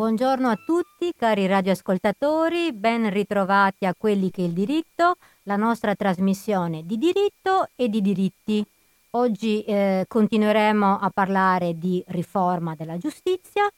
Buongiorno 0.00 0.48
a 0.48 0.56
tutti 0.56 1.12
cari 1.14 1.46
radioascoltatori, 1.46 2.72
ben 2.72 3.10
ritrovati 3.10 3.84
a 3.84 3.94
quelli 3.94 4.30
che 4.30 4.40
il 4.40 4.52
diritto, 4.52 5.16
la 5.42 5.56
nostra 5.56 5.94
trasmissione 5.94 6.86
di 6.86 6.96
diritto 6.96 7.68
e 7.76 7.90
di 7.90 8.00
diritti. 8.00 8.64
Oggi 9.10 9.62
eh, 9.62 10.06
continueremo 10.08 11.00
a 11.00 11.10
parlare 11.10 11.76
di 11.76 12.02
riforma 12.08 12.74
della 12.74 12.96
giustizia. 12.96 13.70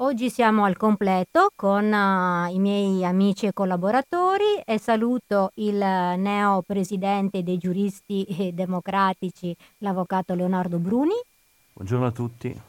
Oggi 0.00 0.30
siamo 0.30 0.64
al 0.64 0.76
completo 0.76 1.52
con 1.54 1.84
uh, 1.84 2.52
i 2.52 2.58
miei 2.58 3.04
amici 3.04 3.46
e 3.46 3.52
collaboratori 3.52 4.60
e 4.64 4.80
saluto 4.80 5.52
il 5.54 5.76
neo 5.76 6.60
presidente 6.66 7.44
dei 7.44 7.56
giuristi 7.56 8.50
democratici, 8.52 9.54
l'avvocato 9.78 10.34
Leonardo 10.34 10.78
Bruni. 10.78 11.14
Buongiorno 11.74 12.06
a 12.06 12.10
tutti 12.10 12.62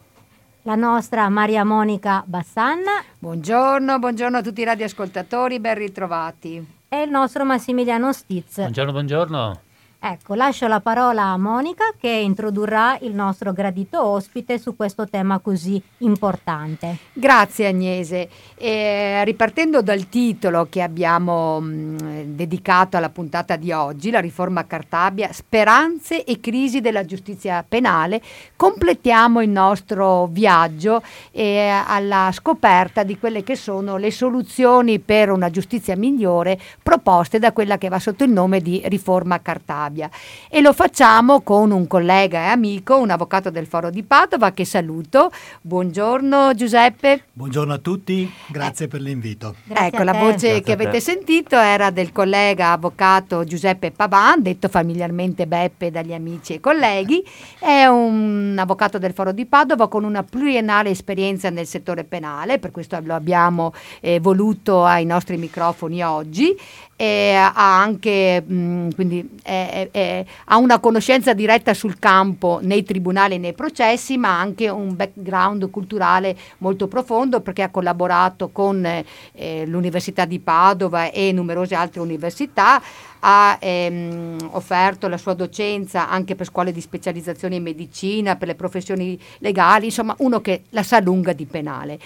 la 0.69 0.75
nostra 0.75 1.27
Maria 1.29 1.63
Monica 1.63 2.21
Bassanna. 2.27 3.03
Buongiorno, 3.17 3.97
buongiorno 3.97 4.37
a 4.37 4.41
tutti 4.43 4.61
i 4.61 4.65
radioascoltatori, 4.65 5.59
ben 5.59 5.73
ritrovati. 5.73 6.63
E 6.87 7.01
il 7.01 7.09
nostro 7.09 7.43
Massimiliano 7.43 8.13
Stiz. 8.13 8.57
Buongiorno, 8.57 8.91
buongiorno. 8.91 9.61
Ecco, 10.01 10.33
lascio 10.33 10.65
la 10.67 10.79
parola 10.79 11.23
a 11.23 11.37
Monica 11.37 11.93
che 11.99 12.07
introdurrà 12.07 12.97
il 13.01 13.13
nostro 13.13 13.51
gradito 13.51 14.01
ospite 14.01 14.57
su 14.57 14.73
questo 14.73 15.09
tema 15.09 15.39
così 15.39 15.81
importante. 15.97 16.99
Grazie 17.11 17.67
Agnese. 17.67 18.29
Eh, 18.55 19.25
ripartendo 19.25 19.81
dal 19.81 20.07
titolo 20.07 20.67
che 20.69 20.81
abbiamo 20.81 21.59
mh, 21.59 22.23
dedicato 22.27 22.95
alla 22.95 23.09
puntata 23.09 23.57
di 23.57 23.73
oggi, 23.73 24.09
la 24.09 24.21
riforma 24.21 24.65
Cartabia, 24.65 25.33
speranze 25.33 26.23
e 26.23 26.39
crisi 26.39 26.79
della 26.79 27.03
giustizia 27.03 27.65
penale, 27.67 28.21
completiamo 28.55 29.41
il 29.41 29.49
nostro 29.49 30.27
viaggio 30.27 31.03
eh, 31.31 31.67
alla 31.67 32.29
scoperta 32.31 33.03
di 33.03 33.19
quelle 33.19 33.43
che 33.43 33.57
sono 33.57 33.97
le 33.97 34.11
soluzioni 34.11 34.99
per 34.99 35.29
una 35.29 35.49
giustizia 35.49 35.97
migliore 35.97 36.57
proposte 36.81 37.37
da 37.37 37.51
quella 37.51 37.77
che 37.77 37.89
va 37.89 37.99
sotto 37.99 38.23
il 38.23 38.31
nome 38.31 38.61
di 38.61 38.81
riforma 38.85 39.41
Cartabia. 39.41 39.87
Stabia 39.89 40.09
e 40.49 40.61
lo 40.61 40.71
facciamo 40.71 41.41
con 41.41 41.71
un 41.71 41.87
collega 41.87 42.39
e 42.39 42.47
amico, 42.47 42.97
un 42.97 43.09
avvocato 43.09 43.49
del 43.49 43.65
Foro 43.65 43.89
di 43.89 44.03
Padova 44.03 44.51
che 44.51 44.63
saluto. 44.63 45.31
Buongiorno 45.61 46.53
Giuseppe. 46.53 47.25
Buongiorno 47.33 47.73
a 47.73 47.77
tutti, 47.79 48.31
grazie 48.47 48.85
eh. 48.85 48.87
per 48.87 49.01
l'invito. 49.01 49.55
Grazie 49.63 49.87
ecco, 49.87 50.03
la 50.03 50.13
voce 50.13 50.27
grazie 50.29 50.61
che 50.61 50.71
avete 50.71 50.99
sentito 50.99 51.55
era 51.57 51.89
del 51.89 52.11
collega 52.11 52.71
avvocato 52.71 53.43
Giuseppe 53.43 53.91
Pavan, 53.91 54.41
detto 54.41 54.67
familiarmente 54.67 55.47
Beppe 55.47 55.91
dagli 55.91 56.13
amici 56.13 56.53
e 56.53 56.59
colleghi. 56.59 57.25
È 57.57 57.85
un 57.85 58.55
avvocato 58.57 58.99
del 58.99 59.13
Foro 59.13 59.31
di 59.31 59.45
Padova 59.45 59.87
con 59.87 60.03
una 60.03 60.23
pluriennale 60.23 60.91
esperienza 60.91 61.49
nel 61.49 61.65
settore 61.65 62.03
penale, 62.03 62.59
per 62.59 62.71
questo 62.71 62.97
lo 63.03 63.15
abbiamo 63.15 63.73
eh, 64.01 64.19
voluto 64.19 64.85
ai 64.85 65.05
nostri 65.05 65.37
microfoni 65.37 66.03
oggi 66.03 66.55
e 67.01 67.33
ha 67.33 67.79
anche 67.79 68.41
mh, 68.41 68.89
quindi 68.93 69.37
è, 69.41 69.87
è, 69.89 70.25
ha 70.43 70.57
una 70.57 70.79
conoscenza 70.79 71.33
diretta 71.33 71.73
sul 71.73 71.97
campo 71.97 72.59
nei 72.61 72.83
tribunali 72.83 73.35
e 73.35 73.37
nei 73.37 73.53
processi, 73.53 74.17
ma 74.17 74.37
anche 74.37 74.67
un 74.67 74.97
background 74.97 75.69
culturale 75.69 76.35
molto 76.57 76.89
profondo 76.89 77.39
perché 77.39 77.63
ha 77.63 77.69
collaborato 77.69 78.49
con 78.49 78.85
eh, 78.85 79.65
l'Università 79.65 80.25
di 80.25 80.39
Padova 80.39 81.09
e 81.09 81.31
numerose 81.31 81.73
altre 81.73 82.01
università, 82.01 82.81
ha 83.19 83.57
ehm, 83.61 84.49
offerto 84.51 85.07
la 85.07 85.17
sua 85.17 85.35
docenza 85.35 86.09
anche 86.09 86.35
per 86.35 86.47
scuole 86.47 86.73
di 86.73 86.81
specializzazione 86.81 87.55
in 87.55 87.63
medicina, 87.63 88.35
per 88.35 88.49
le 88.49 88.55
professioni 88.55 89.17
legali, 89.37 89.85
insomma 89.85 90.15
uno 90.17 90.41
che 90.41 90.63
la 90.71 90.83
sa 90.83 90.99
lunga 90.99 91.31
di 91.31 91.45
penale. 91.45 91.97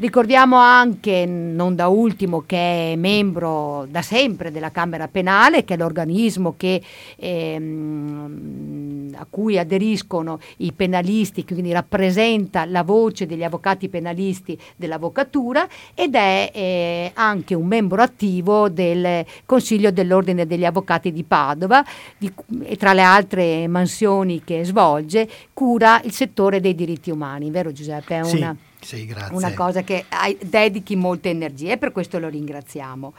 Ricordiamo 0.00 0.56
anche, 0.56 1.26
non 1.26 1.74
da 1.74 1.88
ultimo, 1.88 2.44
che 2.46 2.92
è 2.92 2.96
membro 2.96 3.86
da 3.90 4.00
sempre 4.00 4.50
della 4.50 4.70
Camera 4.70 5.08
Penale, 5.08 5.62
che 5.62 5.74
è 5.74 5.76
l'organismo 5.76 6.54
che, 6.56 6.80
ehm, 7.16 9.10
a 9.14 9.26
cui 9.28 9.58
aderiscono 9.58 10.40
i 10.58 10.72
penalisti, 10.72 11.44
quindi 11.44 11.70
rappresenta 11.72 12.64
la 12.64 12.82
voce 12.82 13.26
degli 13.26 13.44
avvocati 13.44 13.90
penalisti 13.90 14.58
dell'avvocatura 14.74 15.68
ed 15.92 16.14
è 16.14 16.50
eh, 16.50 17.10
anche 17.12 17.54
un 17.54 17.66
membro 17.66 18.00
attivo 18.00 18.70
del 18.70 19.22
Consiglio 19.44 19.90
dell'Ordine 19.90 20.46
degli 20.46 20.64
Avvocati 20.64 21.12
di 21.12 21.24
Padova 21.24 21.84
di, 22.16 22.32
e 22.62 22.76
tra 22.76 22.94
le 22.94 23.02
altre 23.02 23.68
mansioni 23.68 24.40
che 24.44 24.64
svolge 24.64 25.28
cura 25.52 26.00
il 26.04 26.12
settore 26.12 26.58
dei 26.58 26.74
diritti 26.74 27.10
umani, 27.10 27.50
vero 27.50 27.70
Giuseppe? 27.70 28.14
È 28.14 28.20
una... 28.20 28.56
Sì 28.58 28.68
sì, 28.80 29.06
grazie. 29.06 29.34
Una 29.34 29.54
cosa 29.54 29.82
che 29.82 30.04
dedichi 30.40 30.96
molte 30.96 31.30
energie 31.30 31.72
e 31.72 31.78
per 31.78 31.92
questo 31.92 32.18
lo 32.18 32.28
ringraziamo. 32.28 33.12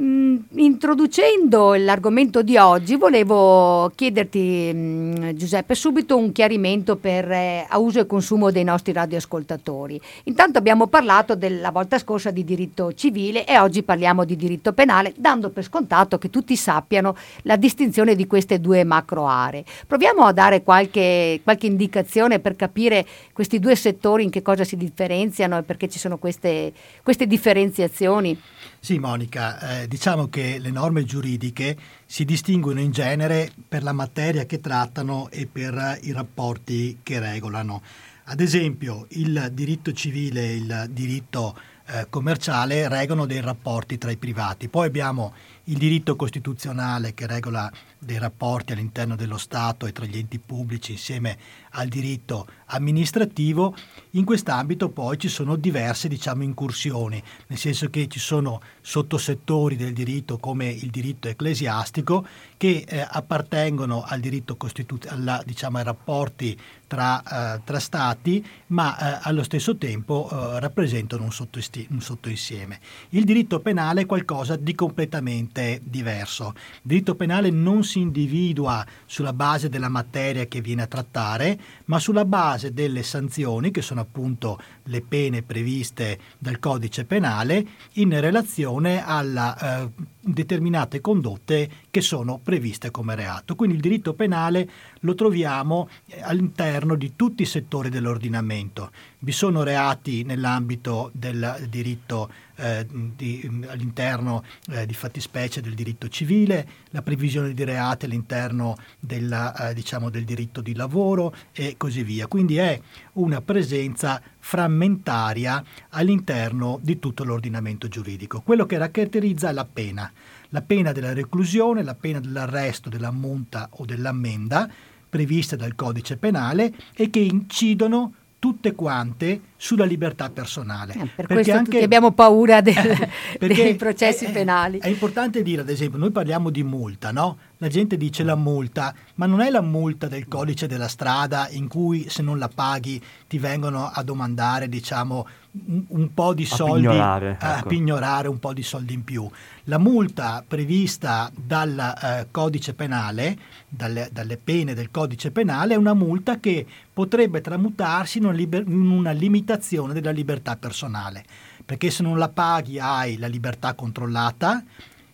Mm, 0.00 0.36
introducendo 0.58 1.74
l'argomento 1.74 2.42
di 2.42 2.56
oggi, 2.56 2.94
volevo 2.94 3.90
chiederti, 3.96 4.70
mm, 4.72 5.30
Giuseppe, 5.30 5.74
subito 5.74 6.16
un 6.16 6.30
chiarimento 6.30 6.94
per, 6.94 7.28
eh, 7.28 7.66
a 7.68 7.78
uso 7.78 7.98
e 7.98 8.06
consumo 8.06 8.52
dei 8.52 8.62
nostri 8.62 8.92
radioascoltatori. 8.92 10.00
Intanto 10.24 10.56
abbiamo 10.58 10.86
parlato 10.86 11.34
della 11.34 11.72
volta 11.72 11.98
scorsa 11.98 12.30
di 12.30 12.44
diritto 12.44 12.92
civile 12.92 13.44
e 13.44 13.58
oggi 13.58 13.82
parliamo 13.82 14.24
di 14.24 14.36
diritto 14.36 14.72
penale, 14.72 15.14
dando 15.16 15.50
per 15.50 15.64
scontato 15.64 16.16
che 16.16 16.30
tutti 16.30 16.54
sappiano 16.54 17.16
la 17.42 17.56
distinzione 17.56 18.14
di 18.14 18.28
queste 18.28 18.60
due 18.60 18.84
macro 18.84 19.26
aree. 19.26 19.64
Proviamo 19.84 20.22
a 20.22 20.32
dare 20.32 20.62
qualche, 20.62 21.40
qualche 21.42 21.66
indicazione 21.66 22.38
per 22.38 22.54
capire 22.54 23.04
questi 23.32 23.58
due 23.58 23.74
settori 23.74 24.22
in 24.22 24.30
che 24.30 24.42
cosa 24.42 24.62
si 24.62 24.76
differenziano 24.76 25.58
e 25.58 25.64
perché 25.64 25.88
ci 25.88 25.98
sono 25.98 26.18
queste, 26.18 26.72
queste 27.02 27.26
differenziazioni. 27.26 28.40
Sì, 28.80 29.00
Monica, 29.00 29.80
eh, 29.82 29.87
diciamo 29.88 30.28
che 30.28 30.58
le 30.58 30.70
norme 30.70 31.04
giuridiche 31.04 31.76
si 32.06 32.24
distinguono 32.24 32.80
in 32.80 32.92
genere 32.92 33.50
per 33.66 33.82
la 33.82 33.92
materia 33.92 34.44
che 34.44 34.60
trattano 34.60 35.28
e 35.30 35.48
per 35.50 35.98
i 36.02 36.12
rapporti 36.12 37.00
che 37.02 37.18
regolano. 37.18 37.82
Ad 38.24 38.40
esempio, 38.40 39.06
il 39.10 39.50
diritto 39.52 39.92
civile 39.92 40.42
e 40.42 40.56
il 40.56 40.86
diritto 40.90 41.56
eh, 41.86 42.06
commerciale 42.10 42.86
regolano 42.86 43.24
dei 43.24 43.40
rapporti 43.40 43.96
tra 43.96 44.10
i 44.10 44.18
privati. 44.18 44.68
Poi 44.68 44.86
abbiamo 44.86 45.32
il 45.68 45.76
diritto 45.76 46.16
costituzionale 46.16 47.14
che 47.14 47.26
regola 47.26 47.70
dei 47.98 48.18
rapporti 48.18 48.72
all'interno 48.72 49.16
dello 49.16 49.38
Stato 49.38 49.86
e 49.86 49.92
tra 49.92 50.04
gli 50.04 50.16
enti 50.16 50.38
pubblici 50.38 50.92
insieme 50.92 51.36
al 51.72 51.88
diritto 51.88 52.46
amministrativo, 52.66 53.74
in 54.10 54.24
quest'ambito 54.24 54.88
poi 54.88 55.18
ci 55.18 55.28
sono 55.28 55.56
diverse 55.56 56.08
diciamo, 56.08 56.42
incursioni, 56.42 57.22
nel 57.48 57.58
senso 57.58 57.90
che 57.90 58.06
ci 58.08 58.18
sono 58.18 58.60
sottosettori 58.80 59.76
del 59.76 59.92
diritto 59.92 60.38
come 60.38 60.68
il 60.68 60.90
diritto 60.90 61.28
ecclesiastico 61.28 62.26
che 62.56 62.84
eh, 62.86 63.06
appartengono 63.08 64.02
al 64.06 64.20
diritto 64.20 64.56
costituzionale, 64.56 65.42
diciamo, 65.44 65.78
ai 65.78 65.84
rapporti 65.84 66.58
tra, 66.86 67.56
eh, 67.56 67.60
tra 67.64 67.78
stati, 67.78 68.44
ma 68.68 68.96
eh, 68.96 69.20
allo 69.22 69.42
stesso 69.42 69.76
tempo 69.76 70.28
eh, 70.30 70.60
rappresentano 70.60 71.24
un, 71.24 71.32
sottoisti- 71.32 71.86
un 71.90 72.00
sottoinsieme. 72.00 72.80
Il 73.10 73.24
diritto 73.24 73.60
penale 73.60 74.02
è 74.02 74.06
qualcosa 74.06 74.56
di 74.56 74.74
completamente 74.74 75.57
diverso. 75.82 76.52
Il 76.54 76.80
diritto 76.82 77.14
penale 77.14 77.50
non 77.50 77.84
si 77.84 78.00
individua 78.00 78.84
sulla 79.06 79.32
base 79.32 79.68
della 79.68 79.88
materia 79.88 80.46
che 80.46 80.60
viene 80.60 80.82
a 80.82 80.86
trattare, 80.86 81.58
ma 81.86 81.98
sulla 81.98 82.24
base 82.24 82.72
delle 82.72 83.02
sanzioni, 83.02 83.70
che 83.70 83.82
sono 83.82 84.00
appunto 84.00 84.60
le 84.84 85.00
pene 85.02 85.42
previste 85.42 86.18
dal 86.38 86.58
codice 86.58 87.04
penale, 87.04 87.66
in 87.94 88.18
relazione 88.20 89.04
a 89.04 89.22
eh, 89.22 89.90
determinate 90.32 91.00
condotte 91.00 91.68
che 91.90 92.00
sono 92.00 92.38
previste 92.38 92.90
come 92.90 93.14
reato. 93.14 93.54
Quindi 93.54 93.76
il 93.76 93.82
diritto 93.82 94.14
penale 94.14 94.68
lo 95.00 95.14
troviamo 95.14 95.88
all'interno 96.20 96.94
di 96.94 97.14
tutti 97.16 97.42
i 97.42 97.46
settori 97.46 97.88
dell'ordinamento. 97.88 98.90
Vi 99.20 99.32
sono 99.32 99.62
reati 99.62 100.22
nell'ambito 100.22 101.10
del 101.12 101.66
diritto 101.68 102.30
eh, 102.56 102.86
di, 102.88 103.64
all'interno 103.68 104.44
eh, 104.70 104.86
di 104.86 104.94
fattispecie 104.94 105.60
del 105.60 105.74
diritto 105.74 106.08
civile, 106.08 106.66
la 106.90 107.02
previsione 107.02 107.54
di 107.54 107.64
reati 107.64 108.04
all'interno 108.04 108.76
della, 108.98 109.70
eh, 109.70 109.74
diciamo, 109.74 110.10
del 110.10 110.24
diritto 110.24 110.60
di 110.60 110.74
lavoro 110.74 111.34
e 111.52 111.74
così 111.76 112.02
via. 112.02 112.26
Quindi 112.26 112.56
è 112.56 112.80
una 113.14 113.40
presenza 113.40 114.20
frammentaria 114.48 115.62
all'interno 115.90 116.78
di 116.80 116.98
tutto 116.98 117.22
l'ordinamento 117.22 117.86
giuridico. 117.86 118.40
Quello 118.40 118.64
che 118.64 118.78
caratterizza 118.78 119.52
la 119.52 119.66
pena, 119.70 120.10
la 120.48 120.62
pena 120.62 120.90
della 120.92 121.12
reclusione, 121.12 121.82
la 121.82 121.94
pena 121.94 122.18
dell'arresto, 122.18 122.88
della 122.88 123.10
multa 123.10 123.68
o 123.72 123.84
dell'ammenda 123.84 124.66
previste 125.06 125.56
dal 125.56 125.74
codice 125.74 126.16
penale 126.16 126.72
e 126.94 127.10
che 127.10 127.18
incidono 127.18 128.14
tutte 128.38 128.74
quante 128.74 129.40
sulla 129.56 129.84
libertà 129.84 130.30
personale. 130.30 130.94
Eh, 130.94 131.08
per 131.14 131.26
questo 131.26 131.52
anche, 131.52 131.82
abbiamo 131.82 132.12
paura 132.12 132.60
del, 132.60 132.74
dei 133.38 133.74
processi 133.74 134.26
è, 134.26 134.32
penali. 134.32 134.78
È, 134.78 134.84
è, 134.84 134.88
importante 134.88 135.42
dire, 135.42 135.62
ad 135.62 135.68
esempio, 135.68 135.98
noi 135.98 136.10
parliamo 136.10 136.50
di 136.50 136.62
multa, 136.62 137.10
no? 137.10 137.38
La 137.58 137.68
gente 137.68 137.96
dice 137.96 138.22
la 138.22 138.36
multa, 138.36 138.94
ma 139.16 139.26
non 139.26 139.40
è 139.40 139.50
la 139.50 139.60
multa 139.60 140.06
del 140.06 140.28
codice 140.28 140.68
della 140.68 140.86
strada 140.86 141.48
in 141.50 141.66
cui 141.66 142.08
se 142.08 142.22
non 142.22 142.38
la 142.38 142.48
paghi 142.48 143.02
ti 143.26 143.38
vengono 143.38 143.90
a 143.92 144.02
domandare, 144.04 144.68
diciamo, 144.68 145.26
un, 145.66 145.84
un 145.88 146.14
po' 146.14 146.34
di 146.34 146.44
soldi, 146.44 146.86
a 146.86 146.90
pignorare, 146.90 147.36
a 147.40 147.58
ecco. 147.58 147.68
pignorare 147.68 148.28
un 148.28 148.38
po' 148.38 148.52
di 148.52 148.62
soldi 148.62 148.94
in 148.94 149.04
più. 149.04 149.28
La 149.64 149.78
multa 149.78 150.44
prevista 150.46 151.30
dal 151.34 151.78
eh, 151.78 152.26
codice 152.30 152.74
penale, 152.74 153.36
dalle, 153.68 154.08
dalle, 154.12 154.36
pene 154.36 154.74
del 154.74 154.90
codice 154.90 155.30
penale, 155.30 155.74
è 155.74 155.76
una 155.76 155.94
multa 155.94 156.38
che 156.38 156.66
potrebbe 156.92 157.40
tramutarsi 157.40 158.18
in 158.18 158.24
una, 158.24 158.34
liber- 158.34 158.66
in 158.66 158.90
una 158.90 159.12
limitazione 159.12 159.92
della 159.92 160.10
libertà 160.10 160.56
personale, 160.56 161.24
perché 161.64 161.90
se 161.90 162.02
non 162.02 162.18
la 162.18 162.28
paghi 162.28 162.78
hai 162.78 163.16
la 163.18 163.26
libertà 163.26 163.74
controllata, 163.74 164.64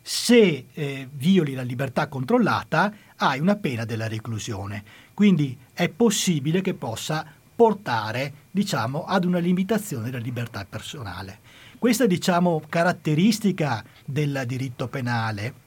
se 0.00 0.66
eh, 0.72 1.08
violi 1.10 1.54
la 1.54 1.62
libertà 1.62 2.08
controllata 2.08 2.92
hai 3.16 3.40
una 3.40 3.56
pena 3.56 3.84
della 3.84 4.08
reclusione. 4.08 4.82
Quindi 5.14 5.56
è 5.72 5.88
possibile 5.88 6.60
che 6.60 6.74
possa 6.74 7.24
portare 7.54 8.32
diciamo, 8.50 9.04
ad 9.04 9.24
una 9.24 9.38
limitazione 9.38 10.10
della 10.10 10.22
libertà 10.22 10.66
personale. 10.68 11.38
Questa 11.78 12.06
diciamo, 12.06 12.62
caratteristica 12.68 13.84
del 14.04 14.44
diritto 14.46 14.88
penale, 14.88 15.62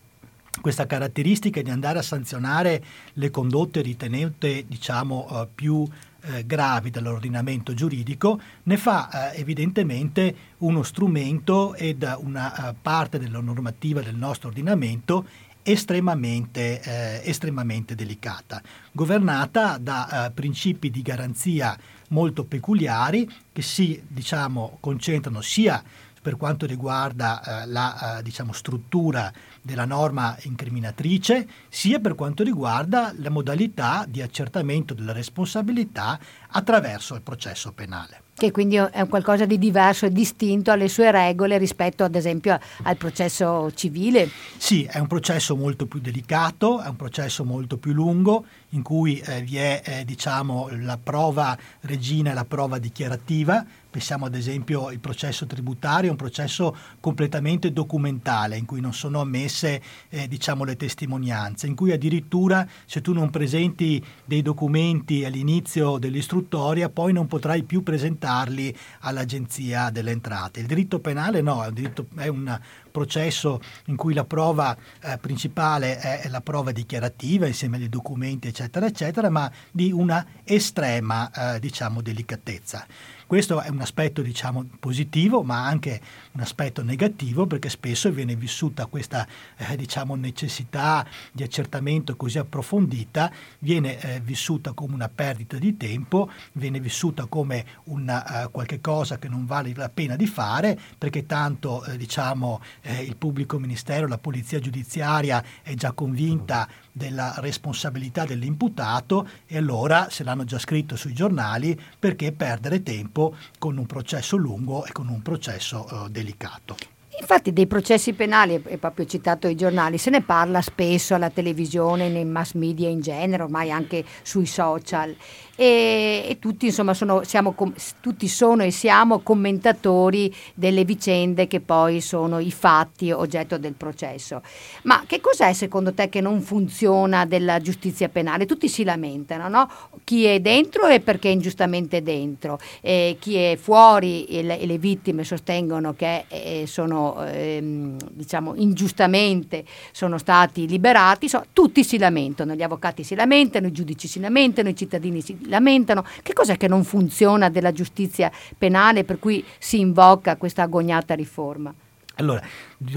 questa 0.62 0.88
caratteristica 0.88 1.62
di 1.62 1.70
andare 1.70 2.00
a 2.00 2.04
sanzionare 2.04 2.84
le 3.14 3.30
condotte 3.30 3.82
ritenute 3.82 4.66
diciamo, 4.68 5.28
uh, 5.30 5.48
più 5.54 5.88
eh, 6.30 6.46
gravi 6.46 6.90
dall'ordinamento 6.90 7.74
giuridico, 7.74 8.40
ne 8.64 8.78
fa 8.78 9.32
eh, 9.32 9.40
evidentemente 9.40 10.36
uno 10.58 10.84
strumento 10.84 11.76
ed 11.76 12.04
una 12.20 12.70
uh, 12.70 12.76
parte 12.82 13.20
della 13.20 13.40
normativa 13.40 14.02
del 14.02 14.16
nostro 14.16 14.50
ordinamento 14.50 15.26
estremamente, 15.68 16.82
eh, 16.82 17.30
estremamente 17.30 17.94
delicata, 17.94 18.62
governata 18.94 19.78
da 19.78 20.28
eh, 20.28 20.32
principi 20.32 20.90
di 20.90 21.02
garanzia 21.02 21.78
molto 22.10 22.46
peculiari 22.46 23.30
che 23.52 23.62
si 23.62 24.02
diciamo, 24.08 24.78
concentrano 24.80 25.42
sia 25.42 25.84
per 26.22 26.38
quanto 26.38 26.66
riguarda 26.66 27.64
eh, 27.64 27.68
la 27.68 28.22
diciamo, 28.24 28.54
struttura 28.54 29.32
della 29.62 29.86
norma 29.86 30.38
incriminatrice, 30.44 31.48
sia 31.68 32.00
per 32.00 32.16
quanto 32.16 32.44
riguarda 32.44 33.14
la 33.18 33.30
modalità 33.30 34.06
di 34.08 34.22
accertamento 34.22 34.94
della 34.94 35.12
responsabilità 35.12 36.18
attraverso 36.50 37.16
il 37.16 37.22
processo 37.22 37.72
penale 37.72 38.22
che 38.38 38.52
quindi 38.52 38.76
è 38.76 39.08
qualcosa 39.08 39.46
di 39.46 39.58
diverso 39.58 40.06
e 40.06 40.12
distinto 40.12 40.70
alle 40.70 40.88
sue 40.88 41.10
regole 41.10 41.58
rispetto 41.58 42.04
ad 42.04 42.14
esempio 42.14 42.60
al 42.84 42.96
processo 42.96 43.72
civile. 43.74 44.30
Sì, 44.58 44.84
è 44.84 45.00
un 45.00 45.08
processo 45.08 45.56
molto 45.56 45.88
più 45.88 46.00
delicato, 46.00 46.80
è 46.80 46.88
un 46.88 46.96
processo 46.96 47.44
molto 47.44 47.78
più 47.78 47.94
lungo 47.94 48.46
in 48.72 48.84
cui 48.84 49.18
eh, 49.20 49.42
vi 49.42 49.58
è 49.58 49.82
eh, 49.84 50.06
diciamo, 50.06 50.70
la 50.82 51.00
prova 51.02 51.58
regina 51.82 52.32
e 52.32 52.34
la 52.36 52.46
prova 52.46 52.78
dichiarativa. 52.78 53.66
Pensiamo 53.90 54.26
ad 54.26 54.36
esempio 54.36 54.88
al 54.88 55.00
processo 55.00 55.48
tributario, 55.48 56.10
è 56.10 56.12
un 56.12 56.18
processo 56.18 56.76
completamente 57.00 57.72
documentale 57.72 58.58
in 58.58 58.66
cui 58.66 58.82
non 58.82 58.94
sono 58.94 59.22
ammesse 59.22 59.82
eh, 60.10 60.28
diciamo, 60.28 60.64
le 60.64 60.76
testimonianze, 60.76 61.66
in 61.66 61.74
cui 61.74 61.92
addirittura 61.92 62.68
se 62.86 63.02
tu 63.02 63.14
non 63.14 63.32
presenti 63.32 64.04
dei 64.24 64.44
documenti 64.44 65.26
all'inizio 65.26 65.98
dell'istruttoria 66.38 66.90
poi 66.90 67.14
non 67.14 67.28
potrai 67.28 67.64
più 67.64 67.84
presentarli 67.84 68.76
all'Agenzia 69.02 69.90
delle 69.90 70.12
Entrate. 70.12 70.60
Il 70.60 70.68
diritto 70.68 71.00
penale 71.00 71.42
no, 71.42 71.64
è 71.64 71.68
un, 71.68 71.74
diritto, 71.74 72.08
è 72.16 72.28
un 72.28 72.60
processo 72.92 73.60
in 73.86 73.96
cui 73.96 74.14
la 74.14 74.26
prova 74.26 74.76
eh, 75.02 75.18
principale 75.20 76.00
è 76.00 76.30
la 76.30 76.42
prova 76.42 76.72
dichiarativa 76.72 77.48
insieme 77.48 77.78
ai 77.78 77.90
documenti 77.90 78.48
eccetera 78.48 78.86
eccetera, 78.86 79.30
ma 79.30 79.52
di 79.72 79.92
una 79.92 80.26
estrema 80.44 81.56
eh, 81.56 81.60
diciamo, 81.60 82.02
delicatezza. 82.02 82.86
Questo 83.28 83.60
è 83.60 83.68
un 83.68 83.82
aspetto 83.82 84.22
diciamo, 84.22 84.66
positivo, 84.80 85.44
ma 85.44 85.66
anche 85.66 86.00
un 86.32 86.40
aspetto 86.40 86.82
negativo 86.82 87.46
perché 87.46 87.68
spesso 87.68 88.10
viene 88.10 88.38
vissuta 88.38 88.86
questa 88.86 89.28
eh, 89.58 89.76
diciamo, 89.76 90.16
necessità 90.16 91.06
di 91.34 91.44
accertamento 91.44 92.16
così 92.16 92.38
approfondita, 92.38 93.30
viene 93.60 94.00
eh, 94.00 94.22
vissuta 94.22 94.72
come 94.72 94.94
una 94.94 95.10
perdita 95.10 95.58
di 95.58 95.76
tempo, 95.76 96.32
viene 96.54 96.80
vissuta 96.80 97.26
come 97.26 97.66
una, 97.86 98.46
uh, 98.46 98.52
qualche 98.52 98.80
cosa 98.80 99.20
che 99.20 99.28
non 99.28 99.46
vale 99.46 99.74
la 99.76 99.90
pena 99.90 100.16
di 100.16 100.26
fare 100.26 100.80
perché 100.98 101.26
tanto 101.26 101.84
eh, 101.84 101.98
diciamo, 101.98 102.62
eh, 102.82 103.04
il 103.04 103.18
pubblico 103.18 103.60
ministero, 103.60 104.08
la 104.08 104.18
polizia 104.18 104.60
giudiziaria 104.60 105.44
è 105.64 105.74
già 105.74 105.92
convinta 105.92 106.66
della 106.98 107.36
responsabilità 107.38 108.26
dell'imputato 108.26 109.30
e 109.46 109.56
allora 109.56 110.10
se 110.10 110.24
l'hanno 110.24 110.44
già 110.44 110.60
scritto 110.60 110.98
sui 110.98 111.14
giornali 111.14 111.80
perché 111.98 112.34
perdere 112.34 112.84
tempo 112.84 113.36
con 113.58 113.78
un 113.78 113.86
processo 113.86 114.36
lungo 114.36 114.84
e 114.86 114.92
con 114.92 115.08
un 115.08 115.22
processo 115.22 115.88
uh, 115.90 116.10
delicato. 116.10 116.76
Infatti 117.20 117.52
dei 117.52 117.66
processi 117.66 118.14
penali, 118.14 118.62
è 118.64 118.78
proprio 118.78 119.08
citato 119.08 119.48
i 119.48 119.56
giornali, 119.56 119.98
se 119.98 120.12
ne 120.12 120.22
parla 120.22 120.62
spesso 120.62 121.16
alla 121.16 121.32
televisione, 121.32 122.10
nei 122.10 122.26
mass 122.26 122.54
media 122.54 122.90
in 122.90 123.02
genere, 123.02 123.42
ormai 123.42 123.72
anche 123.72 124.06
sui 124.22 124.46
social 124.46 125.16
e, 125.60 126.24
e 126.30 126.38
tutti, 126.40 126.68
insomma, 126.68 126.94
sono, 126.94 127.24
siamo, 127.24 127.56
tutti 128.00 128.28
sono 128.28 128.64
e 128.64 128.70
siamo 128.70 129.20
commentatori 129.20 130.34
delle 130.54 130.86
vicende 130.86 131.48
che 131.48 131.60
poi 131.62 132.00
sono 132.00 132.38
i 132.38 132.52
fatti 132.52 133.12
oggetto 133.12 133.58
del 133.58 133.74
processo. 133.74 134.44
Ma 134.84 135.04
che 135.08 135.20
cos'è 135.20 135.52
secondo 135.54 135.94
te 135.94 136.10
che 136.10 136.22
non 136.22 136.42
funziona 136.42 137.26
della 137.26 137.60
giustizia 137.60 138.08
penale? 138.08 138.46
Tutti 138.46 138.70
si 138.70 138.84
lamentano, 138.84 139.50
no? 139.50 139.68
Chi 140.04 140.26
è 140.26 140.40
dentro 140.40 140.86
è 140.86 141.00
perché 141.00 141.30
è 141.30 141.32
ingiustamente 141.32 142.04
dentro, 142.04 142.60
e 142.82 143.18
chi 143.20 143.36
è 143.36 143.58
fuori 143.60 144.26
e 144.26 144.44
le, 144.44 144.60
e 144.60 144.68
le 144.68 144.78
vittime 144.78 145.24
sostengono 145.24 145.94
che 145.94 146.26
eh, 146.28 146.66
sono 146.68 147.26
ehm, 147.26 147.98
diciamo 148.12 148.54
ingiustamente 148.56 149.66
sono 149.92 150.20
stati 150.20 150.68
liberati, 150.68 151.28
so, 151.28 151.46
tutti 151.52 151.84
si 151.84 151.98
lamentano, 151.98 152.54
gli 152.54 152.62
avvocati 152.62 153.04
si 153.04 153.16
lamentano, 153.16 153.68
i 153.68 153.72
giudici 153.72 154.08
si 154.08 154.20
lamentano, 154.20 154.70
i 154.70 154.76
cittadini 154.76 155.22
si 155.22 155.38
lamentano. 155.48 156.06
Che 156.22 156.34
cos'è 156.34 156.58
che 156.58 156.68
non 156.68 156.84
funziona 156.84 157.50
della 157.50 157.72
giustizia 157.72 158.32
penale 158.58 159.04
per 159.04 159.20
cui 159.20 159.44
si 159.58 159.80
invoca 159.80 160.38
questa 160.38 160.64
agognata 160.64 161.14
riforma? 161.14 161.74
Allora, 162.20 162.42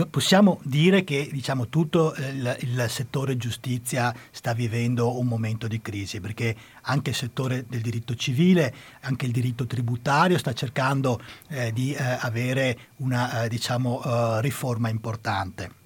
possiamo 0.08 0.60
dire 0.62 1.04
che 1.04 1.28
diciamo, 1.30 1.68
tutto 1.68 2.14
il, 2.16 2.56
il, 2.60 2.86
settore 2.88 3.36
giustizia 3.36 4.14
sta 4.30 4.54
vivendo 4.54 5.18
un 5.18 5.26
momento 5.26 5.68
di 5.68 5.82
crisi, 5.82 6.20
perché 6.20 6.56
anche 6.82 7.10
il 7.10 7.16
settore 7.16 7.66
del 7.68 7.82
diritto 7.82 8.14
civile, 8.14 8.74
anche 9.00 9.26
il 9.26 9.32
diritto 9.32 9.66
tributario 9.66 10.38
sta 10.38 10.54
cercando 10.54 11.20
eh, 11.48 11.70
di 11.72 11.92
eh, 11.92 12.02
avere 12.02 12.78
una 12.96 13.42
eh, 13.44 13.48
diciamo, 13.50 14.00
uh, 14.02 14.40
riforma 14.40 14.88
importante. 14.88 15.78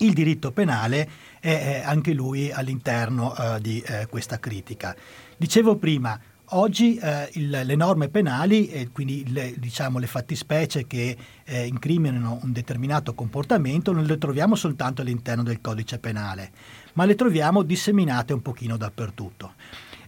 Il 0.00 0.12
diritto 0.12 0.52
penale 0.52 1.10
è 1.40 1.82
anche 1.84 2.12
lui 2.12 2.52
all'interno 2.52 3.34
di 3.60 3.82
questa 4.08 4.38
critica. 4.38 4.94
Dicevo 5.38 5.76
prima, 5.76 6.20
Oggi 6.52 6.96
eh, 6.96 7.28
il, 7.34 7.50
le 7.50 7.76
norme 7.76 8.08
penali, 8.08 8.68
e 8.68 8.88
quindi 8.90 9.30
le, 9.30 9.52
diciamo, 9.58 9.98
le 9.98 10.06
fattispecie 10.06 10.86
che 10.86 11.14
eh, 11.44 11.66
incriminano 11.66 12.40
un 12.42 12.52
determinato 12.52 13.12
comportamento, 13.12 13.92
non 13.92 14.04
le 14.04 14.16
troviamo 14.16 14.54
soltanto 14.54 15.02
all'interno 15.02 15.42
del 15.42 15.60
codice 15.60 15.98
penale, 15.98 16.50
ma 16.94 17.04
le 17.04 17.16
troviamo 17.16 17.62
disseminate 17.62 18.32
un 18.32 18.40
pochino 18.40 18.78
dappertutto. 18.78 19.52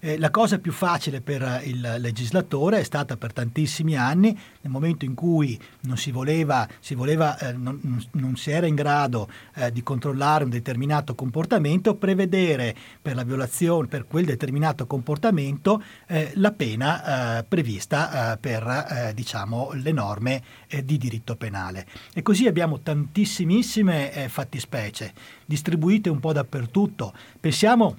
Eh, 0.03 0.19
la 0.19 0.31
cosa 0.31 0.59
più 0.59 0.73
facile 0.73 1.21
per 1.21 1.61
il 1.65 1.97
legislatore 1.99 2.81
è 2.81 2.83
stata 2.83 3.19
per 3.19 3.35
tantissimi 3.35 3.97
anni, 3.97 4.37
nel 4.63 4.73
momento 4.73 5.05
in 5.05 5.13
cui 5.13 5.61
non 5.81 5.99
si 5.99 6.11
voleva, 6.11 6.67
si 6.81 6.95
voleva 6.95 7.37
eh, 7.39 7.53
non, 7.53 7.79
non, 8.13 8.35
si 8.37 8.51
era 8.51 8.67
in 8.67 8.75
grado 8.75 9.29
eh, 9.57 9.71
di 9.71 9.83
controllare 9.83 10.45
un 10.45 10.51
determinato 10.51 11.15
comportamento, 11.15 11.97
prevedere 11.97 12.75
per 13.01 13.15
la 13.15 13.25
violazione, 13.25 13.89
per 13.89 14.07
quel 14.07 14.25
determinato 14.25 14.87
comportamento, 14.87 15.83
eh, 16.07 16.33
la 16.37 16.53
pena 16.53 17.39
eh, 17.39 17.45
prevista 17.45 18.33
eh, 18.33 18.37
per 18.39 19.13
diciamo, 19.15 19.73
le 19.75 19.93
norme 19.93 20.43
di 20.83 20.97
diritto 20.97 21.37
penale. 21.37 21.87
E 22.15 22.23
così 22.23 22.47
abbiamo 22.47 22.81
tantissimissime 22.81 24.29
fattispecie 24.29 25.13
distribuite 25.45 26.09
un 26.09 26.21
po' 26.21 26.33
dappertutto. 26.33 27.13
Pensiamo 27.39 27.97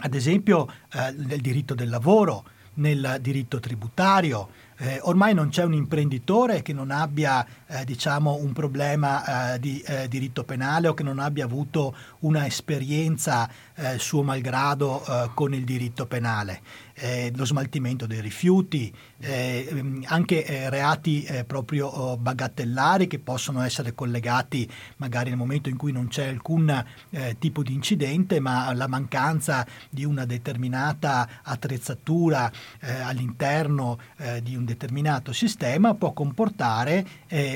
ad 0.00 0.14
esempio 0.14 0.66
eh, 0.92 1.12
nel 1.16 1.40
diritto 1.40 1.74
del 1.74 1.88
lavoro, 1.88 2.44
nel 2.74 3.18
diritto 3.20 3.60
tributario. 3.60 4.48
Eh, 4.82 4.98
ormai 5.02 5.34
non 5.34 5.50
c'è 5.50 5.62
un 5.62 5.74
imprenditore 5.74 6.62
che 6.62 6.72
non 6.72 6.90
abbia 6.90 7.46
eh, 7.66 7.84
diciamo, 7.84 8.36
un 8.40 8.52
problema 8.52 9.52
eh, 9.54 9.58
di 9.60 9.78
eh, 9.80 10.08
diritto 10.08 10.42
penale 10.44 10.88
o 10.88 10.94
che 10.94 11.02
non 11.02 11.18
abbia 11.18 11.44
avuto 11.44 11.94
una 12.20 12.46
esperienza 12.46 13.46
eh, 13.74 13.98
suo 13.98 14.22
malgrado 14.22 15.02
con 15.34 15.52
il 15.52 15.64
diritto 15.64 16.06
penale. 16.06 16.62
Eh, 17.00 17.32
lo 17.34 17.46
smaltimento 17.46 18.06
dei 18.06 18.20
rifiuti, 18.20 18.92
eh, 19.18 19.66
ehm, 19.70 20.04
anche 20.06 20.44
eh, 20.44 20.68
reati 20.68 21.22
eh, 21.24 21.44
proprio 21.44 21.86
oh, 21.86 22.16
bagattellari 22.18 23.06
che 23.06 23.18
possono 23.18 23.62
essere 23.62 23.94
collegati 23.94 24.70
magari 24.96 25.30
nel 25.30 25.38
momento 25.38 25.68
in 25.68 25.76
cui 25.76 25.92
non 25.92 26.08
c'è 26.08 26.28
alcun 26.28 26.84
eh, 27.10 27.36
tipo 27.38 27.62
di 27.62 27.72
incidente, 27.72 28.38
ma 28.38 28.72
la 28.74 28.86
mancanza 28.86 29.66
di 29.88 30.04
una 30.04 30.26
determinata 30.26 31.28
attrezzatura 31.42 32.50
eh, 32.80 32.92
all'interno 33.00 33.98
di 34.42 34.54
un 34.54 34.64
determinato 34.64 35.32
sistema 35.32 35.94
può 35.94 36.12
comportare 36.12 37.06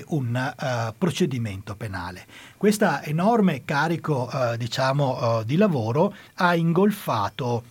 un 0.09 0.93
procedimento 0.97 1.77
penale. 1.77 2.27
Questo 2.57 3.01
enorme 3.03 3.65
carico 3.65 4.31
diciamo, 4.57 5.43
di 5.45 5.57
lavoro 5.57 6.15
ha 6.35 6.55
ingolfato 6.55 7.65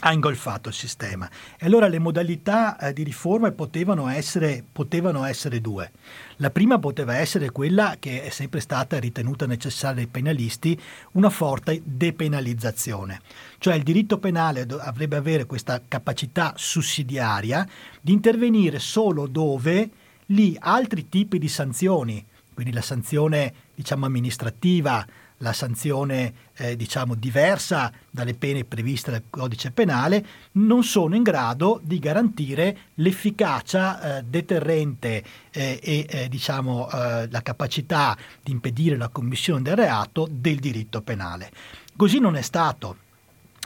ha 0.00 0.12
ingolfato 0.12 0.68
il 0.68 0.74
sistema. 0.74 1.28
E 1.58 1.66
allora 1.66 1.88
le 1.88 1.98
modalità 1.98 2.78
eh, 2.78 2.92
di 2.92 3.02
riforma 3.02 3.50
potevano 3.52 4.08
essere, 4.08 4.64
potevano 4.70 5.24
essere, 5.24 5.60
due. 5.60 5.90
La 6.36 6.50
prima 6.50 6.78
poteva 6.78 7.16
essere 7.16 7.50
quella 7.50 7.96
che 7.98 8.22
è 8.22 8.30
sempre 8.30 8.60
stata 8.60 8.98
ritenuta 8.98 9.46
necessaria 9.46 9.96
dai 9.96 10.06
penalisti, 10.06 10.78
una 11.12 11.28
forte 11.28 11.82
depenalizzazione. 11.84 13.20
Cioè 13.58 13.74
il 13.74 13.82
diritto 13.82 14.18
penale 14.18 14.66
avrebbe 14.80 15.16
avere 15.16 15.44
questa 15.44 15.80
capacità 15.86 16.54
sussidiaria 16.56 17.66
di 18.00 18.12
intervenire 18.12 18.78
solo 18.78 19.26
dove 19.26 19.90
lì 20.26 20.56
altri 20.58 21.08
tipi 21.08 21.38
di 21.38 21.48
sanzioni, 21.48 22.24
quindi 22.54 22.72
la 22.72 22.82
sanzione 22.82 23.52
diciamo 23.74 24.06
amministrativa, 24.06 25.04
la 25.38 25.52
sanzione 25.52 26.32
eh, 26.60 26.76
diciamo 26.76 27.14
diversa 27.14 27.90
dalle 28.10 28.34
pene 28.34 28.64
previste 28.64 29.10
dal 29.10 29.22
codice 29.30 29.70
penale, 29.70 30.24
non 30.52 30.84
sono 30.84 31.14
in 31.14 31.22
grado 31.22 31.80
di 31.82 31.98
garantire 31.98 32.76
l'efficacia 32.96 34.18
eh, 34.18 34.22
deterrente 34.24 35.24
eh, 35.50 35.80
e 35.82 36.06
eh, 36.08 36.28
diciamo, 36.28 36.90
eh, 36.90 37.28
la 37.30 37.42
capacità 37.42 38.14
di 38.42 38.52
impedire 38.52 38.96
la 38.96 39.08
commissione 39.08 39.62
del 39.62 39.76
reato 39.76 40.28
del 40.30 40.58
diritto 40.58 41.00
penale. 41.00 41.50
Così 41.96 42.18
non 42.18 42.36
è 42.36 42.42
stato. 42.42 43.08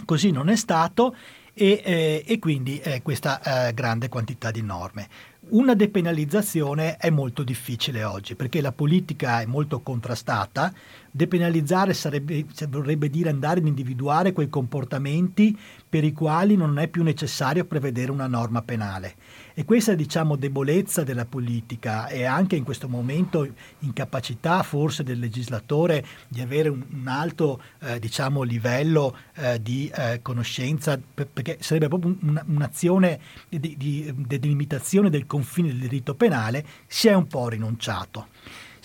Così 0.04 0.30
non 0.30 0.48
è 0.48 0.56
stato 0.56 1.16
e, 1.52 1.82
eh, 1.84 2.24
e 2.26 2.38
quindi 2.38 2.82
questa 3.02 3.70
grande 3.72 4.08
quantità 4.08 4.50
di 4.50 4.62
norme. 4.62 5.08
Una 5.50 5.74
depenalizzazione 5.74 6.96
è 6.96 7.10
molto 7.10 7.44
difficile 7.44 8.02
oggi 8.02 8.34
perché 8.34 8.60
la 8.60 8.72
politica 8.72 9.40
è 9.40 9.46
molto 9.46 9.80
contrastata. 9.80 10.72
Depenalizzare 11.16 11.94
sarebbe, 11.94 12.44
vorrebbe 12.68 13.08
dire 13.08 13.30
andare 13.30 13.60
ad 13.60 13.68
individuare 13.68 14.32
quei 14.32 14.48
comportamenti 14.48 15.56
per 15.88 16.02
i 16.02 16.12
quali 16.12 16.56
non 16.56 16.76
è 16.80 16.88
più 16.88 17.04
necessario 17.04 17.66
prevedere 17.66 18.10
una 18.10 18.26
norma 18.26 18.62
penale. 18.62 19.14
E 19.54 19.64
questa 19.64 19.94
diciamo, 19.94 20.34
debolezza 20.34 21.04
della 21.04 21.24
politica 21.24 22.08
e 22.08 22.24
anche 22.24 22.56
in 22.56 22.64
questo 22.64 22.88
momento 22.88 23.48
incapacità 23.78 24.64
forse 24.64 25.04
del 25.04 25.20
legislatore 25.20 26.04
di 26.26 26.40
avere 26.40 26.68
un, 26.68 26.82
un 26.92 27.06
alto 27.06 27.62
eh, 27.78 28.00
diciamo, 28.00 28.42
livello 28.42 29.16
eh, 29.36 29.62
di 29.62 29.88
eh, 29.94 30.18
conoscenza, 30.20 30.98
perché 30.98 31.58
sarebbe 31.60 31.86
proprio 31.86 32.16
un, 32.22 32.42
un'azione 32.44 33.20
di, 33.48 33.60
di, 33.60 33.76
di 33.76 34.12
delimitazione 34.26 35.10
del 35.10 35.26
confine 35.26 35.68
del 35.68 35.78
diritto 35.78 36.16
penale, 36.16 36.66
si 36.88 37.06
è 37.06 37.14
un 37.14 37.28
po' 37.28 37.48
rinunciato. 37.48 38.26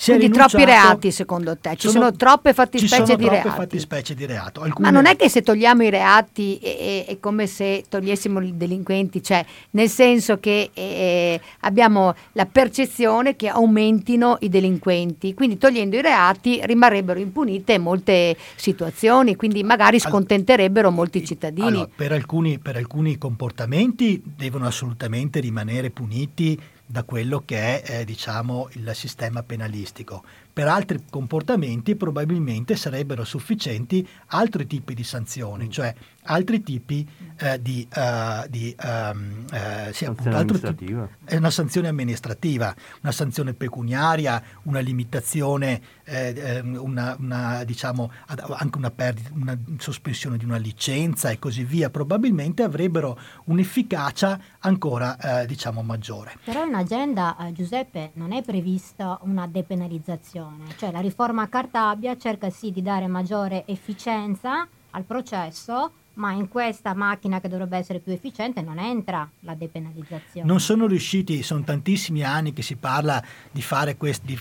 Quindi 0.02 0.30
troppi 0.30 0.64
reati 0.64 1.12
secondo 1.12 1.58
te? 1.58 1.76
Ci 1.76 1.90
sono, 1.90 2.06
sono 2.06 2.16
troppe 2.16 2.54
fattispecie 2.54 3.06
sono 3.06 3.18
di 3.18 3.24
troppe 3.26 3.42
reati? 3.42 3.50
fattispecie 3.50 4.16
di 4.16 4.26
reato. 4.26 4.62
Alcune... 4.62 4.90
Ma 4.90 4.94
non 4.94 5.06
è 5.06 5.16
che 5.18 5.30
se 5.30 5.42
togliamo 5.42 5.84
i 5.84 5.90
reati 5.90 6.58
è, 6.58 7.06
è, 7.06 7.20
come 7.20 7.48
se 7.48 7.84
togliessimo 7.90 8.40
i 8.40 8.56
delinquenti, 8.56 9.22
cioè 9.22 9.46
nel 9.72 9.90
senso 9.90 10.40
che 10.40 10.70
eh, 10.74 11.42
abbiamo 11.62 12.16
la 12.34 12.46
percezione 12.46 13.36
che 13.36 13.50
aumentino 13.50 14.38
i 14.40 14.50
delinquenti, 14.50 15.34
quindi 15.34 15.58
togliendo 15.58 15.98
i 15.98 16.02
reati 16.02 16.62
rimarrebbero 16.64 17.20
impunite 17.20 17.78
molte 17.78 18.38
situazioni, 18.56 19.36
quindi 19.36 19.64
magari 19.64 20.00
scontenterebbero 20.00 20.92
molti 20.92 21.26
cittadini. 21.26 21.68
Allora, 21.68 21.90
per, 21.94 22.14
alcuni, 22.14 22.58
per 22.60 22.78
alcuni 22.78 23.18
comportamenti 23.18 24.22
devono 24.24 24.66
assolutamente 24.66 25.40
rimanere 25.42 25.90
puniti 25.90 26.58
da 26.92 27.04
quello 27.04 27.44
che 27.46 27.84
è 27.84 28.00
eh, 28.00 28.04
diciamo, 28.04 28.68
il 28.72 28.90
sistema 28.96 29.44
penalistico. 29.44 30.24
Per 30.52 30.68
altri 30.68 31.04
comportamenti 31.08 31.96
probabilmente 31.96 32.76
sarebbero 32.76 33.24
sufficienti 33.24 34.06
altri 34.30 34.66
tipi 34.66 34.96
di 34.96 35.04
sanzioni, 35.04 35.68
mm. 35.68 35.70
cioè 35.70 35.94
altri 36.30 36.62
tipi 36.62 37.08
eh, 37.38 37.62
di, 37.62 37.88
uh, 37.96 38.48
di 38.48 38.76
um, 38.84 39.46
eh, 39.52 39.92
sì, 39.94 40.06
tipo, 40.16 41.10
è 41.26 41.36
una 41.36 41.50
sanzione 41.50 41.88
amministrativa, 41.88 42.74
una 43.02 43.12
sanzione 43.12 43.54
pecuniaria, 43.54 44.42
una 44.64 44.80
limitazione, 44.80 45.82
eh, 46.04 46.34
ehm, 46.36 46.78
una, 46.80 47.16
una, 47.20 47.64
diciamo, 47.64 48.12
anche 48.28 48.78
una, 48.78 48.92
perdita, 48.92 49.30
una 49.34 49.58
sospensione 49.78 50.38
di 50.38 50.46
una 50.46 50.58
licenza 50.58 51.30
e 51.30 51.40
così 51.40 51.64
via, 51.64 51.90
probabilmente 51.90 52.64
avrebbero 52.64 53.18
un'efficacia 53.46 54.40
ancora 54.60 55.42
eh, 55.42 55.46
diciamo, 55.46 55.82
maggiore. 55.82 56.38
Però 56.44 56.66
in 56.66 56.76
agenda, 56.76 57.38
eh, 57.38 57.54
Giuseppe, 57.54 58.12
non 58.14 58.34
è 58.34 58.44
prevista 58.44 59.18
una 59.24 59.48
depenalizzazione. 59.48 60.76
Cioè 60.78 60.92
la 60.92 61.00
riforma 61.00 61.50
Cartabia 61.50 62.18
cerca 62.18 62.50
sì 62.50 62.72
di 62.72 62.82
dare 62.82 63.08
maggiore 63.08 63.64
efficienza 63.66 64.68
al 64.92 65.04
processo, 65.04 65.92
ma 66.16 66.34
in 66.34 66.48
questa 66.48 66.94
macchina 66.94 67.40
che 67.40 67.48
dovrebbe 67.48 67.78
essere 67.78 68.00
più 68.00 68.12
efficiente 68.12 68.62
non 68.62 68.78
entra 68.78 69.30
la 69.42 69.54
depenalizzazione. 69.54 70.46
Non 70.48 70.60
sono 70.60 70.86
riusciti, 70.86 71.44
sono 71.44 71.64
tantissimi 71.64 72.24
anni 72.24 72.54
che 72.54 72.62
si 72.62 72.76
parla 72.76 73.24
di, 73.52 73.64
quest, 73.98 74.24
di 74.24 74.38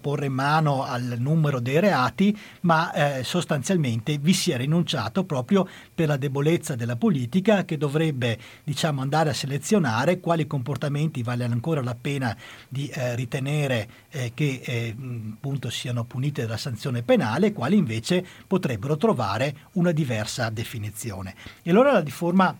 porre 0.00 0.28
mano 0.28 0.84
al 0.84 1.16
numero 1.18 1.60
dei 1.60 1.80
reati, 1.80 2.36
ma 2.62 2.92
eh, 2.92 3.24
sostanzialmente 3.24 4.16
vi 4.18 4.32
si 4.32 4.50
è 4.50 4.56
rinunciato 4.56 5.24
proprio 5.24 5.68
per 5.98 6.06
la 6.06 6.16
debolezza 6.16 6.76
della 6.76 6.94
politica 6.94 7.64
che 7.64 7.76
dovrebbe 7.76 8.38
diciamo, 8.62 9.00
andare 9.00 9.30
a 9.30 9.32
selezionare 9.32 10.20
quali 10.20 10.46
comportamenti 10.46 11.24
vale 11.24 11.42
ancora 11.42 11.82
la 11.82 11.96
pena 12.00 12.36
di 12.68 12.86
eh, 12.86 13.16
ritenere 13.16 13.88
eh, 14.10 14.30
che 14.32 14.60
eh, 14.62 14.94
appunto 14.96 15.70
siano 15.70 16.04
puniti 16.04 16.42
dalla 16.42 16.56
sanzione 16.56 17.02
penale 17.02 17.48
e 17.48 17.52
quali 17.52 17.76
invece 17.76 18.24
potrebbero 18.46 18.96
trovare 18.96 19.66
una 19.72 19.90
diversa 19.90 20.50
definizione. 20.50 21.34
E 21.64 21.70
allora 21.70 21.90
la 21.90 22.00
riforma, 22.00 22.56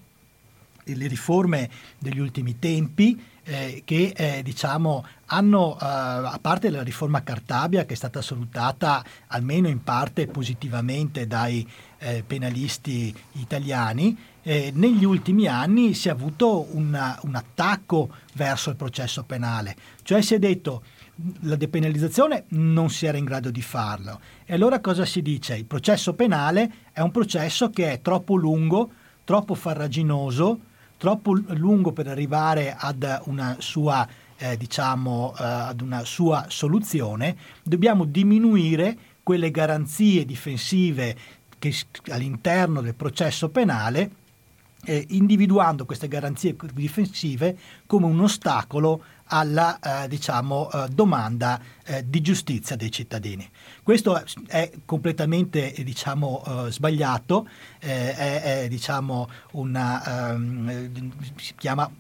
le 0.83 1.07
riforme 1.07 1.71
degli 1.97 2.19
ultimi 2.19 2.59
tempi 2.59 3.23
eh, 3.49 3.83
che 3.85 4.13
eh, 4.15 4.43
diciamo 4.43 5.05
hanno, 5.27 5.75
eh, 5.81 5.85
a 5.85 6.39
parte 6.41 6.69
la 6.69 6.83
riforma 6.83 7.23
Cartabia 7.23 7.87
che 7.87 7.95
è 7.95 7.97
stata 7.97 8.21
salutata 8.21 9.03
almeno 9.29 9.69
in 9.69 9.83
parte 9.83 10.27
positivamente 10.27 11.27
dai 11.27 11.67
eh, 11.99 12.23
penalisti 12.27 13.15
italiani, 13.33 14.17
eh, 14.43 14.71
negli 14.75 15.05
ultimi 15.05 15.47
anni 15.47 15.95
si 15.95 16.09
è 16.09 16.11
avuto 16.11 16.69
una, 16.73 17.19
un 17.23 17.35
attacco 17.35 18.11
verso 18.35 18.71
il 18.71 18.77
processo 18.77 19.25
penale, 19.25 19.75
cioè 20.03 20.21
si 20.21 20.35
è 20.35 20.39
detto 20.39 20.83
la 21.41 21.57
depenalizzazione 21.57 22.45
non 22.49 22.91
si 22.91 23.07
era 23.07 23.19
in 23.19 23.25
grado 23.25 23.51
di 23.51 23.63
farlo. 23.63 24.21
E 24.45 24.55
allora 24.55 24.81
cosa 24.81 25.05
si 25.05 25.21
dice? 25.21 25.57
Il 25.57 25.65
processo 25.65 26.15
penale 26.15 26.71
è 26.93 27.01
un 27.01 27.11
processo 27.11 27.71
che 27.71 27.93
è 27.93 28.01
troppo 28.01 28.37
lungo, 28.37 28.93
troppo 29.25 29.55
farraginoso, 29.55 30.61
troppo 30.99 31.33
lungo 31.33 31.93
per 31.93 32.09
arrivare 32.09 32.75
ad 32.77 33.23
una 33.25 33.57
sua, 33.61 34.07
eh, 34.37 34.57
diciamo, 34.59 35.35
eh, 35.39 35.43
ad 35.43 35.81
una 35.81 36.05
sua 36.05 36.47
soluzione. 36.49 37.37
Dobbiamo 37.63 38.05
diminuire 38.05 38.97
quelle 39.23 39.51
garanzie 39.51 40.27
difensive 40.27 41.17
che 41.59 41.75
all'interno 42.09 42.81
del 42.81 42.95
processo 42.95 43.49
penale 43.49 44.11
eh, 44.85 45.05
individuando 45.11 45.85
queste 45.85 46.09
garanzie 46.09 46.57
difensive 46.73 47.59
come 47.87 48.07
un 48.07 48.21
ostacolo 48.21 49.03
alla 49.25 49.79
eh, 50.05 50.09
diciamo, 50.09 50.71
eh, 50.71 50.89
domanda 50.89 51.61
eh, 51.85 52.05
di 52.09 52.21
giustizia 52.21 52.77
dei 52.77 52.91
cittadini. 52.91 53.49
Questo 53.89 54.23
è 54.49 54.71
completamente 54.85 55.73
diciamo, 55.79 56.67
eh, 56.67 56.71
sbagliato, 56.71 57.49
eh, 57.79 58.15
è, 58.15 58.43
è 58.65 58.69
diciamo, 58.69 59.27
una, 59.53 60.35
um, 60.35 61.11
si 61.37 61.55
chiama 61.57 61.91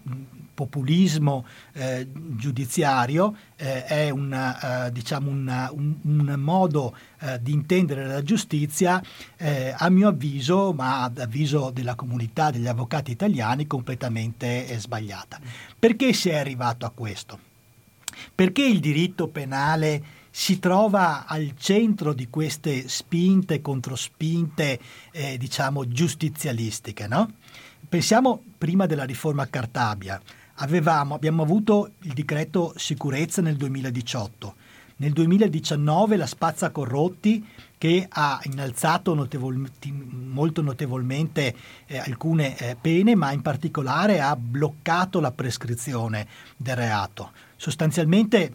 populismo 0.52 1.46
eh, 1.72 2.06
giudiziario, 2.12 3.34
è 3.56 4.10
una, 4.10 4.90
diciamo 4.92 5.30
una, 5.30 5.70
un, 5.72 5.94
un, 6.02 6.34
modo 6.36 6.94
di 7.40 7.52
intendere 7.52 8.06
la 8.06 8.22
giustizia, 8.22 9.02
a 9.38 9.88
mio 9.88 10.08
avviso, 10.08 10.74
ma 10.74 11.04
ad 11.04 11.18
avviso 11.18 11.70
della 11.70 11.94
comunità 11.94 12.50
degli 12.50 12.66
avvocati 12.66 13.12
italiani, 13.12 13.66
completamente 13.66 14.78
sbagliata. 14.78 15.40
Perché 15.78 16.12
si 16.12 16.28
è 16.28 16.36
arrivato 16.36 16.84
a 16.84 16.90
questo? 16.90 17.38
Perché 18.34 18.64
il 18.64 18.80
diritto 18.80 19.28
penale 19.28 20.17
si 20.30 20.58
trova 20.58 21.26
al 21.26 21.54
centro 21.56 22.12
di 22.12 22.28
queste 22.28 22.88
spinte, 22.88 23.60
controspinte, 23.60 24.78
eh, 25.10 25.36
diciamo, 25.38 25.88
giustizialistiche, 25.88 27.06
no? 27.06 27.32
Pensiamo 27.88 28.42
prima 28.58 28.86
della 28.86 29.04
riforma 29.04 29.48
Cartabia. 29.48 30.20
Avevamo, 30.56 31.14
abbiamo 31.14 31.42
avuto 31.42 31.92
il 32.02 32.12
decreto 32.12 32.72
sicurezza 32.76 33.40
nel 33.40 33.56
2018. 33.56 34.54
Nel 34.96 35.12
2019 35.12 36.16
la 36.16 36.26
spazza 36.26 36.70
corrotti 36.70 37.46
che 37.78 38.06
ha 38.08 38.40
innalzato 38.42 39.14
notevol, 39.14 39.70
molto 40.10 40.60
notevolmente 40.60 41.54
eh, 41.86 41.98
alcune 41.98 42.58
eh, 42.58 42.76
pene, 42.78 43.14
ma 43.14 43.30
in 43.30 43.40
particolare 43.40 44.20
ha 44.20 44.34
bloccato 44.34 45.20
la 45.20 45.30
prescrizione 45.30 46.26
del 46.56 46.74
reato. 46.74 47.30
Sostanzialmente 47.56 48.52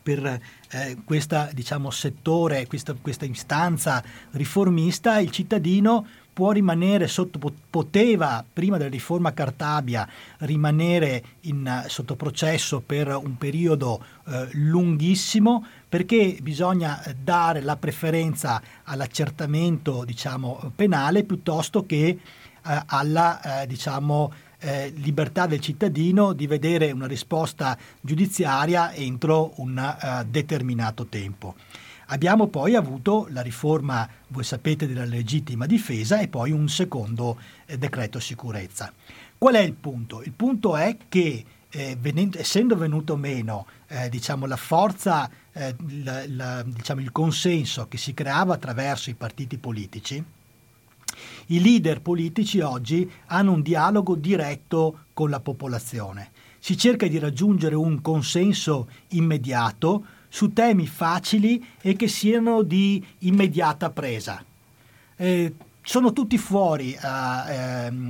per 0.00 0.40
eh, 0.70 0.98
questo 1.04 1.48
diciamo, 1.52 1.90
settore, 1.90 2.66
questa, 2.66 2.94
questa 3.00 3.24
istanza 3.24 4.02
riformista, 4.32 5.18
il 5.18 5.30
cittadino 5.30 6.06
può 6.38 6.52
rimanere 6.52 7.08
sotto, 7.08 7.40
poteva 7.68 8.44
prima 8.50 8.76
della 8.76 8.90
riforma 8.90 9.32
Cartabia 9.32 10.08
rimanere 10.38 11.22
in, 11.42 11.84
sotto 11.88 12.14
processo 12.14 12.80
per 12.80 13.08
un 13.08 13.36
periodo 13.36 14.00
eh, 14.28 14.46
lunghissimo 14.52 15.66
perché 15.88 16.38
bisogna 16.40 17.02
dare 17.20 17.60
la 17.60 17.76
preferenza 17.76 18.62
all'accertamento 18.84 20.04
diciamo, 20.04 20.70
penale 20.76 21.24
piuttosto 21.24 21.84
che 21.84 22.06
eh, 22.06 22.82
alla 22.86 23.62
eh, 23.62 23.66
diciamo, 23.66 24.32
eh, 24.58 24.92
libertà 24.96 25.46
del 25.46 25.60
cittadino 25.60 26.32
di 26.32 26.46
vedere 26.46 26.90
una 26.90 27.06
risposta 27.06 27.76
giudiziaria 28.00 28.92
entro 28.92 29.52
un 29.56 29.76
uh, 29.76 30.24
determinato 30.28 31.06
tempo. 31.06 31.54
Abbiamo 32.10 32.46
poi 32.46 32.74
avuto 32.74 33.26
la 33.30 33.42
riforma, 33.42 34.08
voi 34.28 34.42
sapete, 34.42 34.86
della 34.86 35.04
legittima 35.04 35.66
difesa 35.66 36.18
e 36.20 36.28
poi 36.28 36.52
un 36.52 36.68
secondo 36.68 37.38
eh, 37.66 37.76
decreto 37.76 38.18
sicurezza. 38.18 38.92
Qual 39.36 39.54
è 39.54 39.60
il 39.60 39.74
punto? 39.74 40.22
Il 40.22 40.32
punto 40.32 40.76
è 40.76 40.96
che 41.08 41.44
eh, 41.70 41.96
venendo, 42.00 42.38
essendo 42.38 42.76
venuto 42.76 43.14
meno 43.16 43.66
eh, 43.88 44.08
diciamo, 44.08 44.46
la 44.46 44.56
forza, 44.56 45.30
eh, 45.52 45.76
la, 46.02 46.24
la, 46.28 46.62
diciamo, 46.62 47.00
il 47.00 47.12
consenso 47.12 47.88
che 47.88 47.98
si 47.98 48.14
creava 48.14 48.54
attraverso 48.54 49.10
i 49.10 49.14
partiti 49.14 49.58
politici, 49.58 50.24
i 51.48 51.60
leader 51.60 52.00
politici 52.00 52.60
oggi 52.60 53.10
hanno 53.26 53.52
un 53.52 53.62
dialogo 53.62 54.14
diretto 54.14 55.04
con 55.12 55.30
la 55.30 55.40
popolazione. 55.40 56.30
Si 56.58 56.76
cerca 56.76 57.06
di 57.06 57.18
raggiungere 57.18 57.74
un 57.74 58.00
consenso 58.00 58.88
immediato 59.08 60.04
su 60.28 60.52
temi 60.52 60.86
facili 60.86 61.64
e 61.80 61.94
che 61.94 62.08
siano 62.08 62.62
di 62.62 63.04
immediata 63.20 63.90
presa. 63.90 64.44
Eh, 65.16 65.54
sono 65.88 66.12
tutti 66.12 66.36
fuori 66.36 66.94
uh, 67.00 67.48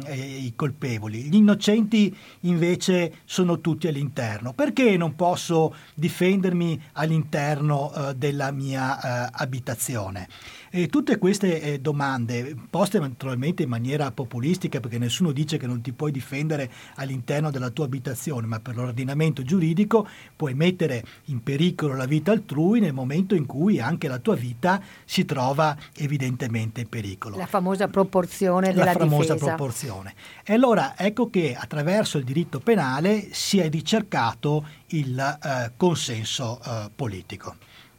eh, 0.05 0.17
i 0.17 0.53
colpevoli, 0.57 1.23
gli 1.23 1.37
innocenti 1.37 2.13
invece 2.41 3.19
sono 3.25 3.61
tutti 3.61 3.87
all'interno. 3.87 4.53
Perché 4.53 4.97
non 4.97 5.15
posso 5.15 5.73
difendermi 5.95 6.83
all'interno 6.95 7.93
uh, 7.95 8.13
della 8.15 8.51
mia 8.51 8.97
uh, 8.97 9.29
abitazione? 9.31 10.27
E 10.71 10.89
tutte 10.89 11.19
queste 11.19 11.61
eh, 11.61 11.81
domande, 11.81 12.55
poste 12.69 12.99
naturalmente 12.99 13.63
in 13.63 13.69
maniera 13.69 14.11
populistica, 14.11 14.81
perché 14.81 14.99
nessuno 14.99 15.33
dice 15.33 15.57
che 15.57 15.67
non 15.67 15.81
ti 15.81 15.93
puoi 15.93 16.13
difendere 16.13 16.71
all'interno 16.97 17.51
della 17.51 17.71
tua 17.71 17.87
abitazione, 17.87 18.47
ma 18.47 18.61
per 18.61 18.77
l'ordinamento 18.77 19.43
giuridico 19.43 20.07
puoi 20.37 20.55
mettere 20.55 21.05
in 21.27 21.43
pericolo 21.43 21.95
la 21.95 22.07
vita 22.07 22.33
altrui 22.33 22.81
nel 22.81 22.93
momento 22.93 23.35
in 23.35 23.47
cui 23.47 23.81
anche 23.81 24.09
la 24.09 24.19
tua 24.19 24.35
vita 24.35 24.81
si 25.05 25.25
trova 25.25 25.77
evidentemente 25.97 26.83
in 26.83 26.89
pericolo. 26.89 27.37
La 27.37 27.47
famosa 27.47 27.89
proporzione 27.89 28.73
della 28.73 28.87
la 28.87 28.93
famosa 28.93 29.35
difesa. 29.35 29.55
proporzione. 29.55 30.15
E 30.45 30.53
allora 30.53 30.97
ecco 30.97 31.31
che 31.31 31.55
attraverso 31.55 32.19
il 32.19 32.25
diritto 32.25 32.61
penale 32.61 33.29
si 33.33 33.59
è 33.59 33.69
ricercato 33.69 34.67
il 34.89 35.19
eh, 35.19 35.73
consenso 35.77 36.61
eh, 36.65 36.91
politico. 36.95 37.57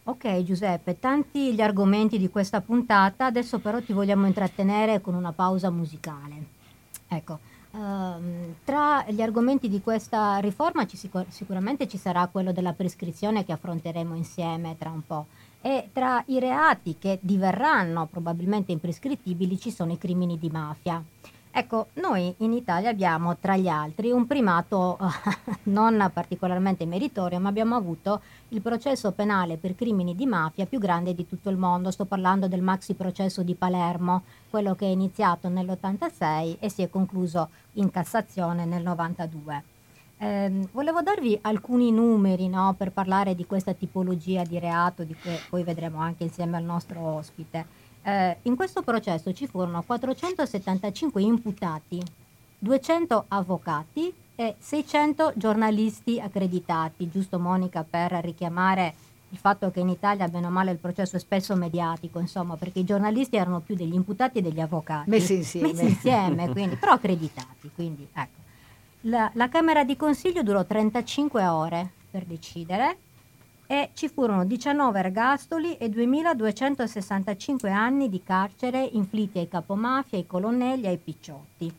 Ok 0.09 0.41
Giuseppe, 0.41 0.97
tanti 0.97 1.53
gli 1.53 1.61
argomenti 1.61 2.17
di 2.17 2.29
questa 2.29 2.61
puntata, 2.61 3.27
adesso 3.27 3.59
però 3.59 3.79
ti 3.79 3.93
vogliamo 3.93 4.25
intrattenere 4.25 5.01
con 5.01 5.13
una 5.13 5.33
pausa 5.33 5.69
musicale. 5.69 6.45
Ecco, 7.07 7.37
ehm, 7.75 8.55
tra 8.63 9.05
gli 9.07 9.21
argomenti 9.21 9.69
di 9.69 9.81
questa 9.81 10.37
riforma 10.37 10.87
ci 10.87 10.97
sicur- 10.97 11.29
sicuramente 11.29 11.87
ci 11.87 11.97
sarà 11.99 12.25
quello 12.25 12.51
della 12.51 12.73
prescrizione 12.73 13.45
che 13.45 13.51
affronteremo 13.51 14.15
insieme 14.15 14.75
tra 14.79 14.89
un 14.89 15.05
po'. 15.05 15.27
E 15.61 15.89
tra 15.93 16.23
i 16.25 16.39
reati 16.39 16.95
che 16.97 17.19
diverranno 17.21 18.07
probabilmente 18.07 18.71
imprescrittibili 18.71 19.59
ci 19.59 19.69
sono 19.69 19.91
i 19.91 19.99
crimini 19.99 20.39
di 20.39 20.49
mafia. 20.49 21.03
Ecco, 21.51 21.87
noi 21.93 22.33
in 22.37 22.53
Italia 22.53 22.89
abbiamo 22.89 23.35
tra 23.37 23.57
gli 23.57 23.67
altri 23.67 24.11
un 24.11 24.27
primato 24.27 24.99
non 25.63 26.09
particolarmente 26.13 26.85
meritorio, 26.85 27.39
ma 27.39 27.49
abbiamo 27.49 27.75
avuto 27.75 28.21
il 28.49 28.61
processo 28.61 29.11
penale 29.11 29.57
per 29.57 29.73
crimini 29.73 30.15
di 30.15 30.27
mafia 30.27 30.67
più 30.67 30.77
grande 30.77 31.15
di 31.15 31.27
tutto 31.27 31.49
il 31.49 31.57
mondo. 31.57 31.89
Sto 31.89 32.05
parlando 32.05 32.47
del 32.47 32.61
maxi 32.61 32.93
processo 32.93 33.41
di 33.41 33.55
Palermo, 33.55 34.23
quello 34.49 34.75
che 34.75 34.85
è 34.85 34.89
iniziato 34.89 35.49
nell'86 35.49 36.57
e 36.59 36.69
si 36.69 36.83
è 36.83 36.89
concluso 36.89 37.49
in 37.73 37.89
Cassazione 37.89 38.65
nel 38.65 38.83
92. 38.83 39.63
Eh, 40.21 40.67
volevo 40.71 41.01
darvi 41.01 41.37
alcuni 41.41 41.91
numeri 41.91 42.47
no, 42.47 42.75
per 42.77 42.91
parlare 42.91 43.35
di 43.35 43.45
questa 43.45 43.73
tipologia 43.73 44.43
di 44.43 44.59
reato, 44.59 45.03
di 45.03 45.15
cui 45.15 45.37
poi 45.49 45.63
vedremo 45.63 45.99
anche 45.99 46.23
insieme 46.23 46.57
al 46.57 46.63
nostro 46.63 47.01
ospite. 47.01 47.78
Eh, 48.01 48.37
in 48.43 48.55
questo 48.55 48.81
processo 48.81 49.33
ci 49.33 49.47
furono 49.47 49.81
475 49.81 51.21
imputati, 51.21 52.01
200 52.59 53.25
avvocati 53.27 54.13
e 54.35 54.55
600 54.57 55.33
giornalisti 55.35 56.19
accreditati, 56.19 57.09
giusto 57.09 57.39
Monica 57.39 57.85
per 57.87 58.11
richiamare 58.23 58.93
il 59.31 59.37
fatto 59.37 59.69
che 59.69 59.79
in 59.79 59.89
Italia, 59.89 60.27
bene 60.27 60.47
o 60.47 60.49
male, 60.49 60.71
il 60.71 60.77
processo 60.77 61.15
è 61.15 61.19
spesso 61.19 61.55
mediatico, 61.55 62.19
insomma, 62.19 62.55
perché 62.55 62.79
i 62.79 62.83
giornalisti 62.83 63.35
erano 63.35 63.59
più 63.59 63.75
degli 63.75 63.93
imputati 63.93 64.39
e 64.39 64.41
degli 64.41 64.59
avvocati. 64.59 65.09
Messi 65.09 65.35
insieme. 65.35 65.67
Messi 65.67 65.85
insieme, 65.85 66.49
quindi, 66.49 66.75
però 66.77 66.93
accreditati. 66.93 67.69
Quindi, 67.75 68.07
ecco. 68.11 68.39
la, 69.01 69.29
la 69.35 69.49
Camera 69.49 69.83
di 69.83 69.95
Consiglio 69.95 70.41
durò 70.41 70.65
35 70.65 71.45
ore 71.45 71.91
per 72.09 72.25
decidere 72.25 72.97
e 73.71 73.91
ci 73.93 74.09
furono 74.09 74.45
19 74.45 74.97
ergastoli 74.97 75.77
e 75.77 75.89
2265 75.89 77.69
anni 77.69 78.09
di 78.09 78.23
carcere 78.23 78.81
inflitti 78.93 79.37
ai 79.37 79.47
capomafia, 79.47 80.17
ai 80.17 80.25
colonnelli 80.25 80.87
ai 80.87 80.97
picciotti. 80.97 81.71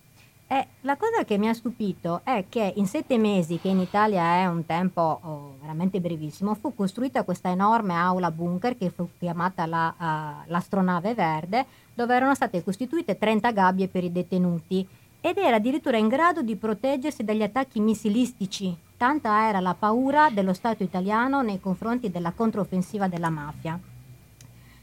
E 0.46 0.66
la 0.82 0.96
cosa 0.96 1.24
che 1.24 1.36
mi 1.36 1.48
ha 1.48 1.52
stupito 1.52 2.20
è 2.22 2.44
che 2.48 2.74
in 2.76 2.86
sette 2.86 3.18
mesi, 3.18 3.58
che 3.58 3.66
in 3.66 3.80
Italia 3.80 4.36
è 4.36 4.46
un 4.46 4.64
tempo 4.66 5.18
oh, 5.20 5.56
veramente 5.60 6.00
brevissimo, 6.00 6.54
fu 6.54 6.76
costruita 6.76 7.24
questa 7.24 7.48
enorme 7.48 7.94
aula 7.94 8.30
bunker 8.30 8.78
che 8.78 8.90
fu 8.90 9.08
chiamata 9.18 9.66
la, 9.66 9.92
uh, 9.98 10.48
l'astronave 10.48 11.14
verde, 11.14 11.66
dove 11.92 12.14
erano 12.14 12.36
state 12.36 12.62
costituite 12.62 13.18
30 13.18 13.50
gabbie 13.50 13.88
per 13.88 14.04
i 14.04 14.12
detenuti 14.12 14.86
ed 15.20 15.38
era 15.38 15.56
addirittura 15.56 15.96
in 15.96 16.06
grado 16.06 16.40
di 16.40 16.54
proteggersi 16.54 17.24
dagli 17.24 17.42
attacchi 17.42 17.80
missilistici 17.80 18.76
Tanta 19.00 19.48
era 19.48 19.60
la 19.60 19.72
paura 19.72 20.28
dello 20.28 20.52
Stato 20.52 20.82
italiano 20.82 21.40
nei 21.40 21.58
confronti 21.58 22.10
della 22.10 22.32
controffensiva 22.32 23.08
della 23.08 23.30
mafia. 23.30 23.80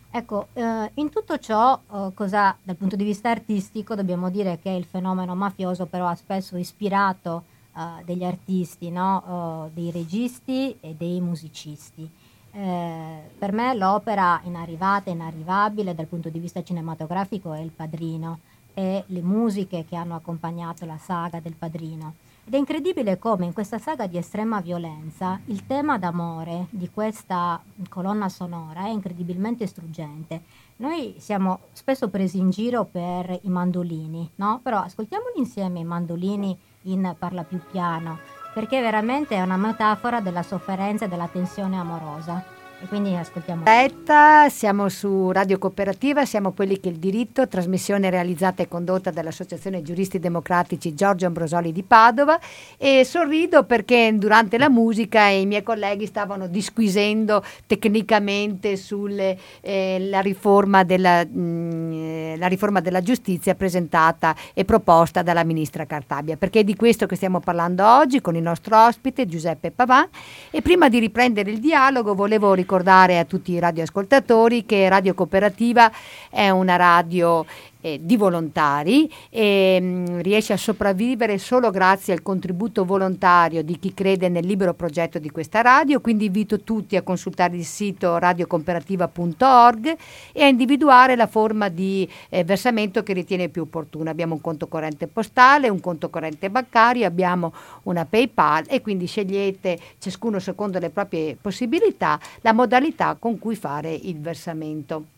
Ecco, 0.10 0.48
eh, 0.54 0.90
in 0.96 1.12
tutto 1.12 1.38
ciò, 1.38 1.80
eh, 1.80 2.10
cosa, 2.16 2.58
dal 2.64 2.76
punto 2.78 2.96
di 2.96 3.04
vista 3.04 3.30
artistico, 3.30 3.94
dobbiamo 3.94 4.32
dire 4.32 4.58
che 4.58 4.72
il 4.72 4.86
fenomeno 4.86 5.36
mafioso 5.36 5.86
però 5.86 6.08
ha 6.08 6.16
spesso 6.16 6.58
ispirato 6.58 7.44
eh, 7.76 8.04
degli 8.06 8.24
artisti, 8.24 8.90
no? 8.90 9.70
dei 9.72 9.92
registi 9.92 10.76
e 10.82 10.96
dei 10.98 11.22
musicisti. 11.22 12.10
Eh, 12.54 13.20
per 13.38 13.52
me 13.52 13.76
l'opera 13.76 14.42
inarrivata 14.46 15.12
inarrivabile 15.12 15.94
dal 15.94 16.08
punto 16.08 16.30
di 16.30 16.40
vista 16.40 16.64
cinematografico 16.64 17.54
è 17.54 17.60
Il 17.60 17.70
Padrino 17.70 18.40
e 18.74 19.04
le 19.06 19.22
musiche 19.22 19.86
che 19.88 19.96
hanno 19.96 20.16
accompagnato 20.16 20.88
la 20.88 20.98
saga 20.98 21.40
del 21.40 21.54
Padrino. 21.54 22.26
Ed 22.48 22.54
è 22.54 22.58
incredibile 22.58 23.20
come 23.20 23.44
in 23.44 23.52
questa 23.52 23.78
saga 23.78 24.08
di 24.08 24.16
estrema 24.16 24.62
violenza 24.62 25.38
il 25.48 25.66
tema 25.66 25.98
d'amore 25.98 26.68
di 26.70 26.90
questa 26.90 27.62
colonna 27.90 28.30
sonora 28.30 28.86
è 28.86 28.88
incredibilmente 28.88 29.68
struggente. 29.68 30.44
Noi 30.78 31.16
siamo 31.18 31.60
spesso 31.74 32.08
presi 32.08 32.38
in 32.38 32.50
giro 32.50 32.86
per 32.86 33.38
i 33.42 33.50
mandolini, 33.50 34.32
no? 34.36 34.62
Però 34.64 34.78
ascoltiamoli 34.78 35.34
insieme 35.36 35.80
i 35.80 35.84
mandolini 35.84 36.58
in 36.84 37.14
Parla 37.20 37.44
più 37.44 37.60
piano, 37.70 38.20
perché 38.54 38.80
veramente 38.80 39.36
è 39.36 39.42
una 39.42 39.58
metafora 39.58 40.22
della 40.22 40.42
sofferenza 40.42 41.04
e 41.04 41.10
della 41.10 41.28
tensione 41.28 41.78
amorosa. 41.78 42.57
E 42.80 42.86
quindi 42.86 43.16
ascoltiamo. 43.16 43.64
Letta, 43.64 44.50
siamo 44.50 44.88
su 44.88 45.32
Radio 45.32 45.58
Cooperativa, 45.58 46.26
siamo 46.26 46.52
quelli 46.52 46.80
che 46.80 46.90
il 46.90 46.98
diritto, 46.98 47.48
trasmissione 47.48 48.12
realizzata 48.12 48.62
e 48.62 48.68
condotta 48.68 49.10
dall'Associazione 49.10 49.82
Giuristi 49.82 50.20
Democratici 50.20 50.94
Giorgio 50.94 51.26
Ambrosoli 51.26 51.72
di 51.72 51.82
Padova. 51.82 52.40
E 52.78 53.04
sorrido 53.04 53.64
perché 53.64 54.14
durante 54.16 54.60
la 54.60 54.70
musica 54.70 55.26
i 55.26 55.48
miei 55.48 55.64
colleghi 55.64 56.06
stavano 56.06 56.46
disquisendo 56.46 57.44
tecnicamente 57.66 58.78
sulla 58.78 59.34
eh, 59.62 60.12
riforma, 60.22 60.86
mm, 60.86 62.44
riforma 62.44 62.80
della 62.80 63.02
giustizia 63.02 63.56
presentata 63.56 64.36
e 64.54 64.66
proposta 64.66 65.24
dalla 65.24 65.44
ministra 65.44 65.88
Cartabia, 65.88 66.38
perché 66.38 66.60
è 66.60 66.64
di 66.64 66.76
questo 66.76 67.08
che 67.08 67.16
stiamo 67.16 67.40
parlando 67.40 67.84
oggi 67.88 68.22
con 68.22 68.36
il 68.36 68.44
nostro 68.44 68.86
ospite 68.86 69.26
Giuseppe 69.26 69.72
Pavan. 69.72 70.08
E 70.52 70.62
prima 70.62 70.90
di 70.90 71.00
riprendere 71.00 71.50
il 71.50 71.60
dialogo 71.60 72.14
volevo 72.14 72.50
ricordare 72.50 72.66
ricordare 72.68 73.18
a 73.18 73.24
tutti 73.24 73.54
i 73.54 73.60
radioascoltatori 73.60 74.66
che 74.66 74.90
Radio 74.90 75.14
Cooperativa 75.14 75.90
è 76.30 76.50
una 76.50 76.76
radio 76.76 77.46
eh, 77.88 78.00
di 78.02 78.18
volontari 78.18 79.10
e 79.30 79.80
mm, 79.82 80.20
riesce 80.20 80.54
a 80.54 80.58
sopravvivere 80.58 81.38
solo 81.38 81.72
grazie 81.72 82.14
al 82.14 82.22
contributo 82.22 82.84
volontario 82.84 83.64
di 83.64 83.80
chi 83.80 83.94
crede 83.94 84.28
nel 84.30 84.46
libero 84.46 84.74
progetto 84.74 85.20
di 85.20 85.30
questa 85.30 85.62
radio, 85.62 86.02
quindi 86.02 86.26
invito 86.26 86.62
tutti 86.62 86.96
a 86.96 87.02
consultare 87.02 87.56
il 87.56 87.66
sito 87.66 88.18
radiocooperativa.org 88.18 89.96
e 90.34 90.44
a 90.44 90.48
individuare 90.48 91.16
la 91.16 91.28
forma 91.28 91.70
di 91.70 92.08
eh, 92.30 92.44
versamento 92.44 93.04
che 93.04 93.14
ritiene 93.14 93.50
più 93.50 93.64
opportuna. 93.64 94.12
Abbiamo 94.12 94.34
un 94.34 94.42
conto 94.42 94.68
corrente 94.68 95.08
postale, 95.08 95.70
un 95.70 95.80
conto 95.80 96.10
corrente 96.10 96.50
bancario, 96.50 97.06
abbiamo 97.06 97.54
una 97.84 98.06
PayPal 98.06 98.66
e 98.68 98.82
quindi 98.82 99.06
scegliete 99.06 99.80
ciascuno 99.98 100.40
secondo 100.40 100.80
le 100.80 100.90
proprie 100.90 101.38
possibilità 101.40 102.20
la 102.42 102.54
modalità 102.54 103.16
con 103.18 103.40
cui 103.40 103.56
fare 103.56 103.94
il 103.94 104.20
versamento. 104.20 105.16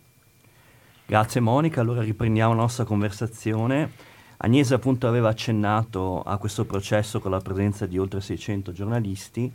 Grazie 1.09 1.41
Monica, 1.41 1.81
allora 1.81 2.03
riprendiamo 2.03 2.53
la 2.53 2.61
nostra 2.61 2.83
conversazione. 2.83 3.93
Agnese 4.37 4.75
appunto 4.75 5.07
aveva 5.07 5.29
accennato 5.29 6.21
a 6.21 6.37
questo 6.37 6.65
processo 6.65 7.19
con 7.19 7.31
la 7.31 7.39
presenza 7.39 7.87
di 7.87 7.97
oltre 7.97 8.21
600 8.21 8.71
giornalisti. 8.71 9.51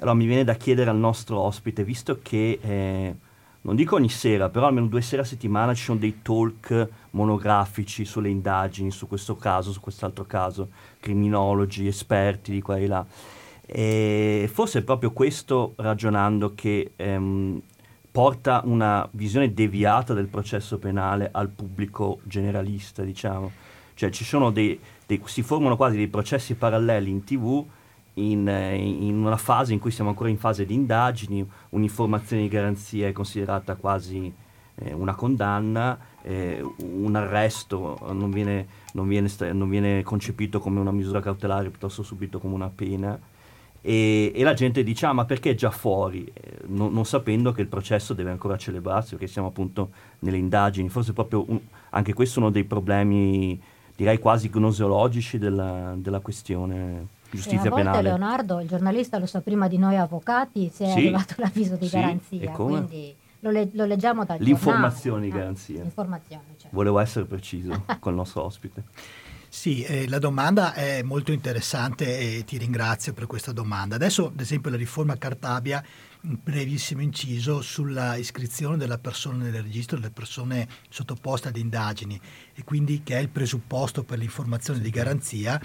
Allora 0.00 0.14
mi 0.14 0.26
viene 0.26 0.44
da 0.44 0.52
chiedere 0.56 0.90
al 0.90 0.98
nostro 0.98 1.38
ospite, 1.38 1.82
visto 1.82 2.18
che 2.20 2.58
eh, 2.60 3.14
non 3.62 3.74
dico 3.74 3.94
ogni 3.94 4.10
sera, 4.10 4.50
però 4.50 4.66
almeno 4.66 4.86
due 4.86 5.00
sere 5.00 5.22
a 5.22 5.24
settimana 5.24 5.72
ci 5.72 5.84
sono 5.84 5.98
dei 5.98 6.20
talk 6.20 6.88
monografici 7.12 8.04
sulle 8.04 8.28
indagini, 8.28 8.90
su 8.90 9.08
questo 9.08 9.34
caso, 9.34 9.72
su 9.72 9.80
quest'altro 9.80 10.26
caso, 10.26 10.68
criminologi, 11.00 11.86
esperti 11.86 12.52
di 12.52 12.60
qua 12.60 12.76
e 12.76 12.86
là. 12.86 13.06
E 13.64 14.50
forse 14.52 14.80
è 14.80 14.82
proprio 14.82 15.12
questo 15.12 15.72
ragionando 15.76 16.52
che 16.54 16.92
ehm, 16.96 17.62
porta 18.10 18.62
una 18.64 19.08
visione 19.12 19.52
deviata 19.52 20.14
del 20.14 20.28
processo 20.28 20.78
penale 20.78 21.28
al 21.32 21.48
pubblico 21.48 22.20
generalista, 22.24 23.02
diciamo. 23.02 23.50
Cioè 23.94 24.10
ci 24.10 24.24
sono 24.24 24.50
dei, 24.50 24.78
dei 25.06 25.20
si 25.24 25.42
formano 25.42 25.76
quasi 25.76 25.96
dei 25.96 26.08
processi 26.08 26.54
paralleli 26.54 27.10
in 27.10 27.24
tv 27.24 27.64
in, 28.14 28.48
in, 28.48 29.24
una 29.24 29.36
fase 29.36 29.72
in 29.72 29.78
cui 29.78 29.90
siamo 29.90 30.10
ancora 30.10 30.28
in 30.28 30.38
fase 30.38 30.66
di 30.66 30.74
indagini, 30.74 31.48
un'informazione 31.70 32.42
di 32.42 32.48
garanzia 32.48 33.06
è 33.06 33.12
considerata 33.12 33.76
quasi 33.76 34.32
eh, 34.74 34.92
una 34.92 35.14
condanna, 35.14 35.98
eh, 36.22 36.60
un 36.78 37.14
arresto 37.14 37.98
non 38.12 38.30
viene, 38.30 38.66
non, 38.92 39.06
viene, 39.06 39.28
non 39.52 39.68
viene 39.68 40.02
concepito 40.02 40.58
come 40.58 40.80
una 40.80 40.92
misura 40.92 41.20
cautelare, 41.20 41.70
piuttosto 41.70 42.02
subito 42.02 42.38
come 42.38 42.54
una 42.54 42.70
pena 42.74 43.18
e, 43.80 44.32
e, 44.34 44.42
la 44.42 44.54
gente 44.54 44.82
dice 44.82 45.06
ah 45.06 45.12
ma 45.12 45.24
perché 45.24 45.50
è 45.50 45.54
già 45.54 45.70
fuori? 45.70 46.30
Eh, 46.32 46.64
non, 46.66 46.92
non, 46.92 47.04
sapendo 47.04 47.52
che 47.52 47.60
il 47.60 47.68
processo 47.68 48.14
deve 48.14 48.30
ancora 48.30 48.56
celebrarsi 48.56 49.10
perché 49.10 49.26
siamo 49.26 49.48
appunto 49.48 49.90
nelle 50.20 50.36
indagini. 50.36 50.88
Forse 50.88 51.12
proprio 51.12 51.44
un, 51.48 51.60
anche 51.90 52.12
questo 52.12 52.40
è 52.40 52.42
uno 52.42 52.50
dei 52.50 52.64
problemi 52.64 53.60
direi 53.98 54.18
quasi 54.20 54.48
gnoseologici 54.48 55.38
della, 55.38 55.94
della 55.96 56.20
questione 56.20 57.06
giustizia 57.30 57.64
e 57.64 57.66
a 57.66 57.70
volte, 57.70 57.84
penale. 57.84 58.02
Leonardo 58.02 58.60
il 58.60 58.68
giornalista 58.68 59.18
lo 59.18 59.26
sa 59.26 59.40
prima 59.40 59.66
di 59.66 59.76
noi 59.76 59.96
avvocati 59.96 60.70
se 60.72 60.84
sì, 60.84 60.90
è 60.90 60.92
arrivato 60.92 61.34
l'avviso 61.42 61.74
di 61.74 61.88
sì, 61.88 61.96
garanzia 61.96 62.52
quindi 62.52 63.12
lo, 63.40 63.50
le, 63.50 63.68
lo, 63.72 63.84
leggiamo 63.86 64.24
dal 64.24 64.38
l'informazione 64.38 65.22
di 65.22 65.30
ah, 65.30 65.34
garanzia 65.34 65.82
certo. 65.82 66.68
volevo 66.70 67.00
essere 67.00 67.24
preciso 67.24 67.84
col 67.98 68.14
nostro 68.14 68.44
ospite 68.44 68.84
sì, 69.50 69.82
eh, 69.82 70.06
la 70.08 70.18
domanda 70.18 70.74
è 70.74 71.02
molto 71.02 71.32
interessante 71.32 72.18
e 72.18 72.44
ti 72.44 72.58
ringrazio 72.58 73.14
per 73.14 73.26
questa 73.26 73.52
domanda. 73.52 73.96
Adesso, 73.96 74.26
ad 74.26 74.40
esempio, 74.40 74.70
la 74.70 74.76
riforma 74.76 75.16
Cartabia, 75.16 75.82
un 76.20 76.38
brevissimo 76.42 77.00
inciso 77.00 77.62
sulla 77.62 78.16
iscrizione 78.16 78.76
della 78.76 78.98
persona 78.98 79.44
nel 79.44 79.62
registro 79.62 79.96
delle 79.96 80.10
persone 80.10 80.68
sottoposte 80.88 81.48
ad 81.48 81.56
indagini 81.56 82.20
e 82.54 82.64
quindi 82.64 83.02
che 83.02 83.16
è 83.16 83.20
il 83.20 83.28
presupposto 83.28 84.02
per 84.02 84.18
l'informazione 84.18 84.80
di 84.80 84.90
garanzia, 84.90 85.60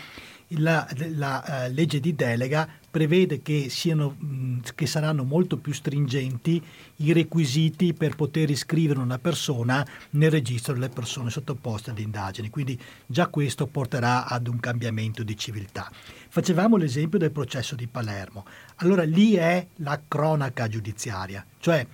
la, 0.49 0.87
la 1.15 1.67
uh, 1.67 1.73
legge 1.73 1.99
di 1.99 2.15
delega 2.15 2.67
prevede 2.89 3.41
che, 3.41 3.69
siano, 3.69 4.15
mh, 4.17 4.59
che, 4.75 4.85
saranno 4.85 5.23
molto 5.23 5.57
più 5.57 5.73
stringenti 5.73 6.61
i 6.97 7.11
requisiti 7.11 7.93
per 7.93 8.15
poter 8.15 8.49
iscrivere 8.49 8.99
una 8.99 9.17
persona 9.17 9.85
nel 10.11 10.29
registro 10.29 10.73
delle 10.73 10.89
persone 10.89 11.29
sottoposte 11.29 11.89
ad 11.89 11.99
indagini, 11.99 12.49
quindi 12.49 12.79
già 13.05 13.27
questo 13.27 13.65
porterà 13.65 14.27
ad 14.27 14.47
un 14.47 14.59
cambiamento 14.59 15.23
di 15.23 15.35
civiltà. 15.35 15.91
Facevamo 16.29 16.77
l'esempio 16.77 17.17
del 17.17 17.31
processo 17.31 17.75
di 17.75 17.87
Palermo, 17.87 18.45
allora 18.75 19.03
lì 19.03 19.33
è 19.33 19.65
la 19.77 19.99
cronaca 20.07 20.67
giudiziaria, 20.67 21.43
cioè 21.59 21.85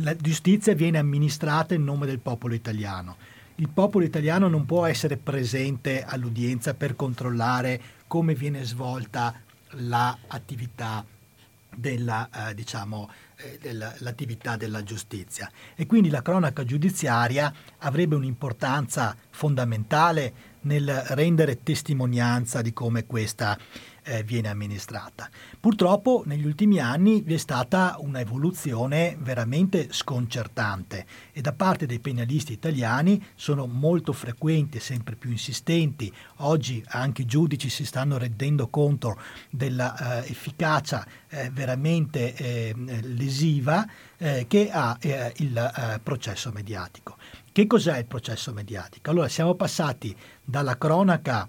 la 0.00 0.16
giustizia 0.16 0.74
viene 0.74 0.98
amministrata 0.98 1.74
in 1.74 1.84
nome 1.84 2.06
del 2.06 2.20
popolo 2.20 2.54
italiano. 2.54 3.16
Il 3.60 3.70
popolo 3.70 4.04
italiano 4.04 4.46
non 4.46 4.64
può 4.66 4.86
essere 4.86 5.16
presente 5.16 6.04
all'udienza 6.04 6.74
per 6.74 6.94
controllare 6.94 7.80
come 8.06 8.34
viene 8.34 8.62
svolta 8.62 9.34
l'attività 9.70 11.04
della, 11.74 12.28
eh, 12.50 12.54
diciamo, 12.54 13.10
eh, 13.34 13.58
dell'attività 13.60 14.56
della 14.56 14.84
giustizia. 14.84 15.50
E 15.74 15.86
quindi 15.86 16.08
la 16.08 16.22
cronaca 16.22 16.64
giudiziaria 16.64 17.52
avrebbe 17.78 18.14
un'importanza 18.14 19.16
fondamentale 19.30 20.32
nel 20.60 20.88
rendere 21.08 21.60
testimonianza 21.64 22.62
di 22.62 22.72
come 22.72 23.06
questa 23.06 23.58
eh, 24.08 24.22
viene 24.22 24.48
amministrata. 24.48 25.28
Purtroppo 25.60 26.22
negli 26.24 26.46
ultimi 26.46 26.80
anni 26.80 27.20
vi 27.20 27.34
è 27.34 27.36
stata 27.36 27.96
un'evoluzione 27.98 29.16
veramente 29.20 29.88
sconcertante 29.90 31.06
e 31.32 31.40
da 31.42 31.52
parte 31.52 31.86
dei 31.86 31.98
penalisti 31.98 32.52
italiani 32.52 33.22
sono 33.34 33.66
molto 33.66 34.12
frequenti 34.12 34.80
sempre 34.80 35.14
più 35.14 35.30
insistenti. 35.30 36.12
Oggi 36.36 36.82
anche 36.88 37.22
i 37.22 37.26
giudici 37.26 37.68
si 37.68 37.84
stanno 37.84 38.16
rendendo 38.16 38.68
conto 38.68 39.20
dell'efficacia 39.50 41.04
eh, 41.28 41.44
eh, 41.44 41.50
veramente 41.50 42.34
eh, 42.34 42.74
lesiva 43.02 43.86
eh, 44.16 44.46
che 44.48 44.70
ha 44.70 44.96
eh, 45.00 45.32
il 45.36 46.00
processo 46.02 46.50
mediatico. 46.52 47.16
Che 47.52 47.66
cos'è 47.66 47.98
il 47.98 48.06
processo 48.06 48.52
mediatico? 48.52 49.10
Allora 49.10 49.28
siamo 49.28 49.54
passati 49.54 50.16
dalla 50.42 50.78
cronaca 50.78 51.46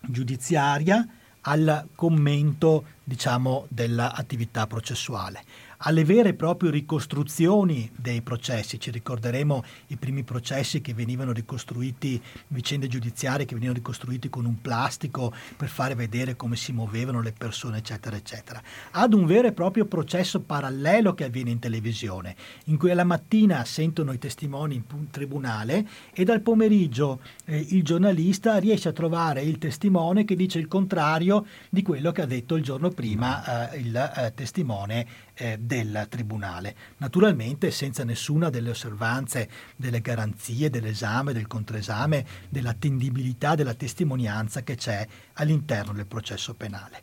giudiziaria 0.00 1.06
al 1.44 1.88
commento 1.94 2.84
diciamo, 3.02 3.66
dell'attività 3.68 4.66
processuale 4.66 5.42
alle 5.78 6.04
vere 6.04 6.30
e 6.30 6.34
proprie 6.34 6.70
ricostruzioni 6.70 7.90
dei 7.96 8.22
processi. 8.22 8.78
Ci 8.78 8.90
ricorderemo 8.90 9.62
i 9.88 9.96
primi 9.96 10.22
processi 10.22 10.80
che 10.80 10.94
venivano 10.94 11.32
ricostruiti, 11.32 12.20
vicende 12.48 12.86
giudiziarie 12.86 13.46
che 13.46 13.54
venivano 13.54 13.78
ricostruiti 13.78 14.28
con 14.28 14.44
un 14.44 14.60
plastico 14.60 15.32
per 15.56 15.68
fare 15.68 15.94
vedere 15.94 16.36
come 16.36 16.56
si 16.56 16.72
muovevano 16.72 17.20
le 17.20 17.32
persone, 17.32 17.78
eccetera, 17.78 18.16
eccetera. 18.16 18.62
Ad 18.92 19.12
un 19.12 19.26
vero 19.26 19.48
e 19.48 19.52
proprio 19.52 19.86
processo 19.86 20.40
parallelo 20.40 21.14
che 21.14 21.24
avviene 21.24 21.50
in 21.50 21.58
televisione, 21.58 22.36
in 22.66 22.76
cui 22.76 22.90
alla 22.90 23.04
mattina 23.04 23.64
sentono 23.64 24.12
i 24.12 24.18
testimoni 24.18 24.74
in 24.74 25.10
tribunale 25.10 25.86
e 26.12 26.24
dal 26.24 26.40
pomeriggio 26.40 27.20
eh, 27.44 27.58
il 27.70 27.82
giornalista 27.82 28.56
riesce 28.58 28.88
a 28.88 28.92
trovare 28.92 29.42
il 29.42 29.58
testimone 29.58 30.24
che 30.24 30.36
dice 30.36 30.58
il 30.58 30.68
contrario 30.68 31.46
di 31.68 31.82
quello 31.82 32.12
che 32.12 32.22
ha 32.22 32.26
detto 32.26 32.56
il 32.56 32.62
giorno 32.62 32.90
prima 32.90 33.70
eh, 33.70 33.78
il 33.78 33.96
eh, 33.96 34.32
testimone 34.34 35.06
eh, 35.34 35.58
del 35.58 36.06
Tribunale, 36.08 36.74
naturalmente 36.98 37.70
senza 37.70 38.04
nessuna 38.04 38.50
delle 38.50 38.70
osservanze, 38.70 39.48
delle 39.76 40.00
garanzie 40.00 40.70
dell'esame, 40.70 41.32
del 41.32 41.46
controesame, 41.46 42.24
dell'attendibilità 42.48 43.54
della 43.54 43.74
testimonianza 43.74 44.62
che 44.62 44.76
c'è 44.76 45.06
all'interno 45.34 45.92
del 45.92 46.06
processo 46.06 46.54
penale. 46.54 47.02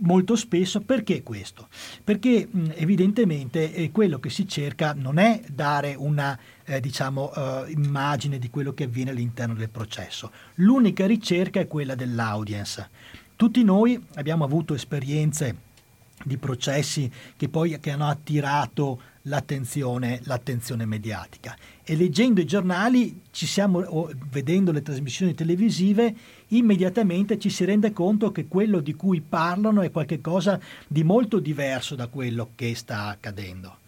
Molto 0.00 0.36
spesso 0.36 0.80
perché 0.80 1.22
questo? 1.22 1.68
Perché 2.02 2.48
mh, 2.50 2.72
evidentemente 2.74 3.72
eh, 3.72 3.90
quello 3.90 4.18
che 4.18 4.30
si 4.30 4.46
cerca 4.46 4.94
non 4.94 5.18
è 5.18 5.42
dare 5.48 5.94
una 5.96 6.38
eh, 6.64 6.80
diciamo, 6.80 7.32
eh, 7.32 7.70
immagine 7.72 8.38
di 8.38 8.50
quello 8.50 8.72
che 8.72 8.84
avviene 8.84 9.10
all'interno 9.10 9.54
del 9.54 9.70
processo. 9.70 10.30
L'unica 10.56 11.06
ricerca 11.06 11.60
è 11.60 11.66
quella 11.66 11.94
dell'audience. 11.94 12.88
Tutti 13.36 13.62
noi 13.62 14.02
abbiamo 14.14 14.44
avuto 14.44 14.74
esperienze 14.74 15.64
di 16.24 16.36
processi 16.38 17.10
che 17.36 17.48
poi 17.48 17.78
che 17.78 17.90
hanno 17.90 18.08
attirato 18.08 19.00
l'attenzione, 19.22 20.20
l'attenzione 20.24 20.86
mediatica. 20.86 21.56
E 21.82 21.96
leggendo 21.96 22.40
i 22.40 22.46
giornali, 22.46 23.20
siamo, 23.30 23.80
o 23.80 24.10
vedendo 24.30 24.72
le 24.72 24.82
trasmissioni 24.82 25.34
televisive, 25.34 26.14
immediatamente 26.48 27.38
ci 27.38 27.50
si 27.50 27.64
rende 27.64 27.92
conto 27.92 28.32
che 28.32 28.46
quello 28.46 28.80
di 28.80 28.94
cui 28.94 29.20
parlano 29.20 29.82
è 29.82 29.90
qualcosa 29.90 30.60
di 30.86 31.04
molto 31.04 31.38
diverso 31.38 31.94
da 31.94 32.08
quello 32.08 32.50
che 32.54 32.74
sta 32.74 33.06
accadendo. 33.06 33.78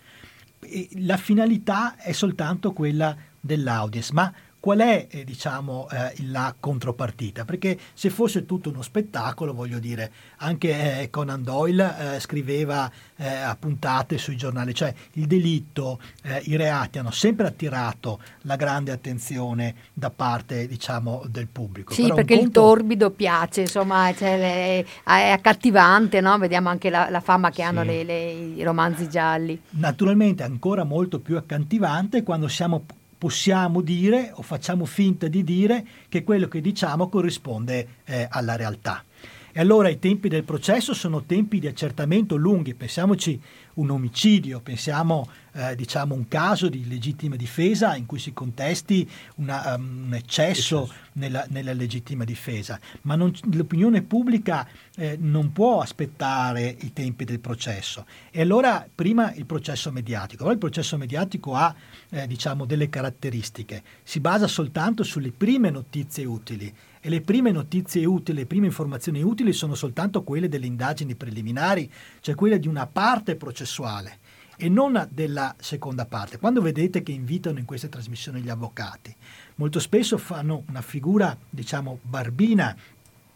E 0.60 0.88
la 1.00 1.16
finalità 1.16 1.96
è 1.96 2.12
soltanto 2.12 2.72
quella 2.72 3.16
dell'audience, 3.40 4.12
ma 4.12 4.32
qual 4.60 4.78
è 4.80 5.06
eh, 5.08 5.24
diciamo, 5.24 5.88
eh, 5.90 6.14
la 6.26 6.54
contropartita? 6.58 7.44
Perché 7.44 7.78
se 7.94 8.10
fosse 8.10 8.44
tutto 8.44 8.70
uno 8.70 8.82
spettacolo, 8.82 9.54
voglio 9.54 9.78
dire, 9.78 10.10
anche 10.38 11.00
eh, 11.00 11.10
Conan 11.10 11.42
Doyle 11.42 12.16
eh, 12.16 12.20
scriveva 12.20 12.90
eh, 13.16 13.26
a 13.28 13.56
puntate 13.58 14.18
sui 14.18 14.36
giornali, 14.36 14.74
cioè 14.74 14.92
il 15.12 15.26
delitto, 15.26 16.00
eh, 16.22 16.42
i 16.44 16.56
reati 16.56 16.98
hanno 16.98 17.10
sempre 17.10 17.46
attirato 17.46 18.20
la 18.42 18.56
grande 18.56 18.90
attenzione 18.90 19.74
da 19.92 20.10
parte 20.10 20.66
diciamo, 20.66 21.22
del 21.28 21.46
pubblico. 21.46 21.92
Sì, 21.92 22.02
Però 22.02 22.16
perché 22.16 22.34
conto... 22.34 22.48
il 22.48 22.54
torbido 22.54 23.10
piace, 23.10 23.62
insomma, 23.62 24.12
cioè, 24.14 24.84
è 25.04 25.30
accattivante, 25.30 26.20
no? 26.20 26.36
vediamo 26.38 26.68
anche 26.68 26.90
la, 26.90 27.08
la 27.10 27.20
fama 27.20 27.50
che 27.50 27.56
sì. 27.56 27.62
hanno 27.62 27.82
le, 27.84 28.02
le, 28.02 28.30
i 28.30 28.62
romanzi 28.62 29.08
gialli. 29.08 29.60
Naturalmente 29.70 30.42
ancora 30.42 30.82
molto 30.84 31.20
più 31.20 31.36
accattivante 31.36 32.22
quando 32.22 32.48
siamo 32.48 32.84
possiamo 33.18 33.80
dire 33.82 34.30
o 34.34 34.42
facciamo 34.42 34.84
finta 34.84 35.26
di 35.26 35.42
dire 35.42 35.84
che 36.08 36.22
quello 36.22 36.46
che 36.46 36.60
diciamo 36.60 37.08
corrisponde 37.08 37.88
eh, 38.04 38.28
alla 38.30 38.54
realtà. 38.54 39.04
E 39.52 39.60
allora 39.60 39.88
i 39.88 39.98
tempi 39.98 40.28
del 40.28 40.44
processo 40.44 40.94
sono 40.94 41.24
tempi 41.24 41.58
di 41.58 41.66
accertamento 41.66 42.36
lunghi, 42.36 42.74
pensiamoci 42.74 43.40
un 43.74 43.90
omicidio, 43.90 44.60
pensiamo 44.60 45.28
eh, 45.58 45.74
diciamo 45.74 46.14
un 46.14 46.28
caso 46.28 46.68
di 46.68 46.86
legittima 46.86 47.34
difesa 47.34 47.96
in 47.96 48.06
cui 48.06 48.20
si 48.20 48.32
contesti 48.32 49.08
una, 49.36 49.74
um, 49.74 50.04
un 50.06 50.14
eccesso 50.14 50.88
nella, 51.14 51.44
nella, 51.48 51.72
legittima 51.72 52.22
difesa, 52.22 52.78
ma 53.02 53.16
non, 53.16 53.34
l'opinione 53.52 54.02
pubblica 54.02 54.68
eh, 54.96 55.16
non 55.18 55.52
può 55.52 55.80
aspettare 55.80 56.76
i 56.80 56.92
tempi 56.92 57.24
del 57.24 57.40
processo. 57.40 58.06
E 58.30 58.40
allora 58.40 58.86
prima 58.92 59.32
il 59.34 59.46
processo 59.46 59.90
mediatico, 59.90 60.42
allora 60.42 60.54
il 60.54 60.60
processo 60.60 60.96
mediatico 60.96 61.54
ha 61.54 61.74
eh, 62.10 62.26
diciamo 62.28 62.64
delle 62.64 62.88
caratteristiche, 62.88 63.82
si 64.04 64.20
basa 64.20 64.46
soltanto 64.46 65.02
sulle 65.02 65.32
prime 65.32 65.70
notizie 65.70 66.24
utili. 66.24 66.72
E 67.00 67.08
le 67.10 67.20
prime 67.20 67.52
notizie 67.52 68.04
utili, 68.04 68.38
le 68.38 68.46
prime 68.46 68.66
informazioni 68.66 69.22
utili 69.22 69.52
sono 69.52 69.74
soltanto 69.74 70.22
quelle 70.22 70.48
delle 70.48 70.66
indagini 70.66 71.14
preliminari, 71.14 71.90
cioè 72.20 72.34
quelle 72.34 72.58
di 72.58 72.66
una 72.66 72.86
parte 72.86 73.36
processuale 73.36 74.18
e 74.60 74.68
non 74.68 75.08
della 75.10 75.54
seconda 75.58 76.04
parte. 76.04 76.38
Quando 76.38 76.60
vedete 76.60 77.02
che 77.02 77.12
invitano 77.12 77.60
in 77.60 77.64
queste 77.64 77.88
trasmissioni 77.88 78.40
gli 78.40 78.48
avvocati, 78.48 79.14
molto 79.54 79.78
spesso 79.78 80.18
fanno 80.18 80.64
una 80.68 80.82
figura, 80.82 81.36
diciamo, 81.48 82.00
barbina. 82.02 82.76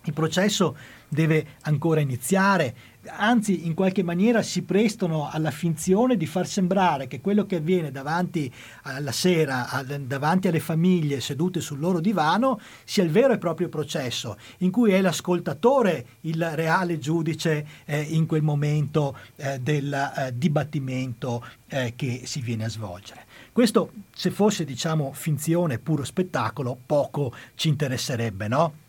Il 0.04 0.12
processo 0.12 0.76
deve 1.08 1.46
ancora 1.62 2.00
iniziare, 2.00 2.74
anzi 3.06 3.66
in 3.66 3.74
qualche 3.74 4.02
maniera 4.02 4.42
si 4.42 4.62
prestano 4.62 5.28
alla 5.30 5.50
finzione 5.50 6.16
di 6.16 6.26
far 6.26 6.46
sembrare 6.46 7.06
che 7.06 7.20
quello 7.20 7.46
che 7.46 7.56
avviene 7.56 7.90
davanti 7.90 8.52
alla 8.82 9.12
sera, 9.12 9.84
davanti 10.00 10.48
alle 10.48 10.60
famiglie 10.60 11.20
sedute 11.20 11.60
sul 11.60 11.78
loro 11.78 12.00
divano, 12.00 12.60
sia 12.84 13.02
il 13.02 13.10
vero 13.10 13.32
e 13.32 13.38
proprio 13.38 13.68
processo, 13.68 14.36
in 14.58 14.70
cui 14.70 14.92
è 14.92 15.00
l'ascoltatore 15.00 16.06
il 16.22 16.44
reale 16.54 16.98
giudice 16.98 17.66
eh, 17.84 18.00
in 18.00 18.26
quel 18.26 18.42
momento 18.42 19.16
eh, 19.36 19.58
del 19.58 19.92
eh, 19.92 20.32
dibattimento 20.36 21.44
eh, 21.68 21.94
che 21.96 22.22
si 22.24 22.40
viene 22.40 22.64
a 22.64 22.68
svolgere. 22.68 23.24
Questo, 23.52 23.92
se 24.14 24.30
fosse 24.30 24.64
diciamo 24.64 25.12
finzione, 25.12 25.78
puro 25.78 26.04
spettacolo, 26.04 26.78
poco 26.86 27.34
ci 27.54 27.68
interesserebbe, 27.68 28.48
no? 28.48 28.81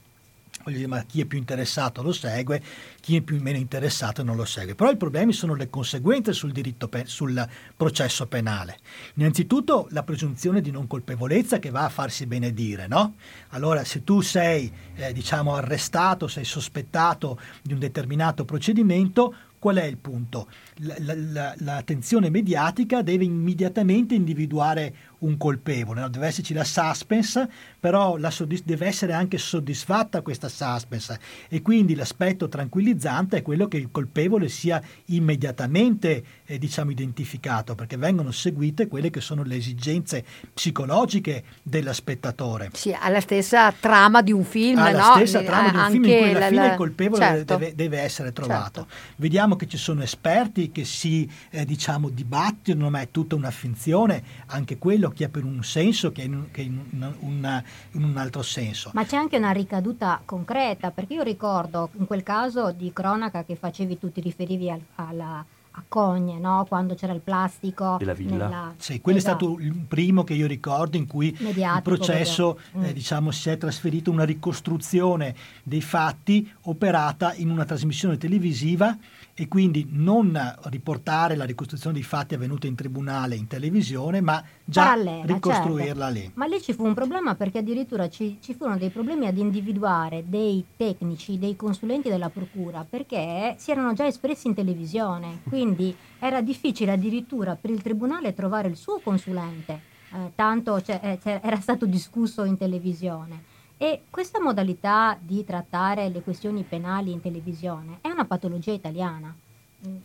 Voglio 0.64 0.78
dire, 0.78 0.88
ma 0.88 1.04
chi 1.04 1.22
è 1.22 1.26
più 1.26 1.38
interessato 1.38 2.02
lo 2.02 2.12
segue, 2.12 2.62
chi 3.00 3.18
è 3.18 3.22
più 3.22 3.40
meno 3.42 3.58
interessato 3.58 4.24
non 4.24 4.36
lo 4.36 4.46
segue. 4.46 4.76
Però 4.76 4.90
i 4.90 4.98
problemi 4.98 5.34
sono 5.34 5.56
le 5.56 5.70
conseguenze 5.70 6.34
sul, 6.34 6.54
pe- 6.90 7.06
sul 7.06 7.48
processo 7.76 8.26
penale. 8.28 8.78
Innanzitutto 9.16 9.88
la 9.92 10.04
presunzione 10.04 10.62
di 10.62 10.72
non 10.72 10.88
colpevolezza 10.88 11.60
che 11.60 11.70
va 11.70 11.84
a 11.84 11.90
farsi 11.90 12.26
benedire, 12.26 12.88
no? 12.88 13.16
Allora 13.50 13.84
se 13.84 14.04
tu 14.04 14.22
sei 14.22 14.72
eh, 14.96 15.12
diciamo 15.14 15.56
arrestato, 15.56 16.28
sei 16.28 16.46
sospettato 16.46 17.40
di 17.62 17.74
un 17.74 17.80
determinato 17.80 18.46
procedimento, 18.46 19.36
qual 19.60 19.78
è 19.78 19.86
il 19.86 19.98
punto? 19.98 20.48
La, 20.78 20.96
la, 20.98 21.56
l'attenzione 21.58 22.30
mediatica 22.30 23.02
deve 23.02 23.24
immediatamente 23.24 24.16
individuare 24.16 24.94
un 25.24 25.38
colpevole, 25.38 26.02
no? 26.02 26.10
deve 26.10 26.28
esserci 26.28 26.54
la 26.54 26.64
suspense, 26.64 27.50
però 27.80 28.18
la 28.18 28.30
soddisf- 28.30 28.66
deve 28.66 28.88
essere 28.88 29.14
anche 29.14 29.38
soddisfatta 29.38 30.22
questa 30.22 30.50
suspense 30.50 31.20
e 31.48 31.62
quindi 31.62 31.96
l'aspetto 31.96 32.48
tranquillizzante 32.48 33.38
è 33.38 33.42
quello 33.42 33.68
che 33.68 33.78
il 33.78 33.90
colpevole 33.92 34.50
sia 34.50 34.82
immediatamente 35.06 36.24
eh, 36.46 36.58
diciamo, 36.58 36.92
identificato, 36.92 37.76
perché 37.76 37.98
vengono 37.98 38.32
seguite 38.32 38.88
quelle 38.88 39.10
che 39.10 39.22
sono 39.22 39.44
le 39.44 39.56
esigenze 39.56 40.24
psicologiche 40.54 41.44
dello 41.64 41.94
spettatore. 41.94 42.70
Sì, 42.74 42.96
alla 42.98 43.22
stessa 43.22 43.72
trama 43.72 44.22
di 44.22 44.32
un 44.32 44.44
film, 44.44 44.80
alla 44.80 45.08
no? 45.08 45.14
stessa 45.16 45.42
trama 45.42 45.70
di 45.70 45.78
un 45.78 45.90
film 45.90 46.04
in 46.04 46.18
cui 46.18 46.34
alla 46.34 46.48
fine 46.48 46.68
il 46.68 46.76
colpevole 46.76 47.24
certo. 47.24 47.58
deve, 47.58 47.76
deve, 47.76 48.00
essere 48.00 48.34
trovato. 48.34 48.82
Certo. 48.82 48.96
Vediamo 49.18 49.56
che 49.56 49.68
ci 49.68 49.78
sono 49.78 50.04
esperti 50.04 50.72
che 50.74 50.84
si 50.84 51.30
eh, 51.52 51.64
diciamo 51.64 52.10
dibattono, 52.10 52.90
ma 52.90 53.00
è 53.00 53.10
tutta 53.10 53.36
una 53.36 53.52
finzione, 53.52 54.22
anche 54.48 54.78
quello 54.78 55.10
chi 55.12 55.24
è 55.24 55.30
per 55.30 55.46
un 55.46 55.64
senso, 55.64 56.12
chi 56.12 56.20
è 56.20 56.26
in, 56.26 56.48
che 56.52 56.64
in, 56.64 56.82
una, 57.20 57.64
in, 57.92 58.04
un 58.04 58.18
altro 58.18 58.42
senso. 58.42 58.92
Ma 58.94 59.06
c'è 59.06 59.16
anche 59.16 59.38
una 59.38 59.52
ricaduta 59.52 60.22
concreta, 60.26 60.92
perché 60.92 61.14
io 61.14 61.24
ricordo 61.24 61.92
in 61.98 62.06
quel 62.06 62.24
caso 62.24 62.74
di 62.74 62.92
cronaca 62.92 63.46
che 63.46 63.56
facevi, 63.56 63.98
tu 63.98 64.12
ti 64.12 64.20
riferivi 64.20 64.70
al, 64.70 64.82
alla 64.96 65.46
a 65.76 65.84
Cogne, 65.88 66.38
no? 66.38 66.66
quando 66.68 66.94
c'era 66.94 67.14
il 67.14 67.22
plastico. 67.22 67.96
Della 67.98 68.14
villa. 68.14 68.46
Nella... 68.46 68.74
Sì, 68.78 69.02
quello 69.02 69.18
esatto. 69.18 69.46
è 69.46 69.56
stato 69.56 69.64
il 69.64 69.74
primo 69.88 70.24
che 70.24 70.34
io 70.34 70.46
ricordo 70.46 70.98
in 70.98 71.08
cui 71.08 71.36
Mediatico, 71.40 71.78
il 71.78 71.98
processo 71.98 72.60
mm. 72.78 72.84
eh, 72.84 72.94
diciamo, 72.94 73.32
si 73.32 73.50
è 73.50 73.58
trasferito 73.58 74.12
una 74.12 74.24
ricostruzione 74.24 75.34
dei 75.64 75.82
fatti 75.82 76.52
operata 76.64 77.34
in 77.36 77.50
una 77.50 77.66
trasmissione 77.66 78.18
televisiva 78.18 78.96
e 79.36 79.48
quindi 79.48 79.88
non 79.90 80.40
riportare 80.66 81.36
la 81.36 81.44
ricostruzione 81.46 81.96
dei 81.96 82.04
fatti 82.04 82.36
avvenuti 82.36 82.68
in 82.68 82.76
tribunale 82.76 83.36
in 83.36 83.48
televisione, 83.48 84.22
ma 84.22 84.44
già 84.64 84.84
Parallela, 84.84 85.26
ricostruirla 85.26 86.06
certo. 86.06 86.20
lì. 86.20 86.32
Ma 86.36 86.46
lì 86.46 86.62
ci 86.62 86.74
fu 86.74 86.86
un 86.86 86.94
problema 86.94 87.34
perché 87.34 87.60
addirittura 87.60 88.10
ci, 88.10 88.38
ci, 88.42 88.54
furono 88.54 88.78
dei 88.78 88.90
problemi 88.90 89.26
ad 89.26 89.38
individuare 89.38 90.24
dei 90.28 90.64
tecnici, 90.78 91.40
dei 91.40 91.56
consulenti 91.56 92.10
della 92.10 92.30
procura, 92.30 92.86
perché 92.88 93.56
si 93.58 93.72
erano 93.72 93.94
già 93.94 94.06
espressi 94.06 94.48
in 94.48 94.54
televisione, 94.54 95.42
quindi 95.50 95.96
era 96.20 96.42
difficile 96.42 96.92
addirittura 96.92 97.56
per 97.56 97.72
il 97.72 97.82
tribunale 97.82 98.36
trovare 98.36 98.68
il 98.68 98.76
suo 98.76 99.00
consulente, 99.00 99.82
eh, 100.12 100.32
tanto 100.36 100.80
cioè, 100.82 101.20
eh, 101.24 101.40
era 101.42 101.60
stato 101.60 101.88
discusso 101.88 102.44
in 102.44 102.56
televisione. 102.56 103.53
E 103.84 104.04
questa 104.10 104.40
modalità 104.40 105.18
di 105.20 105.44
trattare 105.44 106.08
le 106.08 106.22
questioni 106.22 106.64
penali 106.64 107.12
in 107.12 107.20
televisione 107.20 107.98
è 108.00 108.08
una 108.08 108.24
patologia 108.24 108.72
italiana. 108.72 109.36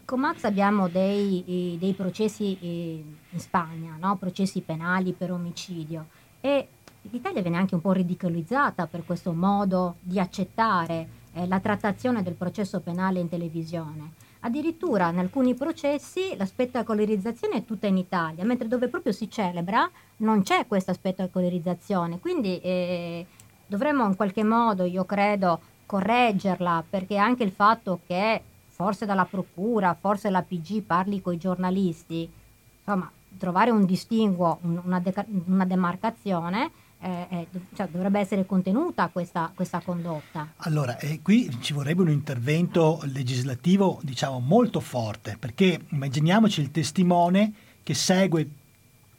Con 0.05 0.19
Max 0.19 0.43
abbiamo 0.43 0.89
dei, 0.89 1.77
dei 1.79 1.93
processi 1.93 2.59
in 2.61 3.39
Spagna, 3.39 3.95
no? 3.97 4.17
processi 4.17 4.63
penali 4.63 5.13
per 5.13 5.31
omicidio 5.31 6.07
e 6.41 6.67
l'Italia 7.03 7.41
viene 7.41 7.57
anche 7.57 7.77
un 7.77 7.81
po' 7.81 7.93
ridicolizzata 7.93 8.89
per 8.89 9.05
questo 9.05 9.33
modo 9.33 9.95
di 10.01 10.19
accettare 10.19 11.09
eh, 11.35 11.47
la 11.47 11.61
trattazione 11.61 12.25
del 12.25 12.35
processo 12.35 12.81
penale 12.81 13.21
in 13.21 13.29
televisione. 13.29 14.15
Addirittura 14.41 15.11
in 15.11 15.19
alcuni 15.19 15.55
processi 15.55 16.35
la 16.37 16.47
spettacolarizzazione 16.47 17.59
è 17.59 17.65
tutta 17.65 17.87
in 17.87 17.97
Italia, 17.97 18.45
mentre 18.45 18.67
dove 18.67 18.89
proprio 18.89 19.13
si 19.13 19.31
celebra 19.31 19.89
non 20.19 20.43
c'è 20.43 20.67
questa 20.67 20.93
spettacolarizzazione. 20.93 22.19
Quindi 22.19 22.61
eh, 22.61 23.27
dovremmo 23.69 24.05
in 24.07 24.17
qualche 24.17 24.43
modo, 24.43 24.85
io 24.85 25.05
credo, 25.05 25.61
correggerla, 25.87 26.85
perché 26.89 27.17
anche 27.17 27.45
il 27.45 27.53
fatto 27.53 28.01
che 28.07 28.43
forse 28.69 29.07
dalla 29.07 29.25
procura, 29.25 29.97
forse 29.99 30.31
la 30.31 30.43
PG 30.43 30.83
parli 30.83 31.21
con 31.21 31.35
i 31.35 31.39
giornalisti, 31.39 32.29
insomma, 32.79 33.11
trovare 33.37 33.71
un 33.71 33.85
distinguo, 33.85 34.59
una, 34.63 35.01
de- 35.01 35.27
una 35.47 35.65
demarcazione, 35.65 36.71
eh, 37.01 37.27
eh, 37.29 37.47
cioè, 37.75 37.89
dovrebbe 37.89 38.19
essere 38.19 38.45
contenuta 38.45 39.09
questa, 39.09 39.53
questa 39.55 39.81
condotta. 39.81 40.53
Allora, 40.59 40.99
eh, 40.99 41.21
qui 41.23 41.49
ci 41.61 41.73
vorrebbe 41.73 42.03
un 42.03 42.11
intervento 42.11 43.01
legislativo, 43.05 44.01
diciamo, 44.03 44.41
molto 44.41 44.81
forte, 44.81 45.37
perché 45.39 45.81
immaginiamoci 45.91 46.61
il 46.61 46.71
testimone 46.71 47.53
che 47.83 47.95
segue 47.95 48.49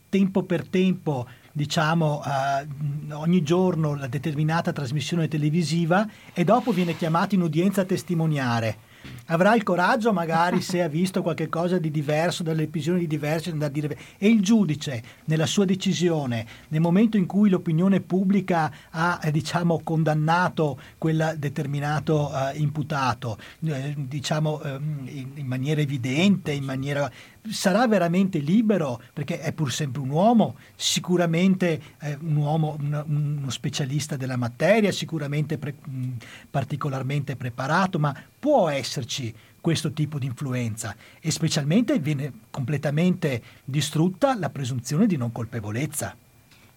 tempo 0.09 0.43
per 0.43 0.67
tempo 0.67 1.27
diciamo 1.51 2.21
uh, 2.23 3.13
ogni 3.13 3.43
giorno 3.43 3.95
la 3.95 4.07
determinata 4.07 4.71
trasmissione 4.71 5.27
televisiva 5.27 6.07
e 6.33 6.43
dopo 6.43 6.71
viene 6.71 6.95
chiamato 6.95 7.35
in 7.35 7.41
udienza 7.41 7.81
a 7.81 7.85
testimoniare. 7.85 8.87
Avrà 9.27 9.55
il 9.55 9.63
coraggio 9.63 10.11
magari 10.11 10.61
se 10.61 10.81
ha 10.81 10.87
visto 10.89 11.21
qualcosa 11.21 11.77
di 11.77 11.91
diverso, 11.91 12.43
dalle 12.43 12.67
visioni 12.67 13.07
diverse, 13.07 13.55
da 13.55 13.69
dire, 13.69 13.97
e 14.17 14.27
il 14.27 14.41
giudice 14.41 15.01
nella 15.25 15.45
sua 15.45 15.65
decisione, 15.65 16.45
nel 16.69 16.81
momento 16.81 17.17
in 17.17 17.25
cui 17.25 17.49
l'opinione 17.49 18.01
pubblica 18.01 18.71
ha 18.89 19.19
eh, 19.23 19.31
diciamo, 19.31 19.81
condannato 19.83 20.79
quel 20.97 21.35
determinato 21.37 22.31
eh, 22.33 22.57
imputato, 22.57 23.37
eh, 23.65 23.93
diciamo 23.95 24.61
eh, 24.61 24.69
in, 25.05 25.31
in 25.35 25.45
maniera 25.45 25.81
evidente, 25.81 26.51
in 26.51 26.63
maniera 26.63 27.09
sarà 27.49 27.87
veramente 27.87 28.39
libero 28.39 29.01
perché 29.13 29.39
è 29.39 29.53
pur 29.53 29.71
sempre 29.71 30.01
un 30.01 30.09
uomo, 30.09 30.57
sicuramente 30.75 31.81
eh, 32.01 32.17
un 32.21 32.35
uomo, 32.35 32.75
un, 32.79 33.37
uno 33.39 33.49
specialista 33.49 34.15
della 34.15 34.37
materia, 34.37 34.91
sicuramente 34.91 35.57
pre, 35.57 35.75
mh, 35.83 36.07
particolarmente 36.49 37.35
preparato, 37.35 37.99
ma 37.99 38.15
può 38.39 38.69
esserci 38.69 39.33
questo 39.61 39.91
tipo 39.91 40.17
di 40.19 40.25
influenza 40.25 40.95
e 41.19 41.31
specialmente 41.31 41.99
viene 41.99 42.31
completamente 42.49 43.41
distrutta 43.65 44.37
la 44.37 44.49
presunzione 44.49 45.05
di 45.05 45.17
non 45.17 45.31
colpevolezza. 45.31 46.15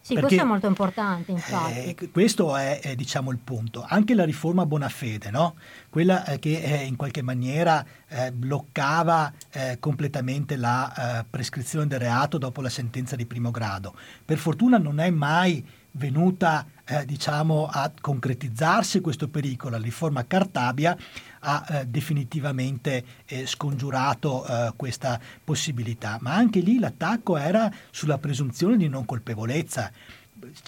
Sì, 0.04 0.14
Perché, 0.14 0.30
questo 0.30 0.44
è 0.44 0.48
molto 0.48 0.66
importante, 0.66 1.30
infatti. 1.30 1.94
Eh, 1.94 2.10
questo 2.10 2.56
è, 2.56 2.80
è, 2.80 2.96
diciamo, 2.96 3.30
il 3.30 3.38
punto. 3.38 3.84
Anche 3.86 4.16
la 4.16 4.24
riforma 4.24 4.66
Bonafede, 4.66 5.30
no? 5.30 5.54
quella 5.90 6.24
eh, 6.24 6.40
che 6.40 6.60
eh, 6.60 6.84
in 6.84 6.96
qualche 6.96 7.22
maniera 7.22 7.86
eh, 8.08 8.32
bloccava 8.32 9.32
eh, 9.52 9.76
completamente 9.78 10.56
la 10.56 11.20
eh, 11.20 11.24
prescrizione 11.30 11.86
del 11.86 12.00
reato 12.00 12.36
dopo 12.36 12.60
la 12.60 12.68
sentenza 12.68 13.14
di 13.14 13.26
primo 13.26 13.52
grado, 13.52 13.94
per 14.24 14.38
fortuna 14.38 14.76
non 14.76 14.98
è 14.98 15.08
mai 15.10 15.64
venuta 15.92 16.66
diciamo, 17.04 17.68
a 17.70 17.90
concretizzarsi 17.98 19.00
questo 19.00 19.28
pericolo. 19.28 19.76
La 19.76 19.82
riforma 19.82 20.26
Cartabia 20.26 20.96
ha 21.44 21.84
definitivamente 21.86 23.04
scongiurato 23.44 24.74
questa 24.76 25.20
possibilità, 25.42 26.18
ma 26.20 26.34
anche 26.34 26.60
lì 26.60 26.78
l'attacco 26.78 27.36
era 27.36 27.72
sulla 27.90 28.18
presunzione 28.18 28.76
di 28.76 28.88
non 28.88 29.04
colpevolezza. 29.04 29.90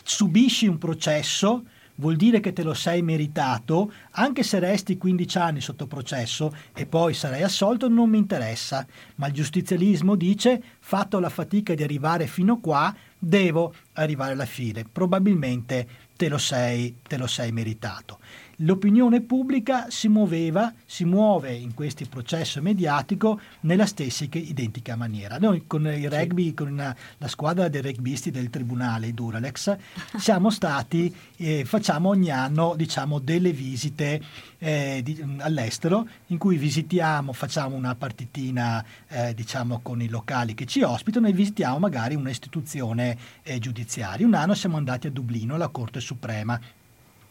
Subisci 0.02 0.66
un 0.66 0.78
processo 0.78 1.64
vuol 1.96 2.16
dire 2.16 2.40
che 2.40 2.52
te 2.52 2.64
lo 2.64 2.74
sei 2.74 3.02
meritato, 3.02 3.92
anche 4.12 4.42
se 4.42 4.58
resti 4.58 4.98
15 4.98 5.38
anni 5.38 5.60
sotto 5.60 5.86
processo 5.86 6.52
e 6.74 6.86
poi 6.86 7.14
sarai 7.14 7.42
assolto, 7.42 7.88
non 7.88 8.10
mi 8.10 8.18
interessa. 8.18 8.84
Ma 9.16 9.28
il 9.28 9.32
giustizialismo 9.32 10.16
dice, 10.16 10.60
fatto 10.80 11.20
la 11.20 11.28
fatica 11.28 11.74
di 11.74 11.84
arrivare 11.84 12.26
fino 12.26 12.58
qua, 12.58 12.92
devo 13.16 13.72
arrivare 13.92 14.32
alla 14.32 14.44
fine. 14.44 14.84
Probabilmente 14.90 15.86
te 16.16 16.28
lo 16.28 16.38
sei, 16.38 16.96
te 17.00 17.16
lo 17.16 17.28
sei 17.28 17.52
meritato 17.52 18.18
l'opinione 18.58 19.20
pubblica 19.20 19.86
si 19.88 20.08
muoveva, 20.08 20.72
si 20.84 21.04
muove 21.04 21.52
in 21.54 21.74
questo 21.74 22.04
processo 22.08 22.60
mediatico 22.62 23.40
nella 23.60 23.86
stessa 23.86 24.24
identica 24.24 24.96
maniera. 24.96 25.38
Noi 25.38 25.64
con 25.66 25.86
il 25.86 26.10
rugby, 26.10 26.54
con 26.54 26.68
una, 26.68 26.94
la 27.18 27.28
squadra 27.28 27.68
dei 27.68 27.82
rugbisti 27.82 28.30
del 28.30 28.50
tribunale 28.50 29.12
Duralex, 29.12 29.76
siamo 30.16 30.50
stati, 30.50 31.14
eh, 31.36 31.64
facciamo 31.64 32.10
ogni 32.10 32.30
anno 32.30 32.74
diciamo, 32.76 33.18
delle 33.18 33.52
visite 33.52 34.22
eh, 34.58 35.00
di, 35.02 35.22
all'estero 35.38 36.06
in 36.28 36.38
cui 36.38 36.56
visitiamo, 36.56 37.32
facciamo 37.32 37.76
una 37.76 37.94
partitina 37.94 38.84
eh, 39.08 39.34
diciamo, 39.34 39.80
con 39.82 40.00
i 40.00 40.08
locali 40.08 40.54
che 40.54 40.66
ci 40.66 40.82
ospitano 40.82 41.28
e 41.28 41.32
visitiamo 41.32 41.78
magari 41.78 42.14
un'istituzione 42.14 43.16
eh, 43.42 43.58
giudiziaria. 43.58 44.26
Un 44.26 44.34
anno 44.34 44.54
siamo 44.54 44.76
andati 44.76 45.06
a 45.06 45.10
Dublino, 45.10 45.54
alla 45.54 45.68
Corte 45.68 46.00
Suprema 46.00 46.60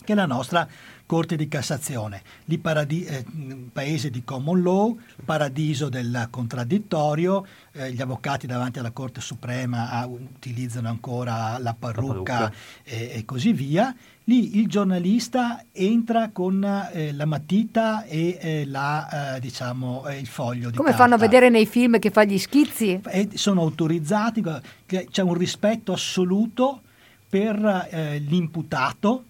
che 0.03 0.13
è 0.13 0.15
la 0.15 0.25
nostra 0.25 0.67
Corte 1.05 1.35
di 1.35 1.47
Cassazione, 1.47 2.21
lì 2.45 2.57
paradi- 2.57 3.03
eh, 3.03 3.25
paese 3.71 4.09
di 4.09 4.23
common 4.23 4.61
law, 4.61 4.97
paradiso 5.23 5.89
del 5.89 6.27
contraddittorio, 6.29 7.45
eh, 7.73 7.91
gli 7.91 8.01
avvocati 8.01 8.47
davanti 8.47 8.79
alla 8.79 8.91
Corte 8.91 9.21
Suprema 9.21 9.91
ah, 9.91 10.07
utilizzano 10.07 10.87
ancora 10.87 11.57
la 11.59 11.75
parrucca, 11.77 12.33
la 12.33 12.39
parrucca. 12.39 12.53
E, 12.83 13.11
e, 13.15 13.25
così 13.25 13.53
via. 13.53 13.93
Lì 14.25 14.57
il 14.57 14.67
giornalista 14.67 15.65
entra 15.73 16.29
con 16.31 16.63
eh, 16.93 17.11
la 17.11 17.25
matita 17.25 18.05
e 18.05 18.37
eh, 18.39 18.65
la, 18.65 19.35
eh, 19.35 19.39
diciamo, 19.41 20.05
il 20.17 20.27
foglio 20.27 20.69
di 20.69 20.77
Come 20.77 20.89
carta. 20.89 21.03
fanno 21.03 21.15
a 21.15 21.17
vedere 21.17 21.49
nei 21.49 21.65
film 21.65 21.99
che 21.99 22.09
fa 22.09 22.23
gli 22.23 22.39
schizzi? 22.39 23.01
E 23.05 23.29
sono 23.33 23.61
autorizzati, 23.61 24.41
c'è 24.85 25.21
un 25.21 25.33
rispetto 25.33 25.91
assoluto 25.91 26.81
per 27.27 27.89
eh, 27.91 28.19
l'imputato 28.19 29.25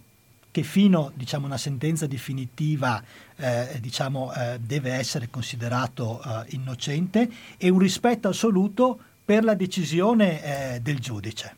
che 0.54 0.62
fino 0.62 1.12
diciamo, 1.16 1.46
a 1.46 1.48
una 1.48 1.58
sentenza 1.58 2.06
definitiva 2.06 3.04
eh, 3.38 3.80
diciamo, 3.82 4.32
eh, 4.32 4.60
deve 4.60 4.92
essere 4.92 5.28
considerato 5.32 6.22
eh, 6.22 6.46
innocente 6.50 7.28
e 7.58 7.70
un 7.70 7.80
rispetto 7.80 8.28
assoluto 8.28 9.00
per 9.26 9.44
la 9.44 9.56
decisione 9.56 10.76
eh, 10.76 10.80
del 10.80 11.00
giudice. 11.00 11.56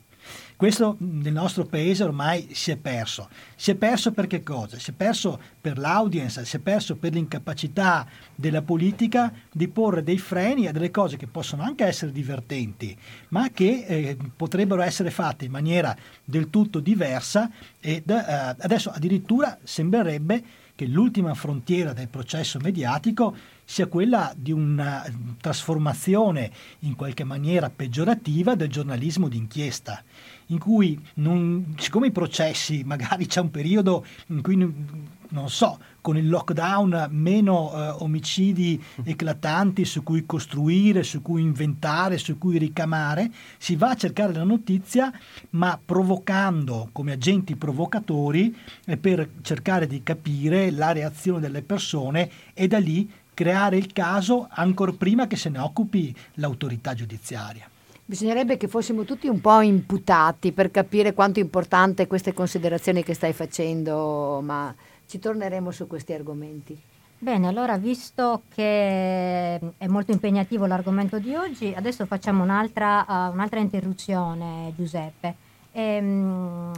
Questo 0.58 0.96
nel 1.00 1.34
nostro 1.34 1.66
paese 1.66 2.04
ormai 2.04 2.48
si 2.54 2.72
è 2.72 2.78
perso. 2.78 3.28
Si 3.56 3.72
è 3.72 3.76
perso 3.76 4.14
per 4.14 4.28
che 4.28 4.42
cosa? 4.42 4.80
Si 4.80 4.92
è 4.92 4.94
perso 4.94 5.38
per 5.60 5.78
l'audience, 5.78 6.46
si 6.46 6.56
è 6.56 6.60
perso 6.60 6.96
per 6.96 7.14
l'incapacità 7.14 8.08
della 8.34 8.62
politica 8.62 9.34
di 9.52 9.68
porre 9.68 10.02
dei 10.02 10.18
freni 10.18 10.68
a 10.68 10.72
delle 10.72 10.92
cose 10.92 11.18
che 11.18 11.28
possono 11.28 11.64
anche 11.64 11.84
essere 11.84 12.14
divertenti, 12.14 12.98
ma 13.30 13.50
che 13.50 13.84
eh, 13.86 14.18
potrebbero 14.34 14.82
essere 14.82 15.12
fatte 15.12 15.44
in 15.44 15.52
maniera 15.52 15.94
del 16.24 16.50
tutto 16.50 16.80
diversa 16.80 17.52
ed 17.82 18.10
eh, 18.10 18.56
adesso 18.58 18.92
addirittura 18.92 19.58
sembrerebbe 19.62 20.44
che 20.76 20.86
l'ultima 20.86 21.34
frontiera 21.34 21.94
del 21.94 22.10
processo 22.10 22.60
mediatico 22.60 23.36
sia 23.64 23.88
quella 23.88 24.34
di 24.36 24.52
una 24.52 25.04
trasformazione 25.40 26.52
in 26.80 26.96
qualche 26.96 27.24
maniera 27.24 27.72
peggiorativa 27.74 28.56
del 28.56 28.70
giornalismo 28.70 29.30
d'inchiesta 29.30 30.04
in 30.48 30.60
cui, 30.60 31.00
non, 31.16 31.76
siccome 31.78 32.08
i 32.08 32.12
processi, 32.12 32.84
magari 32.86 33.26
c'è 33.26 33.42
un 33.42 33.52
periodo 33.52 34.06
in 34.28 34.42
cui, 34.42 34.56
non 34.56 35.50
so, 35.50 35.80
con 36.02 36.18
il 36.18 36.30
lockdown 36.30 37.08
meno 37.10 37.72
eh, 37.74 38.04
omicidi 38.04 38.82
eclatanti 39.04 39.86
su 39.86 40.04
cui 40.04 40.26
costruire, 40.26 41.02
su 41.04 41.22
cui 41.22 41.42
inventare, 41.42 42.20
su 42.20 42.38
cui 42.38 42.60
ricamare, 42.60 43.32
si 43.58 43.76
va 43.76 43.90
a 43.90 43.96
cercare 43.96 44.34
la 44.34 44.44
notizia, 44.44 45.12
ma 45.52 45.80
provocando 45.84 46.90
come 46.92 47.14
agenti 47.14 47.56
provocatori 47.56 48.56
eh, 48.86 48.98
per 48.98 49.28
cercare 49.42 49.88
di 49.88 50.04
capire 50.04 50.70
la 50.70 50.92
reazione 50.92 51.40
delle 51.40 51.64
persone 51.64 52.30
e 52.54 52.68
da 52.68 52.78
lì 52.78 53.10
creare 53.34 53.78
il 53.78 53.92
caso 53.92 54.48
ancora 54.50 54.94
prima 54.94 55.28
che 55.28 55.36
se 55.36 55.50
ne 55.50 55.60
occupi 55.60 56.16
l'autorità 56.36 56.94
giudiziaria. 56.94 57.70
Bisognerebbe 58.08 58.56
che 58.56 58.68
fossimo 58.68 59.04
tutti 59.04 59.28
un 59.28 59.42
po' 59.42 59.62
imputati 59.62 60.52
per 60.52 60.70
capire 60.70 61.14
quanto 61.14 61.40
importante 61.40 62.06
queste 62.06 62.34
considerazioni 62.34 63.02
che 63.02 63.16
stai 63.16 63.34
facendo, 63.34 64.42
ma 64.44 64.74
ci 65.08 65.18
torneremo 65.18 65.72
su 65.72 65.88
questi 65.88 66.14
argomenti. 66.14 66.80
Bene, 67.18 67.48
allora 67.48 67.78
visto 67.78 68.44
che 68.54 69.56
è 69.56 69.88
molto 69.88 70.12
impegnativo 70.12 70.68
l'argomento 70.68 71.18
di 71.18 71.34
oggi, 71.34 71.74
adesso 71.76 72.06
facciamo 72.06 72.44
un'altra, 72.44 73.06
uh, 73.08 73.34
un'altra 73.34 73.60
interruzione, 73.60 74.72
Giuseppe. 74.76 75.36
Ehm, 75.72 76.72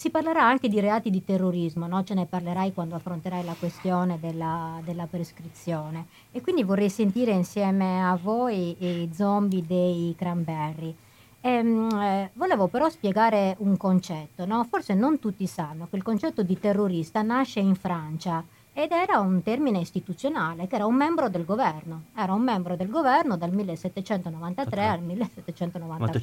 si 0.00 0.08
parlerà 0.08 0.42
anche 0.42 0.70
di 0.70 0.80
reati 0.80 1.10
di 1.10 1.22
terrorismo, 1.22 1.86
no? 1.86 2.02
ce 2.04 2.14
ne 2.14 2.24
parlerai 2.24 2.72
quando 2.72 2.94
affronterai 2.94 3.44
la 3.44 3.54
questione 3.58 4.18
della, 4.18 4.80
della 4.82 5.04
prescrizione. 5.04 6.06
E 6.32 6.40
quindi 6.40 6.64
vorrei 6.64 6.88
sentire 6.88 7.32
insieme 7.32 8.02
a 8.02 8.16
voi 8.16 8.74
i 8.78 9.10
zombie 9.12 9.62
dei 9.66 10.14
cranberry. 10.16 10.96
Ehm, 11.42 11.90
eh, 12.00 12.30
volevo 12.32 12.68
però 12.68 12.88
spiegare 12.88 13.56
un 13.58 13.76
concetto, 13.76 14.46
no? 14.46 14.64
forse 14.70 14.94
non 14.94 15.18
tutti 15.18 15.46
sanno 15.46 15.86
che 15.90 15.96
il 15.96 16.02
concetto 16.02 16.42
di 16.42 16.58
terrorista 16.58 17.20
nasce 17.20 17.60
in 17.60 17.74
Francia 17.74 18.42
ed 18.82 18.92
era 18.92 19.18
un 19.18 19.42
termine 19.42 19.78
istituzionale, 19.78 20.66
che 20.66 20.76
era 20.76 20.86
un 20.86 20.94
membro 20.94 21.28
del 21.28 21.44
governo. 21.44 22.04
Era 22.16 22.32
un 22.32 22.42
membro 22.42 22.76
del 22.76 22.88
governo 22.88 23.36
dal 23.36 23.52
1793 23.52 24.86
al 24.86 25.02
1794. 25.02 26.20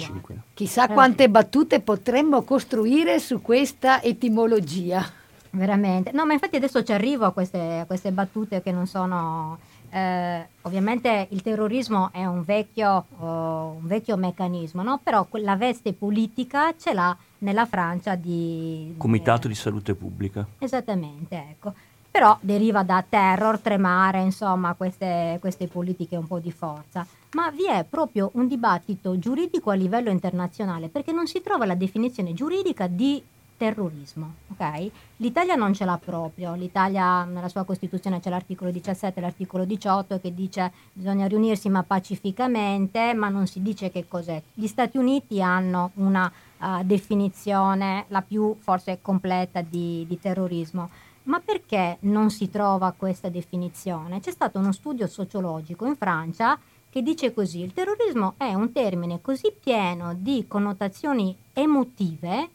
Chissà 0.54 0.88
quante 0.88 1.30
battute 1.30 1.82
potremmo 1.82 2.42
costruire 2.42 3.20
su 3.20 3.42
questa 3.42 4.02
etimologia. 4.02 5.06
Veramente. 5.52 6.12
No, 6.12 6.26
ma 6.26 6.34
infatti 6.34 6.56
adesso 6.56 6.84
ci 6.84 6.92
arrivo 6.92 7.26
a 7.26 7.32
queste, 7.32 7.80
a 7.80 7.86
queste 7.86 8.12
battute 8.12 8.62
che 8.62 8.72
non 8.72 8.88
sono... 8.88 9.60
Eh, 9.90 10.46
ovviamente 10.64 11.28
il 11.30 11.42
terrorismo 11.42 12.10
è 12.12 12.26
un 12.26 12.44
vecchio, 12.44 13.06
oh, 13.20 13.78
un 13.80 13.88
vecchio 13.88 14.18
meccanismo, 14.18 14.84
no? 14.84 15.00
però 15.02 15.26
la 15.34 15.56
veste 15.56 15.94
politica 15.94 16.74
ce 16.78 16.94
l'ha 16.94 17.16
nella 17.40 17.66
Francia 17.66 18.16
di... 18.16 18.96
Comitato 18.98 19.48
eh, 19.48 19.52
di 19.52 19.56
salute 19.56 19.96
pubblica. 19.96 20.46
Esattamente, 20.60 21.36
ecco 21.52 21.74
però 22.18 22.36
deriva 22.42 22.82
da 22.82 23.06
terror, 23.08 23.60
tremare, 23.60 24.22
insomma, 24.22 24.74
queste, 24.74 25.38
queste 25.40 25.68
politiche 25.68 26.16
un 26.16 26.26
po' 26.26 26.40
di 26.40 26.52
forza. 26.52 27.06
Ma 27.34 27.52
vi 27.52 27.68
è 27.68 27.86
proprio 27.88 28.32
un 28.34 28.48
dibattito 28.48 29.20
giuridico 29.20 29.70
a 29.70 29.76
livello 29.76 30.10
internazionale 30.10 30.88
perché 30.88 31.12
non 31.12 31.28
si 31.28 31.44
trova 31.44 31.68
la 31.68 31.76
definizione 31.76 32.34
giuridica 32.34 32.88
di 32.88 33.22
terrorismo. 33.56 34.34
Okay? 34.52 34.92
L'Italia 35.18 35.54
non 35.54 35.76
ce 35.76 35.86
l'ha 35.86 36.00
proprio, 36.04 36.56
l'Italia 36.56 37.24
nella 37.24 37.50
sua 37.50 37.66
Costituzione 37.66 38.20
c'è 38.20 38.32
l'articolo 38.32 38.72
17 38.72 39.20
e 39.20 39.22
l'articolo 39.22 39.64
18 39.66 40.20
che 40.20 40.34
dice 40.34 40.72
bisogna 40.94 41.28
riunirsi 41.28 41.70
ma 41.70 41.84
pacificamente, 41.84 43.14
ma 43.14 43.30
non 43.30 43.46
si 43.46 43.62
dice 43.62 43.92
che 43.92 44.08
cos'è. 44.08 44.42
Gli 44.56 44.66
Stati 44.66 44.98
Uniti 44.98 45.40
hanno 45.40 45.92
una 45.96 46.32
uh, 46.58 46.84
definizione, 46.84 48.06
la 48.08 48.24
più 48.24 48.56
forse 48.60 48.98
completa 49.04 49.62
di, 49.62 50.04
di 50.08 50.20
terrorismo. 50.20 50.90
Ma 51.28 51.42
perché 51.44 51.98
non 52.02 52.30
si 52.30 52.50
trova 52.50 52.94
questa 52.96 53.28
definizione? 53.28 54.22
C'è 54.22 54.32
stato 54.32 54.60
uno 54.60 54.72
studio 54.72 55.08
sociologico 55.08 55.86
in 55.86 55.98
Francia 55.98 56.58
che 56.90 57.02
dice 57.02 57.34
così, 57.34 57.62
il 57.62 57.74
terrorismo 57.74 58.36
è 58.38 58.54
un 58.54 58.72
termine 58.72 59.20
così 59.22 59.52
pieno 59.52 60.14
di 60.14 60.46
connotazioni 60.48 61.36
emotive 61.52 62.50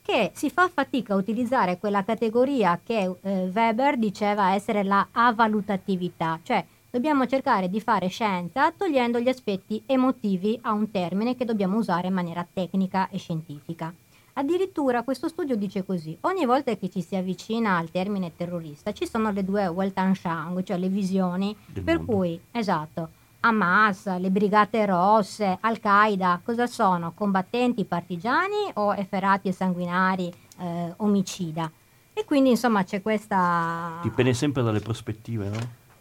che 0.00 0.32
si 0.34 0.48
fa 0.48 0.68
fatica 0.68 1.12
a 1.12 1.18
utilizzare 1.18 1.78
quella 1.78 2.02
categoria 2.02 2.80
che 2.82 3.14
eh, 3.20 3.50
Weber 3.54 3.98
diceva 3.98 4.52
essere 4.52 4.84
la 4.84 5.08
avalutatività, 5.12 6.40
cioè 6.42 6.64
dobbiamo 6.90 7.26
cercare 7.26 7.68
di 7.68 7.80
fare 7.80 8.08
scienza 8.08 8.72
togliendo 8.72 9.20
gli 9.20 9.28
aspetti 9.28 9.82
emotivi 9.84 10.58
a 10.62 10.72
un 10.72 10.90
termine 10.90 11.36
che 11.36 11.44
dobbiamo 11.44 11.76
usare 11.76 12.08
in 12.08 12.14
maniera 12.14 12.46
tecnica 12.50 13.08
e 13.10 13.18
scientifica. 13.18 13.94
Addirittura 14.36 15.04
questo 15.04 15.28
studio 15.28 15.54
dice 15.54 15.84
così, 15.84 16.16
ogni 16.22 16.44
volta 16.44 16.74
che 16.76 16.90
ci 16.90 17.02
si 17.02 17.14
avvicina 17.14 17.76
al 17.76 17.90
termine 17.90 18.34
terrorista 18.34 18.92
ci 18.92 19.06
sono 19.06 19.30
le 19.30 19.44
due 19.44 19.68
Weltanschauung, 19.68 20.64
cioè 20.64 20.76
le 20.76 20.88
visioni, 20.88 21.56
Del 21.66 21.84
per 21.84 21.98
mondo. 21.98 22.12
cui, 22.12 22.40
esatto, 22.50 23.10
Hamas, 23.40 24.18
le 24.18 24.30
Brigate 24.30 24.86
Rosse, 24.86 25.58
Al-Qaeda, 25.60 26.40
cosa 26.42 26.66
sono? 26.66 27.12
Combattenti 27.14 27.84
partigiani 27.84 28.70
o 28.74 28.92
efferati 28.94 29.48
e 29.48 29.52
sanguinari 29.52 30.32
eh, 30.58 30.94
omicida? 30.96 31.70
E 32.12 32.24
quindi 32.24 32.50
insomma 32.50 32.82
c'è 32.82 33.02
questa... 33.02 34.00
Dipende 34.02 34.34
sempre 34.34 34.62
dalle 34.64 34.80
prospettive, 34.80 35.48
no? 35.48 35.58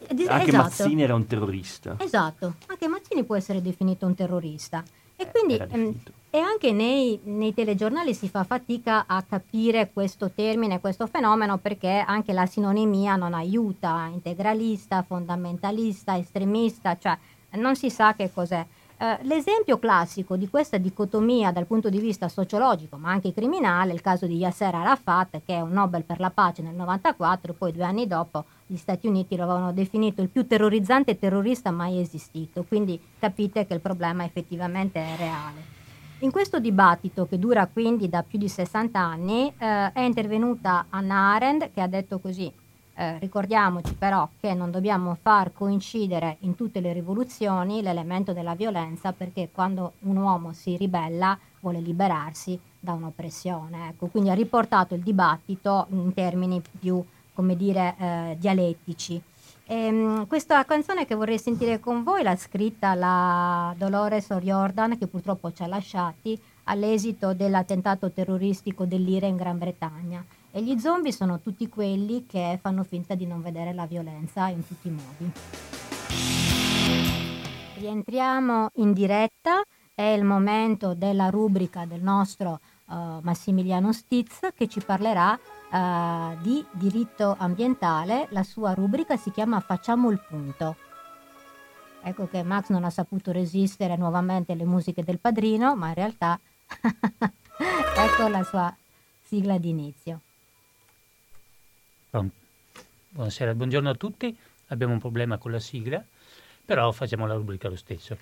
Eh, 0.07 0.27
anche 0.27 0.47
esatto. 0.47 0.63
Mazzini 0.63 1.03
era 1.03 1.13
un 1.13 1.27
terrorista. 1.27 1.97
Esatto, 1.99 2.55
anche 2.65 2.88
Mazzini 2.88 3.23
può 3.23 3.36
essere 3.36 3.61
definito 3.61 4.07
un 4.07 4.15
terrorista. 4.15 4.84
E 5.15 5.29
quindi 5.29 5.55
ehm, 5.55 5.95
e 6.36 6.39
anche 6.39 6.71
nei, 6.71 7.19
nei, 7.25 7.53
telegiornali 7.53 8.15
si 8.15 8.27
fa 8.27 8.43
fatica 8.43 9.03
a 9.05 9.21
capire 9.21 9.91
questo 9.93 10.31
termine, 10.31 10.79
questo 10.79 11.05
fenomeno, 11.05 11.59
perché 11.59 12.03
anche 12.03 12.34
la 12.34 12.47
sinonimia 12.47 13.15
non 13.15 13.36
aiuta, 13.36 14.09
integralista, 14.11 15.03
fondamentalista, 15.03 16.17
estremista, 16.17 16.97
cioè 16.97 17.15
non 17.51 17.75
si 17.75 17.91
sa 17.91 18.15
che 18.15 18.31
cos'è. 18.34 18.65
Eh, 18.97 19.19
l'esempio 19.25 19.77
classico 19.77 20.36
di 20.36 20.49
questa 20.49 20.77
dicotomia 20.77 21.51
dal 21.51 21.67
punto 21.67 21.89
di 21.89 21.99
vista 21.99 22.27
sociologico, 22.27 22.97
ma 22.97 23.11
anche 23.11 23.31
criminale, 23.31 23.91
è 23.91 23.93
il 23.93 24.01
caso 24.01 24.25
di 24.25 24.38
Yasser 24.38 24.73
Arafat, 24.73 25.43
che 25.45 25.53
è 25.53 25.61
un 25.61 25.73
Nobel 25.73 26.03
per 26.03 26.19
la 26.19 26.31
pace 26.31 26.63
nel 26.63 26.71
1994, 26.71 27.53
poi 27.53 27.71
due 27.71 27.84
anni 27.84 28.07
dopo 28.07 28.45
gli 28.65 28.77
Stati 28.77 29.05
Uniti 29.05 29.36
lo 29.36 29.43
avevano 29.43 29.71
definito 29.71 30.23
il 30.23 30.29
più 30.29 30.47
terrorizzante 30.47 31.19
terrorista 31.19 31.69
mai 31.69 31.99
esistito, 31.99 32.65
quindi 32.67 32.99
capite 33.19 33.67
che 33.67 33.75
il 33.75 33.81
problema 33.81 34.25
effettivamente 34.25 34.99
è 34.99 35.15
reale. 35.15 35.81
In 36.20 36.32
questo 36.32 36.59
dibattito, 36.59 37.28
che 37.28 37.38
dura 37.38 37.68
quindi 37.68 38.07
da 38.07 38.24
più 38.24 38.39
di 38.39 38.47
60 38.47 38.97
anni, 38.97 39.53
eh, 39.57 39.91
è 39.91 40.01
intervenuta 40.01 40.86
Anna 40.89 41.34
Arendt 41.34 41.72
che 41.74 41.82
ha 41.82 41.88
detto 41.88 42.20
così, 42.20 42.51
eh, 42.95 43.18
ricordiamoci 43.20 43.93
però 43.95 44.30
che 44.39 44.53
non 44.53 44.72
dobbiamo 44.72 45.18
far 45.20 45.51
coincidere 45.51 46.38
in 46.41 46.55
tutte 46.55 46.80
le 46.80 46.93
rivoluzioni 46.93 47.82
l'elemento 47.82 48.34
della 48.34 48.53
violenza 48.53 49.11
perché 49.14 49.49
quando 49.51 49.93
un 50.01 50.18
uomo 50.18 50.53
si 50.53 50.78
ribella 50.78 51.38
vuole 51.59 51.80
liberarsi 51.80 52.59
da 52.80 52.93
un'oppressione. 52.93 53.89
Ecco, 53.89 54.07
quindi 54.07 54.30
ha 54.30 54.36
riportato 54.36 54.93
il 54.93 55.01
dibattito 55.01 55.88
in 55.89 56.14
termini 56.14 56.61
più, 56.80 57.03
come 57.34 57.55
dire, 57.55 57.95
eh, 57.97 58.38
dialettici. 58.39 59.22
Ehm, 59.66 60.28
questa 60.28 60.66
canzone 60.66 61.05
che 61.05 61.16
vorrei 61.16 61.39
sentire 61.39 61.80
con 61.80 62.03
voi 62.03 62.22
l'ha 62.22 62.36
scritta 62.36 62.95
la 62.95 63.74
Dolores 63.78 64.30
O'Riordan 64.30 64.97
che 64.97 65.07
purtroppo 65.07 65.53
ci 65.53 65.64
ha 65.64 65.68
lasciati 65.68 66.38
all'esito 66.66 67.34
dell'attentato 67.34 68.11
terroristico 68.11 68.86
dell'Ira 68.86 69.28
in 69.28 69.38
Gran 69.38 69.57
Bretagna. 69.57 70.24
E 70.51 70.61
gli 70.61 70.78
zombie 70.78 71.11
sono 71.11 71.39
tutti 71.39 71.70
quelli 71.70 72.26
che 72.28 72.59
fanno 72.61 72.84
finta 72.84 73.16
di 73.16 73.26
non 73.26 73.41
vedere 73.41 73.74
la 73.74 73.86
violenza 73.86 74.47
in 74.49 74.68
tutti 74.68 74.88
i 74.88 74.91
modi. 74.91 75.32
Rientriamo 77.76 78.70
in 78.76 78.93
diretta, 78.93 79.61
è 79.95 80.03
il 80.03 80.24
momento 80.24 80.93
della 80.93 81.30
rubrica 81.30 81.86
del 81.86 82.01
nostro 82.01 82.59
uh, 82.86 83.20
Massimiliano 83.22 83.91
Stiz 83.93 84.39
che 84.55 84.68
ci 84.68 84.82
parlerà 84.82 85.38
uh, 85.74 86.38
di 86.41 86.63
diritto 86.71 87.36
ambientale. 87.38 88.28
La 88.30 88.43
sua 88.43 88.74
rubrica 88.74 89.17
si 89.17 89.32
chiama 89.32 89.59
Facciamo 89.59 90.11
il 90.11 90.19
punto. 90.19 90.76
Ecco 92.03 92.28
che 92.28 92.43
Max 92.43 92.69
non 92.69 92.84
ha 92.84 92.89
saputo 92.89 93.32
resistere 93.32 93.95
nuovamente 93.95 94.51
alle 94.51 94.65
musiche 94.65 95.03
del 95.03 95.19
padrino, 95.19 95.76
ma 95.76 95.88
in 95.88 95.93
realtà 95.93 96.39
ecco 97.97 98.28
la 98.28 98.43
sua 98.43 98.76
sigla 99.21 99.57
d'inizio. 99.57 100.19
Buonasera, 103.09 103.55
buongiorno 103.55 103.89
a 103.89 103.95
tutti. 103.95 104.36
Abbiamo 104.67 104.93
un 104.93 104.99
problema 104.99 105.38
con 105.38 105.51
la 105.51 105.59
sigla, 105.59 106.03
però 106.65 106.91
facciamo 106.91 107.26
la 107.26 107.36
rubrica 107.36 107.69
lo 107.69 107.76
stesso. 107.76 108.17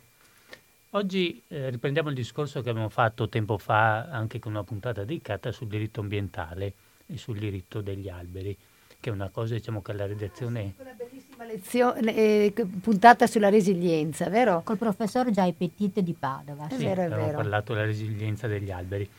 Oggi 0.92 1.42
eh, 1.48 1.70
riprendiamo 1.70 2.10
il 2.10 2.16
discorso 2.16 2.62
che 2.62 2.70
abbiamo 2.70 2.90
fatto 2.90 3.30
tempo 3.30 3.58
fa 3.58 4.04
anche 4.10 4.40
con 4.40 4.52
una 4.52 4.64
puntata 4.64 5.02
dedicata 5.02 5.52
sul 5.52 5.68
diritto 5.68 6.02
ambientale 6.02 6.74
sul 7.18 7.38
diritto 7.38 7.82
degli 7.82 8.10
alberi, 8.10 8.56
che 9.00 9.10
è 9.10 9.14
una 9.14 9.30
cosa 9.30 9.56
diciamo 9.56 9.82
che 9.82 9.94
la 9.94 10.06
redazione... 10.06 10.74
Una 10.78 10.96
bellissima 10.98 11.46
lezione, 11.46 12.16
eh, 12.16 12.54
puntata 12.82 13.28
sulla 13.28 13.50
resilienza, 13.50 14.30
vero? 14.30 14.62
Col 14.64 14.78
professor 14.78 15.30
Giai 15.32 15.54
Petit 15.54 16.00
di 16.00 16.14
Padova. 16.14 16.68
Sì, 16.70 16.84
vero, 16.84 17.02
abbiamo 17.04 17.26
vero. 17.26 17.38
parlato 17.38 17.74
della 17.74 17.86
resilienza 17.86 18.48
degli 18.48 18.72
alberi. 18.72 19.10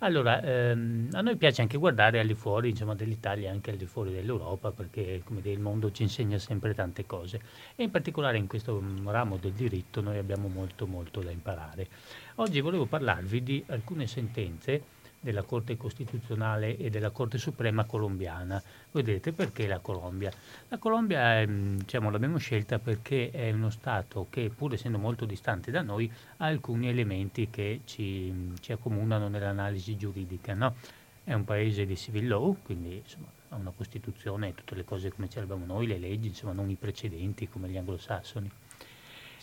Allora, 0.00 0.42
ehm, 0.42 1.08
a 1.12 1.22
noi 1.22 1.36
piace 1.36 1.62
anche 1.62 1.78
guardare 1.78 2.20
al 2.20 2.26
di 2.26 2.34
fuori 2.34 2.70
insomma, 2.70 2.94
dell'Italia, 2.94 3.50
anche 3.50 3.70
al 3.70 3.76
di 3.76 3.86
fuori 3.86 4.12
dell'Europa, 4.12 4.70
perché 4.70 5.22
dire, 5.26 5.50
il 5.50 5.60
mondo 5.60 5.90
ci 5.90 6.02
insegna 6.02 6.38
sempre 6.38 6.74
tante 6.74 7.06
cose 7.06 7.40
e 7.74 7.84
in 7.84 7.90
particolare 7.90 8.36
in 8.36 8.46
questo 8.46 8.82
ramo 9.04 9.38
del 9.38 9.52
diritto 9.52 10.02
noi 10.02 10.18
abbiamo 10.18 10.48
molto 10.48 10.86
molto 10.86 11.20
da 11.20 11.30
imparare. 11.30 11.88
Oggi 12.36 12.60
volevo 12.60 12.84
parlarvi 12.84 13.42
di 13.42 13.64
alcune 13.68 14.06
sentenze 14.06 14.82
della 15.26 15.42
Corte 15.42 15.76
Costituzionale 15.76 16.76
e 16.76 16.88
della 16.88 17.10
Corte 17.10 17.36
Suprema 17.36 17.82
colombiana. 17.84 18.62
Vedete 18.92 19.32
perché 19.32 19.66
la 19.66 19.80
Colombia? 19.80 20.30
La 20.68 20.78
Colombia 20.78 21.44
mm, 21.44 21.78
diciamo, 21.78 22.10
l'abbiamo 22.10 22.38
scelta 22.38 22.78
perché 22.78 23.32
è 23.32 23.50
uno 23.50 23.70
Stato 23.70 24.28
che, 24.30 24.52
pur 24.54 24.74
essendo 24.74 24.98
molto 24.98 25.24
distante 25.24 25.72
da 25.72 25.82
noi, 25.82 26.08
ha 26.36 26.46
alcuni 26.46 26.88
elementi 26.88 27.50
che 27.50 27.80
ci, 27.86 28.52
ci 28.60 28.70
accomunano 28.70 29.26
nell'analisi 29.26 29.96
giuridica. 29.96 30.54
No? 30.54 30.76
È 31.24 31.32
un 31.32 31.44
paese 31.44 31.86
di 31.86 31.96
civil 31.96 32.28
law, 32.28 32.56
quindi 32.62 32.98
insomma, 32.98 33.26
ha 33.48 33.56
una 33.56 33.72
Costituzione, 33.74 34.54
tutte 34.54 34.76
le 34.76 34.84
cose 34.84 35.10
come 35.10 35.28
ce 35.28 35.40
l'abbiamo 35.40 35.66
noi, 35.66 35.88
le 35.88 35.98
leggi, 35.98 36.28
insomma, 36.28 36.52
non 36.52 36.70
i 36.70 36.76
precedenti 36.76 37.48
come 37.48 37.68
gli 37.68 37.76
anglosassoni. 37.76 38.48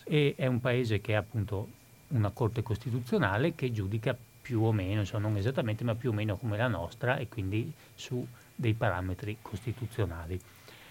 E 0.06 0.34
è 0.38 0.46
un 0.46 0.62
paese 0.62 1.02
che 1.02 1.14
ha 1.14 1.20
appunto 1.20 1.68
una 2.10 2.30
Corte 2.30 2.64
Costituzionale 2.64 3.54
che 3.54 3.74
giudica 3.74 4.16
più 4.44 4.62
o 4.62 4.74
meno, 4.74 5.00
insomma, 5.00 5.30
non 5.30 5.38
esattamente, 5.38 5.86
ma 5.86 5.96
più 5.96 6.10
o 6.10 6.14
meno 6.14 6.36
come 6.36 6.58
la 6.58 6.68
nostra 6.68 7.16
e 7.18 7.30
quindi 7.30 7.74
su 7.96 8.28
dei 8.54 8.74
parametri 8.74 9.38
costituzionali. 9.41 10.39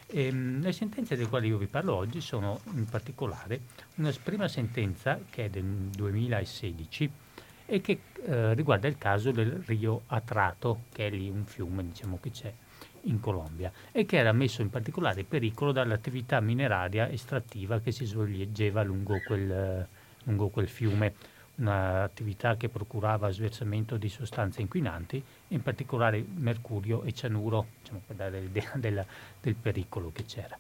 E, 0.07 0.27
ehm, 0.27 0.63
le 0.63 0.73
sentenze 0.73 1.15
delle 1.17 1.29
quali 1.29 1.49
io 1.49 1.59
vi 1.59 1.67
parlo 1.67 1.95
oggi 1.95 2.23
sono 2.23 2.61
in 2.73 2.87
particolare 2.87 3.61
una 3.97 4.13
prima 4.23 4.49
sentenza 4.49 5.21
che 5.29 5.45
è 5.45 5.51
del 5.51 5.65
2016 5.65 7.11
e 7.67 7.81
che 7.83 8.01
eh, 8.25 8.55
riguarda 8.55 8.89
il 8.89 8.97
caso 8.97 9.31
del 9.31 9.63
Rio 9.67 10.03
Atrato, 10.07 10.85
che 10.91 11.07
è 11.07 11.11
lì 11.11 11.29
un 11.29 11.45
fiume 11.45 11.85
diciamo, 11.85 12.19
che 12.21 12.31
c'è 12.31 12.53
in 13.03 13.21
Colombia 13.21 13.71
e 13.91 14.07
che 14.07 14.17
era 14.17 14.33
messo 14.33 14.63
in 14.63 14.71
particolare 14.71 15.25
pericolo 15.25 15.73
dall'attività 15.73 16.41
mineraria 16.41 17.11
estrattiva 17.11 17.81
che 17.81 17.93
si 17.93 18.07
svolgeva 18.07 18.83
lungo 18.83 19.21
quel, 19.27 19.87
lungo 20.25 20.49
quel 20.49 20.69
fiume 20.69 21.15
un'attività 21.57 22.57
che 22.57 22.69
procurava 22.69 23.31
sversamento 23.31 23.97
di 23.97 24.09
sostanze 24.09 24.61
inquinanti, 24.61 25.23
in 25.49 25.63
particolare 25.63 26.25
mercurio 26.37 27.03
e 27.03 27.13
cianuro, 27.13 27.67
diciamo, 27.81 28.03
per 28.07 28.17
dare 28.17 28.41
l'idea 28.41 28.73
della, 28.77 29.05
del 29.41 29.55
pericolo 29.55 30.11
che 30.13 30.25
c'era. 30.25 30.59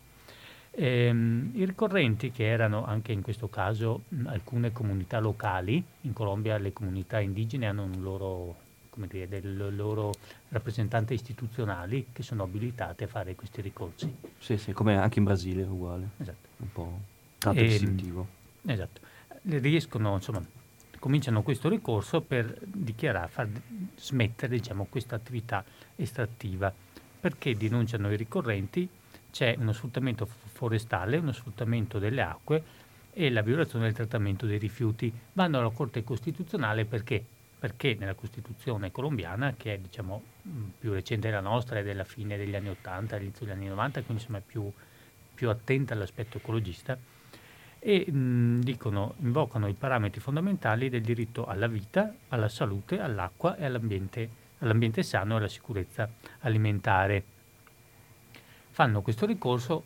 Ehm, 0.74 1.50
I 1.54 1.64
ricorrenti, 1.64 2.30
che 2.30 2.46
erano 2.46 2.84
anche 2.84 3.12
in 3.12 3.20
questo 3.20 3.48
caso 3.48 4.02
mh, 4.08 4.26
alcune 4.26 4.72
comunità 4.72 5.18
locali, 5.18 5.82
in 6.02 6.12
Colombia 6.12 6.56
le 6.58 6.72
comunità 6.72 7.20
indigene 7.20 7.66
hanno 7.66 7.84
un 7.84 8.00
loro, 8.00 8.56
dire, 8.94 9.28
del 9.28 9.74
loro 9.76 10.12
rappresentante 10.48 11.14
istituzionali 11.14 12.06
che 12.12 12.22
sono 12.22 12.44
abilitate 12.44 13.04
a 13.04 13.06
fare 13.06 13.34
questi 13.34 13.60
ricorsi. 13.60 14.14
Sì, 14.38 14.56
sì, 14.56 14.72
come 14.72 14.96
anche 14.96 15.18
in 15.18 15.24
Brasile 15.24 15.62
è 15.62 15.66
uguale. 15.66 16.08
Esatto. 16.18 16.48
Un 16.58 16.72
po' 16.72 16.98
tanto 17.38 17.60
ehm, 17.60 17.66
distintivo. 17.68 18.26
Esatto. 18.64 19.00
Riescono, 19.42 20.14
insomma, 20.14 20.42
cominciano 21.02 21.42
questo 21.42 21.68
ricorso 21.68 22.20
per 22.20 22.56
dichiarare, 22.64 23.28
far 23.28 23.48
smettere 23.96 24.54
diciamo, 24.54 24.86
questa 24.88 25.16
attività 25.16 25.64
estrattiva. 25.96 26.72
Perché 27.18 27.56
denunciano 27.56 28.12
i 28.12 28.16
ricorrenti? 28.16 28.88
C'è 29.32 29.56
uno 29.58 29.72
sfruttamento 29.72 30.26
forestale, 30.26 31.16
uno 31.16 31.32
sfruttamento 31.32 31.98
delle 31.98 32.22
acque 32.22 32.62
e 33.12 33.30
la 33.30 33.42
violazione 33.42 33.86
del 33.86 33.94
trattamento 33.94 34.46
dei 34.46 34.58
rifiuti. 34.58 35.12
Vanno 35.32 35.58
alla 35.58 35.70
Corte 35.70 36.04
Costituzionale 36.04 36.84
perché? 36.84 37.24
Perché 37.58 37.96
nella 37.98 38.14
Costituzione 38.14 38.92
colombiana, 38.92 39.54
che 39.56 39.74
è 39.74 39.78
diciamo, 39.78 40.22
più 40.78 40.92
recente 40.92 41.30
della 41.30 41.40
nostra, 41.40 41.80
è 41.80 41.82
della 41.82 42.04
fine 42.04 42.36
degli 42.36 42.54
anni 42.54 42.68
80, 42.68 43.16
all'inizio 43.16 43.44
degli 43.44 43.56
anni 43.56 43.66
90, 43.66 44.02
quindi 44.02 44.22
insomma 44.22 44.38
è 44.38 44.42
più, 44.46 44.70
più 45.34 45.48
attenta 45.48 45.94
all'aspetto 45.94 46.36
ecologista, 46.36 46.96
e 47.84 48.10
mh, 48.10 48.60
dicono, 48.60 49.14
invocano 49.22 49.66
i 49.66 49.74
parametri 49.74 50.20
fondamentali 50.20 50.88
del 50.88 51.02
diritto 51.02 51.46
alla 51.46 51.66
vita, 51.66 52.14
alla 52.28 52.48
salute, 52.48 53.00
all'acqua 53.00 53.56
e 53.56 53.64
all'ambiente, 53.64 54.28
all'ambiente 54.60 55.02
sano 55.02 55.34
e 55.34 55.38
alla 55.38 55.48
sicurezza 55.48 56.08
alimentare. 56.40 57.24
Fanno 58.70 59.02
questo 59.02 59.26
ricorso 59.26 59.84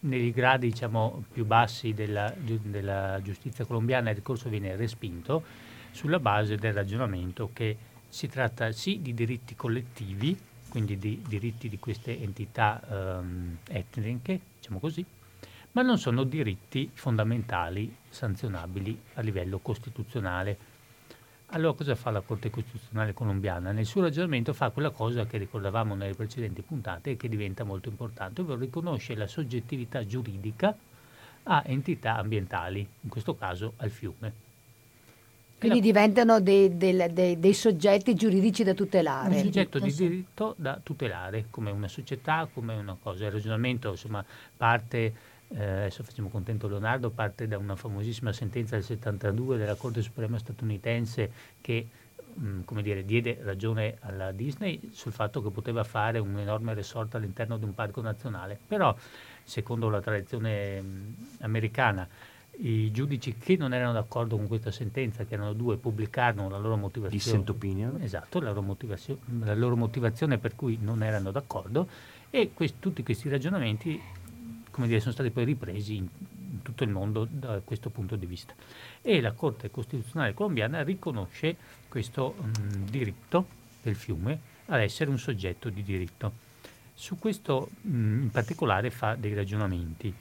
nei 0.00 0.30
gradi 0.30 0.68
diciamo, 0.68 1.24
più 1.32 1.46
bassi 1.46 1.94
della, 1.94 2.32
della 2.36 3.18
giustizia 3.22 3.64
colombiana 3.64 4.10
il 4.10 4.16
ricorso 4.16 4.50
viene 4.50 4.76
respinto 4.76 5.42
sulla 5.90 6.20
base 6.20 6.56
del 6.56 6.74
ragionamento 6.74 7.48
che 7.54 7.76
si 8.08 8.28
tratta 8.28 8.70
sì 8.72 9.00
di 9.00 9.14
diritti 9.14 9.56
collettivi, 9.56 10.38
quindi 10.68 10.98
di 10.98 11.22
diritti 11.26 11.70
di 11.70 11.78
queste 11.78 12.20
entità 12.20 12.80
um, 13.20 13.56
etniche, 13.68 14.38
diciamo 14.58 14.78
così, 14.78 15.04
ma 15.78 15.84
non 15.84 15.96
sono 15.96 16.24
diritti 16.24 16.90
fondamentali 16.92 17.94
sanzionabili 18.08 19.00
a 19.14 19.20
livello 19.20 19.60
costituzionale. 19.60 20.58
Allora 21.50 21.72
cosa 21.72 21.94
fa 21.94 22.10
la 22.10 22.20
Corte 22.20 22.50
Costituzionale 22.50 23.14
colombiana? 23.14 23.70
Nel 23.70 23.86
suo 23.86 24.02
ragionamento 24.02 24.52
fa 24.52 24.70
quella 24.70 24.90
cosa 24.90 25.24
che 25.24 25.38
ricordavamo 25.38 25.94
nelle 25.94 26.14
precedenti 26.14 26.62
puntate 26.62 27.12
e 27.12 27.16
che 27.16 27.28
diventa 27.28 27.62
molto 27.62 27.88
importante, 27.88 28.40
ovvero 28.40 28.58
riconosce 28.58 29.14
la 29.14 29.28
soggettività 29.28 30.04
giuridica 30.04 30.76
a 31.44 31.62
entità 31.64 32.16
ambientali, 32.16 32.84
in 33.02 33.08
questo 33.08 33.36
caso 33.36 33.74
al 33.76 33.90
fiume. 33.90 34.32
Quindi 35.60 35.78
la... 35.78 35.84
diventano 35.84 36.40
dei, 36.40 36.76
dei, 36.76 37.12
dei, 37.12 37.38
dei, 37.38 37.54
soggetti 37.54 38.16
giuridici 38.16 38.64
da 38.64 38.74
tutelare. 38.74 39.36
Un 39.36 39.42
soggetto 39.42 39.78
di 39.78 39.92
diritto 39.92 40.54
da 40.58 40.80
tutelare, 40.82 41.46
come 41.50 41.70
una 41.70 41.88
società, 41.88 42.48
come 42.52 42.74
una 42.74 42.96
cosa. 43.00 43.26
Il 43.26 43.30
ragionamento 43.30 43.90
insomma, 43.90 44.24
parte 44.56 45.36
eh, 45.48 45.62
adesso 45.62 46.02
facciamo 46.02 46.28
contento 46.28 46.68
Leonardo, 46.68 47.10
parte 47.10 47.48
da 47.48 47.56
una 47.56 47.76
famosissima 47.76 48.32
sentenza 48.32 48.74
del 48.74 48.84
72 48.84 49.56
della 49.56 49.74
Corte 49.74 50.02
Suprema 50.02 50.38
statunitense 50.38 51.30
che 51.60 51.86
mh, 52.34 52.46
mm, 52.46 52.60
come 52.64 52.82
dire, 52.82 53.04
diede 53.04 53.38
ragione 53.42 53.96
alla 54.00 54.32
Disney 54.32 54.90
sul 54.92 55.12
fatto 55.12 55.42
che 55.42 55.50
poteva 55.50 55.84
fare 55.84 56.18
un 56.18 56.38
enorme 56.38 56.74
resort 56.74 57.14
all'interno 57.14 57.56
di 57.56 57.64
un 57.64 57.74
parco 57.74 58.00
nazionale. 58.00 58.58
Però, 58.66 58.94
secondo 59.42 59.88
la 59.88 60.00
tradizione 60.00 60.80
mh, 60.80 60.86
mm, 60.86 61.12
americana, 61.40 62.06
i 62.60 62.90
giudici 62.90 63.36
che 63.36 63.56
non 63.56 63.72
erano 63.72 63.92
d'accordo 63.92 64.36
con 64.36 64.48
questa 64.48 64.70
sentenza, 64.70 65.24
che 65.24 65.34
erano 65.34 65.52
due, 65.52 65.76
pubblicarono 65.76 66.48
la 66.48 66.58
loro 66.58 66.76
motivazione. 66.76 67.22
Dissent 67.22 67.48
opinion. 67.48 68.02
Esatto, 68.02 68.40
la 68.40 68.48
loro, 68.48 68.62
motivazione, 68.62 69.20
la 69.44 69.54
loro 69.54 69.76
motivazione 69.76 70.38
per 70.38 70.54
cui 70.54 70.78
non 70.80 71.02
erano 71.02 71.30
d'accordo 71.30 71.88
e 72.30 72.50
questi, 72.52 72.78
tutti 72.80 73.02
questi 73.02 73.28
ragionamenti 73.28 74.00
dire, 74.86 75.00
sono 75.00 75.12
stati 75.12 75.30
poi 75.30 75.44
ripresi 75.44 75.96
in, 75.96 76.06
in 76.50 76.62
tutto 76.62 76.84
il 76.84 76.90
mondo 76.90 77.26
da 77.28 77.60
questo 77.64 77.90
punto 77.90 78.16
di 78.16 78.26
vista. 78.26 78.54
E 79.02 79.20
la 79.20 79.32
Corte 79.32 79.70
Costituzionale 79.70 80.34
colombiana 80.34 80.82
riconosce 80.82 81.56
questo 81.88 82.34
mh, 82.34 82.90
diritto 82.90 83.46
del 83.82 83.96
fiume 83.96 84.40
ad 84.66 84.80
essere 84.80 85.10
un 85.10 85.18
soggetto 85.18 85.68
di 85.68 85.82
diritto. 85.82 86.46
Su 86.94 87.18
questo 87.18 87.70
mh, 87.80 88.22
in 88.22 88.30
particolare 88.30 88.90
fa 88.90 89.14
dei 89.14 89.34
ragionamenti 89.34 90.12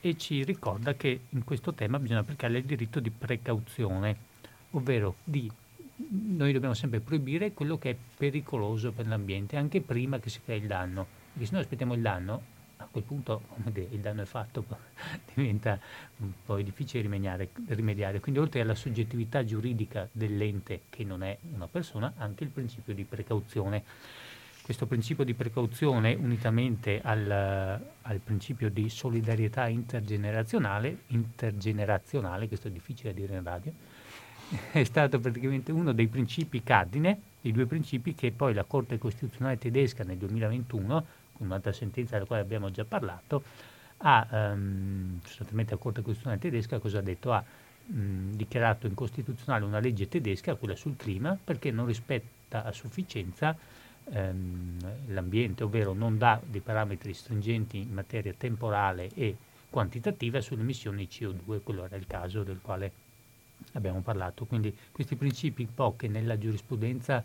e 0.00 0.16
ci 0.16 0.44
ricorda 0.44 0.94
che 0.94 1.20
in 1.28 1.44
questo 1.44 1.74
tema 1.74 1.98
bisogna 1.98 2.20
applicare 2.20 2.58
il 2.58 2.64
diritto 2.64 3.00
di 3.00 3.10
precauzione, 3.10 4.16
ovvero 4.70 5.16
di 5.22 5.50
noi 6.08 6.52
dobbiamo 6.52 6.74
sempre 6.74 7.00
proibire 7.00 7.52
quello 7.52 7.78
che 7.78 7.90
è 7.90 7.96
pericoloso 8.16 8.92
per 8.92 9.06
l'ambiente, 9.06 9.56
anche 9.56 9.82
prima 9.82 10.18
che 10.18 10.30
si 10.30 10.40
crei 10.42 10.60
il 10.60 10.66
danno, 10.66 11.06
perché 11.32 11.46
se 11.46 11.52
noi 11.52 11.62
aspettiamo 11.62 11.94
il 11.94 12.00
danno 12.00 12.42
a 12.80 12.88
quel 12.90 13.04
punto 13.04 13.42
il 13.74 14.00
danno 14.00 14.22
è 14.22 14.24
fatto, 14.24 14.64
diventa 15.34 15.78
un 16.18 16.32
po' 16.44 16.56
difficile 16.60 17.02
rimediare, 17.02 17.50
rimediare. 17.68 18.20
Quindi 18.20 18.40
oltre 18.40 18.60
alla 18.60 18.74
soggettività 18.74 19.44
giuridica 19.44 20.08
dell'ente 20.10 20.82
che 20.88 21.04
non 21.04 21.22
è 21.22 21.36
una 21.52 21.68
persona, 21.68 22.14
anche 22.16 22.44
il 22.44 22.50
principio 22.50 22.94
di 22.94 23.04
precauzione. 23.04 23.84
Questo 24.62 24.86
principio 24.86 25.24
di 25.24 25.34
precauzione, 25.34 26.14
unitamente 26.14 27.00
al, 27.02 27.28
al 27.28 28.18
principio 28.20 28.70
di 28.70 28.88
solidarietà 28.88 29.66
intergenerazionale, 29.66 31.02
intergenerazionale, 31.08 32.46
questo 32.46 32.68
è 32.68 32.70
difficile 32.70 33.12
da 33.12 33.20
dire 33.20 33.36
in 33.36 33.42
radio, 33.42 33.72
è 34.70 34.84
stato 34.84 35.18
praticamente 35.18 35.72
uno 35.72 35.92
dei 35.92 36.06
principi 36.06 36.62
cardine, 36.62 37.20
dei 37.40 37.52
due 37.52 37.66
principi 37.66 38.14
che 38.14 38.30
poi 38.30 38.54
la 38.54 38.64
Corte 38.64 38.98
Costituzionale 38.98 39.58
tedesca 39.58 40.04
nel 40.04 40.18
2021 40.18 41.06
un'altra 41.40 41.72
sentenza 41.72 42.14
della 42.14 42.26
quale 42.26 42.42
abbiamo 42.42 42.70
già 42.70 42.84
parlato, 42.84 43.42
ha, 43.98 44.26
um, 44.30 45.20
sostanzialmente 45.24 45.74
la 45.74 45.80
Corte 45.80 46.02
Costituzionale 46.02 46.40
tedesca 46.40 46.78
cosa 46.78 46.98
ha 46.98 47.02
detto? 47.02 47.32
Ha 47.32 47.44
um, 47.86 48.34
dichiarato 48.34 48.86
incostituzionale 48.86 49.64
una 49.64 49.80
legge 49.80 50.08
tedesca, 50.08 50.54
quella 50.54 50.76
sul 50.76 50.96
clima, 50.96 51.36
perché 51.42 51.70
non 51.70 51.86
rispetta 51.86 52.64
a 52.64 52.72
sufficienza 52.72 53.56
um, 54.04 54.78
l'ambiente, 55.08 55.64
ovvero 55.64 55.92
non 55.92 56.18
dà 56.18 56.40
dei 56.44 56.60
parametri 56.60 57.12
stringenti 57.12 57.78
in 57.78 57.92
materia 57.92 58.34
temporale 58.36 59.10
e 59.14 59.36
quantitativa 59.68 60.40
sulle 60.40 60.62
emissioni 60.62 61.08
CO2, 61.10 61.60
quello 61.62 61.84
era 61.84 61.96
il 61.96 62.06
caso 62.06 62.42
del 62.42 62.58
quale 62.60 62.92
abbiamo 63.72 64.00
parlato. 64.00 64.44
Quindi 64.46 64.76
questi 64.90 65.16
principi 65.16 65.62
un 65.62 65.74
po' 65.74 65.94
che 65.96 66.08
nella 66.08 66.38
giurisprudenza 66.38 67.22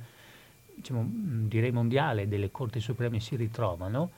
diciamo, 0.76 1.04
mm, 1.04 1.48
direi 1.48 1.72
mondiale 1.72 2.28
delle 2.28 2.52
Corti 2.52 2.80
Supreme 2.80 3.20
si 3.20 3.36
ritrovano, 3.36 4.12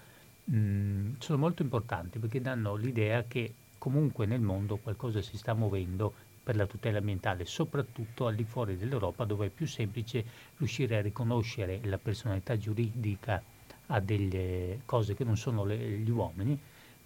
mh, 0.46 0.58
mm, 0.58 1.14
sono 1.20 1.38
molto 1.38 1.62
importanti 1.62 2.20
perché 2.20 2.42
danno 2.42 2.76
l'idea 2.76 3.24
che 3.28 3.54
comunque 3.78 4.26
nel 4.26 4.42
mondo 4.42 4.78
qualcosa 4.78 5.22
si 5.22 5.38
sta 5.38 5.54
muovendo 5.54 6.14
per 6.44 6.56
la 6.56 6.66
tutela 6.66 7.00
ambientale, 7.00 7.46
soprattutto 7.46 8.28
al 8.28 8.36
di 8.36 8.44
fuori 8.44 8.78
dell'Europa 8.78 9.26
dove 9.26 9.48
è 9.48 9.50
più 9.50 9.68
semplice 9.68 10.24
riuscire 10.58 10.98
a 10.98 11.02
riconoscere 11.02 11.82
la 11.84 11.98
personalità 11.98 12.58
giuridica 12.58 13.42
a 13.88 14.00
delle 14.00 14.82
cose 14.86 15.14
che 15.14 15.24
non 15.24 15.38
sono 15.38 15.66
le, 15.66 15.78
gli 15.78 16.10
uomini, 16.10 16.58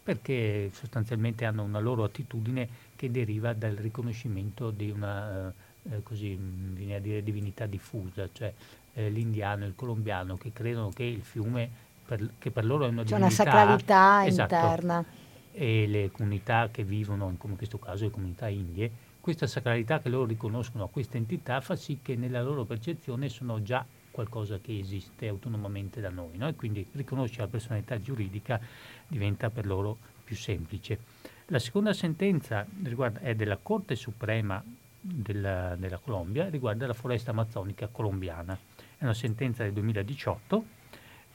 perché 0.04 0.70
sostanzialmente 0.74 1.46
hanno 1.46 1.64
una 1.64 1.80
loro 1.80 2.04
attitudine 2.04 2.68
che 2.96 3.12
deriva 3.12 3.54
dal 3.54 3.76
riconoscimento 3.76 4.72
di 4.72 4.90
una 4.90 5.54
eh, 5.90 6.04
così, 6.04 6.38
viene 6.40 6.96
a 6.96 7.00
dire, 7.00 7.24
divinità 7.24 7.66
diffusa, 7.66 8.30
cioè 8.32 8.54
eh, 8.94 9.10
l'indiano 9.10 9.64
e 9.64 9.68
il 9.68 9.76
colombiano 9.76 10.38
che 10.38 10.52
credono 10.52 10.90
che 10.90 11.04
il 11.04 11.22
fiume, 11.22 11.70
per, 12.06 12.34
che 12.38 12.52
per 12.52 12.66
loro 12.66 12.86
è 12.86 12.90
una 12.90 13.04
C'è 13.04 13.16
divinità. 13.16 13.44
C'è 13.44 13.44
una 13.44 13.52
sacralità 13.52 14.26
esatto, 14.26 14.56
interna. 14.56 15.06
E 15.54 15.88
le 15.88 16.12
comunità 16.12 16.70
che 16.72 16.84
vivono, 16.84 17.34
come 17.38 17.54
in 17.54 17.58
questo 17.58 17.78
caso 17.78 18.06
le 18.06 18.12
comunità 18.12 18.48
indie, 18.48 18.92
questa 19.22 19.48
sacralità 19.48 20.00
che 20.00 20.10
loro 20.10 20.26
riconoscono 20.26 20.86
a 20.86 20.90
questa 20.90 21.18
entità 21.18 21.62
fa 21.62 21.76
sì 21.76 22.00
che 22.02 22.16
nella 22.16 22.42
loro 22.42 22.66
percezione 22.66 23.30
sono 23.30 23.62
già 23.62 23.86
qualcosa 24.10 24.60
che 24.60 24.78
esiste 24.78 25.28
autonomamente 25.28 26.02
da 26.02 26.10
noi 26.10 26.38
no? 26.38 26.48
e 26.48 26.56
quindi 26.56 26.86
riconoscere 26.94 27.44
la 27.44 27.48
personalità 27.48 28.00
giuridica 28.02 28.60
diventa 29.08 29.50
per 29.50 29.66
loro 29.66 29.98
più 30.24 30.36
semplice. 30.36 31.00
La 31.48 31.60
seconda 31.60 31.94
sentenza 31.94 32.66
riguarda, 32.84 33.20
è 33.20 33.36
della 33.36 33.58
Corte 33.62 33.96
Suprema 33.96 34.64
della, 35.00 35.76
della 35.76 35.98
Colombia, 35.98 36.50
riguarda 36.50 36.88
la 36.88 36.94
foresta 36.94 37.32
amazzonica 37.32 37.88
colombiana 37.88 38.58
è 39.02 39.06
una 39.06 39.16
sentenza 39.16 39.64
del 39.64 39.74
2018. 39.74 40.64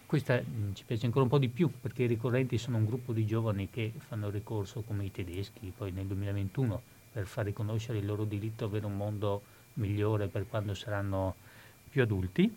Questa 0.06 0.40
mm, 0.40 0.72
ci 0.74 0.84
piace 0.84 1.04
ancora 1.04 1.24
un 1.24 1.30
po' 1.30 1.38
di 1.38 1.48
più 1.48 1.68
perché 1.80 2.04
i 2.04 2.06
ricorrenti 2.06 2.58
sono 2.58 2.76
un 2.76 2.84
gruppo 2.84 3.12
di 3.12 3.26
giovani 3.26 3.68
che 3.70 3.92
fanno 4.06 4.30
ricorso 4.30 4.82
come 4.82 5.04
i 5.04 5.10
tedeschi 5.10 5.72
poi 5.76 5.90
nel 5.90 6.06
2021 6.06 6.80
per 7.10 7.26
far 7.26 7.44
riconoscere 7.46 7.98
il 7.98 8.06
loro 8.06 8.22
diritto 8.22 8.64
ad 8.64 8.70
avere 8.70 8.86
un 8.86 8.96
mondo 8.96 9.42
migliore 9.74 10.28
per 10.28 10.46
quando 10.48 10.74
saranno 10.74 11.34
più 11.90 12.02
adulti. 12.02 12.54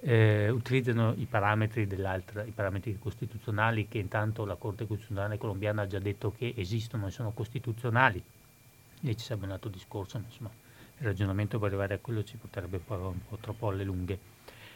Eh, 0.00 0.50
utilizzano 0.50 1.14
i 1.16 1.24
parametri, 1.24 1.88
i 1.90 2.52
parametri 2.54 2.98
costituzionali 2.98 3.88
che 3.88 3.96
intanto 3.96 4.44
la 4.44 4.56
Corte 4.56 4.86
Costituzionale 4.86 5.38
colombiana 5.38 5.82
ha 5.82 5.86
già 5.86 5.98
detto 5.98 6.30
che 6.36 6.52
esistono 6.58 7.06
e 7.06 7.10
sono 7.10 7.30
costituzionali. 7.30 8.22
E 9.00 9.16
ci 9.16 9.24
sarebbe 9.24 9.46
un 9.46 9.52
altro 9.52 9.70
discorso, 9.70 10.18
insomma, 10.18 10.50
il 10.98 11.06
ragionamento 11.06 11.58
per 11.58 11.68
arrivare 11.68 11.94
a 11.94 11.98
quello 11.98 12.24
ci 12.24 12.36
porterebbe 12.36 12.80
un 12.86 13.18
po', 13.28 13.36
troppo 13.40 13.68
alle 13.68 13.84
lunghe, 13.84 14.18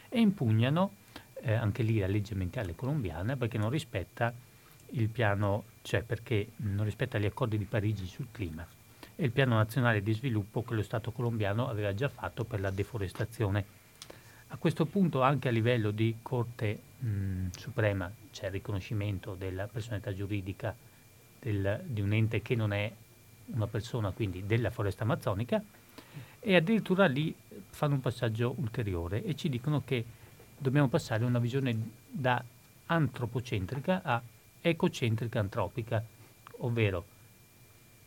e 0.09 0.19
impugnano 0.19 0.95
eh, 1.41 1.53
anche 1.53 1.83
lì 1.83 1.99
la 1.99 2.07
legge 2.07 2.33
ambientale 2.33 2.75
colombiana 2.75 3.35
perché 3.35 3.57
non 3.57 3.69
rispetta 3.69 4.33
il 4.91 5.07
piano, 5.09 5.63
cioè 5.81 6.03
perché 6.03 6.51
non 6.57 6.85
rispetta 6.85 7.17
gli 7.17 7.25
accordi 7.25 7.57
di 7.57 7.65
Parigi 7.65 8.05
sul 8.05 8.27
clima 8.31 8.67
e 9.15 9.25
il 9.25 9.31
piano 9.31 9.55
nazionale 9.55 10.01
di 10.03 10.13
sviluppo 10.13 10.63
che 10.63 10.73
lo 10.73 10.83
Stato 10.83 11.11
colombiano 11.11 11.67
aveva 11.67 11.93
già 11.93 12.09
fatto 12.09 12.43
per 12.43 12.59
la 12.59 12.71
deforestazione. 12.71 13.79
A 14.47 14.57
questo 14.57 14.85
punto 14.85 15.21
anche 15.21 15.47
a 15.47 15.51
livello 15.51 15.91
di 15.91 16.17
Corte 16.21 16.79
mh, 16.99 17.47
Suprema 17.51 18.11
c'è 18.31 18.47
il 18.47 18.51
riconoscimento 18.51 19.35
della 19.35 19.67
personalità 19.67 20.13
giuridica 20.13 20.75
del, 21.39 21.81
di 21.85 22.01
un 22.01 22.11
ente 22.13 22.41
che 22.41 22.55
non 22.55 22.73
è 22.73 22.91
una 23.53 23.67
persona, 23.67 24.11
quindi 24.11 24.45
della 24.45 24.69
foresta 24.69 25.03
amazzonica, 25.03 25.63
e 26.43 26.55
addirittura 26.55 27.05
lì 27.05 27.33
fanno 27.69 27.93
un 27.93 28.01
passaggio 28.01 28.55
ulteriore 28.57 29.23
e 29.23 29.35
ci 29.35 29.47
dicono 29.47 29.83
che 29.85 30.03
dobbiamo 30.57 30.87
passare 30.87 31.23
a 31.23 31.27
una 31.27 31.39
visione 31.39 31.75
da 32.09 32.43
antropocentrica 32.87 34.01
a 34.03 34.21
ecocentrica 34.59 35.39
antropica, 35.39 36.03
ovvero 36.57 37.05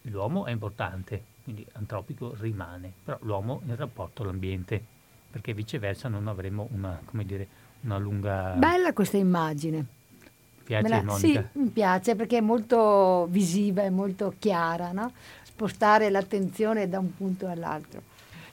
l'uomo 0.03 0.47
è 0.47 0.51
importante, 0.51 1.23
quindi 1.45 1.65
antropico 1.73 2.35
rimane, 2.39 2.93
però 3.05 3.19
l'uomo 3.23 3.61
nel 3.65 3.77
rapporto 3.77 4.23
all'ambiente, 4.23 4.83
perché 5.31 5.55
viceversa 5.55 6.09
non 6.09 6.27
avremo 6.29 6.69
una, 6.73 7.01
dire, 7.23 7.47
una 7.83 7.99
lunga... 7.99 8.55
Bella 8.57 8.93
questa 8.93 9.17
immagine. 9.17 9.87
Piace 10.65 10.89
la, 10.89 11.03
Monica? 11.03 11.49
Sì, 11.53 11.59
mi 11.59 11.69
piace 11.69 12.17
perché 12.17 12.39
è 12.39 12.41
molto 12.41 13.27
visiva, 13.31 13.83
è 13.83 13.91
molto 13.91 14.35
chiara, 14.39 14.93
no? 14.93 15.13
spostare 15.43 16.11
l'attenzione 16.11 16.89
da 16.89 16.99
un 16.99 17.15
punto 17.15 17.47
all'altro. 17.47 18.03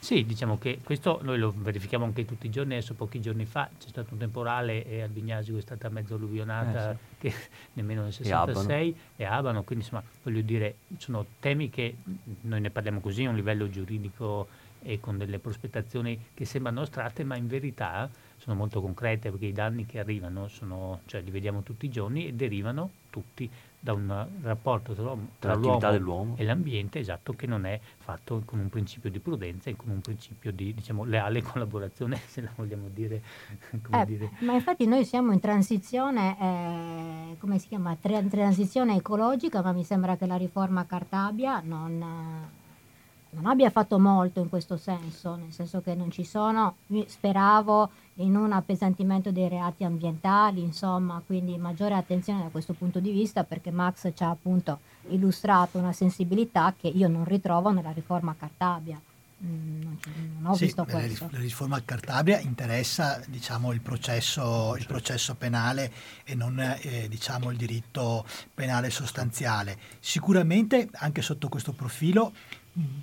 Sì, 0.01 0.25
diciamo 0.25 0.57
che 0.57 0.79
questo 0.83 1.19
noi 1.21 1.37
lo 1.37 1.53
verifichiamo 1.55 2.05
anche 2.05 2.25
tutti 2.25 2.47
i 2.47 2.49
giorni, 2.49 2.73
adesso 2.73 2.95
pochi 2.95 3.21
giorni 3.21 3.45
fa 3.45 3.69
c'è 3.77 3.87
stato 3.87 4.13
un 4.13 4.17
temporale 4.17 4.83
e 4.83 5.03
al 5.03 5.09
Vignasio 5.09 5.55
è 5.59 5.61
stata 5.61 5.89
mezzo 5.89 6.15
alluvionata, 6.15 6.89
eh, 6.89 6.95
sì. 6.95 7.15
che 7.19 7.33
nemmeno 7.73 8.01
nel 8.01 8.11
66, 8.11 8.89
e 8.89 8.89
Abano. 8.89 8.99
e 9.15 9.25
Abano, 9.25 9.63
quindi 9.63 9.83
insomma 9.83 10.03
voglio 10.23 10.41
dire, 10.41 10.77
sono 10.97 11.23
temi 11.39 11.69
che 11.69 11.97
noi 12.41 12.61
ne 12.61 12.71
parliamo 12.71 12.99
così 12.99 13.25
a 13.25 13.29
un 13.29 13.35
livello 13.35 13.69
giuridico 13.69 14.47
e 14.81 14.99
con 14.99 15.19
delle 15.19 15.37
prospettazioni 15.37 16.19
che 16.33 16.45
sembrano 16.45 16.81
astratte, 16.81 17.23
ma 17.23 17.35
in 17.35 17.45
verità 17.45 18.09
sono 18.37 18.55
molto 18.55 18.81
concrete 18.81 19.29
perché 19.29 19.45
i 19.45 19.53
danni 19.53 19.85
che 19.85 19.99
arrivano 19.99 20.47
sono, 20.47 21.01
cioè 21.05 21.21
li 21.21 21.29
vediamo 21.29 21.61
tutti 21.61 21.85
i 21.85 21.89
giorni 21.89 22.25
e 22.25 22.33
derivano 22.33 22.89
tutti 23.11 23.47
da 23.83 23.93
un 23.93 24.27
rapporto 24.43 24.93
tra, 24.93 25.17
tra 25.39 25.97
l'uomo 25.97 26.35
e 26.37 26.43
l'ambiente, 26.43 26.99
esatto, 26.99 27.33
che 27.33 27.47
non 27.47 27.65
è 27.65 27.79
fatto 27.97 28.43
con 28.45 28.59
un 28.59 28.69
principio 28.69 29.09
di 29.09 29.17
prudenza 29.17 29.71
e 29.71 29.75
con 29.75 29.89
un 29.89 30.01
principio 30.01 30.51
di 30.51 30.71
diciamo, 30.71 31.03
leale 31.03 31.41
collaborazione, 31.43 32.19
se 32.27 32.41
la 32.41 32.51
vogliamo 32.55 32.87
dire. 32.93 33.21
Eh, 33.91 34.05
dire. 34.05 34.31
Ma 34.39 34.53
infatti 34.53 34.85
noi 34.85 35.03
siamo 35.05 35.31
in 35.31 35.39
transizione, 35.39 36.37
eh, 36.39 37.37
come 37.39 37.57
si 37.57 37.67
chiama, 37.67 37.95
transizione 37.99 38.95
ecologica, 38.95 39.61
ma 39.61 39.71
mi 39.71 39.83
sembra 39.83 40.15
che 40.15 40.25
la 40.25 40.35
riforma 40.35 40.85
Cartabia 40.85 41.61
non 41.63 42.03
non 43.31 43.45
abbia 43.45 43.69
fatto 43.69 43.99
molto 43.99 44.39
in 44.39 44.49
questo 44.49 44.77
senso, 44.77 45.35
nel 45.35 45.51
senso 45.51 45.81
che 45.81 45.95
non 45.95 46.11
ci 46.11 46.23
sono, 46.23 46.75
speravo 47.05 47.89
in 48.15 48.35
un 48.35 48.51
appesantimento 48.51 49.31
dei 49.31 49.47
reati 49.47 49.83
ambientali, 49.83 50.61
insomma, 50.61 51.21
quindi 51.25 51.57
maggiore 51.57 51.95
attenzione 51.95 52.43
da 52.43 52.49
questo 52.49 52.73
punto 52.73 52.99
di 52.99 53.11
vista 53.11 53.43
perché 53.43 53.71
Max 53.71 54.11
ci 54.13 54.23
ha 54.23 54.29
appunto 54.29 54.79
illustrato 55.09 55.77
una 55.77 55.93
sensibilità 55.93 56.73
che 56.77 56.87
io 56.87 57.07
non 57.07 57.25
ritrovo 57.25 57.71
nella 57.71 57.91
riforma 57.91 58.35
Cartabia. 58.37 58.99
Mm, 59.43 59.81
non, 59.81 59.97
non, 60.39 60.51
ho 60.51 60.55
sì, 60.55 60.65
visto 60.65 60.85
questo. 60.85 61.27
La 61.31 61.39
riforma 61.39 61.81
Cartabia 61.83 62.39
interessa 62.39 63.19
diciamo, 63.25 63.71
il, 63.71 63.81
processo, 63.81 64.75
il, 64.77 64.85
processo, 64.85 65.33
penale 65.33 65.91
e 66.23 66.35
non 66.35 66.59
eh, 66.59 67.07
diciamo, 67.09 67.49
il 67.49 67.57
diritto 67.57 68.23
penale 68.53 68.91
sostanziale. 68.91 69.79
Sicuramente 69.99 70.89
anche 70.93 71.23
sotto 71.23 71.49
questo 71.49 71.71
profilo 71.71 72.33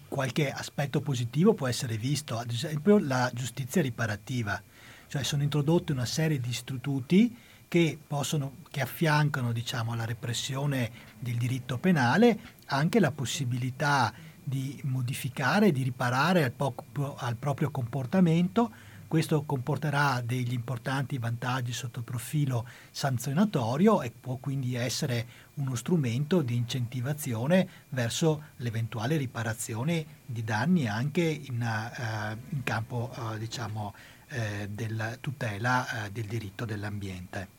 qualche 0.09 0.51
aspetto 0.51 1.01
positivo 1.01 1.55
può 1.55 1.67
essere 1.67 1.97
visto, 1.97 2.39
ad 2.39 2.51
esempio 2.51 2.99
la 2.99 3.31
giustizia 3.35 3.83
riparativa, 3.83 4.61
cioè 5.09 5.23
sono 5.23 5.43
introdotte 5.43 5.93
una 5.93 6.07
serie 6.07 6.41
di 6.41 6.49
istituti 6.49 7.37
che, 7.69 7.99
possono, 8.05 8.57
che 8.71 8.81
affiancano 8.81 9.53
diciamo, 9.53 9.93
alla 9.93 10.07
repressione 10.07 10.91
del 11.19 11.37
diritto 11.37 11.77
penale 11.79 12.57
anche 12.67 12.99
la 12.99 13.11
possibilità 13.11 14.13
di 14.43 14.81
modificare, 14.85 15.73
di 15.73 15.83
riparare 15.83 16.45
al, 16.45 16.53
po- 16.53 16.75
al 17.19 17.37
proprio 17.37 17.71
comportamento. 17.71 18.71
Questo 19.07 19.43
comporterà 19.43 20.23
degli 20.23 20.53
importanti 20.53 21.19
vantaggi 21.19 21.73
sotto 21.73 22.01
il 22.01 22.05
profilo 22.05 22.67
sanzionatorio 22.91 24.03
e 24.03 24.11
può 24.11 24.37
quindi 24.37 24.75
essere 24.75 25.27
uno 25.59 25.75
strumento 25.75 26.43
di 26.43 26.57
incentivazione 26.57 27.69
verso 27.91 28.45
l'eventuale 28.57 29.17
riparazione 29.17 30.05
di 30.25 30.43
danni 30.45 30.89
anche 30.89 31.23
in, 31.23 31.61
uh, 31.61 32.55
in 32.55 32.63
campo 32.65 33.13
uh, 33.15 33.37
diciamo, 33.37 33.95
uh, 34.31 34.67
della 34.69 35.17
tutela 35.21 36.09
del 36.11 36.27
diritto 36.27 36.65
dell'ambiente. 36.65 37.58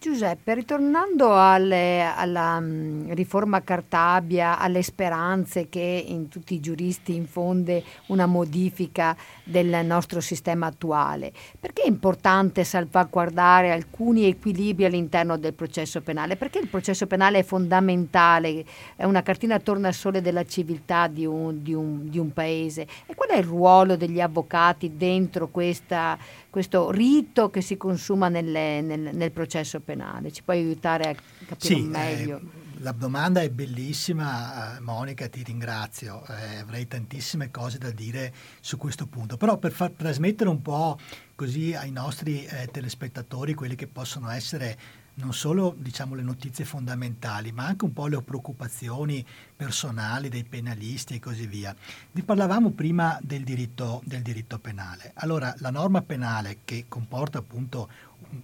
Giuseppe, 0.00 0.54
ritornando 0.54 1.38
alle, 1.38 2.00
alla 2.00 2.56
um, 2.56 3.12
riforma 3.12 3.62
Cartabia, 3.62 4.58
alle 4.58 4.80
speranze 4.80 5.68
che 5.68 6.04
in 6.06 6.28
tutti 6.28 6.54
i 6.54 6.60
giuristi 6.60 7.14
infonde 7.14 7.84
una 8.06 8.24
modifica 8.24 9.14
del 9.44 9.84
nostro 9.84 10.22
sistema 10.22 10.68
attuale, 10.68 11.34
perché 11.60 11.82
è 11.82 11.86
importante 11.86 12.64
salvaguardare 12.64 13.72
alcuni 13.72 14.24
equilibri 14.24 14.86
all'interno 14.86 15.36
del 15.36 15.52
processo 15.52 16.00
penale? 16.00 16.36
Perché 16.36 16.60
il 16.60 16.68
processo 16.68 17.06
penale 17.06 17.40
è 17.40 17.42
fondamentale, 17.42 18.64
è 18.96 19.04
una 19.04 19.20
cartina 19.20 19.58
tornasole 19.58 20.22
della 20.22 20.46
civiltà 20.46 21.08
di 21.08 21.26
un, 21.26 21.62
di 21.62 21.74
un, 21.74 22.08
di 22.08 22.18
un 22.18 22.32
paese. 22.32 22.86
E 23.04 23.14
qual 23.14 23.28
è 23.28 23.36
il 23.36 23.44
ruolo 23.44 23.96
degli 23.96 24.22
avvocati 24.22 24.96
dentro 24.96 25.48
questa 25.48 26.16
questo 26.50 26.90
rito 26.90 27.48
che 27.48 27.60
si 27.60 27.76
consuma 27.76 28.28
nelle, 28.28 28.80
nel, 28.80 29.10
nel, 29.12 29.30
processo 29.30 29.78
penale. 29.78 29.89
Ci 30.30 30.42
puoi 30.42 30.58
aiutare 30.58 31.10
a 31.10 31.14
capire 31.46 31.74
sì, 31.74 31.80
meglio? 31.82 32.38
Eh, 32.38 32.60
la 32.82 32.92
domanda 32.92 33.42
è 33.42 33.50
bellissima, 33.50 34.76
eh, 34.76 34.80
Monica, 34.80 35.28
ti 35.28 35.42
ringrazio. 35.42 36.24
Eh, 36.26 36.58
avrei 36.58 36.88
tantissime 36.88 37.50
cose 37.50 37.76
da 37.78 37.90
dire 37.90 38.32
su 38.60 38.78
questo 38.78 39.06
punto, 39.06 39.36
però 39.36 39.58
per 39.58 39.72
far 39.72 39.90
trasmettere 39.90 40.48
un 40.48 40.62
po' 40.62 40.98
così 41.34 41.74
ai 41.74 41.90
nostri 41.90 42.44
eh, 42.44 42.68
telespettatori 42.70 43.54
quelli 43.54 43.74
che 43.74 43.86
possono 43.86 44.30
essere 44.30 44.78
non 45.14 45.34
solo 45.34 45.74
diciamo, 45.76 46.14
le 46.14 46.22
notizie 46.22 46.64
fondamentali, 46.64 47.52
ma 47.52 47.66
anche 47.66 47.84
un 47.84 47.92
po' 47.92 48.06
le 48.06 48.22
preoccupazioni 48.22 49.24
personali 49.54 50.28
dei 50.28 50.44
penalisti 50.44 51.14
e 51.14 51.20
così 51.20 51.46
via. 51.46 51.74
Vi 52.10 52.22
parlavamo 52.22 52.70
prima 52.70 53.18
del 53.22 53.44
diritto, 53.44 54.00
del 54.04 54.22
diritto 54.22 54.58
penale. 54.58 55.12
Allora, 55.16 55.54
la 55.58 55.70
norma 55.70 56.02
penale 56.02 56.58
che 56.64 56.86
comporta 56.88 57.38
appunto 57.38 57.88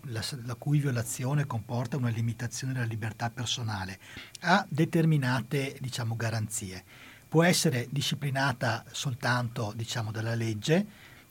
la, 0.05 0.23
la, 0.45 0.55
cui 0.55 0.79
violazione 0.79 1.47
comporta 1.47 1.97
una 1.97 2.09
limitazione 2.09 2.73
della 2.73 2.85
libertà 2.85 3.31
personale, 3.31 3.99
ha 4.41 4.65
determinate 4.69 5.77
diciamo, 5.81 6.17
garanzie. 6.17 6.85
Può 7.29 7.43
essere 7.43 7.89
disciplinata 7.91 8.85
soltanto 8.91 9.73
diciamo, 9.75 10.11
dalla 10.11 10.35
legge, 10.35 10.87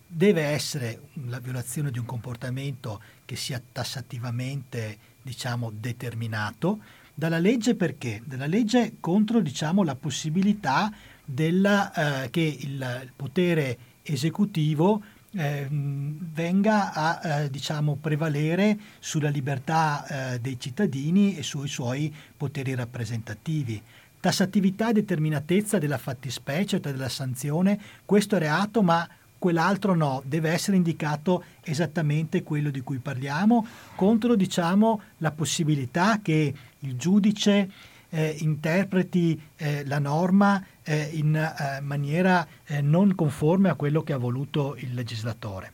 deve 0.08 0.44
essere 0.44 1.10
la 1.26 1.40
violazione 1.40 1.92
di 1.92 2.00
un 2.00 2.06
comportamento 2.06 3.02
che 3.26 3.36
sia 3.36 3.62
tassativamente 3.72 4.98
diciamo, 5.22 5.72
determinato 5.74 6.80
dalla 7.18 7.40
legge 7.40 7.76
perché? 7.76 8.22
Dalla 8.26 8.46
legge 8.46 8.98
contro 9.00 9.40
diciamo, 9.40 9.84
la 9.84 9.96
possibilità 9.96 10.92
della, 11.24 12.24
eh, 12.24 12.30
che 12.30 12.42
il, 12.42 12.72
il, 12.72 13.12
potere 13.16 13.78
esecutivo 14.04 15.02
eh, 15.36 15.68
venga 15.70 16.94
a 16.94 17.42
eh, 17.44 17.50
diciamo, 17.50 17.98
prevalere 18.00 18.78
sulla 19.00 19.30
libertà 19.30 20.34
eh, 20.34 20.40
dei 20.40 20.60
cittadini 20.60 21.36
e 21.38 21.44
sui 21.44 21.68
suoi 21.68 22.14
poteri 22.36 22.74
rappresentativi. 22.74 23.82
Tassatività 24.20 24.90
e 24.90 24.94
determinatezza 24.94 25.78
della 25.78 25.98
fattispecie, 25.98 26.82
cioè 26.82 26.92
della 26.92 27.10
sanzione, 27.10 27.80
questo 28.06 28.38
è 28.38 28.40
reato, 28.40 28.82
ma 28.82 29.08
quell'altro 29.38 29.94
no, 29.94 30.24
deve 30.26 30.50
essere 30.50 30.78
indicato 30.78 31.44
esattamente 31.62 32.42
quello 32.42 32.72
di 32.72 32.82
cui 32.82 32.98
parliamo, 32.98 33.68
contro 33.96 34.36
diciamo, 34.36 35.02
la 35.18 35.32
possibilità 35.32 36.20
che 36.24 36.54
il 36.80 36.96
giudice 36.96 37.70
eh, 38.16 38.38
interpreti 38.40 39.40
eh, 39.58 39.86
la 39.86 40.00
norma 40.00 40.66
eh, 40.84 41.10
in 41.12 41.36
eh, 41.36 41.82
maniera 41.82 42.48
eh, 42.66 42.82
non 42.82 43.14
conforme 43.14 43.70
a 43.70 43.76
quello 43.76 44.04
che 44.04 44.14
ha 44.14 44.18
voluto 44.18 44.78
il 44.78 44.94
legislatore. 44.94 45.74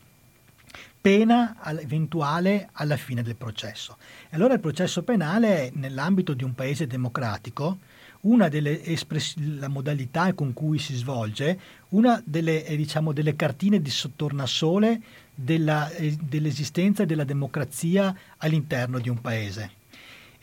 Pena 1.00 1.56
eventuale 1.80 2.68
alla 2.72 2.96
fine 2.96 3.22
del 3.22 3.36
processo. 3.36 3.96
Allora 4.30 4.54
il 4.54 4.60
processo 4.60 5.02
penale 5.02 5.70
nell'ambito 5.74 6.34
di 6.34 6.42
un 6.42 6.54
paese 6.54 6.86
democratico 6.86 7.78
una 8.22 8.48
delle 8.48 8.84
espress- 8.84 9.36
la 9.36 9.66
modalità 9.66 10.32
con 10.32 10.52
cui 10.52 10.78
si 10.78 10.94
svolge, 10.94 11.58
una 11.90 12.22
delle, 12.24 12.64
eh, 12.64 12.76
diciamo, 12.76 13.12
delle 13.12 13.34
cartine 13.34 13.82
di 13.82 13.90
sottornasole 13.90 15.00
della, 15.34 15.90
dell'esistenza 16.20 17.04
della 17.04 17.24
democrazia 17.24 18.14
all'interno 18.38 19.00
di 19.00 19.08
un 19.08 19.20
paese. 19.20 19.81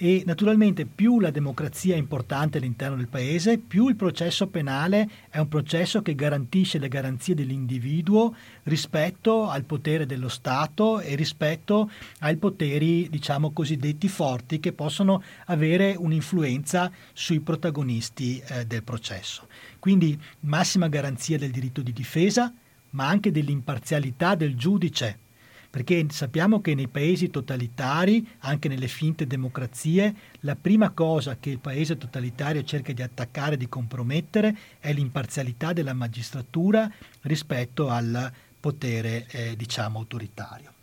E 0.02 0.24
naturalmente 0.26 0.86
più 0.86 1.20
la 1.20 1.30
democrazia 1.30 1.94
è 1.94 1.98
importante 1.98 2.58
all'interno 2.58 2.96
del 2.96 3.10
paese, 3.10 3.58
più 3.58 3.90
il 3.90 3.98
processo 3.98 4.48
penale 4.48 5.10
è 5.30 5.40
un 5.40 5.50
processo 5.50 6.02
che 6.02 6.16
garantisce 6.16 6.80
le 6.80 6.88
garanzie 6.88 7.36
dell'individuo 7.36 8.34
rispetto 8.64 9.50
al 9.50 9.66
potere 9.66 10.06
dello 10.06 10.30
Stato 10.30 11.02
e 11.02 11.16
rispetto 11.16 11.92
ai 12.20 12.38
poteri, 12.38 13.10
diciamo 13.10 13.52
cosiddetti 13.52 14.08
forti, 14.08 14.62
che 14.62 14.72
possono 14.72 15.22
avere 15.48 15.96
un'influenza 15.98 16.90
sui 17.12 17.42
protagonisti 17.42 18.42
eh, 18.48 18.66
del 18.66 18.84
processo. 18.84 19.48
Quindi 19.80 20.18
massima 20.42 20.88
garanzia 20.88 21.38
del 21.38 21.52
diritto 21.52 21.82
di 21.82 21.92
difesa, 21.92 22.54
ma 22.92 23.06
anche 23.06 23.32
dell'imparzialità 23.32 24.36
del 24.36 24.56
giudice 24.56 25.28
perché 25.70 26.08
sappiamo 26.10 26.62
che 26.62 26.74
nei 26.74 26.88
paesi 26.88 27.30
totalitari, 27.30 28.28
anche 28.40 28.68
nelle 28.68 28.88
finte 28.88 29.28
democrazie, 29.28 30.16
la 30.42 30.56
prima 30.56 30.90
cosa 30.90 31.38
che 31.40 31.52
il 31.52 31.60
paese 31.60 31.98
totalitario 31.98 32.64
cerca 32.64 32.92
di 32.92 33.04
attaccare, 33.04 33.56
di 33.56 33.70
compromettere, 33.70 34.56
è 34.80 34.92
l'imparzialità 34.92 35.72
della 35.72 35.94
magistratura 35.94 36.92
rispetto 37.22 37.88
al 37.90 38.32
potere, 38.60 39.28
eh, 39.30 39.56
diciamo, 39.56 40.00
autoritario. 40.00 40.74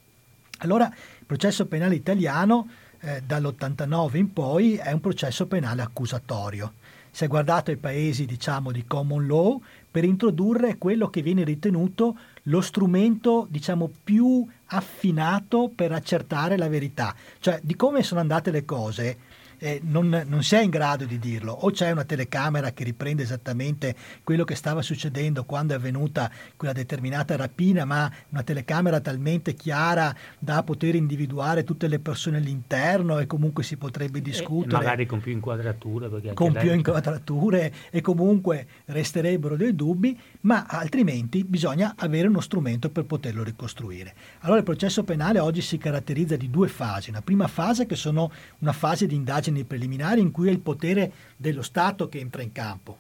Allora, 0.58 0.86
il 0.86 1.26
processo 1.26 1.66
penale 1.66 1.96
italiano 1.96 2.68
eh, 3.00 3.22
dall'89 3.26 4.16
in 4.16 4.32
poi 4.32 4.76
è 4.76 4.92
un 4.92 5.00
processo 5.00 5.46
penale 5.46 5.82
accusatorio. 5.82 6.74
Si 7.10 7.24
è 7.24 7.26
guardato 7.28 7.70
ai 7.70 7.76
paesi, 7.76 8.24
diciamo, 8.24 8.70
di 8.70 8.84
common 8.86 9.26
law 9.26 9.60
per 9.90 10.04
introdurre 10.04 10.76
quello 10.76 11.08
che 11.08 11.22
viene 11.22 11.42
ritenuto 11.42 12.16
lo 12.48 12.60
strumento, 12.60 13.46
diciamo, 13.48 13.90
più 14.02 14.46
affinato 14.66 15.70
per 15.74 15.92
accertare 15.92 16.56
la 16.56 16.68
verità, 16.68 17.14
cioè 17.40 17.60
di 17.62 17.76
come 17.76 18.02
sono 18.02 18.20
andate 18.20 18.50
le 18.50 18.64
cose 18.64 19.18
eh, 19.58 19.80
non, 19.84 20.24
non 20.26 20.42
si 20.42 20.54
è 20.54 20.62
in 20.62 20.70
grado 20.70 21.04
di 21.04 21.18
dirlo, 21.18 21.52
o 21.52 21.70
c'è 21.70 21.90
una 21.90 22.04
telecamera 22.04 22.72
che 22.72 22.84
riprende 22.84 23.22
esattamente 23.22 23.94
quello 24.22 24.44
che 24.44 24.54
stava 24.54 24.82
succedendo 24.82 25.44
quando 25.44 25.72
è 25.72 25.76
avvenuta 25.76 26.30
quella 26.56 26.72
determinata 26.72 27.36
rapina, 27.36 27.84
ma 27.84 28.10
una 28.30 28.42
telecamera 28.42 29.00
talmente 29.00 29.54
chiara 29.54 30.14
da 30.38 30.62
poter 30.62 30.94
individuare 30.94 31.64
tutte 31.64 31.88
le 31.88 31.98
persone 31.98 32.38
all'interno 32.38 33.18
e 33.18 33.26
comunque 33.26 33.62
si 33.62 33.76
potrebbe 33.76 34.20
discutere. 34.20 34.74
E 34.74 34.84
magari 34.84 35.06
con 35.06 35.20
più 35.20 35.32
inquadrature. 35.32 36.34
Con 36.34 36.52
più 36.52 36.72
inquadrature 36.72 37.72
e 37.90 38.00
comunque 38.00 38.66
resterebbero 38.86 39.56
dei 39.56 39.74
dubbi, 39.74 40.18
ma 40.42 40.66
altrimenti 40.66 41.44
bisogna 41.44 41.94
avere 41.96 42.28
uno 42.28 42.40
strumento 42.40 42.90
per 42.90 43.04
poterlo 43.04 43.42
ricostruire. 43.42 44.14
Allora 44.40 44.58
il 44.58 44.64
processo 44.64 45.04
penale 45.04 45.38
oggi 45.38 45.60
si 45.60 45.78
caratterizza 45.78 46.36
di 46.36 46.50
due 46.50 46.68
fasi. 46.68 47.10
Una 47.10 47.22
prima 47.22 47.46
fase 47.46 47.86
che 47.86 47.96
sono 47.96 48.30
una 48.58 48.72
fase 48.72 49.06
di 49.06 49.14
indagine 49.14 49.45
indagini 49.46 49.64
preliminari 49.64 50.20
in 50.20 50.30
cui 50.30 50.48
è 50.48 50.50
il 50.50 50.60
potere 50.60 51.12
dello 51.36 51.62
Stato 51.62 52.08
che 52.08 52.18
entra 52.18 52.42
in 52.42 52.52
campo. 52.52 52.98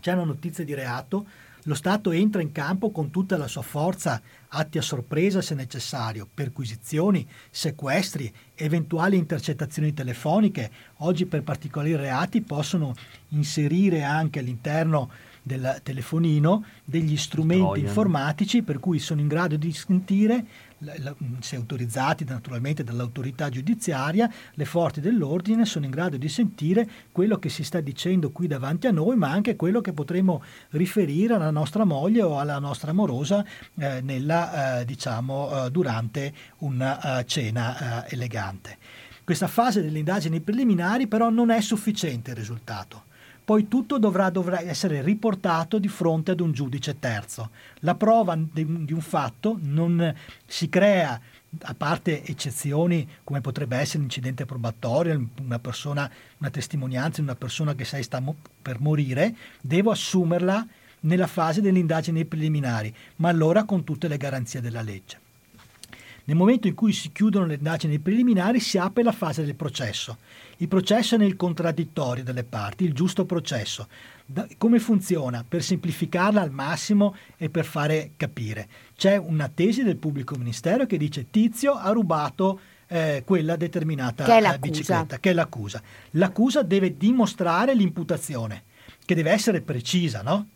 C'è 0.00 0.12
una 0.12 0.24
notizia 0.24 0.64
di 0.64 0.74
reato, 0.74 1.26
lo 1.64 1.74
Stato 1.74 2.12
entra 2.12 2.40
in 2.40 2.52
campo 2.52 2.90
con 2.90 3.10
tutta 3.10 3.36
la 3.36 3.48
sua 3.48 3.62
forza, 3.62 4.20
atti 4.48 4.78
a 4.78 4.82
sorpresa 4.82 5.42
se 5.42 5.54
necessario, 5.54 6.28
perquisizioni, 6.32 7.26
sequestri, 7.50 8.32
eventuali 8.54 9.16
intercettazioni 9.16 9.92
telefoniche. 9.92 10.70
Oggi 10.98 11.26
per 11.26 11.42
particolari 11.42 11.96
reati 11.96 12.40
possono 12.40 12.94
inserire 13.30 14.02
anche 14.02 14.38
all'interno 14.38 15.10
del 15.42 15.80
telefonino 15.82 16.64
degli 16.84 17.16
strumenti 17.16 17.64
Trojan. 17.64 17.86
informatici 17.86 18.62
per 18.62 18.78
cui 18.78 18.98
sono 18.98 19.20
in 19.20 19.28
grado 19.28 19.56
di 19.56 19.72
sentire 19.72 20.44
se 21.40 21.56
autorizzati 21.56 22.24
naturalmente 22.24 22.84
dall'autorità 22.84 23.48
giudiziaria, 23.48 24.30
le 24.54 24.64
forze 24.64 25.00
dell'ordine 25.00 25.64
sono 25.64 25.84
in 25.84 25.90
grado 25.90 26.16
di 26.16 26.28
sentire 26.28 26.88
quello 27.10 27.38
che 27.38 27.48
si 27.48 27.64
sta 27.64 27.80
dicendo 27.80 28.30
qui 28.30 28.46
davanti 28.46 28.86
a 28.86 28.92
noi, 28.92 29.16
ma 29.16 29.30
anche 29.30 29.56
quello 29.56 29.80
che 29.80 29.92
potremo 29.92 30.42
riferire 30.70 31.34
alla 31.34 31.50
nostra 31.50 31.84
moglie 31.84 32.22
o 32.22 32.38
alla 32.38 32.58
nostra 32.58 32.90
amorosa 32.90 33.44
eh, 33.76 34.00
nella, 34.00 34.80
eh, 34.80 34.84
diciamo, 34.84 35.66
eh, 35.66 35.70
durante 35.70 36.32
una 36.58 37.18
uh, 37.18 37.24
cena 37.24 38.04
uh, 38.06 38.14
elegante. 38.14 38.76
Questa 39.24 39.48
fase 39.48 39.82
delle 39.82 39.98
indagini 39.98 40.40
preliminari 40.40 41.06
però 41.06 41.28
non 41.28 41.50
è 41.50 41.60
sufficiente 41.60 42.30
il 42.30 42.36
risultato 42.36 43.06
poi 43.48 43.66
tutto 43.66 43.96
dovrà, 43.96 44.28
dovrà, 44.28 44.60
essere 44.60 45.00
riportato 45.00 45.78
di 45.78 45.88
fronte 45.88 46.32
ad 46.32 46.40
un 46.40 46.52
giudice 46.52 46.98
terzo. 46.98 47.48
La 47.76 47.94
prova 47.94 48.36
di, 48.36 48.84
di 48.84 48.92
un 48.92 49.00
fatto 49.00 49.56
non 49.62 50.14
si 50.44 50.68
crea 50.68 51.18
a 51.62 51.74
parte 51.74 52.26
eccezioni 52.26 53.08
come 53.24 53.40
potrebbe 53.40 53.78
essere 53.78 54.00
l'incidente 54.00 54.44
probatorio, 54.44 55.30
una, 55.40 55.58
persona, 55.58 56.10
una 56.36 56.50
testimonianza 56.50 57.22
di 57.22 57.26
una 57.26 57.36
persona 57.36 57.74
che 57.74 57.86
sai 57.86 58.02
sta 58.02 58.20
mo- 58.20 58.36
per 58.60 58.80
morire, 58.80 59.34
devo 59.62 59.92
assumerla 59.92 60.66
nella 61.00 61.26
fase 61.26 61.62
delle 61.62 61.78
indagini 61.78 62.26
preliminari, 62.26 62.94
ma 63.16 63.30
allora 63.30 63.64
con 63.64 63.82
tutte 63.82 64.08
le 64.08 64.18
garanzie 64.18 64.60
della 64.60 64.82
legge. 64.82 65.20
Nel 66.24 66.36
momento 66.36 66.66
in 66.66 66.74
cui 66.74 66.92
si 66.92 67.10
chiudono 67.12 67.46
le 67.46 67.54
indagini 67.54 67.98
preliminari 67.98 68.60
si 68.60 68.76
apre 68.76 69.02
la 69.02 69.12
fase 69.12 69.42
del 69.46 69.54
processo. 69.54 70.18
Il 70.60 70.66
processo 70.66 71.14
è 71.14 71.18
nel 71.18 71.36
contraddittorio 71.36 72.24
delle 72.24 72.42
parti, 72.42 72.84
il 72.84 72.92
giusto 72.92 73.24
processo. 73.24 73.86
Da, 74.26 74.46
come 74.58 74.80
funziona? 74.80 75.44
Per 75.46 75.62
semplificarla 75.62 76.40
al 76.40 76.50
massimo 76.50 77.14
e 77.36 77.48
per 77.48 77.64
fare 77.64 78.12
capire. 78.16 78.68
C'è 78.96 79.16
una 79.16 79.48
tesi 79.48 79.84
del 79.84 79.96
pubblico 79.96 80.34
ministero 80.36 80.84
che 80.84 80.96
dice 80.96 81.30
Tizio 81.30 81.74
ha 81.74 81.90
rubato 81.90 82.58
eh, 82.88 83.22
quella 83.24 83.54
determinata 83.54 84.24
che 84.24 84.36
eh, 84.36 84.58
bicicletta, 84.58 85.20
che 85.20 85.30
è 85.30 85.32
l'accusa. 85.32 85.80
L'accusa 86.12 86.62
deve 86.62 86.96
dimostrare 86.96 87.74
l'imputazione, 87.74 88.64
che 89.04 89.14
deve 89.14 89.30
essere 89.30 89.60
precisa, 89.60 90.22
no? 90.22 90.48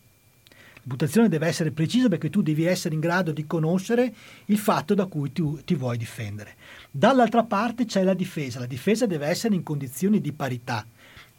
L'imputazione 0.84 1.28
deve 1.28 1.46
essere 1.46 1.70
precisa 1.70 2.08
perché 2.08 2.28
tu 2.28 2.42
devi 2.42 2.64
essere 2.64 2.94
in 2.94 3.00
grado 3.00 3.30
di 3.30 3.46
conoscere 3.46 4.12
il 4.46 4.58
fatto 4.58 4.94
da 4.94 5.06
cui 5.06 5.30
tu 5.30 5.60
ti 5.64 5.76
vuoi 5.76 5.96
difendere. 5.96 6.56
Dall'altra 6.94 7.42
parte 7.44 7.86
c'è 7.86 8.02
la 8.02 8.12
difesa. 8.12 8.58
La 8.58 8.66
difesa 8.66 9.06
deve 9.06 9.26
essere 9.26 9.54
in 9.54 9.62
condizioni 9.62 10.20
di 10.20 10.32
parità 10.32 10.84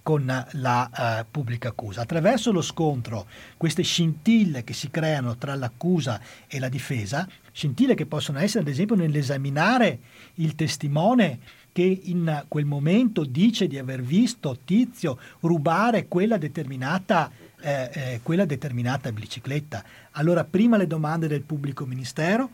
con 0.01 0.25
la 0.25 0.89
uh, 1.21 1.25
pubblica 1.29 1.69
accusa. 1.69 2.01
Attraverso 2.01 2.51
lo 2.51 2.61
scontro, 2.61 3.27
queste 3.55 3.83
scintille 3.83 4.63
che 4.63 4.73
si 4.73 4.89
creano 4.89 5.37
tra 5.37 5.53
l'accusa 5.53 6.19
e 6.47 6.57
la 6.57 6.69
difesa, 6.69 7.29
scintille 7.51 7.93
che 7.93 8.07
possono 8.07 8.39
essere 8.39 8.63
ad 8.63 8.69
esempio 8.69 8.95
nell'esaminare 8.95 9.99
il 10.35 10.55
testimone 10.55 11.39
che 11.71 12.01
in 12.03 12.45
quel 12.47 12.65
momento 12.65 13.23
dice 13.23 13.67
di 13.67 13.77
aver 13.77 14.01
visto 14.01 14.57
Tizio 14.65 15.19
rubare 15.41 16.07
quella 16.07 16.37
determinata 16.37 17.31
eh, 17.61 17.89
eh, 17.93 18.19
quella 18.23 18.45
determinata 18.45 19.11
bicicletta. 19.11 19.83
Allora 20.13 20.43
prima 20.43 20.77
le 20.77 20.87
domande 20.87 21.27
del 21.27 21.43
pubblico 21.43 21.85
ministero, 21.85 22.49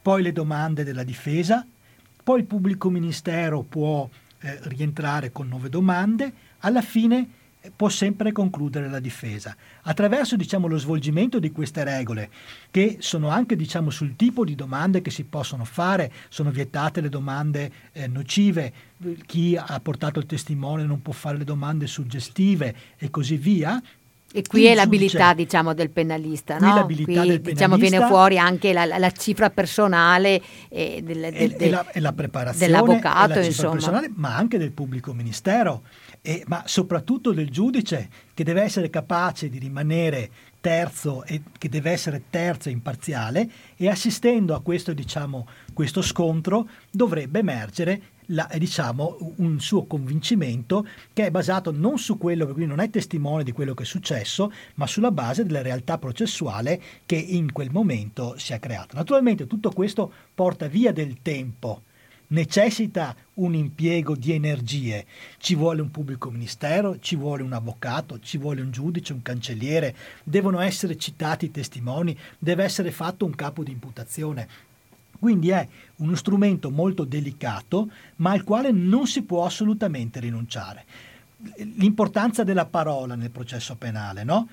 poi 0.00 0.22
le 0.22 0.32
domande 0.32 0.84
della 0.84 1.02
difesa, 1.02 1.66
poi 2.24 2.40
il 2.40 2.46
pubblico 2.46 2.88
ministero 2.88 3.60
può 3.60 4.08
eh, 4.40 4.58
rientrare 4.62 5.30
con 5.30 5.46
nuove 5.46 5.68
domande, 5.68 6.32
alla 6.60 6.80
fine 6.80 7.28
eh, 7.60 7.70
può 7.70 7.90
sempre 7.90 8.32
concludere 8.32 8.88
la 8.88 8.98
difesa. 8.98 9.54
Attraverso 9.82 10.34
diciamo, 10.34 10.66
lo 10.66 10.78
svolgimento 10.78 11.38
di 11.38 11.52
queste 11.52 11.84
regole, 11.84 12.30
che 12.70 12.96
sono 13.00 13.28
anche 13.28 13.56
diciamo, 13.56 13.90
sul 13.90 14.16
tipo 14.16 14.42
di 14.42 14.54
domande 14.54 15.02
che 15.02 15.10
si 15.10 15.24
possono 15.24 15.66
fare, 15.66 16.10
sono 16.30 16.50
vietate 16.50 17.02
le 17.02 17.10
domande 17.10 17.72
eh, 17.92 18.06
nocive, 18.06 18.72
chi 19.26 19.54
ha 19.54 19.78
portato 19.80 20.18
il 20.18 20.26
testimone 20.26 20.84
non 20.84 21.02
può 21.02 21.12
fare 21.12 21.36
le 21.36 21.44
domande 21.44 21.86
suggestive 21.86 22.74
e 22.96 23.10
così 23.10 23.36
via, 23.36 23.82
e 24.36 24.42
qui 24.42 24.64
è 24.64 24.74
l'abilità 24.74 25.32
diciamo, 25.32 25.74
del 25.74 25.90
penalista, 25.90 26.56
qui, 26.56 26.66
no? 26.66 26.86
qui 26.86 27.04
del 27.04 27.40
diciamo, 27.40 27.76
viene 27.76 28.04
fuori 28.04 28.36
anche 28.36 28.72
la, 28.72 28.84
la, 28.84 29.10
cifra 29.12 29.48
personale 29.48 30.42
e, 30.68 31.02
del, 31.04 31.20
del, 31.20 31.32
e, 31.32 31.56
e, 31.56 31.70
la, 31.70 31.88
e 31.92 32.00
la, 32.00 32.12
preparazione 32.12 32.66
dell'avvocato, 32.66 33.38
insomma. 33.38 34.02
ma 34.16 34.34
anche 34.34 34.58
del 34.58 34.72
pubblico 34.72 35.12
ministero, 35.12 35.82
ma 36.46 36.64
soprattutto 36.66 37.30
del 37.30 37.48
giudice 37.48 38.08
che 38.34 38.42
deve 38.42 38.62
essere 38.62 38.90
capace 38.90 39.48
di 39.48 39.58
rimanere 39.58 40.28
terzo 40.60 41.22
e 41.24 41.42
che 41.56 41.68
deve 41.68 41.92
essere 41.92 42.24
terzo 42.28 42.70
e 42.70 42.72
imparziale 42.72 43.48
e 43.76 43.88
assistendo 43.88 44.56
a 44.56 44.62
questo, 44.62 44.92
diciamo, 44.92 45.46
questo 45.72 46.02
scontro 46.02 46.68
dovrebbe 46.90 47.38
emergere 47.38 48.02
la, 48.26 48.48
diciamo, 48.56 49.34
un 49.36 49.60
suo 49.60 49.84
convincimento 49.84 50.86
che 51.12 51.26
è 51.26 51.30
basato 51.30 51.70
non 51.70 51.98
su 51.98 52.18
quello, 52.18 52.46
cui 52.46 52.66
non 52.66 52.80
è 52.80 52.90
testimone 52.90 53.44
di 53.44 53.52
quello 53.52 53.74
che 53.74 53.82
è 53.82 53.86
successo, 53.86 54.52
ma 54.74 54.86
sulla 54.86 55.10
base 55.10 55.44
della 55.44 55.62
realtà 55.62 55.98
processuale 55.98 56.80
che 57.06 57.16
in 57.16 57.52
quel 57.52 57.70
momento 57.70 58.34
si 58.38 58.52
è 58.52 58.58
creata. 58.58 58.96
Naturalmente 58.96 59.46
tutto 59.46 59.70
questo 59.70 60.12
porta 60.34 60.66
via 60.66 60.92
del 60.92 61.18
tempo, 61.22 61.82
necessita 62.28 63.14
un 63.34 63.54
impiego 63.54 64.16
di 64.16 64.32
energie, 64.32 65.06
ci 65.38 65.54
vuole 65.54 65.82
un 65.82 65.90
pubblico 65.90 66.30
ministero, 66.30 66.98
ci 66.98 67.16
vuole 67.16 67.42
un 67.42 67.52
avvocato, 67.52 68.18
ci 68.20 68.38
vuole 68.38 68.62
un 68.62 68.70
giudice, 68.70 69.12
un 69.12 69.22
cancelliere, 69.22 69.94
devono 70.22 70.60
essere 70.60 70.96
citati 70.96 71.46
i 71.46 71.50
testimoni, 71.50 72.16
deve 72.38 72.64
essere 72.64 72.90
fatto 72.90 73.24
un 73.24 73.34
capo 73.34 73.62
di 73.62 73.72
imputazione 73.72 74.72
Quindi 75.24 75.48
è 75.48 75.66
uno 76.00 76.16
strumento 76.16 76.70
molto 76.70 77.04
delicato, 77.04 77.90
ma 78.16 78.32
al 78.32 78.44
quale 78.44 78.72
non 78.72 79.06
si 79.06 79.22
può 79.22 79.46
assolutamente 79.46 80.20
rinunciare 80.20 80.84
l'importanza 81.76 82.44
della 82.44 82.64
parola 82.64 83.14
nel 83.14 83.30
processo 83.30 83.76
penale. 83.76 84.24
No? 84.24 84.48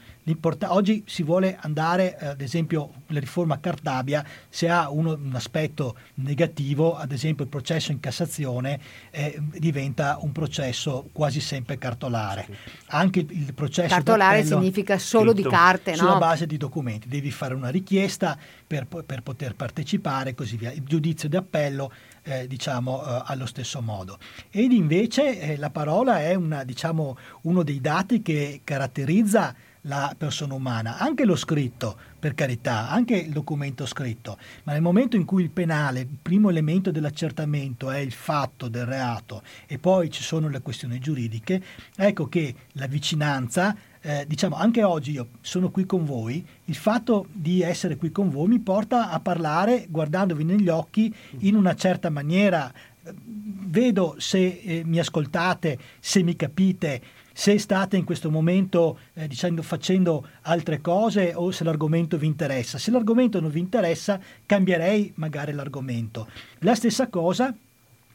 oggi 0.67 1.03
si 1.05 1.23
vuole 1.23 1.57
andare, 1.59 2.17
eh, 2.17 2.27
ad 2.27 2.41
esempio, 2.41 2.91
la 3.07 3.19
riforma 3.19 3.59
Cartabia, 3.59 4.23
se 4.49 4.69
ha 4.69 4.89
uno, 4.89 5.13
un 5.13 5.35
aspetto 5.35 5.95
negativo, 6.15 6.95
ad 6.95 7.11
esempio 7.11 7.43
il 7.43 7.49
processo 7.49 7.91
in 7.91 7.99
Cassazione 7.99 8.79
eh, 9.11 9.39
diventa 9.57 10.17
un 10.21 10.31
processo 10.31 11.09
quasi 11.11 11.39
sempre 11.39 11.77
cartolare. 11.77 12.47
Anche 12.87 13.19
il, 13.21 13.31
il 13.31 13.53
processo 13.53 13.93
cartolare 13.93 14.43
significa 14.43 14.97
solo 14.97 15.33
di 15.33 15.43
carte, 15.43 15.95
sulla 15.95 16.13
no? 16.13 16.19
base 16.19 16.45
di 16.45 16.57
documenti. 16.57 17.07
Devi 17.07 17.31
fare 17.31 17.53
una 17.53 17.69
richiesta 17.69 18.37
per, 18.65 18.85
per 18.85 19.21
poter 19.21 19.55
partecipare 19.55 20.31
e 20.31 20.35
così 20.35 20.57
via. 20.57 20.71
Il 20.71 20.83
giudizio 20.83 21.29
di 21.29 21.35
appello 21.35 21.91
eh, 22.23 22.47
diciamo, 22.47 23.03
eh, 23.03 23.23
allo 23.25 23.45
stesso 23.45 23.81
modo. 23.81 24.17
Ed 24.49 24.71
invece 24.71 25.39
eh, 25.39 25.57
la 25.57 25.69
parola 25.69 26.21
è 26.21 26.33
una, 26.33 26.63
diciamo, 26.63 27.17
uno 27.41 27.63
dei 27.63 27.81
dati 27.81 28.21
che 28.21 28.61
caratterizza 28.63 29.55
la 29.85 30.13
persona 30.15 30.53
umana, 30.53 30.97
anche 30.97 31.25
lo 31.25 31.35
scritto, 31.35 31.97
per 32.19 32.35
carità, 32.35 32.89
anche 32.89 33.15
il 33.15 33.31
documento 33.31 33.85
scritto, 33.87 34.37
ma 34.63 34.73
nel 34.73 34.81
momento 34.81 35.15
in 35.15 35.25
cui 35.25 35.41
il 35.41 35.49
penale, 35.49 36.01
il 36.01 36.17
primo 36.21 36.49
elemento 36.49 36.91
dell'accertamento 36.91 37.89
è 37.89 37.97
il 37.97 38.11
fatto 38.11 38.67
del 38.67 38.85
reato 38.85 39.41
e 39.65 39.79
poi 39.79 40.11
ci 40.11 40.21
sono 40.21 40.49
le 40.49 40.61
questioni 40.61 40.99
giuridiche, 40.99 41.63
ecco 41.95 42.27
che 42.27 42.53
la 42.73 42.85
vicinanza 42.85 43.75
eh, 44.01 44.25
diciamo 44.27 44.55
anche 44.55 44.83
oggi 44.83 45.11
io 45.11 45.27
sono 45.41 45.69
qui 45.69 45.85
con 45.85 46.05
voi, 46.05 46.45
il 46.65 46.75
fatto 46.75 47.27
di 47.31 47.61
essere 47.61 47.97
qui 47.97 48.11
con 48.11 48.29
voi 48.29 48.47
mi 48.47 48.59
porta 48.59 49.09
a 49.09 49.19
parlare 49.19 49.85
guardandovi 49.89 50.43
negli 50.43 50.69
occhi 50.69 51.13
in 51.39 51.55
una 51.55 51.75
certa 51.75 52.09
maniera. 52.09 52.71
Vedo 53.03 54.15
se 54.17 54.61
eh, 54.63 54.83
mi 54.85 54.99
ascoltate, 54.99 55.77
se 55.99 56.21
mi 56.23 56.35
capite, 56.35 57.01
se 57.33 57.57
state 57.57 57.97
in 57.97 58.03
questo 58.03 58.29
momento 58.29 58.99
eh, 59.13 59.27
dicendo, 59.27 59.61
facendo 59.61 60.27
altre 60.41 60.81
cose 60.81 61.33
o 61.33 61.51
se 61.51 61.63
l'argomento 61.63 62.17
vi 62.17 62.27
interessa. 62.27 62.77
Se 62.77 62.91
l'argomento 62.91 63.39
non 63.39 63.49
vi 63.49 63.59
interessa, 63.59 64.19
cambierei 64.45 65.13
magari 65.15 65.51
l'argomento. 65.53 66.27
La 66.59 66.75
stessa 66.75 67.07
cosa 67.07 67.55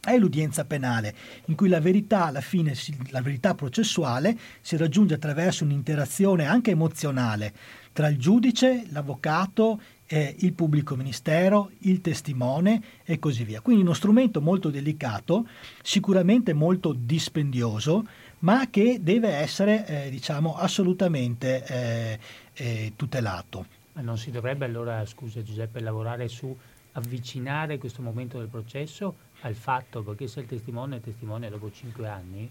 è 0.07 0.18
l'udienza 0.18 0.64
penale, 0.64 1.14
in 1.46 1.54
cui 1.54 1.68
la 1.68 1.80
verità, 1.80 2.26
alla 2.26 2.40
fine, 2.40 2.74
la 3.11 3.20
verità 3.20 3.54
processuale 3.54 4.36
si 4.61 4.76
raggiunge 4.76 5.14
attraverso 5.14 5.64
un'interazione 5.64 6.46
anche 6.46 6.70
emozionale 6.70 7.52
tra 7.92 8.09
il 8.09 8.18
giudice, 8.18 8.84
l'avvocato, 8.90 9.80
eh, 10.07 10.34
il 10.40 10.52
pubblico 10.52 10.96
ministero, 10.96 11.70
il 11.80 12.00
testimone 12.00 12.82
e 13.04 13.18
così 13.18 13.44
via. 13.44 13.61
Quindi 13.61 13.82
uno 13.82 13.94
strumento 13.94 14.40
molto 14.40 14.68
delicato, 14.68 15.46
sicuramente 15.82 16.52
molto 16.52 16.92
dispendioso, 16.92 18.07
ma 18.40 18.68
che 18.68 18.98
deve 19.00 19.30
essere 19.30 19.86
eh, 19.86 20.11
diciamo, 20.11 20.57
assolutamente 20.57 21.64
eh, 21.66 22.18
eh 22.52 22.92
tutelato. 22.96 23.66
Ma 23.94 24.02
non 24.02 24.18
si 24.18 24.30
dovrebbe 24.30 24.66
allora, 24.66 25.04
scusa 25.07 25.42
Giuseppe, 25.42 25.80
lavorare 25.80 26.28
su 26.28 26.54
avvicinare 26.92 27.78
questo 27.78 28.02
momento 28.02 28.38
del 28.38 28.48
processo 28.48 29.14
al 29.41 29.55
fatto, 29.55 30.03
perché 30.03 30.26
se 30.26 30.41
il 30.41 30.47
testimone 30.47 30.97
è 30.97 31.01
testimone 31.01 31.49
dopo 31.49 31.70
cinque 31.70 32.09
anni, 32.09 32.51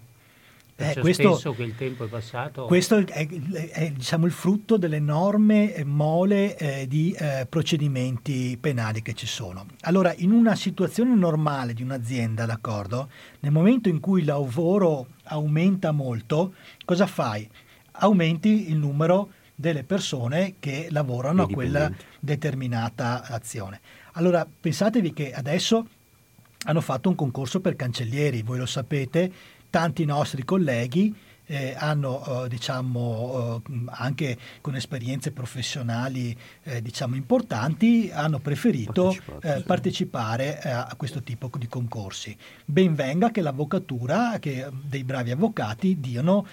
eh, 0.78 0.94
questo, 1.00 1.32
stesso 1.32 1.54
che 1.54 1.62
il 1.62 1.74
tempo 1.74 2.04
è 2.04 2.08
passato. 2.08 2.66
Questo 2.66 2.98
è, 2.98 3.04
è, 3.04 3.26
è 3.70 3.90
diciamo, 3.92 4.26
il 4.26 4.32
frutto 4.32 4.76
dell'enorme 4.76 5.82
mole 5.86 6.54
eh, 6.58 6.86
di 6.86 7.16
eh, 7.18 7.46
procedimenti 7.48 8.58
penali 8.60 9.00
che 9.00 9.14
ci 9.14 9.26
sono. 9.26 9.66
Allora, 9.82 10.12
in 10.18 10.32
una 10.32 10.54
situazione 10.54 11.14
normale 11.14 11.72
di 11.72 11.82
un'azienda, 11.82 12.44
d'accordo, 12.44 13.08
nel 13.40 13.52
momento 13.52 13.88
in 13.88 14.00
cui 14.00 14.20
il 14.20 14.26
lavoro 14.26 15.06
aumenta 15.24 15.92
molto, 15.92 16.52
cosa 16.84 17.06
fai? 17.06 17.48
Aumenti 17.92 18.70
il 18.70 18.76
numero 18.76 19.30
delle 19.54 19.82
persone 19.82 20.56
che 20.58 20.88
lavorano 20.90 21.44
a 21.44 21.48
quella 21.48 21.90
determinata 22.20 23.22
azione. 23.22 23.80
Allora, 24.12 24.46
pensatevi 24.46 25.14
che 25.14 25.32
adesso 25.32 25.86
hanno 26.64 26.80
fatto 26.80 27.08
un 27.08 27.14
concorso 27.14 27.60
per 27.60 27.76
cancellieri, 27.76 28.42
voi 28.42 28.58
lo 28.58 28.66
sapete, 28.66 29.32
tanti 29.70 30.04
nostri 30.04 30.44
colleghi 30.44 31.14
eh, 31.46 31.74
hanno 31.76 32.44
eh, 32.44 32.48
diciamo 32.48 33.62
eh, 33.68 33.84
anche 33.90 34.36
con 34.60 34.74
esperienze 34.74 35.30
professionali 35.30 36.36
eh, 36.64 36.82
diciamo 36.82 37.14
importanti 37.14 38.10
hanno 38.12 38.40
preferito 38.40 39.16
eh, 39.42 39.62
partecipare 39.64 40.60
eh, 40.62 40.70
a 40.70 40.94
questo 40.96 41.22
tipo 41.22 41.50
di 41.56 41.68
concorsi. 41.68 42.36
Ben 42.64 42.94
venga 42.94 43.30
che 43.30 43.40
l'avvocatura 43.40 44.38
che 44.40 44.68
dei 44.84 45.04
bravi 45.04 45.30
avvocati 45.30 46.00
diano 46.00 46.46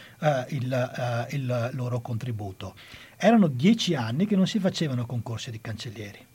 il, 0.49 1.27
il 1.31 1.69
loro 1.73 2.01
contributo. 2.01 2.75
Erano 3.17 3.47
dieci 3.47 3.95
anni 3.95 4.25
che 4.25 4.35
non 4.35 4.47
si 4.47 4.59
facevano 4.59 5.05
concorsi 5.05 5.51
di 5.51 5.59
cancellieri 5.59 6.25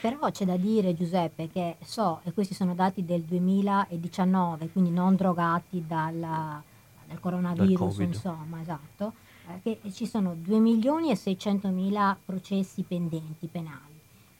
però 0.00 0.30
c'è 0.30 0.44
da 0.44 0.56
dire 0.56 0.94
Giuseppe 0.94 1.48
che 1.48 1.76
so, 1.84 2.20
e 2.24 2.32
questi 2.32 2.54
sono 2.54 2.74
dati 2.74 3.04
del 3.04 3.22
2019, 3.22 4.70
quindi 4.70 4.90
non 4.90 5.16
drogati 5.16 5.84
dalla, 5.86 6.62
dal 7.06 7.20
coronavirus, 7.20 7.98
insomma, 7.98 8.60
esatto, 8.60 9.14
eh, 9.48 9.78
che 9.80 9.92
ci 9.92 10.06
sono 10.06 10.34
2 10.36 10.58
milioni 10.58 11.10
e 11.10 11.16
600 11.16 11.68
mila 11.68 12.16
processi 12.24 12.82
pendenti 12.82 13.46
penali 13.46 13.95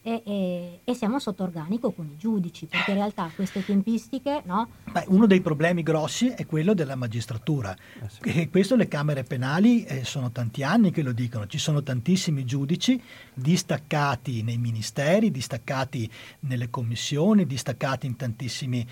e, 0.06 0.22
e, 0.24 0.80
e, 0.84 0.94
siamo 0.94 1.18
sotto 1.18 1.42
organico 1.42 1.90
con 1.90 2.06
i 2.06 2.16
giudici, 2.16 2.66
perché 2.66 2.92
in 2.92 2.98
realtà 2.98 3.28
queste 3.34 3.64
tempistiche... 3.64 4.40
No? 4.44 4.68
Beh, 4.92 5.06
uno 5.08 5.26
dei 5.26 5.40
problemi 5.40 5.82
grossi 5.82 6.28
è 6.28 6.46
quello 6.46 6.74
della 6.74 6.94
magistratura. 6.94 7.74
Eh 7.74 8.08
sì. 8.08 8.20
E 8.22 8.48
questo 8.48 8.76
le 8.76 8.86
Camere 8.86 9.24
penali 9.24 9.82
eh, 9.82 10.04
sono 10.04 10.30
tanti 10.30 10.62
anni 10.62 10.92
che 10.92 11.02
lo 11.02 11.10
dicono, 11.10 11.48
ci 11.48 11.58
sono 11.58 11.82
tantissimi 11.82 12.44
giudici 12.44 13.02
distaccati 13.34 14.44
nei 14.44 14.58
ministeri, 14.58 15.32
distaccati 15.32 16.08
nelle 16.40 16.70
commissioni, 16.70 17.44
distaccati 17.44 18.06
in 18.06 18.14
tantissimi... 18.14 18.86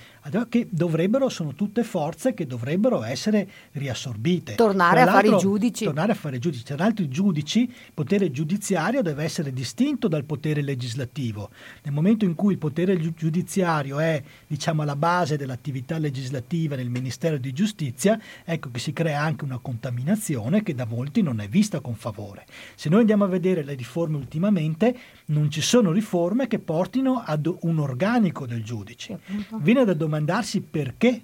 che 0.49 0.67
dovrebbero, 0.69 1.29
sono 1.29 1.55
tutte 1.55 1.85
forze 1.85 2.35
che 2.35 2.45
dovrebbero 2.45 3.05
essere 3.05 3.49
riassorbite. 3.71 4.57
Tornare 4.57 5.03
a 5.03 5.07
fare 5.07 5.29
i 5.29 5.37
giudici. 5.39 5.85
Tornare 5.85 6.11
a 6.11 6.17
fare 6.17 6.37
i 6.37 6.41
giudici. 6.41 6.65
Tra 6.65 6.77
l'altro 6.77 7.05
i 7.05 7.09
giudici, 7.09 7.61
il 7.61 7.93
potere 7.95 8.33
giudiziario 8.33 9.01
deve 9.01 9.23
essere 9.23 9.53
distinto 9.53 10.09
dal 10.09 10.25
potere 10.25 10.61
legislativo 10.61 11.03
legislativo. 11.05 11.51
Nel 11.83 11.93
momento 11.93 12.25
in 12.25 12.35
cui 12.35 12.53
il 12.53 12.59
potere 12.59 12.99
giudiziario 13.15 13.99
è 13.99 14.23
diciamo, 14.47 14.83
alla 14.83 14.97
base 14.97 15.37
dell'attività 15.37 15.99
legislativa 15.99 16.77
nel 16.77 16.89
Ministero 16.89 17.37
di 17.39 17.53
Giustizia, 17.53 18.19
ecco 18.45 18.71
che 18.71 18.79
si 18.79 18.93
crea 18.93 19.21
anche 19.21 19.45
una 19.45 19.59
contaminazione 19.59 20.63
che 20.63 20.75
da 20.75 20.87
molti 20.87 21.23
non 21.23 21.41
è 21.41 21.49
vista 21.49 21.81
con 21.81 21.95
favore. 21.95 22.47
Se 22.75 22.89
noi 22.89 23.01
andiamo 23.01 23.25
a 23.25 23.29
vedere 23.29 23.63
le 23.63 23.75
riforme 23.75 24.17
ultimamente, 24.17 24.97
non 25.27 25.51
ci 25.51 25.61
sono 25.61 25.93
riforme 25.93 26.49
che 26.49 26.59
portino 26.59 27.23
ad 27.25 27.53
un 27.61 27.79
organico 27.79 28.47
del 28.47 28.65
giudice. 28.65 29.21
Viene 29.61 29.85
da 29.85 29.95
domandarsi 29.95 30.61
perché. 30.61 31.23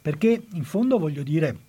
Perché 0.00 0.46
in 0.52 0.62
fondo 0.62 0.98
voglio 0.98 1.24
dire, 1.24 1.65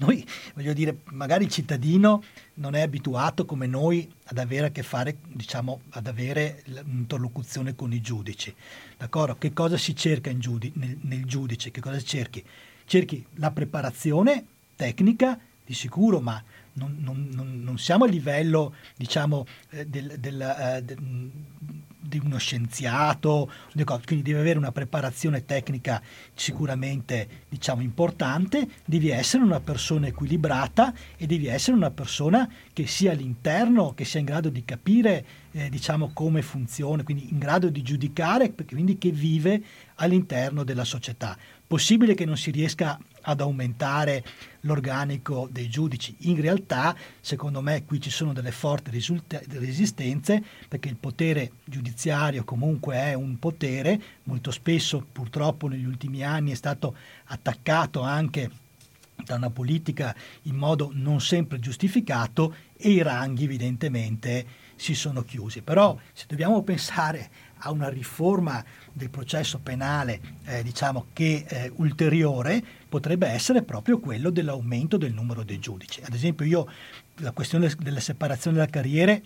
noi, 0.00 0.26
voglio 0.54 0.72
dire, 0.72 1.00
magari 1.10 1.44
il 1.44 1.50
cittadino 1.50 2.22
non 2.54 2.74
è 2.74 2.80
abituato 2.80 3.44
come 3.44 3.66
noi 3.66 4.10
ad 4.24 4.38
avere 4.38 4.66
a 4.66 4.70
che 4.70 4.82
fare, 4.82 5.18
diciamo, 5.28 5.82
ad 5.90 6.06
avere 6.06 6.64
un'interlocuzione 6.66 7.74
con 7.74 7.92
i 7.92 8.00
giudici. 8.00 8.54
D'accordo? 8.96 9.36
Che 9.36 9.52
cosa 9.52 9.76
si 9.76 9.94
cerca 9.94 10.34
giudi- 10.38 10.72
nel, 10.76 10.96
nel, 11.02 11.26
giudice? 11.26 11.70
Che 11.70 11.82
cosa 11.82 12.00
cerchi? 12.00 12.42
Cerchi 12.86 13.24
la 13.34 13.50
preparazione 13.50 14.46
tecnica, 14.76 15.38
di 15.64 15.74
sicuro, 15.74 16.20
ma 16.20 16.42
non, 16.74 16.96
non, 17.00 17.28
non 17.62 17.78
siamo 17.78 18.04
a 18.04 18.08
livello, 18.08 18.74
diciamo, 18.96 19.46
eh, 19.70 19.86
del, 19.86 20.18
del, 20.18 20.40
eh, 20.40 20.82
del 20.82 20.98
di 22.02 22.20
uno 22.22 22.36
scienziato, 22.36 23.50
quindi 24.04 24.22
devi 24.22 24.38
avere 24.38 24.58
una 24.58 24.72
preparazione 24.72 25.44
tecnica 25.44 26.02
sicuramente 26.34 27.44
diciamo, 27.48 27.82
importante, 27.82 28.68
devi 28.84 29.10
essere 29.10 29.44
una 29.44 29.60
persona 29.60 30.08
equilibrata 30.08 30.92
e 31.16 31.26
devi 31.26 31.46
essere 31.46 31.76
una 31.76 31.90
persona 31.90 32.50
che 32.72 32.86
sia 32.86 33.12
all'interno, 33.12 33.94
che 33.94 34.04
sia 34.04 34.20
in 34.20 34.26
grado 34.26 34.48
di 34.48 34.64
capire 34.64 35.24
eh, 35.52 35.68
diciamo, 35.68 36.10
come 36.12 36.42
funziona, 36.42 37.04
quindi 37.04 37.28
in 37.30 37.38
grado 37.38 37.68
di 37.68 37.82
giudicare, 37.82 38.52
quindi 38.52 38.98
che 38.98 39.10
vive 39.10 39.62
all'interno 39.96 40.64
della 40.64 40.84
società. 40.84 41.36
Possibile 41.66 42.14
che 42.14 42.24
non 42.24 42.36
si 42.36 42.50
riesca 42.50 42.98
ad 43.22 43.40
aumentare 43.40 44.24
l'organico 44.60 45.48
dei 45.50 45.68
giudici. 45.68 46.14
In 46.20 46.40
realtà, 46.40 46.94
secondo 47.20 47.60
me, 47.60 47.84
qui 47.84 48.00
ci 48.00 48.10
sono 48.10 48.32
delle 48.32 48.52
forti 48.52 48.90
risulta- 48.90 49.40
resistenze 49.48 50.42
perché 50.68 50.88
il 50.88 50.96
potere 50.96 51.52
giudiziario 51.64 52.44
comunque 52.44 52.96
è 52.96 53.14
un 53.14 53.38
potere, 53.38 54.00
molto 54.24 54.50
spesso 54.50 55.04
purtroppo 55.10 55.68
negli 55.68 55.86
ultimi 55.86 56.22
anni 56.22 56.52
è 56.52 56.56
stato 56.56 56.96
attaccato 57.24 58.00
anche 58.00 58.50
da 59.24 59.36
una 59.36 59.50
politica 59.50 60.14
in 60.42 60.56
modo 60.56 60.90
non 60.92 61.20
sempre 61.20 61.58
giustificato 61.58 62.54
e 62.76 62.90
i 62.90 63.02
ranghi 63.02 63.44
evidentemente 63.44 64.46
si 64.74 64.94
sono 64.94 65.22
chiusi. 65.22 65.62
Però 65.62 65.96
se 66.12 66.24
dobbiamo 66.26 66.62
pensare 66.62 67.30
a 67.58 67.70
una 67.70 67.88
riforma 67.88 68.64
del 68.92 69.10
processo 69.10 69.58
penale 69.58 70.20
eh, 70.44 70.62
diciamo 70.62 71.06
che 71.12 71.44
eh, 71.46 71.72
ulteriore 71.76 72.62
potrebbe 72.88 73.26
essere 73.26 73.62
proprio 73.62 73.98
quello 73.98 74.30
dell'aumento 74.30 74.96
del 74.96 75.12
numero 75.12 75.42
dei 75.42 75.58
giudici. 75.58 76.02
Ad 76.02 76.14
esempio 76.14 76.44
io 76.44 76.68
la 77.16 77.32
questione 77.32 77.72
della 77.78 78.00
separazione 78.00 78.56
delle 78.56 78.70
carriere 78.70 79.22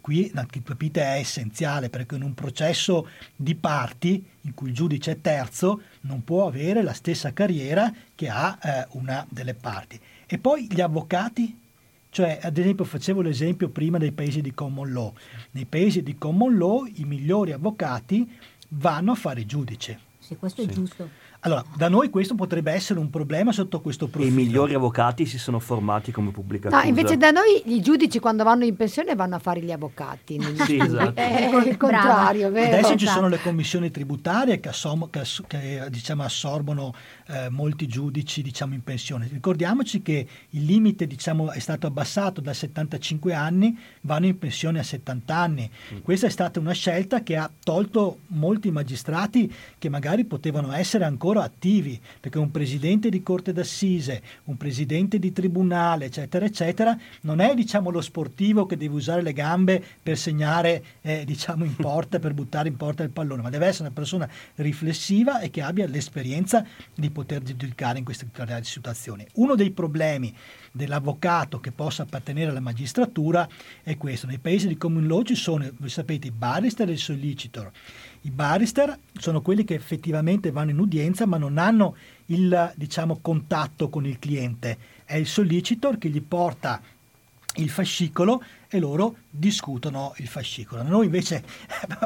qui 0.00 0.30
capite 0.62 1.02
è 1.02 1.18
essenziale 1.18 1.88
perché 1.88 2.16
in 2.16 2.22
un 2.22 2.34
processo 2.34 3.08
di 3.34 3.54
parti 3.54 4.24
in 4.42 4.54
cui 4.54 4.68
il 4.68 4.74
giudice 4.74 5.12
è 5.12 5.20
terzo 5.20 5.82
non 6.02 6.22
può 6.24 6.46
avere 6.46 6.82
la 6.82 6.92
stessa 6.92 7.32
carriera 7.32 7.92
che 8.14 8.28
ha 8.28 8.58
eh, 8.62 8.86
una 8.92 9.26
delle 9.28 9.54
parti. 9.54 9.98
E 10.26 10.38
poi 10.38 10.66
gli 10.70 10.80
avvocati, 10.80 11.58
cioè 12.10 12.38
ad 12.42 12.58
esempio 12.58 12.84
facevo 12.84 13.22
l'esempio 13.22 13.70
prima 13.70 13.96
dei 13.96 14.12
paesi 14.12 14.42
di 14.42 14.52
common 14.52 14.92
law, 14.92 15.12
nei 15.52 15.64
paesi 15.64 16.02
di 16.02 16.18
common 16.18 16.56
law 16.58 16.84
i 16.84 17.04
migliori 17.04 17.52
avvocati 17.52 18.30
vanno 18.68 19.12
a 19.12 19.14
fare 19.14 19.46
giudice. 19.46 20.00
Sì, 20.18 20.36
questo 20.36 20.62
sì. 20.62 20.68
è 20.68 20.72
giusto. 20.72 21.08
Allora, 21.40 21.64
da 21.76 21.88
noi 21.88 22.10
questo 22.10 22.34
potrebbe 22.34 22.72
essere 22.72 22.98
un 22.98 23.10
problema 23.10 23.52
sotto 23.52 23.80
questo 23.80 24.08
profilo. 24.08 24.28
E 24.28 24.32
i 24.32 24.44
migliori 24.44 24.74
avvocati 24.74 25.24
si 25.24 25.38
sono 25.38 25.60
formati 25.60 26.10
come 26.10 26.32
pubblica 26.32 26.66
accusa. 26.66 26.82
No, 26.82 26.88
invece 26.88 27.16
da 27.16 27.30
noi 27.30 27.62
i 27.66 27.80
giudici 27.80 28.18
quando 28.18 28.42
vanno 28.42 28.64
in 28.64 28.74
pensione 28.74 29.14
vanno 29.14 29.36
a 29.36 29.38
fare 29.38 29.60
gli 29.60 29.70
avvocati. 29.70 30.40
sì, 30.66 30.78
esatto. 30.78 31.14
È 31.14 31.62
il 31.64 31.76
contrario, 31.76 32.50
vero? 32.50 32.76
Adesso 32.76 32.96
ci 32.96 33.06
sono 33.06 33.28
le 33.28 33.40
commissioni 33.40 33.92
tributarie 33.92 34.58
che, 34.58 34.68
assom- 34.68 35.10
che, 35.10 35.20
ass- 35.20 35.44
che 35.46 35.86
diciamo, 35.90 36.24
assorbono 36.24 36.92
eh, 37.28 37.48
molti 37.50 37.86
giudici 37.86 38.42
diciamo, 38.42 38.74
in 38.74 38.82
pensione. 38.82 39.28
Ricordiamoci 39.30 40.02
che 40.02 40.26
il 40.50 40.64
limite 40.64 41.06
diciamo, 41.06 41.52
è 41.52 41.60
stato 41.60 41.86
abbassato 41.86 42.40
da 42.40 42.52
75 42.52 43.32
anni, 43.32 43.78
vanno 44.00 44.26
in 44.26 44.36
pensione 44.38 44.80
a 44.80 44.82
70 44.82 45.36
anni. 45.36 45.70
Mm. 45.94 45.98
Questa 45.98 46.26
è 46.26 46.30
stata 46.30 46.58
una 46.58 46.72
scelta 46.72 47.22
che 47.22 47.36
ha 47.36 47.48
tolto 47.62 48.18
molti 48.28 48.72
magistrati 48.72 49.54
che 49.78 49.88
magari 49.88 50.24
potevano 50.24 50.72
essere 50.72 51.04
ancora 51.04 51.26
ancora 51.28 51.42
attivi, 51.42 52.00
perché 52.20 52.38
un 52.38 52.50
presidente 52.50 53.10
di 53.10 53.22
corte 53.22 53.52
d'assise, 53.52 54.22
un 54.44 54.56
presidente 54.56 55.18
di 55.18 55.30
tribunale, 55.32 56.06
eccetera, 56.06 56.46
eccetera, 56.46 56.96
non 57.22 57.40
è 57.40 57.54
diciamo, 57.54 57.90
lo 57.90 58.00
sportivo 58.00 58.64
che 58.64 58.76
deve 58.76 58.94
usare 58.94 59.20
le 59.20 59.34
gambe 59.34 59.82
per 60.02 60.16
segnare 60.16 60.82
eh, 61.02 61.24
diciamo, 61.26 61.64
in 61.64 61.76
porta, 61.76 62.18
per 62.18 62.32
buttare 62.32 62.68
in 62.68 62.76
porta 62.76 63.02
il 63.02 63.10
pallone, 63.10 63.42
ma 63.42 63.50
deve 63.50 63.66
essere 63.66 63.84
una 63.84 63.94
persona 63.94 64.28
riflessiva 64.56 65.40
e 65.40 65.50
che 65.50 65.60
abbia 65.60 65.86
l'esperienza 65.86 66.64
di 66.94 67.10
poter 67.10 67.42
giudicare 67.42 67.98
in 67.98 68.04
queste 68.04 68.26
situazioni. 68.62 69.26
Uno 69.34 69.54
dei 69.54 69.70
problemi 69.70 70.34
dell'avvocato 70.72 71.60
che 71.60 71.72
possa 71.72 72.04
appartenere 72.04 72.50
alla 72.50 72.60
magistratura 72.60 73.46
è 73.82 73.96
questo. 73.96 74.26
Nei 74.26 74.38
paesi 74.38 74.68
di 74.68 74.76
common 74.76 75.06
law 75.06 75.22
ci 75.22 75.34
sono, 75.34 75.68
voi 75.76 75.88
sapete, 75.88 76.28
i 76.28 76.30
barrister 76.30 76.88
e 76.88 76.92
il 76.92 76.98
solicitor. 76.98 77.70
I 78.22 78.30
barrister 78.30 78.98
sono 79.18 79.40
quelli 79.40 79.64
che 79.64 79.74
effettivamente 79.74 80.50
vanno 80.50 80.70
in 80.70 80.78
udienza 80.78 81.26
ma 81.26 81.38
non 81.38 81.58
hanno 81.58 81.96
il 82.26 82.72
diciamo, 82.76 83.18
contatto 83.20 83.88
con 83.88 84.06
il 84.06 84.18
cliente. 84.18 84.78
È 85.04 85.16
il 85.16 85.26
solicitor 85.26 85.98
che 85.98 86.08
gli 86.08 86.22
porta 86.22 86.80
il 87.56 87.70
fascicolo 87.70 88.42
e 88.68 88.78
loro 88.78 89.16
discutono 89.30 90.12
il 90.18 90.28
fascicolo. 90.28 90.82
Noi 90.82 91.06
invece, 91.06 91.42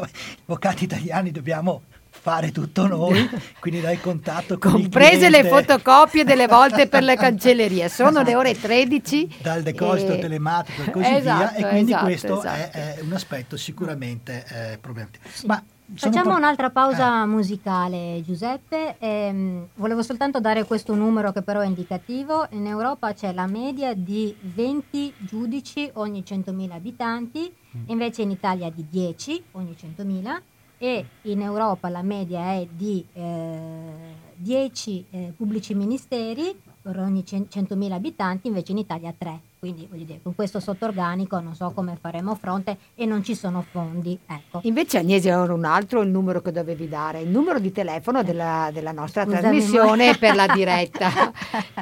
avvocati 0.44 0.84
italiani, 0.84 1.30
dobbiamo 1.30 1.82
fare 2.14 2.52
tutto 2.52 2.86
noi, 2.86 3.28
quindi 3.58 3.80
dai 3.80 3.98
contatto 3.98 4.58
con 4.58 4.72
Comprese 4.72 5.30
le 5.30 5.44
fotocopie 5.44 6.24
delle 6.24 6.46
volte 6.46 6.86
per 6.86 7.02
le 7.02 7.16
cancellerie. 7.18 7.88
Sono 7.88 8.22
le 8.22 8.34
ore 8.34 8.58
13. 8.58 9.38
Dal 9.40 9.62
deposito 9.62 10.12
e... 10.12 10.18
telematico 10.18 10.82
e 10.82 10.90
così 10.90 11.14
esatto, 11.14 11.56
via. 11.56 11.66
E 11.66 11.70
quindi 11.70 11.92
esatto, 11.92 12.04
questo 12.04 12.38
esatto. 12.38 12.78
È, 12.78 12.94
è, 12.96 13.00
un 13.00 13.12
aspetto 13.12 13.56
sicuramente 13.56 14.44
eh, 14.48 14.78
problematico. 14.78 15.28
Ma 15.46 15.62
Facciamo 15.94 16.30
por- 16.30 16.38
un'altra 16.38 16.70
pausa 16.70 17.22
eh. 17.22 17.26
musicale, 17.26 18.22
Giuseppe. 18.24 18.96
Ehm, 18.98 19.68
volevo 19.74 20.02
soltanto 20.02 20.40
dare 20.40 20.64
questo 20.64 20.94
numero 20.94 21.32
che 21.32 21.42
però 21.42 21.60
è 21.60 21.66
indicativo. 21.66 22.46
In 22.50 22.66
Europa 22.66 23.12
c'è 23.12 23.32
la 23.32 23.46
media 23.46 23.94
di 23.94 24.34
20 24.40 25.14
giudici 25.18 25.90
ogni 25.94 26.22
100.000 26.26 26.70
abitanti, 26.72 27.52
mm. 27.76 27.82
invece 27.86 28.22
in 28.22 28.30
Italia 28.30 28.70
di 28.70 28.86
10 28.88 29.44
ogni 29.52 29.76
100.000 29.78 30.40
e 30.78 31.06
in 31.22 31.40
Europa 31.42 31.88
la 31.88 32.02
media 32.02 32.52
è 32.54 32.66
di 32.68 33.06
eh, 33.12 34.14
10 34.34 35.06
eh, 35.10 35.32
pubblici 35.36 35.74
ministeri 35.74 36.60
per 36.82 36.98
ogni 36.98 37.22
100.000 37.24 37.92
abitanti, 37.92 38.48
invece 38.48 38.72
in 38.72 38.78
Italia 38.78 39.14
3. 39.16 39.40
Quindi 39.62 39.88
dire, 39.92 40.18
con 40.20 40.34
questo 40.34 40.58
sottorganico 40.58 41.38
non 41.38 41.54
so 41.54 41.70
come 41.70 41.96
faremo 42.00 42.34
fronte 42.34 42.78
e 42.96 43.06
non 43.06 43.22
ci 43.22 43.36
sono 43.36 43.62
fondi. 43.70 44.18
Ecco. 44.26 44.58
Invece 44.64 44.98
Agnese 44.98 45.28
era 45.28 45.54
un 45.54 45.64
altro 45.64 46.02
il 46.02 46.08
numero 46.08 46.42
che 46.42 46.50
dovevi 46.50 46.88
dare, 46.88 47.20
il 47.20 47.28
numero 47.28 47.60
di 47.60 47.70
telefono 47.70 48.24
della, 48.24 48.70
della 48.72 48.90
nostra 48.90 49.22
Scusami, 49.22 49.40
trasmissione 49.40 50.06
ma... 50.06 50.16
per 50.18 50.34
la 50.34 50.48
diretta, 50.48 51.32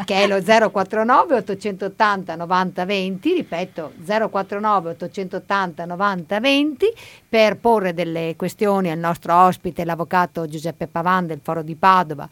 che 0.05 0.15
è 0.15 0.27
lo 0.27 0.43
049 0.43 1.37
880 1.37 2.37
90 2.37 2.85
20, 2.85 3.33
ripeto 3.33 3.93
049 4.05 4.91
880 4.91 5.85
90 5.87 6.39
20, 6.39 6.87
per 7.31 7.59
porre 7.59 7.95
delle 7.95 8.35
questioni 8.37 8.91
al 8.91 8.99
nostro 8.99 9.33
ospite, 9.35 9.85
l'avvocato 9.85 10.47
Giuseppe 10.47 10.89
Pavan 10.89 11.29
del 11.29 11.39
Foro 11.41 11.63
di 11.63 11.77
Padova 11.77 12.29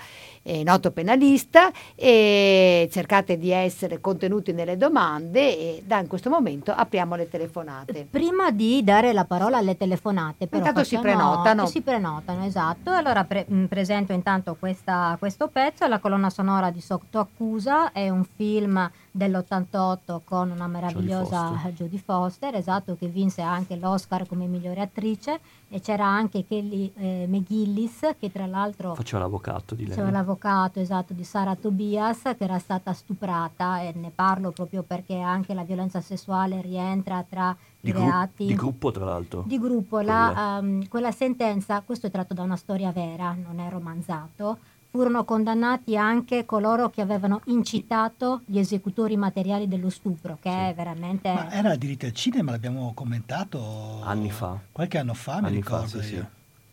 eh, 0.49 0.63
noto 0.63 0.91
penalista 0.91 1.71
e 1.95 2.89
cercate 2.91 3.37
di 3.37 3.51
essere 3.51 4.01
contenuti 4.01 4.53
nelle 4.53 4.79
domande 4.79 5.59
e 5.59 5.83
da 5.87 5.99
in 5.99 6.07
questo 6.07 6.31
momento 6.31 6.73
apriamo 6.73 7.15
le 7.17 7.29
telefonate. 7.29 8.07
Prima 8.11 8.51
di 8.51 8.83
dare 8.83 9.13
la 9.13 9.27
parola 9.27 9.59
alle 9.59 9.77
telefonate, 9.77 10.47
però 10.47 10.65
intanto 10.65 10.85
si 10.85 10.99
prenotano. 10.99 11.67
Si 11.67 11.83
prenotano, 11.83 12.45
esatto. 12.47 12.91
Allora 12.91 13.25
pre- 13.25 13.47
mm, 13.51 13.67
presento 13.67 14.13
intanto 14.13 14.57
questa, 14.59 15.17
questo 15.19 15.49
pezzo, 15.49 15.87
la 15.87 15.99
colonna 15.99 16.31
sonora 16.31 16.71
di 16.71 16.81
Sotto 16.81 17.19
Accusa, 17.19 17.93
è 17.93 18.09
un 18.09 18.25
film 18.25 18.91
dell'88 19.19 20.21
con 20.25 20.51
una 20.51 20.67
meravigliosa 20.67 21.51
Jodie 21.51 21.59
Foster. 21.59 21.73
Jodie 21.73 21.99
Foster, 21.99 22.55
esatto, 22.55 22.97
che 22.97 23.09
vinse 23.09 23.43
anche 23.43 23.77
l'Oscar 23.77 24.27
come 24.27 24.47
migliore 24.47 24.81
attrice 24.81 25.41
e 25.69 25.81
c'era 25.81 26.07
anche 26.07 26.47
Kelly 26.47 26.91
eh, 26.97 27.27
McGillis 27.29 28.15
che 28.19 28.33
tra 28.33 28.47
l'altro 28.47 28.95
faceva 28.95 29.23
l'avvocato 29.23 29.75
di 29.75 29.83
lei. 29.83 29.91
Faceva 29.91 30.11
l'avvocato, 30.11 30.81
esatto, 30.81 31.13
di 31.13 31.25
Sara 31.25 31.55
Tobias 31.55 32.23
che 32.23 32.45
era 32.45 32.59
stata 32.59 32.95
stuprata 32.95 33.83
e 33.83 33.93
ne 33.95 34.11
parlo 34.15 34.51
proprio 34.51 34.83
perché 34.83 35.19
anche 35.19 35.53
la 35.53 35.65
violenza 35.65 36.01
sessuale 36.01 36.63
rientra 36.63 37.23
tra 37.29 37.55
di 37.81 37.91
i 37.91 37.93
gru- 37.93 38.05
reati. 38.05 38.47
Di 38.47 38.55
gruppo 38.55 38.91
tra 38.91 39.05
l'altro. 39.05 39.45
Di 39.47 39.59
gruppo, 39.59 40.01
la, 40.01 40.59
um, 40.61 40.87
quella 40.89 41.13
sentenza, 41.13 41.83
questo 41.85 42.07
è 42.07 42.11
tratto 42.11 42.33
da 42.33 42.43
una 42.43 42.57
storia 42.57 42.91
vera, 42.93 43.35
non 43.35 43.61
è 43.61 43.69
romanzato, 43.69 44.59
furono 44.99 45.25
condannati 45.25 45.97
anche 45.97 46.45
coloro 46.45 46.91
che 46.91 47.01
avevano 47.01 47.43
incitato 47.45 48.41
gli 48.47 48.59
esecutori 48.59 49.17
materiali 49.17 49.69
dello 49.69 49.91
stupro, 49.91 50.39
che 50.41 50.51
sì. 50.51 50.57
è 50.57 50.75
veramente... 50.75 51.33
Ma 51.33 51.53
era 51.53 51.77
diritto 51.77 52.07
al 52.07 52.13
cinema, 52.13 52.51
l'abbiamo 52.51 52.91
commentato... 52.95 54.01
Anni 54.03 54.33
fa. 54.33 54.59
Qualche 54.73 54.99
anno 54.99 55.15
fa, 55.15 55.35
anni 55.35 55.51
mi 55.51 55.55
ricordo 55.55 55.87
fa, 55.87 56.03
sì. 56.03 56.17
Sì. 56.17 56.25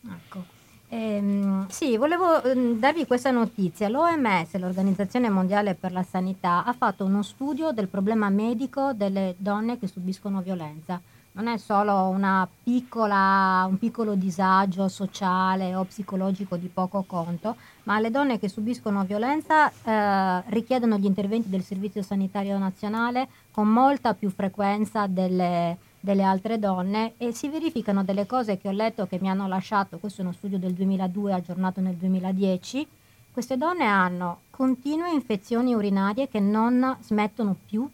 Ecco. 0.10 0.44
Ehm, 0.90 1.68
sì, 1.68 1.98
volevo 1.98 2.42
ehm, 2.42 2.80
darvi 2.80 3.06
questa 3.06 3.30
notizia. 3.30 3.90
L'OMS, 3.90 4.56
l'Organizzazione 4.56 5.30
Mondiale 5.30 5.76
per 5.76 5.92
la 5.92 6.02
Sanità, 6.02 6.66
ha 6.66 6.74
fatto 6.74 7.06
uno 7.06 7.22
studio 7.22 7.74
del 7.74 7.88
problema 7.88 8.30
medico 8.30 8.94
delle 8.94 9.36
donne 9.38 9.78
che 9.78 9.86
subiscono 9.86 10.42
violenza 10.42 11.00
non 11.36 11.48
è 11.48 11.58
solo 11.58 12.18
piccola, 12.64 13.66
un 13.68 13.78
piccolo 13.78 14.16
disagio 14.16 14.88
sociale 14.88 15.76
o 15.76 15.84
psicologico 15.84 16.56
di 16.56 16.68
poco 16.68 17.04
conto, 17.06 17.58
ma 17.84 18.00
le 18.00 18.10
donne 18.10 18.40
che 18.40 18.48
subiscono 18.48 19.04
violenza 19.04 19.70
eh, 19.70 20.44
richiedono 20.48 20.98
gli 20.98 21.06
interventi 21.06 21.50
del 21.50 21.64
Servizio 21.64 22.02
Sanitario 22.02 22.58
Nazionale 22.58 23.28
con 23.52 23.68
molta 23.68 24.14
più 24.14 24.30
frequenza 24.30 25.08
delle, 25.08 25.78
delle 26.00 26.24
altre 26.24 26.58
donne 26.58 27.14
e 27.18 27.34
si 27.34 27.50
verificano 27.50 28.06
delle 28.06 28.26
cose 28.26 28.58
che 28.58 28.70
ho 28.70 28.72
letto 28.72 29.06
che 29.06 29.20
mi 29.20 29.30
hanno 29.30 29.48
lasciato, 29.48 29.98
questo 29.98 30.22
è 30.22 30.24
uno 30.24 30.34
studio 30.34 30.58
del 30.58 30.74
2002 30.74 31.34
aggiornato 31.34 31.82
nel 31.82 31.96
2010, 31.96 32.88
queste 33.34 33.58
donne 33.58 33.84
hanno 33.84 34.40
continue 34.52 35.12
infezioni 35.12 35.74
urinarie 35.74 36.30
che 36.30 36.40
non 36.40 36.96
smettono 37.02 37.58
più, 37.68 37.86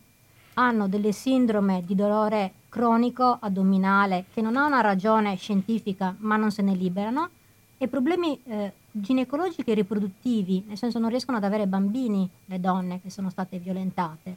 hanno 0.53 0.87
delle 0.87 1.11
sindrome 1.11 1.81
di 1.83 1.95
dolore 1.95 2.53
cronico 2.71 3.37
addominale 3.41 4.25
che 4.33 4.39
non 4.39 4.55
ha 4.55 4.65
una 4.65 4.79
ragione 4.79 5.35
scientifica 5.35 6.15
ma 6.19 6.37
non 6.37 6.51
se 6.51 6.61
ne 6.61 6.73
liberano 6.73 7.29
e 7.77 7.89
problemi 7.89 8.39
eh, 8.45 8.71
ginecologici 8.91 9.69
e 9.69 9.73
riproduttivi, 9.73 10.63
nel 10.67 10.77
senso 10.77 10.97
non 10.97 11.09
riescono 11.09 11.35
ad 11.35 11.43
avere 11.43 11.67
bambini 11.67 12.29
le 12.45 12.59
donne 12.61 13.01
che 13.01 13.09
sono 13.09 13.29
state 13.29 13.57
violentate. 13.57 14.35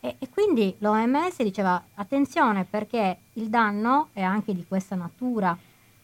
E, 0.00 0.16
e 0.18 0.28
quindi 0.30 0.74
l'OMS 0.78 1.42
diceva 1.42 1.82
attenzione 1.94 2.64
perché 2.64 3.18
il 3.34 3.48
danno 3.48 4.08
è 4.12 4.22
anche 4.22 4.54
di 4.54 4.64
questa 4.66 4.94
natura, 4.94 5.58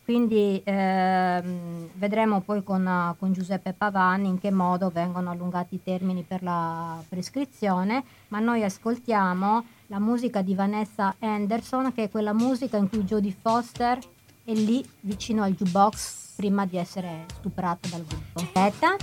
quindi 0.04 0.60
ehm, 0.64 1.90
vedremo 1.94 2.40
poi 2.40 2.62
con, 2.64 3.14
con, 3.18 3.32
Giuseppe 3.32 3.72
Pavani 3.72 4.28
in 4.28 4.40
che 4.40 4.50
modo 4.50 4.90
vengono 4.90 5.30
allungati 5.30 5.76
i 5.76 5.82
termini 5.82 6.22
per 6.22 6.42
la 6.42 7.00
prescrizione, 7.08 8.02
ma 8.28 8.40
noi 8.40 8.64
ascoltiamo 8.64 9.64
la 9.92 9.98
musica 9.98 10.40
di 10.40 10.54
Vanessa 10.54 11.14
Anderson, 11.18 11.92
che 11.92 12.04
è 12.04 12.08
quella 12.08 12.32
musica 12.32 12.78
in 12.78 12.88
cui 12.88 13.02
Jodie 13.02 13.36
Foster 13.38 13.98
è 14.42 14.54
lì 14.54 14.82
vicino 15.00 15.42
al 15.42 15.52
jukebox 15.52 16.36
prima 16.36 16.64
di 16.64 16.78
essere 16.78 17.26
stuprata 17.26 17.90
dal 17.90 18.02
gruppo. 18.02 18.40
Aspetta. 18.40 18.96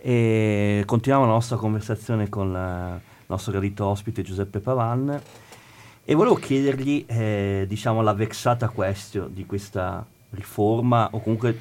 E 0.00 0.82
continuiamo 0.86 1.26
la 1.26 1.34
nostra 1.34 1.58
conversazione 1.58 2.30
con 2.30 2.48
il 2.48 3.00
nostro 3.26 3.52
gradito 3.52 3.84
ospite 3.84 4.22
Giuseppe 4.22 4.60
Pavan 4.60 5.20
e 6.04 6.14
volevo 6.14 6.36
chiedergli 6.36 7.04
eh, 7.06 7.66
diciamo, 7.68 8.00
la 8.00 8.14
vexata 8.14 8.70
question 8.70 9.34
di 9.34 9.44
questa 9.44 10.06
riforma 10.30 11.08
o 11.10 11.20
comunque 11.20 11.60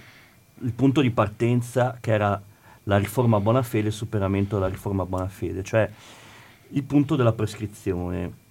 il 0.59 0.71
punto 0.71 1.01
di 1.01 1.11
partenza 1.11 1.97
che 1.99 2.13
era 2.13 2.41
la 2.83 2.97
riforma 2.97 3.41
Bonafede 3.41 3.85
e 3.85 3.89
il 3.89 3.93
superamento 3.93 4.55
della 4.55 4.69
riforma 4.69 5.03
Bonafede, 5.03 5.63
cioè 5.63 5.89
il 6.69 6.83
punto 6.83 7.15
della 7.15 7.33
prescrizione. 7.33 8.43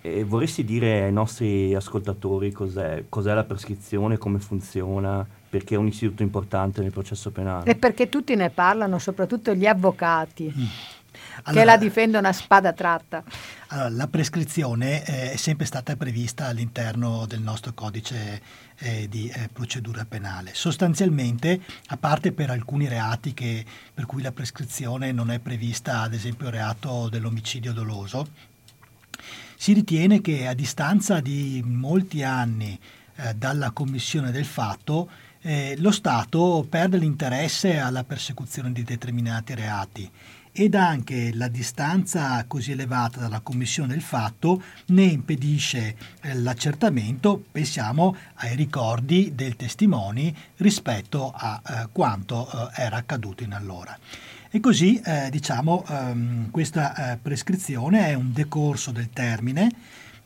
E 0.00 0.22
vorresti 0.24 0.64
dire 0.64 1.02
ai 1.02 1.12
nostri 1.12 1.74
ascoltatori 1.74 2.52
cos'è, 2.52 3.04
cos'è 3.08 3.34
la 3.34 3.44
prescrizione, 3.44 4.16
come 4.16 4.38
funziona, 4.38 5.26
perché 5.50 5.74
è 5.74 5.78
un 5.78 5.88
istituto 5.88 6.22
importante 6.22 6.82
nel 6.82 6.92
processo 6.92 7.30
penale? 7.30 7.70
E 7.70 7.74
perché 7.74 8.08
tutti 8.08 8.34
ne 8.36 8.50
parlano, 8.50 8.98
soprattutto 8.98 9.54
gli 9.54 9.66
avvocati. 9.66 10.52
Mm. 10.56 10.64
Allora, 11.48 11.60
che 11.60 11.64
la 11.64 11.76
difendono 11.78 12.28
a 12.28 12.32
spada 12.32 12.72
tratta. 12.72 13.24
Allora, 13.68 13.88
la 13.88 14.06
prescrizione 14.06 15.04
eh, 15.04 15.32
è 15.32 15.36
sempre 15.36 15.64
stata 15.66 15.96
prevista 15.96 16.46
all'interno 16.46 17.24
del 17.26 17.40
nostro 17.40 17.72
codice 17.72 18.40
eh, 18.78 19.08
di 19.08 19.28
eh, 19.28 19.48
procedura 19.50 20.04
penale. 20.04 20.50
Sostanzialmente, 20.54 21.60
a 21.86 21.96
parte 21.96 22.32
per 22.32 22.50
alcuni 22.50 22.86
reati 22.86 23.32
che, 23.32 23.64
per 23.94 24.04
cui 24.06 24.20
la 24.22 24.32
prescrizione 24.32 25.10
non 25.12 25.30
è 25.30 25.38
prevista, 25.38 26.02
ad 26.02 26.12
esempio 26.12 26.46
il 26.48 26.52
reato 26.52 27.08
dell'omicidio 27.08 27.72
doloso, 27.72 28.28
si 29.56 29.72
ritiene 29.72 30.20
che 30.20 30.46
a 30.46 30.54
distanza 30.54 31.20
di 31.20 31.62
molti 31.64 32.22
anni 32.22 32.78
eh, 33.16 33.34
dalla 33.34 33.70
commissione 33.70 34.30
del 34.30 34.44
fatto, 34.44 35.08
eh, 35.40 35.76
lo 35.78 35.92
Stato 35.92 36.66
perde 36.68 36.98
l'interesse 36.98 37.78
alla 37.78 38.04
persecuzione 38.04 38.70
di 38.70 38.82
determinati 38.82 39.54
reati 39.54 40.10
ed 40.58 40.74
anche 40.74 41.32
la 41.34 41.46
distanza 41.46 42.44
così 42.48 42.72
elevata 42.72 43.20
dalla 43.20 43.38
commissione 43.38 43.92
del 43.92 44.02
fatto 44.02 44.60
ne 44.86 45.04
impedisce 45.04 45.94
eh, 46.20 46.34
l'accertamento, 46.34 47.44
pensiamo 47.52 48.16
ai 48.34 48.56
ricordi 48.56 49.36
del 49.36 49.54
testimoni 49.54 50.36
rispetto 50.56 51.32
a 51.32 51.62
eh, 51.64 51.88
quanto 51.92 52.50
eh, 52.50 52.82
era 52.82 52.96
accaduto 52.96 53.44
in 53.44 53.52
allora. 53.52 53.96
E 54.50 54.58
così 54.58 55.00
eh, 55.00 55.28
diciamo 55.30 55.84
ehm, 55.88 56.50
questa 56.50 57.12
eh, 57.12 57.18
prescrizione 57.18 58.08
è 58.08 58.14
un 58.14 58.32
decorso 58.32 58.90
del 58.90 59.10
termine, 59.10 59.70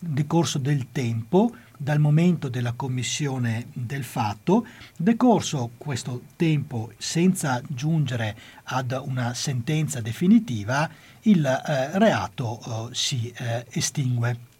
decorso 0.03 0.59
del 0.59 0.89
tempo 0.91 1.55
dal 1.77 1.99
momento 2.01 2.49
della 2.49 2.73
commissione 2.73 3.67
del 3.73 4.05
fatto, 4.05 4.67
decorso 4.97 5.73
questo 5.79 6.23
tempo 6.37 6.93
senza 6.97 7.61
giungere 7.69 8.37
ad 8.65 9.01
una 9.05 9.35
sentenza 9.35 10.01
definitiva, 10.01 10.89
il 11.23 11.45
eh, 11.45 11.99
reato 11.99 12.61
eh, 12.91 12.95
si 12.95 13.33
eh, 13.37 13.67
estingue. 13.71 14.51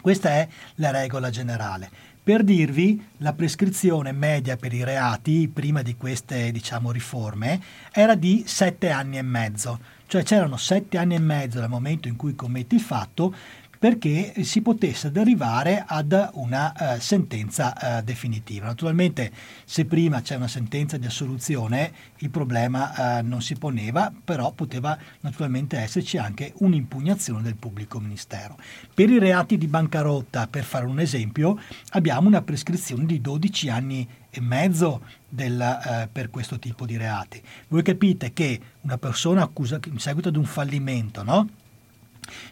Questa 0.00 0.30
è 0.30 0.48
la 0.76 0.90
regola 0.90 1.30
generale. 1.30 1.90
Per 2.24 2.44
dirvi, 2.44 3.04
la 3.18 3.32
prescrizione 3.32 4.12
media 4.12 4.56
per 4.56 4.72
i 4.72 4.84
reati, 4.84 5.50
prima 5.52 5.82
di 5.82 5.96
queste 5.96 6.52
diciamo, 6.52 6.92
riforme, 6.92 7.60
era 7.92 8.14
di 8.14 8.44
sette 8.46 8.90
anni 8.90 9.18
e 9.18 9.22
mezzo, 9.22 9.80
cioè 10.06 10.22
c'erano 10.22 10.56
sette 10.56 10.98
anni 10.98 11.16
e 11.16 11.18
mezzo 11.18 11.58
dal 11.58 11.68
momento 11.68 12.06
in 12.06 12.14
cui 12.16 12.36
commetti 12.36 12.76
il 12.76 12.80
fatto 12.80 13.34
perché 13.82 14.44
si 14.44 14.62
potesse 14.62 15.10
arrivare 15.12 15.82
ad 15.84 16.30
una 16.34 16.72
uh, 16.72 17.00
sentenza 17.00 17.74
uh, 17.98 18.04
definitiva. 18.04 18.66
Naturalmente 18.66 19.32
se 19.64 19.86
prima 19.86 20.22
c'è 20.22 20.36
una 20.36 20.46
sentenza 20.46 20.98
di 20.98 21.06
assoluzione 21.06 21.92
il 22.18 22.30
problema 22.30 23.18
uh, 23.18 23.26
non 23.26 23.42
si 23.42 23.56
poneva, 23.56 24.12
però 24.22 24.52
poteva 24.52 24.96
naturalmente 25.22 25.78
esserci 25.78 26.16
anche 26.16 26.52
un'impugnazione 26.58 27.42
del 27.42 27.56
pubblico 27.56 27.98
ministero. 27.98 28.56
Per 28.94 29.10
i 29.10 29.18
reati 29.18 29.58
di 29.58 29.66
bancarotta, 29.66 30.46
per 30.46 30.62
fare 30.62 30.86
un 30.86 31.00
esempio, 31.00 31.58
abbiamo 31.90 32.28
una 32.28 32.42
prescrizione 32.42 33.04
di 33.04 33.20
12 33.20 33.68
anni 33.68 34.08
e 34.30 34.40
mezzo 34.40 35.02
del, 35.28 36.08
per 36.12 36.30
questo 36.30 36.60
tipo 36.60 36.86
di 36.86 36.96
reati. 36.96 37.42
Voi 37.66 37.82
capite 37.82 38.32
che 38.32 38.60
una 38.82 38.96
persona 38.96 39.42
accusa 39.42 39.80
in 39.86 39.98
seguito 39.98 40.28
ad 40.28 40.36
un 40.36 40.44
fallimento, 40.44 41.24
no? 41.24 41.48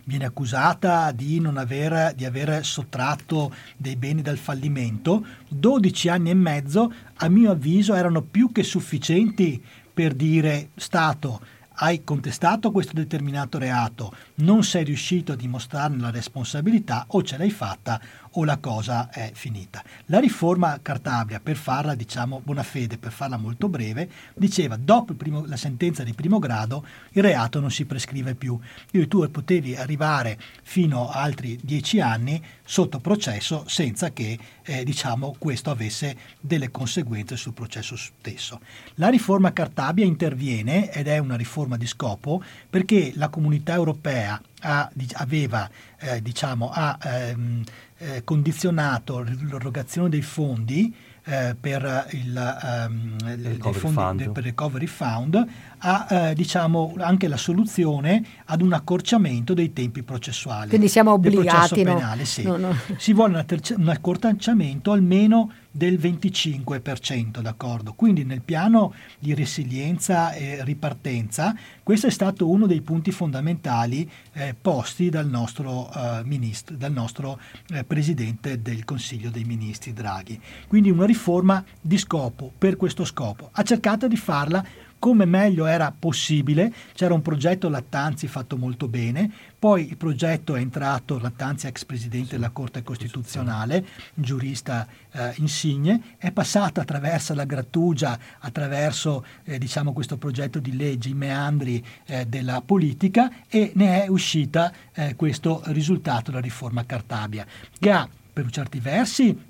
Viene 0.05 0.25
accusata 0.25 1.13
di, 1.13 1.43
aver, 1.55 2.15
di 2.15 2.25
aver 2.25 2.65
sottratto 2.65 3.55
dei 3.77 3.97
beni 3.97 4.23
dal 4.23 4.39
fallimento, 4.39 5.25
12 5.49 6.09
anni 6.09 6.31
e 6.31 6.35
mezzo 6.35 6.93
a 7.15 7.29
mio 7.29 7.51
avviso 7.51 7.95
erano 7.95 8.23
più 8.23 8.53
che 8.53 8.63
sufficienti 8.63 9.63
per 9.93 10.15
dire 10.15 10.71
Stato 10.77 11.41
hai 11.83 12.05
contestato 12.05 12.71
questo 12.71 12.93
determinato 12.95 13.59
reato, 13.59 14.13
non 14.37 14.63
sei 14.65 14.85
riuscito 14.85 15.33
a 15.33 15.37
dimostrarne 15.37 15.99
la 15.99 16.11
responsabilità 16.11 17.05
o 17.09 17.23
ce 17.23 17.39
l'hai 17.39 17.51
fatta 17.51 18.01
o 18.33 18.45
la 18.45 18.59
cosa 18.59 19.11
è 19.11 19.31
finita. 19.35 19.83
La 20.07 20.21
riforma 20.21 20.79
Cartabia, 20.81 21.41
per 21.41 21.57
farla, 21.57 21.95
diciamo, 21.95 22.41
buona 22.45 22.63
fede, 22.63 22.99
per 22.99 23.13
farla 23.13 23.37
molto 23.37 23.69
breve, 23.69 24.09
diceva 24.35 24.77
dopo 24.77 25.15
primo, 25.15 25.45
la 25.47 25.57
sentenza 25.57 26.03
di 26.05 26.13
primo 26.13 26.39
grado 26.39 26.85
il 27.13 27.23
reato 27.23 27.61
non 27.61 27.71
si 27.71 27.85
prescrive 27.85 28.35
più. 28.35 28.59
Io 28.93 29.09
tu 29.09 29.29
potevi 29.31 29.77
arrivare 29.77 30.39
fino 30.63 31.09
a 31.09 31.21
altri 31.23 31.59
dieci 31.63 32.01
anni 32.01 32.43
sotto 32.65 33.01
processo 33.01 33.65
senza 33.67 34.13
che 34.13 34.39
eh, 34.63 34.85
diciamo, 34.85 35.35
questo 35.39 35.71
avesse 35.71 36.17
delle 36.41 36.71
conseguenze 36.71 37.37
sul 37.37 37.53
processo 37.53 37.97
stesso. 37.97 38.61
La 38.95 39.09
riforma 39.09 39.53
Cartabia 39.53 40.05
interviene 40.05 40.93
ed 40.93 41.09
è 41.09 41.19
una 41.19 41.37
riforma 41.37 41.77
di 41.77 41.87
scopo 41.87 42.43
perché 42.69 43.13
la 43.17 43.29
comunità 43.29 43.75
europea 43.75 44.41
ha, 44.61 44.91
aveva 45.15 45.69
eh, 45.99 46.23
diciamo, 46.23 46.71
ha, 46.73 46.99
ehm, 47.03 47.65
eh, 48.03 48.25
condizionato 48.25 49.21
l'erogazione 49.23 50.09
dei 50.09 50.23
fondi 50.23 50.95
eh, 51.25 51.55
per 51.59 52.07
il, 52.13 52.89
um, 52.89 53.17
recovery, 53.19 53.79
fondi, 53.79 54.23
fund. 54.25 54.33
per 54.33 54.43
recovery 54.43 54.87
Fund 54.87 55.47
a 55.79 56.07
eh, 56.09 56.35
diciamo, 56.35 56.95
anche 56.99 57.29
la 57.29 57.37
soluzione 57.37 58.25
ad 58.47 58.63
un 58.63 58.73
accorciamento 58.73 59.53
dei 59.53 59.75
tempi 59.75 60.03
processuali. 60.03 60.71
Quindi 60.71 60.89
siamo 60.89 61.13
obbligati, 61.13 61.83
no? 61.83 61.95
penale, 61.95 62.25
sì. 62.25 62.43
no, 62.43 62.57
no. 62.57 62.75
Si 62.97 63.13
vuole 63.13 63.45
un 63.77 63.89
accorciamento 63.89 64.93
almeno 64.93 65.53
del 65.71 65.99
25%, 65.99 67.41
d'accordo? 67.41 67.93
Quindi 67.95 68.25
nel 68.25 68.43
piano 68.43 68.95
di 69.19 69.35
resilienza 69.35 70.33
e 70.33 70.65
ripartenza 70.65 71.55
questo 71.83 72.07
è 72.07 72.11
stato 72.11 72.49
uno 72.49 72.67
dei 72.67 72.81
punti 72.83 73.11
fondamentali 73.11 74.09
eh, 74.33 74.55
posti 74.61 75.11
dal 75.11 75.29
nostro, 75.29 75.91
eh, 75.93 76.23
ministro, 76.25 76.77
dal 76.77 76.93
nostro 76.93 77.41
eh, 77.69 77.85
Presidente 77.85 78.63
del 78.63 78.85
Consiglio 78.85 79.31
dei 79.31 79.45
Ministri 79.45 79.93
Draghi. 79.93 80.41
Quindi 80.69 80.91
una 80.91 81.07
riforma 81.07 81.65
di 81.81 81.99
scopo, 81.99 82.53
per 82.57 82.77
questo 82.77 83.05
scopo. 83.05 83.49
Ha 83.53 83.63
cercato 83.63 84.07
di 84.07 84.17
farla 84.17 84.65
come 85.01 85.25
meglio 85.25 85.67
era 85.67 85.93
possibile. 85.97 86.73
C'era 86.93 87.15
un 87.15 87.23
progetto 87.23 87.69
Lattanzi 87.69 88.29
fatto 88.29 88.57
molto 88.57 88.87
bene, 88.87 89.29
poi 89.59 89.89
il 89.89 89.97
progetto 89.97 90.55
è 90.55 90.61
entrato, 90.61 91.19
Lattanzi 91.19 91.67
ex 91.67 91.85
presidente 91.85 92.29
sì. 92.29 92.35
della 92.37 92.51
Corte 92.51 92.85
Costituzionale, 92.85 93.85
giurista 94.15 94.87
eh, 95.11 95.33
insigne, 95.37 96.15
è 96.19 96.31
passata 96.31 96.83
attraverso 96.83 97.35
la 97.35 97.45
grattugia, 97.45 98.17
attraverso 98.39 99.25
eh, 99.45 99.59
diciamo, 99.59 99.93
questo 99.93 100.17
progetto 100.17 100.61
di 100.61 100.77
legge, 100.77 101.09
i 101.09 101.15
meandri 101.15 101.85
eh, 102.07 102.27
della 102.27 102.63
politica 102.65 103.31
e 103.49 103.73
ne 103.75 104.05
è 104.05 104.09
uscita 104.09 104.73
eh, 104.93 105.17
questo 105.17 105.63
risultato, 105.67 106.31
la 106.31 106.41
riforma 106.41 106.85
Cartabia, 106.85 107.45
che 107.79 107.91
ha 107.91 108.09
per 108.33 108.51
certi 108.51 108.79
versi 108.79 109.49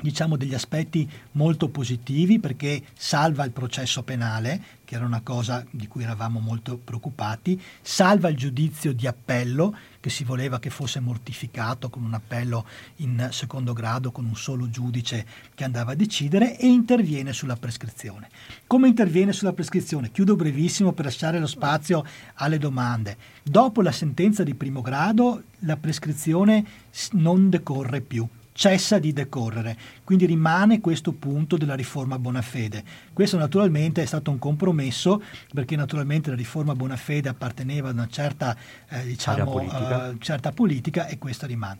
diciamo 0.00 0.36
degli 0.36 0.54
aspetti 0.54 1.08
molto 1.32 1.68
positivi 1.68 2.38
perché 2.38 2.82
salva 2.94 3.44
il 3.44 3.50
processo 3.50 4.02
penale, 4.02 4.78
che 4.84 4.96
era 4.96 5.04
una 5.04 5.20
cosa 5.20 5.64
di 5.70 5.86
cui 5.86 6.02
eravamo 6.02 6.40
molto 6.40 6.76
preoccupati, 6.76 7.60
salva 7.80 8.28
il 8.28 8.36
giudizio 8.36 8.92
di 8.92 9.06
appello 9.06 9.76
che 10.00 10.10
si 10.10 10.24
voleva 10.24 10.58
che 10.58 10.70
fosse 10.70 10.98
mortificato 10.98 11.90
con 11.90 12.02
un 12.02 12.14
appello 12.14 12.66
in 12.96 13.28
secondo 13.30 13.72
grado 13.72 14.10
con 14.10 14.24
un 14.24 14.34
solo 14.34 14.68
giudice 14.70 15.26
che 15.54 15.64
andava 15.64 15.92
a 15.92 15.94
decidere 15.94 16.58
e 16.58 16.66
interviene 16.66 17.32
sulla 17.32 17.56
prescrizione. 17.56 18.28
Come 18.66 18.88
interviene 18.88 19.32
sulla 19.32 19.52
prescrizione? 19.52 20.10
Chiudo 20.10 20.36
brevissimo 20.36 20.92
per 20.92 21.04
lasciare 21.04 21.38
lo 21.38 21.46
spazio 21.46 22.04
alle 22.34 22.58
domande. 22.58 23.16
Dopo 23.42 23.82
la 23.82 23.92
sentenza 23.92 24.42
di 24.42 24.54
primo 24.54 24.80
grado 24.80 25.44
la 25.60 25.76
prescrizione 25.76 26.64
non 27.12 27.50
decorre 27.50 28.00
più 28.00 28.26
cessa 28.60 28.98
di 28.98 29.14
decorrere. 29.14 29.74
Quindi 30.04 30.26
rimane 30.26 30.82
questo 30.82 31.12
punto 31.12 31.56
della 31.56 31.74
riforma 31.74 32.18
Bonafede. 32.18 32.84
Questo 33.14 33.38
naturalmente 33.38 34.02
è 34.02 34.04
stato 34.04 34.30
un 34.30 34.38
compromesso 34.38 35.22
perché 35.54 35.76
naturalmente 35.76 36.28
la 36.28 36.36
riforma 36.36 36.74
Bonafede 36.74 37.30
apparteneva 37.30 37.88
ad 37.88 37.94
una 37.94 38.08
certa, 38.08 38.54
eh, 38.90 39.02
diciamo, 39.06 39.50
politica. 39.50 40.08
Uh, 40.08 40.18
certa 40.18 40.52
politica 40.52 41.06
e 41.06 41.16
questo 41.16 41.46
rimane. 41.46 41.78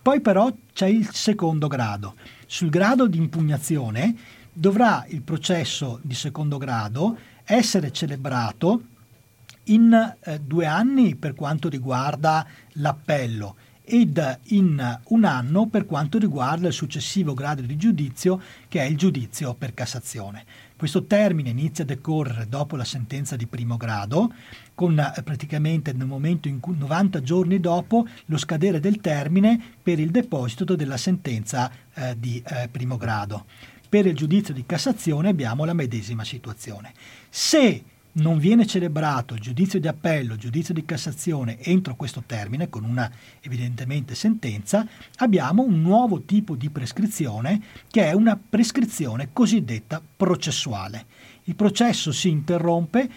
Poi 0.00 0.20
però 0.20 0.48
c'è 0.72 0.86
il 0.86 1.08
secondo 1.10 1.66
grado. 1.66 2.14
Sul 2.46 2.70
grado 2.70 3.08
di 3.08 3.18
impugnazione 3.18 4.14
dovrà 4.52 5.04
il 5.08 5.22
processo 5.22 5.98
di 6.02 6.14
secondo 6.14 6.56
grado 6.56 7.18
essere 7.44 7.90
celebrato 7.90 8.82
in 9.64 10.16
eh, 10.20 10.38
due 10.38 10.66
anni 10.66 11.16
per 11.16 11.34
quanto 11.34 11.68
riguarda 11.68 12.46
l'appello 12.74 13.56
ed 13.84 14.38
in 14.48 15.00
un 15.08 15.24
anno 15.24 15.66
per 15.66 15.86
quanto 15.86 16.18
riguarda 16.18 16.68
il 16.68 16.72
successivo 16.72 17.34
grado 17.34 17.62
di 17.62 17.76
giudizio 17.76 18.40
che 18.68 18.80
è 18.80 18.84
il 18.84 18.96
giudizio 18.96 19.54
per 19.54 19.74
Cassazione. 19.74 20.44
Questo 20.76 21.04
termine 21.04 21.50
inizia 21.50 21.84
a 21.84 21.86
decorrere 21.86 22.48
dopo 22.48 22.74
la 22.74 22.84
sentenza 22.84 23.36
di 23.36 23.46
primo 23.46 23.76
grado, 23.76 24.32
con 24.74 24.98
eh, 24.98 25.22
praticamente 25.22 25.92
nel 25.92 26.08
momento 26.08 26.48
in 26.48 26.58
cui 26.58 26.76
90 26.76 27.22
giorni 27.22 27.60
dopo 27.60 28.06
lo 28.26 28.36
scadere 28.36 28.80
del 28.80 29.00
termine 29.00 29.60
per 29.80 30.00
il 30.00 30.10
deposito 30.10 30.74
della 30.74 30.96
sentenza 30.96 31.70
eh, 31.94 32.16
di 32.18 32.42
eh, 32.44 32.68
primo 32.68 32.96
grado. 32.96 33.44
Per 33.88 34.06
il 34.06 34.16
giudizio 34.16 34.54
di 34.54 34.64
Cassazione 34.66 35.28
abbiamo 35.28 35.64
la 35.64 35.74
medesima 35.74 36.24
situazione. 36.24 36.92
Se 37.28 37.84
non 38.14 38.38
viene 38.38 38.66
celebrato 38.66 39.36
giudizio 39.36 39.80
di 39.80 39.88
appello, 39.88 40.36
giudizio 40.36 40.74
di 40.74 40.84
Cassazione 40.84 41.58
entro 41.60 41.94
questo 41.94 42.22
termine, 42.26 42.68
con 42.68 42.84
una 42.84 43.10
evidentemente 43.40 44.14
sentenza, 44.14 44.86
abbiamo 45.16 45.62
un 45.62 45.80
nuovo 45.80 46.22
tipo 46.22 46.54
di 46.54 46.68
prescrizione 46.68 47.62
che 47.88 48.04
è 48.04 48.12
una 48.12 48.36
prescrizione 48.36 49.30
cosiddetta 49.32 50.02
processuale 50.16 51.06
il 51.44 51.54
processo 51.56 52.12
si 52.12 52.28
interrompe 52.28 53.08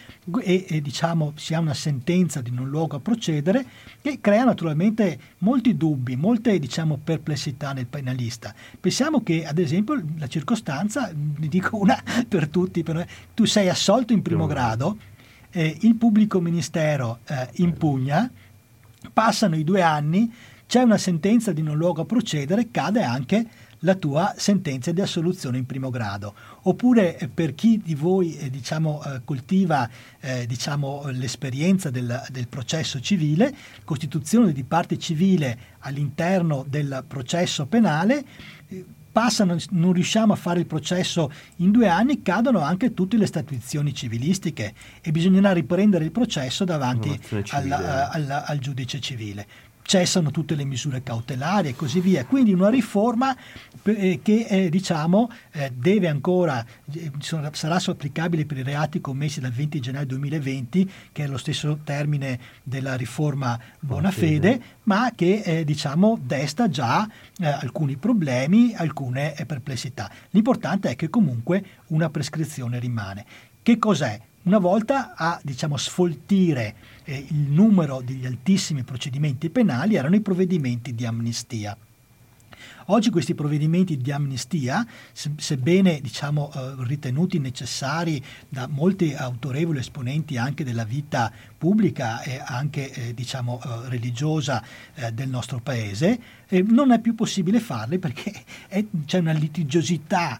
e, 0.42 0.66
e 0.68 0.82
diciamo, 0.82 1.34
si 1.36 1.54
ha 1.54 1.60
una 1.60 1.76
sentenza 1.76 2.42
di 2.42 2.52
non 2.52 2.68
luogo 2.68 2.96
a 2.96 3.00
procedere 3.00 3.66
che 4.02 4.20
crea 4.20 4.44
naturalmente 4.44 5.20
molti 5.40 5.78
dubbi, 5.78 6.16
molte 6.16 6.58
diciamo, 6.58 7.00
perplessità 7.04 7.74
nel 7.74 7.86
penalista. 7.86 8.54
Pensiamo 8.80 9.22
che 9.22 9.46
ad 9.46 9.60
esempio 9.60 10.02
la 10.18 10.28
circostanza, 10.28 11.12
ne 11.14 11.48
dico 11.48 11.78
una 11.78 12.02
per 12.28 12.48
tutti, 12.48 12.82
per 12.82 13.08
tu 13.34 13.46
sei 13.46 13.70
assolto 13.70 14.14
in 14.14 14.22
primo 14.22 14.48
grado, 14.48 14.98
eh, 15.52 15.78
il 15.82 15.96
pubblico 15.96 16.42
ministero 16.42 17.20
eh, 17.28 17.48
impugna, 17.56 18.30
passano 19.14 19.56
i 19.56 19.64
due 19.64 19.82
anni, 19.82 20.34
c'è 20.68 20.82
una 20.82 20.98
sentenza 20.98 21.54
di 21.54 21.62
non 21.62 21.78
luogo 21.78 22.02
a 22.02 22.06
procedere, 22.06 22.72
cade 22.72 23.04
anche 23.04 23.48
la 23.80 23.96
tua 23.96 24.34
sentenza 24.36 24.92
di 24.92 25.00
assoluzione 25.00 25.58
in 25.58 25.66
primo 25.66 25.90
grado. 25.90 26.34
Oppure 26.68 27.18
eh, 27.18 27.28
per 27.28 27.54
chi 27.54 27.80
di 27.84 27.94
voi 27.94 28.38
eh, 28.38 28.50
diciamo, 28.50 29.02
eh, 29.04 29.22
coltiva 29.24 29.88
eh, 30.20 30.48
diciamo, 30.48 31.04
l'esperienza 31.12 31.90
del, 31.90 32.24
del, 32.32 32.48
processo 32.48 33.00
civile, 33.00 33.54
costituzione 33.84 34.52
di 34.52 34.64
parte 34.64 34.98
civile 34.98 35.58
all'interno 35.80 36.66
del 36.68 37.04
processo 37.08 37.68
penale, 37.68 38.26
eh, 38.68 38.86
passano, 39.12 39.56
non 39.70 39.94
riusciamo 39.94 40.34
a 40.34 40.36
fare 40.36 40.60
il 40.60 40.66
processo 40.66 41.32
in 41.58 41.72
due 41.72 41.88
anni, 41.88 42.22
cadono 42.22 42.60
anche 42.60 42.94
tutte 42.94 43.16
le 43.16 43.28
statuizioni 43.28 43.94
civilistiche 43.94 44.74
e 45.02 45.12
bisognerà 45.12 45.54
riprendere 45.54 46.04
il 46.04 46.12
processo 46.12 46.66
davanti 46.66 47.18
al, 47.52 47.72
al, 47.72 48.44
al 48.46 48.58
giudice 48.60 49.00
civile 49.00 49.48
cessano 49.86 50.32
tutte 50.32 50.56
le 50.56 50.66
misure 50.66 51.04
cautelari 51.04 51.70
e 51.70 51.76
così 51.76 52.00
via. 52.00 52.26
Quindi 52.26 52.52
una 52.52 52.70
riforma 52.70 53.36
eh, 53.84 54.20
che 54.22 54.48
eh, 54.50 54.70
diciamo, 54.70 55.30
eh, 55.52 55.72
deve 55.74 56.08
ancora, 56.08 56.66
eh, 56.92 57.12
sarà 57.20 57.80
applicabile 57.86 58.46
per 58.46 58.58
i 58.58 58.64
reati 58.64 59.00
commessi 59.00 59.40
dal 59.40 59.52
20 59.52 59.80
gennaio 59.80 60.08
2020, 60.08 60.92
che 61.12 61.24
è 61.24 61.28
lo 61.28 61.38
stesso 61.38 61.80
termine 61.84 62.40
della 62.64 62.96
riforma 62.96 63.60
buona 63.80 64.10
fede, 64.10 64.60
ma 64.84 65.12
che 65.16 65.42
eh, 65.46 65.64
diciamo, 65.64 66.18
desta 66.20 66.68
già 66.68 67.08
eh, 67.38 67.46
alcuni 67.46 67.96
problemi, 67.96 68.74
alcune 68.76 69.36
perplessità. 69.46 70.10
L'importante 70.32 70.90
è 70.90 70.96
che 70.96 71.10
comunque 71.10 71.64
una 71.88 72.10
prescrizione 72.10 72.80
rimane. 72.80 73.26
Che 73.62 73.78
cos'è? 73.78 74.20
Una 74.44 74.60
volta 74.60 75.14
a 75.16 75.40
diciamo, 75.44 75.78
sfoltire 75.78 76.76
eh, 77.06 77.26
il 77.30 77.36
numero 77.36 78.02
degli 78.02 78.26
altissimi 78.26 78.84
procedimenti 78.84 79.50
penali 79.50 79.96
erano 79.96 80.16
i 80.16 80.22
provvedimenti 80.22 80.94
di 80.94 81.06
amnistia. 81.06 81.78
Oggi 82.90 83.10
questi 83.10 83.34
provvedimenti 83.34 83.98
di 83.98 84.12
amnistia, 84.12 84.86
sebbene 85.12 86.02
diciamo, 86.02 86.52
eh, 86.54 86.74
ritenuti 86.86 87.40
necessari 87.40 88.24
da 88.48 88.68
molti 88.68 89.16
autorevoli 89.16 89.80
esponenti 89.80 90.38
anche 90.38 90.64
della 90.64 90.84
vita 90.84 91.32
pubblica 91.58 92.22
e 92.22 92.40
anche 92.46 92.92
eh, 92.92 93.14
diciamo, 93.16 93.60
eh, 93.60 93.90
religiosa 93.90 94.62
del 95.14 95.30
nostro 95.30 95.60
paese, 95.60 96.20
non 96.68 96.92
è 96.92 97.00
più 97.00 97.16
possibile 97.16 97.60
farli 97.60 97.98
perché 97.98 98.32
c'è 99.06 99.18
una 99.18 99.32
litigiosità 99.32 100.40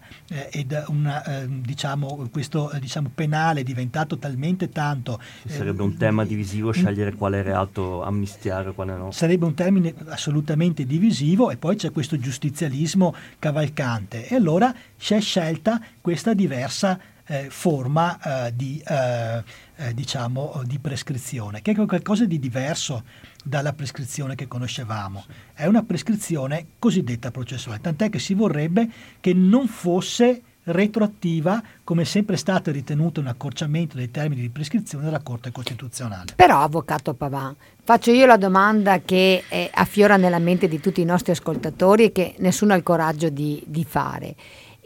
ed 0.50 0.84
una, 0.86 1.24
ehm, 1.24 1.62
diciamo, 1.62 2.28
questo 2.30 2.70
diciamo, 2.80 3.10
penale 3.12 3.60
è 3.60 3.64
diventato 3.64 4.18
talmente 4.18 4.70
tanto... 4.70 5.20
sarebbe 5.46 5.82
un 5.82 5.96
tema 5.96 6.24
divisivo 6.24 6.70
scegliere 6.70 7.14
quale 7.14 7.42
reato 7.42 8.02
amnistiare 8.02 8.70
e 8.70 8.72
quale 8.72 8.96
no. 8.96 9.10
Sarebbe 9.10 9.44
un 9.44 9.54
termine 9.54 9.94
assolutamente 10.06 10.86
divisivo 10.86 11.50
e 11.50 11.56
poi 11.56 11.76
c'è 11.76 11.90
questo 11.90 12.16
giustizialismo 12.36 13.14
cavalcante 13.38 14.28
e 14.28 14.34
allora 14.34 14.74
si 14.96 15.14
è 15.14 15.20
scelta 15.20 15.80
questa 16.00 16.34
diversa 16.34 16.98
eh, 17.28 17.48
forma 17.50 18.46
eh, 18.46 18.54
di, 18.54 18.80
eh, 18.86 19.42
eh, 19.76 19.94
diciamo, 19.94 20.62
di 20.64 20.78
prescrizione, 20.78 21.62
che 21.62 21.72
è 21.72 21.74
qualcosa 21.74 22.24
di 22.26 22.38
diverso 22.38 23.04
dalla 23.42 23.72
prescrizione 23.72 24.34
che 24.34 24.46
conoscevamo. 24.46 25.24
È 25.52 25.66
una 25.66 25.82
prescrizione 25.82 26.66
cosiddetta 26.78 27.30
processuale, 27.30 27.80
tant'è 27.80 28.10
che 28.10 28.18
si 28.18 28.34
vorrebbe 28.34 28.88
che 29.18 29.32
non 29.32 29.66
fosse 29.66 30.42
retroattiva 30.66 31.62
come 31.84 32.04
sempre 32.04 32.36
stato 32.36 32.70
ritenuto 32.70 33.20
un 33.20 33.26
accorciamento 33.26 33.96
dei 33.96 34.10
termini 34.10 34.40
di 34.40 34.50
prescrizione 34.50 35.04
della 35.04 35.20
Corte 35.20 35.50
Costituzionale. 35.52 36.32
Però, 36.36 36.60
Avvocato 36.60 37.14
Pavan, 37.14 37.54
faccio 37.82 38.10
io 38.10 38.26
la 38.26 38.36
domanda 38.36 39.00
che 39.00 39.42
affiora 39.72 40.16
nella 40.16 40.38
mente 40.38 40.68
di 40.68 40.80
tutti 40.80 41.00
i 41.00 41.04
nostri 41.04 41.32
ascoltatori 41.32 42.04
e 42.04 42.12
che 42.12 42.34
nessuno 42.38 42.72
ha 42.72 42.76
il 42.76 42.82
coraggio 42.82 43.28
di, 43.28 43.62
di 43.66 43.84
fare. 43.84 44.34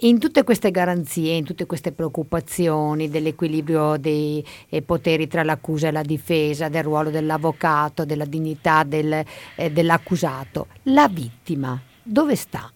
In 0.03 0.19
tutte 0.19 0.45
queste 0.45 0.71
garanzie, 0.71 1.35
in 1.35 1.45
tutte 1.45 1.67
queste 1.67 1.93
preoccupazioni 1.93 3.11
dell'equilibrio 3.11 3.99
dei 3.99 4.43
eh, 4.71 4.81
poteri 4.81 5.27
tra 5.27 5.43
l'accusa 5.43 5.89
e 5.89 5.91
la 5.91 6.01
difesa, 6.01 6.71
del 6.71 6.83
ruolo 6.83 7.11
dell'avvocato, 7.11 8.07
della 8.07 8.25
dignità 8.25 8.83
del, 8.83 9.23
eh, 9.57 9.71
dell'accusato, 9.71 10.69
la 10.85 11.07
vittima 11.07 11.79
dove 12.03 12.35
sta? 12.35 12.73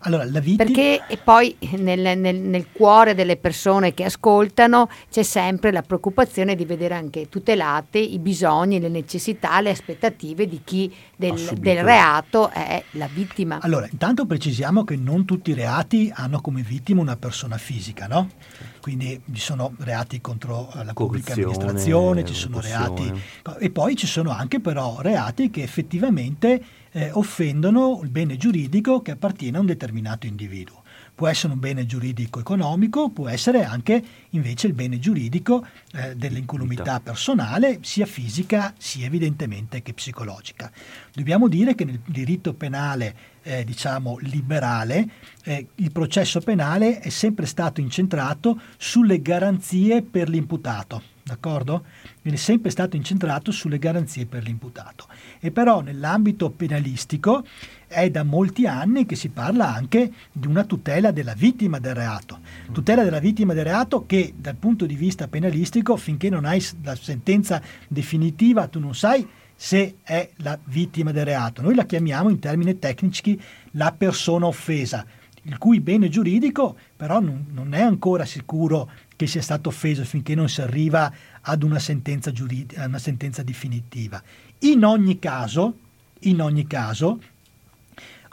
Allora, 0.00 0.24
la 0.24 0.40
vittima... 0.40 0.64
Perché 0.64 1.18
poi 1.22 1.54
nel, 1.76 2.18
nel, 2.18 2.36
nel, 2.36 2.66
cuore 2.72 3.14
delle 3.14 3.36
persone 3.36 3.92
che 3.92 4.04
ascoltano 4.04 4.88
c'è 5.10 5.22
sempre 5.22 5.72
la 5.72 5.82
preoccupazione 5.82 6.54
di 6.54 6.64
vedere 6.64 6.94
anche 6.94 7.28
tutelate 7.28 7.98
i 7.98 8.18
bisogni, 8.18 8.80
le 8.80 8.88
necessità, 8.88 9.60
le 9.60 9.70
aspettative 9.70 10.48
di 10.48 10.62
chi 10.64 10.94
del, 11.16 11.34
del 11.58 11.82
reato 11.82 12.50
è 12.50 12.82
la 12.92 13.08
vittima. 13.12 13.58
Allora, 13.60 13.86
intanto 13.90 14.24
precisiamo 14.24 14.84
che 14.84 14.96
non 14.96 15.26
tutti 15.26 15.50
i 15.50 15.54
reati 15.54 16.10
hanno 16.14 16.40
come 16.40 16.62
vittima 16.62 17.02
una 17.02 17.16
persona 17.16 17.58
fisica, 17.58 18.06
no? 18.06 18.30
Quindi 18.80 19.20
ci 19.32 19.40
sono 19.40 19.74
reati 19.78 20.20
contro 20.20 20.70
la 20.74 20.92
pubblica 20.92 21.34
amministrazione, 21.34 22.24
ci 22.24 22.34
sono 22.34 22.60
reati... 22.60 23.12
E 23.58 23.70
poi 23.70 23.96
ci 23.96 24.06
sono 24.06 24.30
anche 24.30 24.60
però 24.60 25.00
reati 25.00 25.50
che 25.50 25.62
effettivamente 25.62 26.62
eh, 26.92 27.10
offendono 27.12 28.00
il 28.02 28.10
bene 28.10 28.36
giuridico 28.36 29.02
che 29.02 29.12
appartiene 29.12 29.58
a 29.58 29.60
un 29.60 29.66
determinato 29.66 30.26
individuo. 30.26 30.79
Può 31.20 31.28
essere 31.28 31.52
un 31.52 31.58
bene 31.58 31.84
giuridico 31.84 32.40
economico, 32.40 33.10
può 33.10 33.28
essere 33.28 33.62
anche 33.62 34.02
invece 34.30 34.68
il 34.68 34.72
bene 34.72 34.98
giuridico 34.98 35.66
eh, 35.92 36.16
dell'incolumità 36.16 36.98
personale, 37.00 37.80
sia 37.82 38.06
fisica 38.06 38.72
sia 38.78 39.04
evidentemente 39.04 39.82
che 39.82 39.92
psicologica. 39.92 40.72
Dobbiamo 41.12 41.46
dire 41.48 41.74
che 41.74 41.84
nel 41.84 42.00
diritto 42.06 42.54
penale 42.54 43.14
eh, 43.42 43.64
diciamo 43.64 44.16
liberale 44.22 45.06
eh, 45.44 45.66
il 45.74 45.92
processo 45.92 46.40
penale 46.40 47.00
è 47.00 47.10
sempre 47.10 47.44
stato 47.44 47.82
incentrato 47.82 48.58
sulle 48.78 49.20
garanzie 49.20 50.00
per 50.00 50.30
l'imputato 50.30 51.18
d'accordo? 51.30 51.84
Viene 52.22 52.36
sempre 52.36 52.70
stato 52.70 52.96
incentrato 52.96 53.52
sulle 53.52 53.78
garanzie 53.78 54.26
per 54.26 54.42
l'imputato. 54.42 55.06
E 55.38 55.50
però 55.50 55.80
nell'ambito 55.80 56.50
penalistico 56.50 57.44
è 57.90 58.08
da 58.08 58.22
molti 58.22 58.66
anni 58.68 59.04
che 59.04 59.16
si 59.16 59.30
parla 59.30 59.74
anche 59.74 60.12
di 60.30 60.46
una 60.46 60.62
tutela 60.62 61.10
della 61.10 61.34
vittima 61.34 61.80
del 61.80 61.96
reato. 61.96 62.38
Tutela 62.70 63.02
della 63.02 63.18
vittima 63.18 63.52
del 63.52 63.64
reato 63.64 64.06
che 64.06 64.32
dal 64.36 64.54
punto 64.54 64.86
di 64.86 64.94
vista 64.94 65.26
penalistico, 65.26 65.96
finché 65.96 66.30
non 66.30 66.44
hai 66.44 66.64
la 66.84 66.94
sentenza 66.94 67.60
definitiva, 67.88 68.68
tu 68.68 68.78
non 68.78 68.94
sai 68.94 69.26
se 69.56 69.96
è 70.04 70.30
la 70.36 70.56
vittima 70.66 71.10
del 71.10 71.24
reato. 71.24 71.62
Noi 71.62 71.74
la 71.74 71.84
chiamiamo 71.84 72.30
in 72.30 72.38
termini 72.38 72.78
tecnici 72.78 73.38
la 73.72 73.92
persona 73.92 74.46
offesa, 74.46 75.04
il 75.42 75.58
cui 75.58 75.80
bene 75.80 76.08
giuridico 76.08 76.76
però 76.94 77.18
non, 77.18 77.46
non 77.50 77.74
è 77.74 77.80
ancora 77.80 78.24
sicuro 78.24 78.88
che 79.16 79.26
sia 79.26 79.42
stato 79.42 79.68
offeso 79.68 80.04
finché 80.04 80.36
non 80.36 80.48
si 80.48 80.62
arriva 80.62 81.12
ad 81.40 81.64
una 81.64 81.80
sentenza, 81.80 82.30
giuridica, 82.30 82.86
una 82.86 83.00
sentenza 83.00 83.42
definitiva. 83.42 84.22
In 84.60 84.84
ogni 84.84 85.18
caso, 85.18 85.76
in 86.20 86.40
ogni 86.40 86.68
caso, 86.68 87.18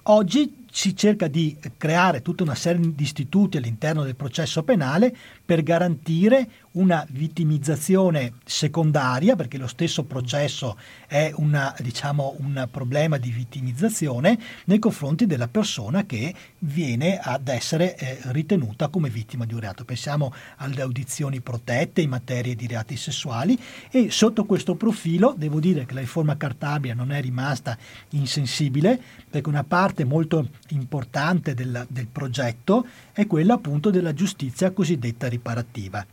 oggi 0.09 0.65
si 0.71 0.95
cerca 0.95 1.27
di 1.27 1.57
creare 1.77 2.21
tutta 2.21 2.43
una 2.43 2.55
serie 2.55 2.93
di 2.93 3.03
istituti 3.03 3.57
all'interno 3.57 4.03
del 4.03 4.15
processo 4.15 4.63
penale 4.63 5.15
per 5.43 5.63
garantire 5.63 6.47
una 6.77 7.05
vittimizzazione 7.09 8.33
secondaria, 8.45 9.35
perché 9.35 9.57
lo 9.57 9.67
stesso 9.67 10.03
processo 10.03 10.77
è 11.07 11.31
una, 11.35 11.75
diciamo, 11.79 12.35
un 12.39 12.67
problema 12.71 13.17
di 13.17 13.29
vittimizzazione 13.29 14.37
nei 14.65 14.79
confronti 14.79 15.25
della 15.25 15.47
persona 15.47 16.05
che 16.05 16.33
viene 16.59 17.19
ad 17.19 17.47
essere 17.47 17.95
eh, 17.97 18.19
ritenuta 18.25 18.87
come 18.89 19.09
vittima 19.09 19.45
di 19.45 19.53
un 19.53 19.59
reato. 19.59 19.85
Pensiamo 19.85 20.33
alle 20.57 20.81
audizioni 20.81 21.41
protette 21.41 22.01
in 22.01 22.09
materia 22.09 22.55
di 22.55 22.67
reati 22.67 22.95
sessuali 22.95 23.57
e 23.89 24.11
sotto 24.11 24.45
questo 24.45 24.75
profilo 24.75 25.33
devo 25.37 25.59
dire 25.59 25.85
che 25.85 25.93
la 25.93 25.99
riforma 25.99 26.37
Cartabia 26.37 26.93
non 26.93 27.11
è 27.11 27.21
rimasta 27.21 27.77
insensibile 28.09 28.99
perché 29.29 29.49
una 29.49 29.63
parte 29.63 30.03
molto 30.03 30.49
importante 30.69 31.53
del, 31.53 31.85
del 31.89 32.07
progetto 32.07 32.85
è 33.11 33.25
quella 33.25 33.55
appunto 33.55 33.89
della 33.89 34.13
giustizia 34.13 34.71
cosiddetta 34.71 35.27
riparativa. 35.27 36.05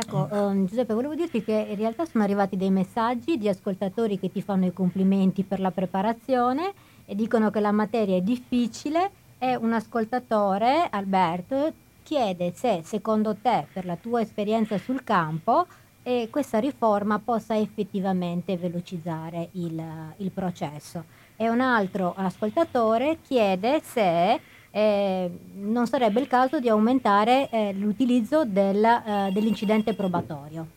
Ecco, 0.00 0.28
um, 0.30 0.64
Giuseppe, 0.64 0.94
volevo 0.94 1.16
dirti 1.16 1.42
che 1.42 1.66
in 1.70 1.74
realtà 1.74 2.04
sono 2.04 2.22
arrivati 2.22 2.56
dei 2.56 2.70
messaggi 2.70 3.36
di 3.36 3.48
ascoltatori 3.48 4.16
che 4.16 4.30
ti 4.30 4.40
fanno 4.40 4.64
i 4.66 4.72
complimenti 4.72 5.42
per 5.42 5.58
la 5.58 5.72
preparazione 5.72 6.72
e 7.04 7.16
dicono 7.16 7.50
che 7.50 7.58
la 7.58 7.72
materia 7.72 8.16
è 8.16 8.20
difficile 8.20 9.10
e 9.38 9.56
un 9.56 9.72
ascoltatore, 9.72 10.86
Alberto, 10.88 11.72
chiede 12.04 12.52
se 12.54 12.82
secondo 12.84 13.34
te, 13.42 13.66
per 13.72 13.86
la 13.86 13.96
tua 13.96 14.20
esperienza 14.20 14.78
sul 14.78 15.02
campo, 15.02 15.66
eh, 16.04 16.28
questa 16.30 16.60
riforma 16.60 17.18
possa 17.18 17.58
effettivamente 17.58 18.56
velocizzare 18.56 19.48
il, 19.54 19.82
il 20.18 20.30
processo. 20.30 21.06
E 21.34 21.48
un 21.48 21.60
altro 21.60 22.14
ascoltatore 22.16 23.18
chiede 23.20 23.80
se 23.82 24.40
eh, 24.70 25.30
non 25.54 25.86
sarebbe 25.86 26.20
il 26.20 26.26
caso 26.26 26.60
di 26.60 26.68
aumentare 26.68 27.48
eh, 27.50 27.72
l'utilizzo 27.72 28.44
del, 28.44 28.84
eh, 28.84 29.30
dell'incidente 29.32 29.94
probatorio. 29.94 30.76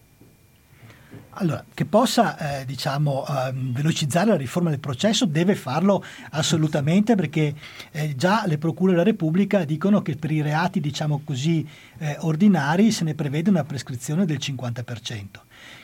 Allora, 1.36 1.64
che 1.74 1.86
possa 1.86 2.60
eh, 2.60 2.66
diciamo, 2.66 3.26
eh, 3.26 3.54
velocizzare 3.54 4.32
la 4.32 4.36
riforma 4.36 4.70
del 4.70 4.80
processo 4.80 5.26
deve 5.26 5.56
farlo 5.56 6.04
assolutamente 6.32 7.16
perché 7.16 7.56
eh, 7.92 8.16
già 8.16 8.44
le 8.46 8.58
procure 8.58 8.92
della 8.92 9.04
Repubblica 9.04 9.64
dicono 9.64 10.02
che 10.02 10.18
per 10.18 10.32
i 10.32 10.42
reati 10.42 10.82
diciamo 10.82 11.22
così, 11.24 11.66
eh, 12.00 12.18
ordinari 12.20 12.92
se 12.92 13.06
ne 13.06 13.16
prevede 13.16 13.50
una 13.50 13.64
prescrizione 13.64 14.26
del 14.26 14.40
50%. 14.42 15.26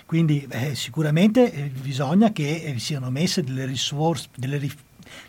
Quindi 0.06 0.46
eh, 0.50 0.76
sicuramente 0.76 1.52
eh, 1.52 1.70
bisogna 1.70 2.32
che 2.32 2.76
siano 2.78 3.10
messe 3.10 3.42
delle 3.42 3.66
risorse, 3.66 4.28
delle, 4.36 4.60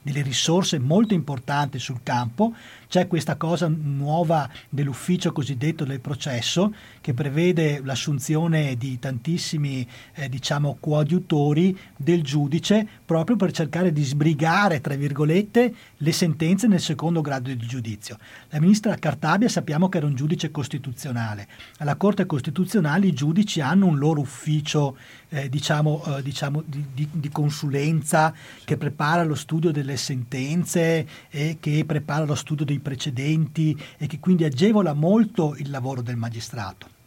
delle 0.02 0.22
risorse 0.22 0.78
molto 0.78 1.14
importanti 1.14 1.78
sul 1.78 2.00
campo 2.02 2.54
c'è 2.88 3.06
questa 3.06 3.36
cosa 3.36 3.68
nuova 3.68 4.48
dell'ufficio 4.68 5.32
cosiddetto 5.32 5.84
del 5.84 6.00
processo 6.00 6.72
che 7.00 7.14
prevede 7.14 7.80
l'assunzione 7.84 8.76
di 8.76 8.98
tantissimi 8.98 9.86
eh, 10.14 10.28
diciamo, 10.28 10.78
coadiutori 10.80 11.78
del 11.96 12.22
giudice 12.22 12.86
proprio 13.04 13.36
per 13.36 13.52
cercare 13.52 13.92
di 13.92 14.02
sbrigare, 14.04 14.80
tra 14.80 14.94
virgolette, 14.94 15.74
le 15.96 16.12
sentenze 16.12 16.66
nel 16.66 16.80
secondo 16.80 17.20
grado 17.20 17.48
di 17.48 17.66
giudizio. 17.66 18.18
La 18.50 18.60
ministra 18.60 18.96
Cartabia 18.96 19.48
sappiamo 19.48 19.88
che 19.88 19.98
era 19.98 20.06
un 20.06 20.14
giudice 20.14 20.50
costituzionale. 20.50 21.46
Alla 21.78 21.96
Corte 21.96 22.26
Costituzionale 22.26 23.06
i 23.06 23.12
giudici 23.12 23.60
hanno 23.60 23.86
un 23.86 23.98
loro 23.98 24.20
ufficio 24.20 24.96
eh, 25.30 25.48
diciamo, 25.48 26.02
eh, 26.06 26.22
diciamo 26.22 26.62
di, 26.64 26.86
di, 26.94 27.08
di, 27.12 27.28
consulenza 27.28 28.32
che 28.64 28.76
prepara 28.76 29.24
lo 29.24 29.34
studio 29.34 29.70
delle 29.70 29.96
sentenze 29.96 31.06
e 31.28 31.58
che 31.60 31.84
prepara 31.86 32.24
lo 32.24 32.34
studio 32.34 32.64
dei 32.64 32.77
precedenti 32.80 33.76
e 33.96 34.06
che 34.06 34.18
quindi 34.18 34.44
agevola 34.44 34.92
molto 34.92 35.54
il 35.56 35.70
lavoro 35.70 36.02
del 36.02 36.16
magistrato. 36.16 36.97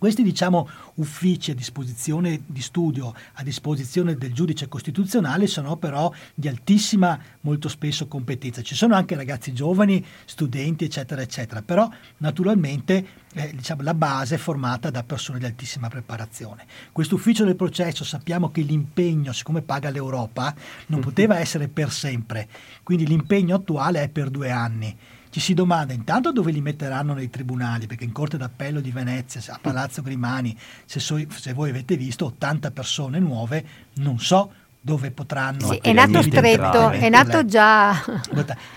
Questi 0.00 0.22
diciamo, 0.22 0.66
uffici 0.94 1.50
a 1.50 1.54
disposizione 1.54 2.40
di 2.46 2.62
studio, 2.62 3.14
a 3.34 3.42
disposizione 3.42 4.16
del 4.16 4.32
giudice 4.32 4.66
costituzionale, 4.66 5.46
sono 5.46 5.76
però 5.76 6.10
di 6.34 6.48
altissima, 6.48 7.20
molto 7.42 7.68
spesso 7.68 8.06
competenza. 8.06 8.62
Ci 8.62 8.74
sono 8.74 8.94
anche 8.94 9.14
ragazzi 9.14 9.52
giovani, 9.52 10.02
studenti, 10.24 10.86
eccetera, 10.86 11.20
eccetera, 11.20 11.60
però 11.60 11.86
naturalmente 12.16 13.06
eh, 13.34 13.52
diciamo, 13.54 13.82
la 13.82 13.92
base 13.92 14.36
è 14.36 14.38
formata 14.38 14.88
da 14.88 15.02
persone 15.02 15.38
di 15.38 15.44
altissima 15.44 15.90
preparazione. 15.90 16.64
Questo 16.92 17.16
ufficio 17.16 17.44
del 17.44 17.56
processo 17.56 18.02
sappiamo 18.02 18.50
che 18.50 18.62
l'impegno, 18.62 19.34
siccome 19.34 19.60
paga 19.60 19.90
l'Europa, 19.90 20.54
non 20.86 21.00
poteva 21.00 21.38
essere 21.38 21.68
per 21.68 21.92
sempre, 21.92 22.48
quindi 22.82 23.06
l'impegno 23.06 23.54
attuale 23.54 24.04
è 24.04 24.08
per 24.08 24.30
due 24.30 24.50
anni 24.50 24.96
ci 25.30 25.40
si 25.40 25.54
domanda 25.54 25.92
intanto 25.92 26.32
dove 26.32 26.50
li 26.52 26.60
metteranno 26.60 27.14
nei 27.14 27.30
tribunali, 27.30 27.86
perché 27.86 28.04
in 28.04 28.12
Corte 28.12 28.36
d'Appello 28.36 28.80
di 28.80 28.90
Venezia, 28.90 29.40
a 29.54 29.58
Palazzo 29.60 30.02
Grimani, 30.02 30.56
se, 30.84 31.00
so, 31.00 31.18
se 31.28 31.52
voi 31.52 31.70
avete 31.70 31.96
visto, 31.96 32.26
80 32.26 32.70
persone 32.72 33.18
nuove, 33.18 33.64
non 33.94 34.18
so 34.18 34.52
dove 34.82 35.10
potranno 35.10 35.72
sì, 35.72 35.76
è 35.76 35.92
nato 35.92 36.22
stretto, 36.22 36.88
è 36.88 37.10
nato 37.10 37.44
già. 37.44 38.02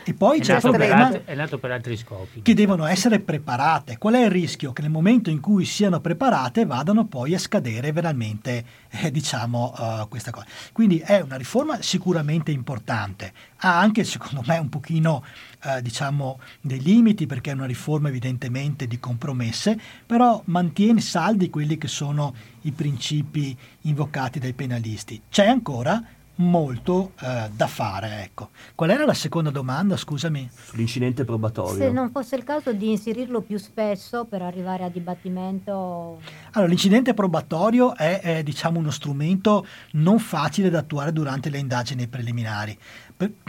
e 0.03 0.13
poi 0.13 0.39
è 0.39 0.41
c'è 0.41 0.55
il 0.55 0.61
problema 0.61 1.05
altri, 1.07 1.21
è 1.23 1.35
nato 1.35 1.59
per 1.59 1.71
altri 1.71 1.95
scopi. 1.95 2.41
che 2.41 2.53
devono 2.53 2.85
essere 2.85 3.19
preparate. 3.19 3.97
Qual 3.97 4.13
è 4.15 4.25
il 4.25 4.31
rischio? 4.31 4.73
che 4.73 4.81
nel 4.81 4.91
momento 4.91 5.29
in 5.29 5.39
cui 5.39 5.63
siano 5.63 6.01
preparate 6.01 6.65
vadano 6.65 7.05
poi 7.05 7.33
a 7.33 7.39
scadere 7.39 7.93
veramente 7.93 8.65
eh, 8.89 9.11
diciamo 9.11 9.73
uh, 9.77 10.07
questa 10.09 10.31
cosa. 10.31 10.45
Quindi 10.73 10.99
è 10.99 11.21
una 11.21 11.37
riforma 11.37 11.81
sicuramente 11.81 12.51
importante. 12.51 13.31
Ha 13.57 13.79
anche 13.79 14.03
secondo 14.03 14.43
me 14.45 14.57
un 14.57 14.67
pochino 14.67 15.23
eh, 15.63 15.81
diciamo 15.81 16.39
dei 16.59 16.81
limiti 16.81 17.25
perché 17.25 17.51
è 17.51 17.53
una 17.53 17.65
riforma 17.65 18.09
evidentemente 18.09 18.87
di 18.87 18.99
compromesse, 18.99 19.79
però 20.05 20.41
mantiene 20.45 20.99
saldi 20.99 21.49
quelli 21.49 21.77
che 21.77 21.87
sono 21.87 22.33
i 22.63 22.71
principi 22.71 23.57
invocati 23.81 24.39
dai 24.39 24.53
penalisti. 24.53 25.21
C'è 25.29 25.47
ancora 25.47 26.03
molto 26.35 27.11
eh, 27.21 27.49
da 27.53 27.67
fare. 27.67 28.23
Ecco. 28.23 28.49
Qual 28.75 28.89
era 28.89 29.05
la 29.05 29.13
seconda 29.13 29.49
domanda, 29.49 29.97
scusami? 29.97 30.49
Sull'incidente 30.51 31.25
probatorio. 31.25 31.75
Se 31.75 31.91
non 31.91 32.09
fosse 32.09 32.35
il 32.35 32.43
caso 32.43 32.73
di 32.73 32.89
inserirlo 32.89 33.41
più 33.41 33.57
spesso 33.57 34.25
per 34.25 34.41
arrivare 34.41 34.83
a 34.83 34.89
dibattimento. 34.89 36.19
Allora, 36.51 36.69
l'incidente 36.69 37.13
probatorio 37.13 37.95
è, 37.95 38.19
è 38.21 38.43
diciamo, 38.43 38.79
uno 38.79 38.91
strumento 38.91 39.65
non 39.91 40.19
facile 40.19 40.69
da 40.69 40.79
attuare 40.79 41.11
durante 41.13 41.49
le 41.49 41.59
indagini 41.59 42.07
preliminari. 42.07 42.77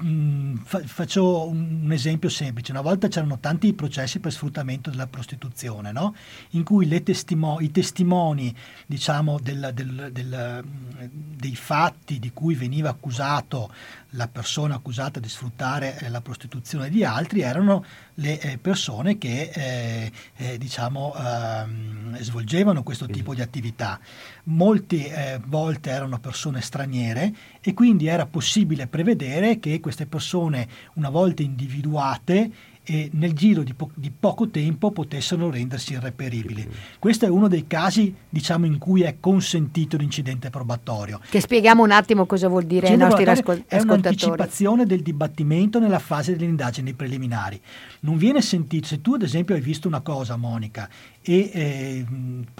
Mm, 0.02 0.56
faccio 0.56 1.48
un 1.48 1.90
esempio 1.92 2.28
semplice. 2.28 2.72
Una 2.72 2.80
volta 2.80 3.08
c'erano 3.08 3.38
tanti 3.38 3.72
processi 3.72 4.20
per 4.20 4.32
sfruttamento 4.32 4.90
della 4.90 5.06
prostituzione, 5.06 5.92
no? 5.92 6.14
in 6.50 6.64
cui 6.64 6.86
testimo- 7.02 7.60
i 7.60 7.70
testimoni 7.70 8.54
diciamo, 8.86 9.38
del, 9.40 9.70
del, 9.74 10.10
del, 10.12 10.64
dei 11.00 11.56
fatti 11.56 12.18
di 12.18 12.32
cui 12.32 12.54
veniva 12.54 12.90
accusato 12.90 13.70
la 14.14 14.28
persona 14.28 14.76
accusata 14.76 15.20
di 15.20 15.28
sfruttare 15.28 15.98
eh, 15.98 16.08
la 16.08 16.20
prostituzione 16.20 16.88
di 16.88 17.04
altri 17.04 17.40
erano 17.40 17.84
le 18.14 18.40
eh, 18.40 18.58
persone 18.58 19.18
che 19.18 19.50
eh, 19.52 20.12
eh, 20.36 20.58
diciamo, 20.58 21.14
ehm, 21.14 22.18
svolgevano 22.20 22.82
questo 22.82 23.06
tipo 23.06 23.34
di 23.34 23.42
attività. 23.42 23.98
Molte 24.44 25.34
eh, 25.34 25.40
volte 25.46 25.90
erano 25.90 26.18
persone 26.18 26.60
straniere 26.60 27.34
e 27.60 27.74
quindi 27.74 28.06
era 28.06 28.26
possibile 28.26 28.86
prevedere 28.86 29.58
che 29.58 29.80
queste 29.80 30.06
persone, 30.06 30.68
una 30.94 31.10
volta 31.10 31.42
individuate, 31.42 32.50
e 32.84 33.08
nel 33.14 33.32
giro 33.32 33.62
di, 33.62 33.72
po- 33.72 33.90
di, 33.94 34.10
poco 34.10 34.48
tempo 34.48 34.90
potessero 34.90 35.50
rendersi 35.50 35.94
irreperibili. 35.94 36.68
Questo 36.98 37.24
è 37.24 37.28
uno 37.28 37.48
dei 37.48 37.66
casi 37.66 38.14
diciamo, 38.28 38.66
in 38.66 38.78
cui 38.78 39.02
è 39.02 39.16
consentito 39.18 39.96
l'incidente 39.96 40.50
probatorio. 40.50 41.20
Che 41.28 41.40
spieghiamo 41.40 41.82
un 41.82 41.90
attimo 41.90 42.26
cosa 42.26 42.48
vuol 42.48 42.64
dire 42.64 42.88
ai 42.88 42.96
nostri 42.96 43.24
ascol- 43.24 43.64
è 43.66 43.76
ascoltatori. 43.76 43.78
È 43.78 43.82
un'anticipazione 43.82 44.86
del 44.86 45.00
dibattimento 45.00 45.78
nella 45.78 45.98
fase 45.98 46.32
delle 46.32 46.44
indagini 46.44 46.92
preliminari. 46.92 47.60
Non 48.00 48.18
viene 48.18 48.42
sentito, 48.42 48.86
se 48.86 49.00
tu 49.00 49.14
ad 49.14 49.22
esempio 49.22 49.54
hai 49.54 49.62
visto 49.62 49.88
una 49.88 50.00
cosa 50.00 50.36
Monica 50.36 50.88
e 51.26 51.50
eh, 51.54 52.06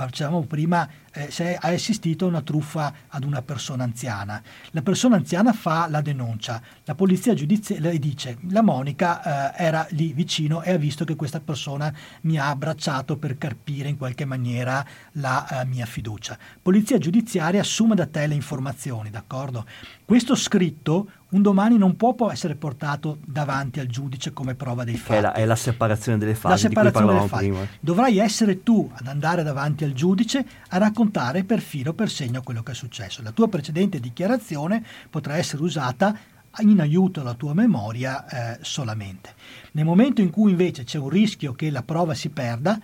dicevamo 0.07 0.43
prima 0.45 0.89
eh, 1.12 1.31
se 1.31 1.57
hai 1.57 1.74
assistito 1.74 2.24
a 2.24 2.28
una 2.28 2.41
truffa 2.41 2.93
ad 3.09 3.24
una 3.24 3.43
persona 3.43 3.85
anziana. 3.85 4.43
La 4.70 4.81
persona 4.81 5.16
anziana 5.16 5.53
fa 5.53 5.86
la 5.89 6.01
denuncia, 6.01 6.61
la 6.85 6.95
polizia 6.95 7.35
giudiziaria 7.35 7.97
dice 7.99 8.39
la 8.49 8.62
Monica 8.62 9.53
eh, 9.53 9.65
era 9.65 9.86
lì 9.91 10.12
vicino 10.15 10.62
e 10.62 10.73
ha 10.73 10.78
visto 10.78 11.05
che 11.05 11.15
questa 11.15 11.41
persona 11.41 11.93
mi 12.23 12.39
ha 12.39 12.49
abbracciato 12.49 13.19
per 13.19 13.36
carpire 13.36 13.89
in 13.91 13.99
qualche 13.99 14.24
maniera 14.24 14.85
la 15.12 15.47
uh, 15.62 15.69
mia 15.69 15.86
fiducia. 15.86 16.39
Polizia 16.61 16.99
giudiziaria 16.99 17.61
assume 17.61 17.95
da 17.95 18.07
te 18.07 18.27
le 18.27 18.35
informazioni, 18.35 19.11
d'accordo? 19.11 19.66
Questo 20.06 20.35
scritto 20.35 21.09
un 21.31 21.40
domani 21.40 21.78
non 21.78 21.97
può, 21.97 22.14
essere 22.31 22.55
portato 22.56 23.18
davanti 23.24 23.81
al 23.81 23.86
giudice 23.86 24.32
come 24.32 24.55
prova 24.55 24.85
dei 24.85 24.97
fatti. 24.97 25.18
È 25.18 25.20
la, 25.20 25.32
è 25.32 25.44
la 25.47 25.56
separazione 25.56 26.18
delle 26.18 26.35
fasi 26.35 26.64
la 26.64 26.68
separazione 26.68 27.12
delle 27.14 27.26
fasi. 27.26 27.48
Prima. 27.48 27.66
Dovrai 27.81 28.18
essere 28.18 28.62
tu 28.62 28.89
ad 28.93 29.06
andare 29.06 29.43
davanti 29.43 29.85
al 29.85 29.93
giudice 29.93 30.44
a 30.68 30.78
raccontare 30.78 31.43
per 31.43 31.60
filo 31.60 31.94
per 31.94 32.10
segno 32.10 32.43
quello 32.43 32.62
che 32.62 32.72
è 32.72 32.74
successo. 32.74 33.22
La 33.22 33.32
tua 33.32 33.48
precedente 33.48 33.98
dichiarazione 33.98 34.85
potrà 35.09 35.36
essere 35.36 35.62
usata 35.62 36.16
in 36.60 36.81
aiuto 36.81 37.20
alla 37.20 37.35
tua 37.35 37.55
memoria 37.55 38.26
eh, 38.26 38.59
solamente. 38.62 39.35
Nel 39.72 39.85
momento 39.85 40.20
in 40.20 40.31
cui 40.31 40.51
invece 40.51 40.85
c'è 40.85 40.98
un 40.98 41.09
rischio 41.09 41.55
che 41.55 41.70
la 41.70 41.82
prova 41.82 42.14
si 42.14 42.28
perda, 42.28 42.78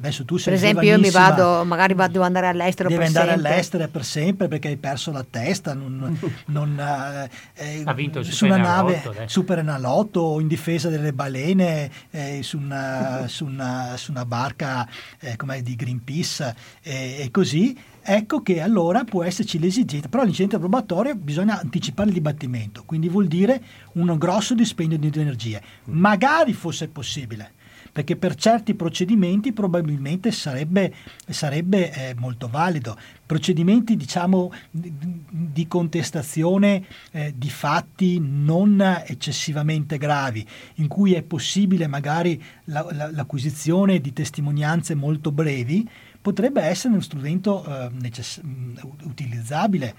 adesso 0.00 0.24
tu 0.24 0.38
sei 0.38 0.54
Per 0.54 0.54
esempio 0.54 0.88
io 0.88 0.98
mi 0.98 1.10
vado, 1.10 1.62
magari 1.64 1.92
vado 1.94 2.22
andare 2.22 2.46
all'estero 2.46 2.88
devi 2.88 3.00
per 3.00 3.08
andare 3.08 3.30
sempre. 3.30 3.48
all'estero 3.48 3.88
per 3.88 4.04
sempre 4.04 4.48
perché 4.48 4.68
hai 4.68 4.76
perso 4.78 5.12
la 5.12 5.24
testa, 5.28 5.74
non, 5.74 6.18
non, 6.46 6.78
eh, 6.78 7.30
eh, 7.54 7.82
ha 7.84 7.92
vinto 7.92 8.22
su 8.22 8.46
una 8.46 8.56
nave 8.56 9.02
eh. 9.02 9.28
super 9.28 9.58
enalotto 9.58 10.20
o 10.20 10.40
in 10.40 10.48
difesa 10.48 10.88
delle 10.88 11.12
balene 11.12 11.90
eh, 12.10 12.40
su, 12.42 12.56
una, 12.56 13.24
su, 13.28 13.44
una, 13.44 13.96
su, 13.96 14.10
una, 14.10 14.24
barca 14.24 14.88
eh, 15.20 15.36
di 15.62 15.76
Greenpeace 15.76 16.54
e 16.82 17.28
così 17.30 17.76
ecco 18.02 18.42
che 18.42 18.60
allora 18.60 19.04
può 19.04 19.22
esserci 19.22 19.58
l'esigenza, 19.58 20.08
però 20.08 20.22
l'incidente 20.22 20.58
probatorio 20.58 21.14
bisogna 21.14 21.60
anticipare 21.60 22.08
il 22.08 22.14
dibattimento, 22.14 22.84
quindi 22.86 23.08
vuol 23.08 23.26
dire 23.26 23.62
un 23.92 24.16
grosso 24.16 24.54
dispendio 24.54 24.98
di 24.98 25.10
energie. 25.20 25.62
Magari 25.84 26.52
fosse 26.54 26.88
possibile, 26.88 27.52
perché 27.92 28.16
per 28.16 28.34
certi 28.34 28.74
procedimenti 28.74 29.52
probabilmente 29.52 30.30
sarebbe, 30.30 30.92
sarebbe 31.28 31.92
eh, 31.92 32.14
molto 32.14 32.48
valido. 32.48 32.96
Procedimenti 33.24 33.96
diciamo 33.96 34.52
di, 34.70 35.66
contestazione 35.68 36.84
eh, 37.12 37.32
di 37.36 37.50
fatti 37.50 38.18
non 38.20 38.80
eccessivamente 39.06 39.98
gravi, 39.98 40.46
in 40.76 40.88
cui 40.88 41.14
è 41.14 41.22
possibile 41.22 41.86
magari 41.86 42.42
la, 42.64 42.86
la, 42.92 43.10
l'acquisizione 43.10 44.00
di 44.00 44.12
testimonianze 44.12 44.94
molto 44.94 45.30
brevi, 45.32 45.88
potrebbe 46.20 46.62
essere 46.62 46.92
uno 46.92 47.02
strumento 47.02 47.64
eh, 47.64 47.90
necess- 47.92 48.40
mm, 48.44 48.76
utilizzabile 49.04 49.94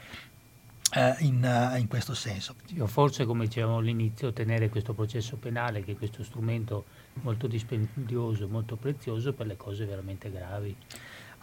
eh, 0.94 1.16
in, 1.20 1.42
uh, 1.44 1.78
in, 1.78 1.88
questo 1.88 2.14
senso. 2.14 2.56
Forse, 2.86 3.26
come 3.26 3.46
dicevamo 3.46 3.78
all'inizio, 3.78 4.34
tenere 4.34 4.70
questo 4.70 4.94
processo 4.94 5.38
penale, 5.38 5.84
che 5.84 5.94
è 5.94 5.96
questo 5.96 6.24
strumento 6.24 6.86
molto 7.22 7.48
dispendioso, 7.48 8.48
molto 8.48 8.76
prezioso 8.76 9.34
per 9.34 9.48
le 9.48 9.58
cose 9.58 9.86
veramente 9.86 10.32
gravi. 10.32 10.76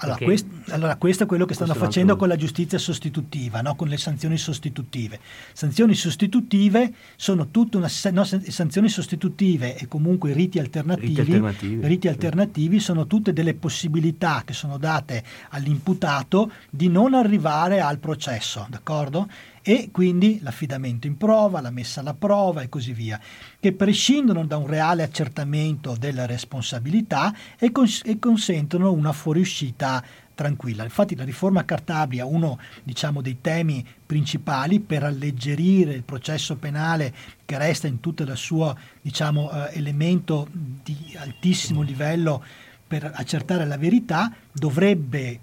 Allora, 0.00 0.18
quest, 0.18 0.46
allora, 0.68 0.96
questo 0.96 1.24
è 1.24 1.26
quello 1.26 1.44
che 1.44 1.54
stanno 1.54 1.74
facendo 1.74 2.14
con 2.14 2.28
la 2.28 2.36
giustizia 2.36 2.78
sostitutiva, 2.78 3.62
no? 3.62 3.74
con 3.74 3.88
le 3.88 3.96
sanzioni 3.96 4.38
sostitutive. 4.38 5.18
Sanzioni 5.52 5.94
sostitutive 5.94 6.92
sono 7.16 7.48
tutte 7.48 7.78
una, 7.78 7.90
no, 8.12 8.24
sanzioni 8.24 8.88
sostitutive 8.88 9.76
e 9.76 9.88
comunque 9.88 10.32
riti 10.32 10.60
alternativi, 10.60 11.08
riti 11.08 11.20
alternativi. 11.20 11.86
riti 11.86 12.08
alternativi 12.08 12.78
sono 12.78 13.08
tutte 13.08 13.32
delle 13.32 13.54
possibilità 13.54 14.42
che 14.44 14.52
sono 14.52 14.78
date 14.78 15.24
all'imputato 15.50 16.52
di 16.70 16.88
non 16.88 17.14
arrivare 17.14 17.80
al 17.80 17.98
processo, 17.98 18.68
d'accordo? 18.70 19.28
E 19.68 19.90
quindi 19.92 20.38
l'affidamento 20.40 21.06
in 21.06 21.18
prova, 21.18 21.60
la 21.60 21.68
messa 21.68 22.00
alla 22.00 22.14
prova 22.14 22.62
e 22.62 22.70
così 22.70 22.94
via, 22.94 23.20
che 23.60 23.74
prescindono 23.74 24.46
da 24.46 24.56
un 24.56 24.66
reale 24.66 25.02
accertamento 25.02 25.94
della 25.94 26.24
responsabilità 26.24 27.34
e, 27.58 27.70
cons- 27.70 28.00
e 28.06 28.18
consentono 28.18 28.90
una 28.90 29.12
fuoriuscita 29.12 30.02
tranquilla. 30.34 30.84
Infatti 30.84 31.14
la 31.14 31.24
riforma 31.24 31.66
Cartabia, 31.66 32.24
uno 32.24 32.58
diciamo, 32.82 33.20
dei 33.20 33.42
temi 33.42 33.86
principali 34.06 34.80
per 34.80 35.02
alleggerire 35.02 35.92
il 35.92 36.02
processo 36.02 36.56
penale 36.56 37.12
che 37.44 37.58
resta 37.58 37.86
in 37.86 38.00
tutto 38.00 38.22
il 38.22 38.34
suo 38.38 38.74
diciamo, 39.02 39.50
eh, 39.50 39.76
elemento 39.76 40.48
di 40.50 41.14
altissimo 41.18 41.82
livello 41.82 42.42
per 42.86 43.12
accertare 43.14 43.66
la 43.66 43.76
verità, 43.76 44.32
dovrebbe 44.50 45.40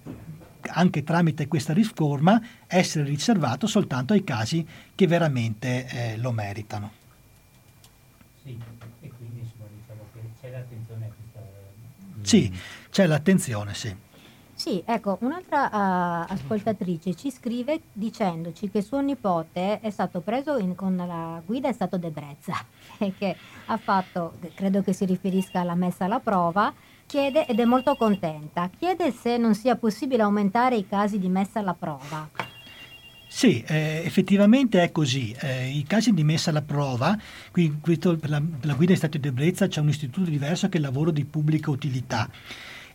anche 0.69 1.03
tramite 1.03 1.47
questa 1.47 1.73
riforma 1.73 2.41
essere 2.67 3.05
riservato 3.05 3.67
soltanto 3.67 4.13
ai 4.13 4.23
casi 4.23 4.65
che 4.93 5.07
veramente 5.07 5.87
eh, 5.87 6.17
lo 6.17 6.31
meritano. 6.31 6.91
Sì, 8.43 8.59
e 9.01 9.11
quindi 9.17 9.39
insomma, 9.39 9.67
diciamo 9.75 10.07
che 10.13 10.19
c'è 10.39 10.51
l'attenzione 10.51 11.05
a 11.05 11.09
questa... 11.09 11.41
Sì, 12.21 12.59
c'è 12.89 13.07
l'attenzione, 13.07 13.73
sì. 13.73 13.95
Sì, 14.55 14.81
ecco, 14.85 15.17
un'altra 15.19 15.65
uh, 15.65 16.31
ascoltatrice 16.31 17.13
ci 17.13 17.29
scrive 17.29 17.81
dicendoci 17.91 18.69
che 18.69 18.81
suo 18.81 19.01
nipote 19.01 19.81
è 19.81 19.89
stato 19.89 20.21
preso 20.21 20.57
in, 20.57 20.75
con 20.75 20.95
la 20.95 21.41
guida 21.45 21.67
è 21.67 21.73
stato 21.73 21.97
d'ebbrezza 21.97 22.53
e 22.97 23.13
che 23.19 23.35
ha 23.65 23.77
fatto, 23.77 24.35
credo 24.53 24.81
che 24.81 24.93
si 24.93 25.03
riferisca 25.03 25.59
alla 25.59 25.75
messa 25.75 26.05
alla 26.05 26.19
prova, 26.19 26.73
chiede 27.05 27.45
ed 27.45 27.59
è 27.59 27.65
molto 27.65 27.95
contenta. 27.95 28.69
Chiede 28.77 29.11
se 29.11 29.37
non 29.37 29.55
sia 29.55 29.75
possibile 29.75 30.23
aumentare 30.23 30.75
i 30.75 30.87
casi 30.87 31.19
di 31.19 31.29
messa 31.29 31.59
alla 31.59 31.73
prova. 31.73 32.29
Sì, 33.27 33.61
eh, 33.67 34.01
effettivamente 34.05 34.81
è 34.81 34.91
così. 34.91 35.35
Eh, 35.37 35.69
I 35.69 35.83
casi 35.83 36.13
di 36.13 36.23
messa 36.23 36.51
alla 36.51 36.61
prova, 36.61 37.17
qui, 37.51 37.79
questo, 37.81 38.15
per, 38.15 38.29
la, 38.29 38.39
per, 38.39 38.65
la, 38.65 38.75
guida 38.75 38.93
in 38.93 38.97
stato 38.97 39.17
di 39.17 39.27
ebbrezza 39.27 39.67
c'è 39.67 39.81
un 39.81 39.89
istituto 39.89 40.29
diverso 40.29 40.69
che 40.69 40.75
è 40.75 40.77
il 40.77 40.85
lavoro 40.85 41.11
di 41.11 41.25
pubblica 41.25 41.69
utilità 41.69 42.29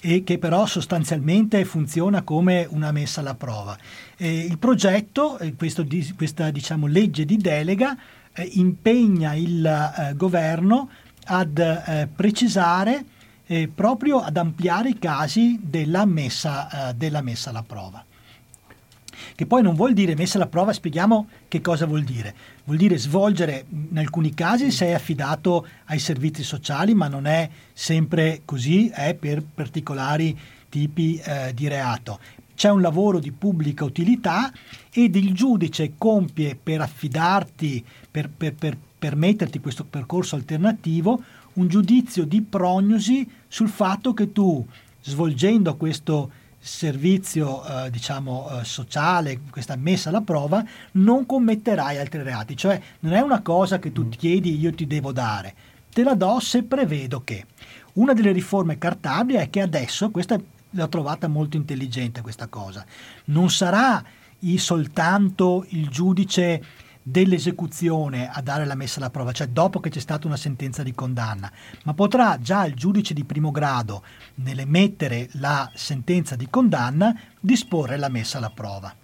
e 0.00 0.24
che 0.24 0.38
però 0.38 0.64
sostanzialmente 0.64 1.62
funziona 1.66 2.22
come 2.22 2.66
una 2.70 2.90
messa 2.90 3.20
alla 3.20 3.34
prova. 3.34 3.76
Eh, 4.16 4.38
il 4.38 4.56
progetto, 4.56 5.38
eh, 5.38 5.54
questo, 5.54 5.86
questa 6.16 6.50
diciamo, 6.50 6.86
legge 6.86 7.26
di 7.26 7.36
delega, 7.36 7.94
eh, 8.32 8.48
impegna 8.54 9.34
il 9.34 9.62
eh, 9.66 10.14
governo 10.14 10.88
ad 11.26 12.08
precisare 12.16 13.04
eh, 13.50 13.66
proprio 13.66 14.20
ad 14.20 14.36
ampliare 14.36 14.90
i 14.90 14.98
casi 14.98 15.58
della 15.60 16.04
messa, 16.04 16.90
eh, 16.90 16.94
della 16.94 17.20
messa 17.20 17.50
alla 17.50 17.64
prova. 17.64 18.04
Che 19.34 19.44
poi 19.44 19.60
non 19.60 19.74
vuol 19.74 19.92
dire 19.92 20.14
messa 20.14 20.36
alla 20.36 20.46
prova, 20.46 20.72
spieghiamo 20.72 21.28
che 21.48 21.60
cosa 21.60 21.84
vuol 21.84 22.04
dire. 22.04 22.32
Vuol 22.62 22.78
dire 22.78 22.96
svolgere, 22.96 23.64
in 23.90 23.98
alcuni 23.98 24.34
casi 24.34 24.70
sei 24.70 24.94
affidato 24.94 25.66
ai 25.86 25.98
servizi 25.98 26.44
sociali, 26.44 26.94
ma 26.94 27.08
non 27.08 27.26
è 27.26 27.50
sempre 27.72 28.42
così, 28.44 28.88
è 28.88 29.14
per 29.14 29.42
particolari 29.42 30.38
tipi 30.68 31.16
eh, 31.16 31.52
di 31.52 31.66
reato. 31.66 32.20
C'è 32.54 32.70
un 32.70 32.80
lavoro 32.80 33.18
di 33.18 33.32
pubblica 33.32 33.84
utilità 33.84 34.52
ed 34.92 35.16
il 35.16 35.34
giudice 35.34 35.94
compie 35.98 36.54
per 36.54 36.82
affidarti, 36.82 37.84
per, 38.08 38.28
per, 38.28 38.54
per 38.54 38.76
permetterti 38.96 39.58
questo 39.58 39.84
percorso 39.84 40.36
alternativo, 40.36 41.20
un 41.54 41.66
giudizio 41.66 42.24
di 42.24 42.42
prognosi 42.42 43.28
sul 43.50 43.68
fatto 43.68 44.14
che 44.14 44.30
tu, 44.30 44.64
svolgendo 45.02 45.76
questo 45.76 46.30
servizio 46.56 47.64
eh, 47.64 47.90
diciamo 47.90 48.60
eh, 48.60 48.64
sociale, 48.64 49.40
questa 49.50 49.74
messa 49.74 50.10
alla 50.10 50.20
prova, 50.20 50.64
non 50.92 51.26
commetterai 51.26 51.98
altri 51.98 52.22
reati. 52.22 52.56
Cioè 52.56 52.80
non 53.00 53.14
è 53.14 53.20
una 53.20 53.42
cosa 53.42 53.80
che 53.80 53.90
tu 53.90 54.04
mm. 54.04 54.10
chiedi 54.10 54.56
io 54.56 54.72
ti 54.72 54.86
devo 54.86 55.10
dare, 55.10 55.54
te 55.92 56.04
la 56.04 56.14
do 56.14 56.38
se 56.38 56.62
prevedo 56.62 57.22
che. 57.24 57.46
Una 57.94 58.12
delle 58.12 58.30
riforme 58.30 58.78
cartabili 58.78 59.38
è 59.38 59.50
che 59.50 59.62
adesso, 59.62 60.10
questa 60.10 60.40
l'ho 60.70 60.88
trovata 60.88 61.26
molto 61.26 61.56
intelligente 61.56 62.20
questa 62.20 62.46
cosa, 62.46 62.86
non 63.24 63.50
sarà 63.50 64.00
soltanto 64.56 65.66
il 65.70 65.88
giudice 65.88 66.62
dell'esecuzione 67.02 68.30
a 68.30 68.40
dare 68.42 68.64
la 68.64 68.74
messa 68.74 68.98
alla 68.98 69.10
prova, 69.10 69.32
cioè 69.32 69.48
dopo 69.48 69.80
che 69.80 69.90
c'è 69.90 70.00
stata 70.00 70.26
una 70.26 70.36
sentenza 70.36 70.82
di 70.82 70.92
condanna, 70.92 71.50
ma 71.84 71.94
potrà 71.94 72.38
già 72.38 72.66
il 72.66 72.74
giudice 72.74 73.14
di 73.14 73.24
primo 73.24 73.50
grado, 73.50 74.02
nell'emettere 74.36 75.28
la 75.32 75.70
sentenza 75.74 76.36
di 76.36 76.48
condanna, 76.50 77.18
disporre 77.38 77.96
la 77.96 78.08
messa 78.08 78.38
alla 78.38 78.50
prova. 78.50 78.94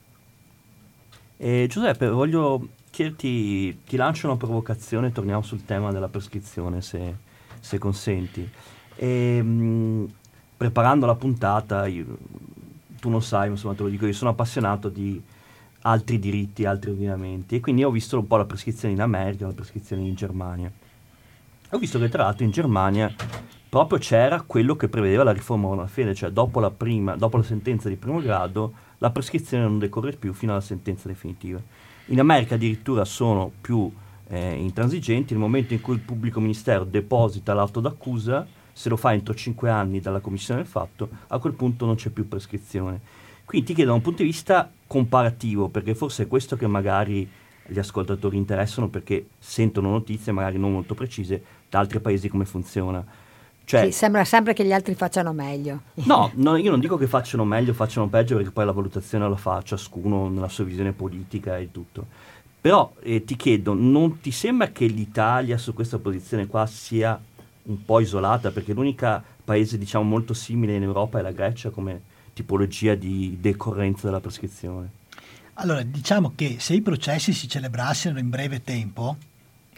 Eh, 1.38 1.66
Giuseppe, 1.68 2.08
voglio 2.08 2.68
chiederti, 2.90 3.80
ti 3.84 3.96
lancio 3.96 4.26
una 4.26 4.36
provocazione, 4.36 5.12
torniamo 5.12 5.42
sul 5.42 5.64
tema 5.64 5.92
della 5.92 6.08
prescrizione 6.08 6.80
se, 6.80 7.14
se 7.60 7.78
consenti. 7.78 8.48
E, 8.94 9.42
mh, 9.42 10.12
preparando 10.56 11.04
la 11.04 11.14
puntata, 11.14 11.86
io, 11.86 12.16
tu 12.98 13.10
non 13.10 13.22
sai, 13.22 13.50
insomma 13.50 13.74
te 13.74 13.82
lo 13.82 13.88
dico, 13.88 14.06
io 14.06 14.14
sono 14.14 14.30
appassionato 14.30 14.88
di 14.88 15.22
altri 15.86 16.18
diritti, 16.18 16.64
altri 16.64 16.90
ordinamenti. 16.90 17.56
E 17.56 17.60
quindi 17.60 17.84
ho 17.84 17.90
visto 17.90 18.18
un 18.18 18.26
po' 18.26 18.36
la 18.36 18.44
prescrizione 18.44 18.94
in 18.94 19.00
America, 19.00 19.46
la 19.46 19.52
prescrizione 19.52 20.02
in 20.02 20.14
Germania. 20.14 20.70
Ho 21.70 21.78
visto 21.78 21.98
che 21.98 22.08
tra 22.08 22.24
l'altro 22.24 22.44
in 22.44 22.50
Germania 22.50 23.12
proprio 23.68 23.98
c'era 23.98 24.42
quello 24.42 24.76
che 24.76 24.88
prevedeva 24.88 25.24
la 25.24 25.32
riforma 25.32 25.68
una 25.68 25.86
fede, 25.86 26.14
cioè 26.14 26.30
dopo 26.30 26.60
la, 26.60 26.70
prima, 26.70 27.16
dopo 27.16 27.36
la 27.36 27.42
sentenza 27.42 27.88
di 27.88 27.96
primo 27.96 28.20
grado 28.20 28.84
la 28.98 29.10
prescrizione 29.10 29.64
non 29.64 29.78
decorre 29.78 30.12
più 30.12 30.32
fino 30.32 30.52
alla 30.52 30.60
sentenza 30.60 31.08
definitiva. 31.08 31.60
In 32.06 32.20
America 32.20 32.54
addirittura 32.54 33.04
sono 33.04 33.50
più 33.60 33.90
eh, 34.28 34.54
intransigenti, 34.54 35.32
nel 35.32 35.42
momento 35.42 35.74
in 35.74 35.80
cui 35.80 35.94
il 35.94 36.00
pubblico 36.00 36.40
ministero 36.40 36.84
deposita 36.84 37.52
l'atto 37.52 37.80
d'accusa, 37.80 38.46
se 38.72 38.88
lo 38.88 38.96
fa 38.96 39.12
entro 39.12 39.34
5 39.34 39.70
anni 39.70 40.00
dalla 40.00 40.20
commissione 40.20 40.62
del 40.62 40.70
fatto, 40.70 41.08
a 41.28 41.38
quel 41.38 41.54
punto 41.54 41.84
non 41.84 41.96
c'è 41.96 42.10
più 42.10 42.26
prescrizione. 42.28 43.00
Quindi 43.44 43.68
ti 43.68 43.74
chiedo 43.74 43.90
da 43.90 43.96
un 43.96 44.02
punto 44.02 44.22
di 44.22 44.28
vista 44.28 44.70
comparativo, 44.86 45.68
perché 45.68 45.94
forse 45.94 46.24
è 46.24 46.28
questo 46.28 46.56
che 46.56 46.66
magari 46.66 47.28
gli 47.66 47.78
ascoltatori 47.78 48.36
interessano, 48.36 48.88
perché 48.88 49.28
sentono 49.38 49.90
notizie 49.90 50.32
magari 50.32 50.58
non 50.58 50.72
molto 50.72 50.94
precise 50.94 51.42
da 51.68 51.78
altri 51.78 52.00
paesi 52.00 52.28
come 52.28 52.44
funziona. 52.44 53.04
Cioè, 53.64 53.86
sì, 53.86 53.90
sembra 53.90 54.24
sempre 54.24 54.52
che 54.52 54.64
gli 54.64 54.72
altri 54.72 54.94
facciano 54.94 55.32
meglio. 55.32 55.80
No, 55.94 56.30
no, 56.34 56.56
io 56.56 56.70
non 56.70 56.78
dico 56.78 56.96
che 56.96 57.08
facciano 57.08 57.44
meglio 57.44 57.72
facciano 57.72 58.06
peggio, 58.08 58.36
perché 58.36 58.52
poi 58.52 58.64
la 58.64 58.70
valutazione 58.70 59.28
la 59.28 59.34
fa 59.36 59.60
ciascuno 59.62 60.28
nella 60.28 60.48
sua 60.48 60.62
visione 60.62 60.92
politica 60.92 61.58
e 61.58 61.72
tutto. 61.72 62.06
Però 62.60 62.92
eh, 63.00 63.24
ti 63.24 63.34
chiedo, 63.34 63.74
non 63.74 64.20
ti 64.20 64.30
sembra 64.30 64.68
che 64.68 64.86
l'Italia 64.86 65.58
su 65.58 65.74
questa 65.74 65.98
posizione 65.98 66.46
qua 66.46 66.64
sia 66.66 67.20
un 67.64 67.84
po' 67.84 67.98
isolata? 67.98 68.52
Perché 68.52 68.72
l'unico 68.72 69.20
paese, 69.44 69.78
diciamo, 69.78 70.04
molto 70.04 70.32
simile 70.32 70.76
in 70.76 70.82
Europa 70.84 71.18
è 71.18 71.22
la 71.22 71.32
Grecia 71.32 71.70
come 71.70 72.02
tipologia 72.36 72.94
di 72.94 73.38
decorrenza 73.40 74.04
della 74.04 74.20
prescrizione. 74.20 74.90
Allora, 75.54 75.82
diciamo 75.82 76.32
che 76.34 76.56
se 76.58 76.74
i 76.74 76.82
processi 76.82 77.32
si 77.32 77.48
celebrassero 77.48 78.18
in 78.18 78.28
breve 78.28 78.62
tempo, 78.62 79.16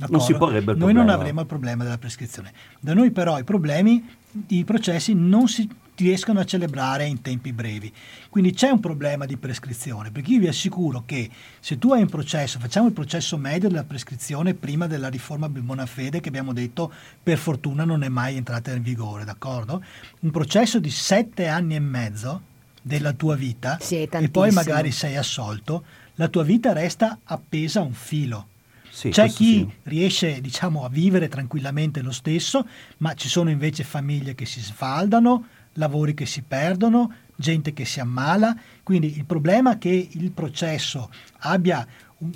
non 0.08 0.20
si 0.20 0.34
porrebbe 0.34 0.72
il 0.72 0.78
noi 0.78 0.92
problema. 0.92 1.04
non 1.04 1.08
avremo 1.10 1.40
il 1.42 1.46
problema 1.46 1.84
della 1.84 1.98
prescrizione. 1.98 2.52
Da 2.80 2.94
noi 2.94 3.12
però 3.12 3.38
i 3.38 3.44
problemi, 3.44 4.04
i 4.48 4.64
processi 4.64 5.14
non 5.14 5.46
si 5.46 5.68
riescono 5.94 6.40
a 6.40 6.44
celebrare 6.44 7.04
in 7.06 7.22
tempi 7.22 7.52
brevi. 7.52 7.92
Quindi 8.28 8.52
c'è 8.52 8.70
un 8.70 8.80
problema 8.80 9.24
di 9.24 9.36
prescrizione, 9.36 10.10
perché 10.10 10.32
io 10.32 10.40
vi 10.40 10.48
assicuro 10.48 11.04
che 11.06 11.30
se 11.60 11.78
tu 11.78 11.92
hai 11.92 12.02
un 12.02 12.08
processo, 12.08 12.58
facciamo 12.58 12.88
il 12.88 12.92
processo 12.92 13.36
medio 13.36 13.68
della 13.68 13.84
prescrizione 13.84 14.54
prima 14.54 14.88
della 14.88 15.08
riforma 15.08 15.48
Bonafede 15.48 16.20
che 16.20 16.28
abbiamo 16.28 16.52
detto 16.52 16.92
per 17.22 17.38
fortuna 17.38 17.84
non 17.84 18.02
è 18.02 18.08
mai 18.08 18.36
entrata 18.36 18.72
in 18.72 18.82
vigore, 18.82 19.24
d'accordo? 19.24 19.82
Un 20.20 20.30
processo 20.30 20.80
di 20.80 20.90
sette 20.90 21.46
anni 21.46 21.76
e 21.76 21.80
mezzo 21.80 22.47
della 22.88 23.12
tua 23.12 23.36
vita 23.36 23.78
sì, 23.80 24.02
e 24.02 24.28
poi 24.30 24.50
magari 24.50 24.90
sei 24.90 25.16
assolto, 25.16 25.84
la 26.14 26.28
tua 26.28 26.42
vita 26.42 26.72
resta 26.72 27.18
appesa 27.22 27.80
a 27.80 27.84
un 27.84 27.92
filo. 27.92 28.48
Sì, 28.90 29.10
C'è 29.10 29.28
chi 29.28 29.58
sì. 29.58 29.70
riesce 29.84 30.40
diciamo, 30.40 30.84
a 30.84 30.88
vivere 30.88 31.28
tranquillamente 31.28 32.02
lo 32.02 32.10
stesso, 32.10 32.66
ma 32.96 33.14
ci 33.14 33.28
sono 33.28 33.50
invece 33.50 33.84
famiglie 33.84 34.34
che 34.34 34.46
si 34.46 34.60
sfaldano, 34.60 35.46
lavori 35.74 36.14
che 36.14 36.26
si 36.26 36.42
perdono, 36.42 37.12
gente 37.36 37.72
che 37.74 37.84
si 37.84 38.00
ammala. 38.00 38.56
Quindi 38.82 39.16
il 39.16 39.24
problema 39.24 39.74
è 39.74 39.78
che 39.78 40.08
il 40.10 40.32
processo 40.32 41.10
abbia 41.40 41.86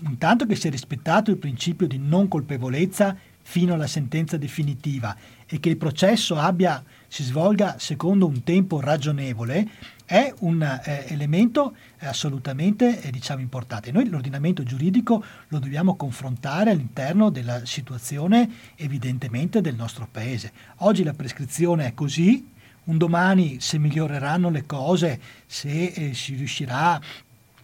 intanto 0.04 0.46
che 0.46 0.54
sia 0.54 0.70
rispettato 0.70 1.30
il 1.30 1.38
principio 1.38 1.88
di 1.88 1.98
non 1.98 2.28
colpevolezza 2.28 3.16
fino 3.42 3.74
alla 3.74 3.88
sentenza 3.88 4.36
definitiva 4.36 5.16
e 5.46 5.58
che 5.58 5.68
il 5.68 5.76
processo 5.76 6.36
abbia, 6.36 6.82
si 7.08 7.24
svolga 7.24 7.76
secondo 7.78 8.26
un 8.26 8.42
tempo 8.44 8.80
ragionevole 8.80 9.68
è 10.12 10.30
un 10.40 10.60
eh, 10.60 11.06
elemento 11.08 11.74
assolutamente 12.00 13.00
eh, 13.00 13.10
diciamo, 13.10 13.40
importante. 13.40 13.90
Noi 13.90 14.10
l'ordinamento 14.10 14.62
giuridico 14.62 15.24
lo 15.48 15.58
dobbiamo 15.58 15.96
confrontare 15.96 16.70
all'interno 16.70 17.30
della 17.30 17.64
situazione 17.64 18.74
evidentemente 18.76 19.62
del 19.62 19.74
nostro 19.74 20.06
paese. 20.12 20.52
Oggi 20.80 21.02
la 21.02 21.14
prescrizione 21.14 21.86
è 21.86 21.94
così, 21.94 22.46
un 22.84 22.98
domani 22.98 23.58
se 23.60 23.78
miglioreranno 23.78 24.50
le 24.50 24.66
cose, 24.66 25.18
se 25.46 25.86
eh, 25.86 26.12
si 26.12 26.34
riuscirà 26.34 27.00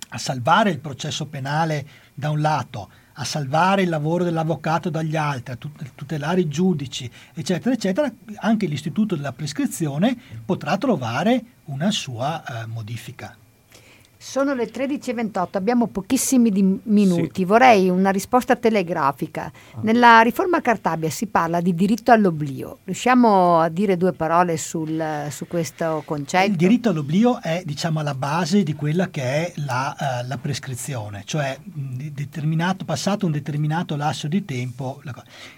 a 0.09 0.17
salvare 0.17 0.71
il 0.71 0.79
processo 0.79 1.27
penale 1.27 1.87
da 2.15 2.31
un 2.31 2.41
lato, 2.41 2.89
a 3.21 3.25
salvare 3.25 3.83
il 3.83 3.89
lavoro 3.89 4.23
dell'avvocato 4.25 4.91
dagli 4.91 5.17
altri, 5.17 5.53
a 5.53 5.59
tutelare 5.95 6.41
i 6.41 6.49
giudici, 6.49 7.11
eccetera, 7.35 7.75
eccetera, 7.75 8.13
anche 8.37 8.67
l'istituto 8.67 9.17
della 9.17 9.33
prescrizione 9.33 10.17
potrà 10.45 10.77
trovare 10.79 11.43
una 11.65 11.91
sua 11.91 12.43
eh, 12.45 12.67
modifica. 12.67 13.37
Sono 14.21 14.53
le 14.53 14.69
13.28, 14.69 15.51
abbiamo 15.53 15.87
pochissimi 15.87 16.51
di 16.51 16.81
minuti. 16.83 17.31
Sì. 17.35 17.45
Vorrei 17.45 17.89
una 17.89 18.11
risposta 18.11 18.57
telegrafica. 18.57 19.45
Ah. 19.45 19.79
Nella 19.83 20.23
riforma 20.23 20.61
Cartabia 20.61 21.09
si 21.09 21.27
parla 21.27 21.61
di 21.61 21.73
diritto 21.73 22.11
all'oblio. 22.11 22.79
Riusciamo 22.83 23.61
a 23.61 23.69
dire 23.69 23.97
due 23.97 24.13
parole 24.13 24.57
sul, 24.57 25.29
su 25.31 25.47
questo 25.47 26.03
concetto? 26.05 26.51
Il 26.51 26.57
diritto 26.57 26.89
all'oblio 26.89 27.41
è 27.41 27.63
diciamo, 27.65 28.01
alla 28.01 28.17
base 28.17 28.65
di 28.65 28.75
quella 28.75 29.09
che 29.09 29.23
è 29.23 29.53
la, 29.59 29.95
uh, 29.97 30.27
la 30.27 30.39
prescrizione, 30.39 31.23
cioè 31.25 31.57
passato 32.85 33.25
un 33.25 33.33
determinato 33.33 33.95
lasso 33.95 34.27
di 34.27 34.45
tempo. 34.45 35.01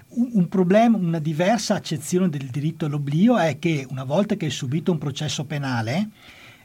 Un, 0.09 0.31
un 0.35 0.49
problema, 0.49 0.99
una 0.99 1.19
diversa 1.19 1.77
accezione 1.77 2.29
del 2.29 2.49
diritto 2.49 2.85
all'oblio 2.85 3.39
è 3.39 3.59
che 3.59 3.87
una 3.89 4.05
volta 4.05 4.35
che 4.35 4.45
hai 4.45 4.51
subito 4.51 4.93
un 4.93 4.99
processo 4.99 5.45
penale, 5.47 6.11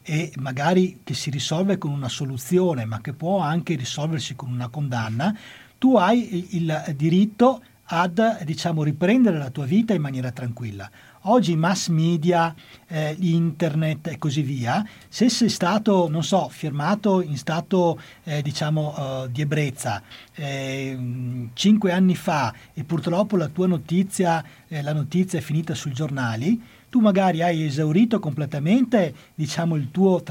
e 0.08 0.32
magari 0.36 1.00
che 1.04 1.16
si 1.16 1.32
risolve 1.32 1.80
con 1.80 1.90
una 1.90 2.10
soluzione, 2.10 2.86
ma 2.86 3.02
che 3.02 3.14
può 3.14 3.40
anche 3.40 3.76
risolversi 3.76 4.36
con 4.36 4.52
una 4.52 4.68
condanna, 4.68 5.36
tu 5.80 5.98
hai 5.98 6.56
il 6.56 6.94
diritto 6.96 7.62
ad 7.86 8.44
diciamo, 8.44 8.84
riprendere 8.84 9.40
la 9.40 9.50
tua 9.50 9.66
vita 9.66 9.94
in 9.94 10.02
maniera 10.02 10.32
tranquilla. 10.32 10.90
Oggi 11.28 11.54
i 11.54 11.56
mass 11.56 11.88
media, 11.88 12.54
eh, 12.88 13.16
internet 13.20 14.08
e 14.08 14.18
così 14.20 14.44
via, 14.44 14.88
se 15.10 15.28
sei 15.28 15.50
stato, 15.50 16.08
non 16.08 16.24
so, 16.24 16.50
firmato 16.50 17.20
in 17.22 17.36
stato 17.38 18.00
eh, 18.26 18.44
diciamo 18.44 19.24
uh, 19.24 19.28
di 19.28 19.42
ebbrezza 19.42 20.04
eh, 20.36 21.50
cinque 21.54 21.92
anni 21.92 22.16
fa 22.16 22.54
e 22.74 22.84
purtroppo 22.84 23.38
la 23.38 23.48
tua 23.48 23.66
notizia, 23.66 24.44
eh, 24.68 24.84
la 24.84 24.94
notizia 24.94 25.40
è 25.40 25.42
finita 25.42 25.74
sui 25.74 25.94
giornali, 25.94 26.62
tu 26.96 27.02
magari 27.02 27.42
hai 27.42 27.66
esaurito 27.66 28.22
completamente 28.22 29.14
diciamo, 29.36 29.76
il 29.76 29.92
tuo 29.92 30.24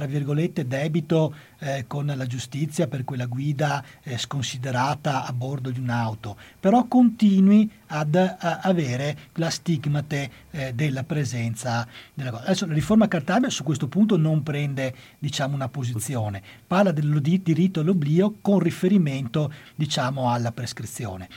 debito 0.67 1.35
eh, 1.59 1.85
con 1.87 2.07
la 2.07 2.25
giustizia 2.25 2.89
per 2.89 3.05
quella 3.05 3.27
guida 3.27 3.85
eh, 4.03 4.17
sconsiderata 4.17 5.27
a 5.27 5.33
bordo 5.35 5.69
di 5.69 5.79
un'auto, 5.79 6.39
però 6.59 6.87
continui 6.87 7.71
ad 7.89 8.15
avere 8.15 9.29
la 9.35 9.51
stigmate 9.51 10.31
eh, 10.53 10.73
della 10.73 11.05
presenza 11.05 11.87
della 12.15 12.31
cosa. 12.31 12.45
Adesso 12.45 12.65
la 12.65 12.73
riforma 12.73 13.09
Cartabia 13.09 13.51
su 13.51 13.63
questo 13.63 13.87
punto 13.87 14.17
non 14.17 14.43
prende 14.43 14.95
diciamo, 15.19 15.55
una 15.55 15.69
posizione, 15.69 16.43
parla 16.67 16.93
del 16.93 17.21
diritto 17.21 17.81
all'oblio 17.81 18.37
con 18.41 18.59
riferimento 18.59 19.53
diciamo, 19.75 20.31
alla 20.31 20.51
prescrizione. 20.51 21.29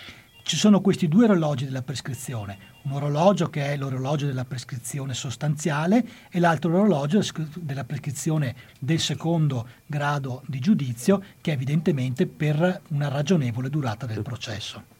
Ci 0.48 0.56
sono 0.56 0.80
questi 0.80 1.10
due 1.10 1.26
orologi 1.26 1.66
della 1.66 1.82
prescrizione, 1.82 2.58
un 2.88 2.94
orologio 2.94 3.50
che 3.50 3.74
è 3.74 3.76
l'orologio 3.76 4.26
della 4.26 4.46
prescrizione 4.46 5.14
sostanziale 5.14 6.04
e 6.32 6.40
l'altro 6.40 6.74
orologio 6.74 7.20
della 7.56 7.84
prescrizione 7.84 8.56
del 8.80 9.00
secondo 9.00 9.68
grado 9.86 10.42
di 10.46 10.60
giudizio 10.60 11.22
che 11.42 11.52
è 11.52 11.54
evidentemente 11.54 12.26
per 12.26 12.82
una 12.90 13.10
ragionevole 13.10 13.70
durata 13.70 14.06
del 14.06 14.22
processo. 14.22 14.96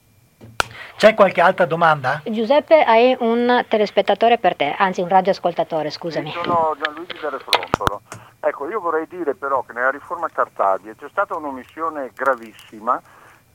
C'è 0.98 1.14
qualche 1.14 1.42
altra 1.42 1.66
domanda? 1.66 2.22
Giuseppe, 2.26 2.84
hai 2.84 3.16
un 3.20 3.66
telespettatore 3.68 4.38
per 4.38 4.56
te, 4.56 4.76
anzi 4.78 5.02
un 5.02 5.08
radioascoltatore, 5.08 5.90
scusami. 5.90 6.30
Io 6.30 6.44
sono 6.44 6.76
Gianluigi 6.84 7.18
Delle 7.22 7.40
Frontolo. 7.40 8.02
Ecco, 8.40 8.68
io 8.68 8.80
vorrei 8.80 9.08
dire 9.08 9.34
però 9.34 9.64
che 9.64 9.74
nella 9.74 9.92
riforma 9.92 10.28
Cartadia 10.28 10.94
c'è 10.98 11.08
stata 11.10 11.36
un'omissione 11.36 12.12
gravissima 12.14 13.02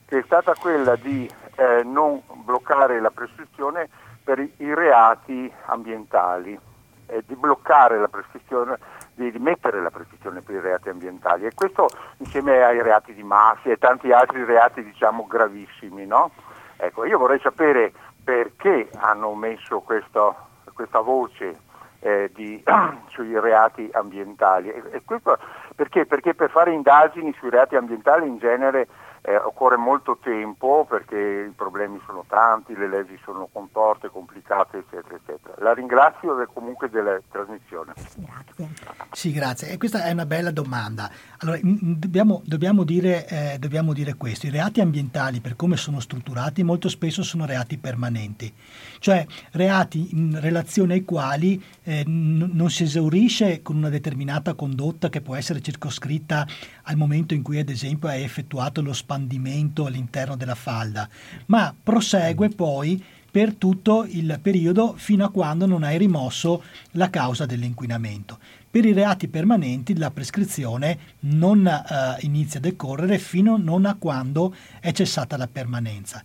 che 0.07 0.19
è 0.19 0.23
stata 0.25 0.55
quella 0.55 0.97
di 0.97 1.29
eh, 1.57 1.83
non 1.85 2.21
bloccare 2.45 3.01
la 3.01 3.11
prescrizione 3.11 3.89
per 4.23 4.39
i, 4.39 4.75
reati 4.75 5.53
ambientali, 5.67 6.59
eh, 7.07 7.23
di 7.27 7.35
bloccare 7.35 7.99
la 7.99 8.09
prescrizione, 8.09 8.79
di 9.15 9.29
rimettere 9.29 9.83
la 9.83 9.91
prescrizione 9.91 10.41
per 10.41 10.55
i 10.57 10.61
reati 10.61 10.89
ambientali 10.89 11.47
e 11.47 11.53
questo 11.55 11.89
insieme 12.19 12.63
ai 12.63 12.83
reati 12.83 13.13
di 13.15 13.23
mafia 13.23 13.73
e 13.73 13.79
tanti 13.79 14.13
altri 14.13 14.45
reati 14.45 14.83
diciamo 14.83 15.27
gravissimi. 15.27 16.07
No? 16.07 16.31
Ecco, 16.77 17.05
io 17.05 17.19
vorrei 17.19 17.41
sapere 17.41 17.93
perché 18.25 18.89
hanno 18.97 19.35
messo 19.35 19.81
questo, 19.81 20.35
questa 20.73 21.01
voce 21.01 21.59
eh, 22.01 22.31
di, 22.35 22.63
sui 23.09 23.39
reati 23.39 23.89
ambientali. 23.93 24.71
E, 24.71 24.83
e 24.91 25.03
questo, 25.05 25.39
perché? 25.75 26.07
perché 26.07 26.35
per 26.35 26.51
fare 26.51 26.73
indagini 26.73 27.35
sui 27.39 27.51
reati 27.51 27.77
ambientali 27.77 28.27
in 28.27 28.39
genere 28.39 28.87
eh, 29.25 29.37
occorre 29.37 29.77
molto 29.77 30.19
tempo 30.21 30.85
perché 30.89 31.47
i 31.49 31.53
problemi 31.55 32.01
sono 32.07 32.25
tanti, 32.27 32.75
le 32.75 32.89
leggi 32.89 33.17
sono 33.23 33.49
contorte, 33.53 34.09
complicate, 34.09 34.79
eccetera, 34.79 35.15
eccetera. 35.15 35.55
La 35.59 35.73
ringrazio 35.73 36.35
comunque 36.53 36.91
della 36.91 37.21
trasmissione. 37.31 37.93
Grazie. 38.17 38.69
Sì, 39.13 39.33
grazie. 39.33 39.71
E 39.71 39.79
questa 39.79 40.05
è 40.05 40.11
una 40.11 40.27
bella 40.27 40.51
domanda. 40.51 41.09
Allora, 41.39 41.59
dobbiamo, 41.63 42.43
dobbiamo, 42.45 42.83
dire, 42.83 43.29
eh, 43.29 43.59
dobbiamo 43.61 43.93
dire 43.93 44.15
questo. 44.15 44.47
I 44.47 44.51
reati 44.51 44.81
ambientali, 44.81 45.41
per 45.41 45.55
come 45.55 45.77
sono 45.77 46.01
strutturati, 46.01 46.65
molto 46.65 46.89
spesso 46.89 47.23
sono 47.23 47.47
reati 47.47 47.79
permanenti, 47.79 48.53
cioè 48.99 49.25
reati 49.53 50.19
in 50.19 50.41
relazione 50.41 50.95
ai 50.95 51.05
quali 51.05 51.63
eh, 51.85 52.03
n- 52.05 52.51
non 52.53 52.71
si 52.71 52.83
esaurisce 52.83 53.63
con 53.63 53.77
una 53.77 53.89
determinata 53.89 54.55
condotta 54.55 55.09
che 55.09 55.21
può 55.21 55.37
essere 55.37 55.61
circoscritta 55.61 56.45
al 56.85 56.97
momento 56.97 57.35
in 57.35 57.43
cui, 57.43 57.61
ad 57.61 57.69
esempio, 57.69 58.09
hai 58.09 58.25
effettuato 58.25 58.83
lo 58.83 58.93
spazio 58.93 59.11
espandimento 59.13 59.87
all'interno 59.87 60.37
della 60.37 60.55
falda, 60.55 61.09
ma 61.47 61.75
prosegue 61.81 62.49
poi 62.49 63.03
per 63.31 63.55
tutto 63.55 64.05
il 64.09 64.39
periodo 64.43 64.95
fino 64.97 65.25
a 65.25 65.31
quando 65.31 65.67
non 65.67 65.83
hai 65.83 65.97
rimosso 65.97 66.63
la 66.93 67.09
causa 67.09 67.47
dell'inquinamento. 67.47 68.39
Per 68.71 68.85
i 68.85 68.93
reati 68.93 69.29
permanenti 69.29 69.97
la 69.97 70.11
prescrizione 70.11 70.99
non 71.21 71.67
eh, 71.67 72.17
inizia 72.21 72.59
a 72.59 72.63
decorrere 72.63 73.19
fino 73.19 73.57
non 73.57 73.85
a 73.85 73.97
quando 73.99 74.55
è 74.81 74.93
cessata 74.93 75.37
la 75.37 75.49
permanenza. 75.49 76.23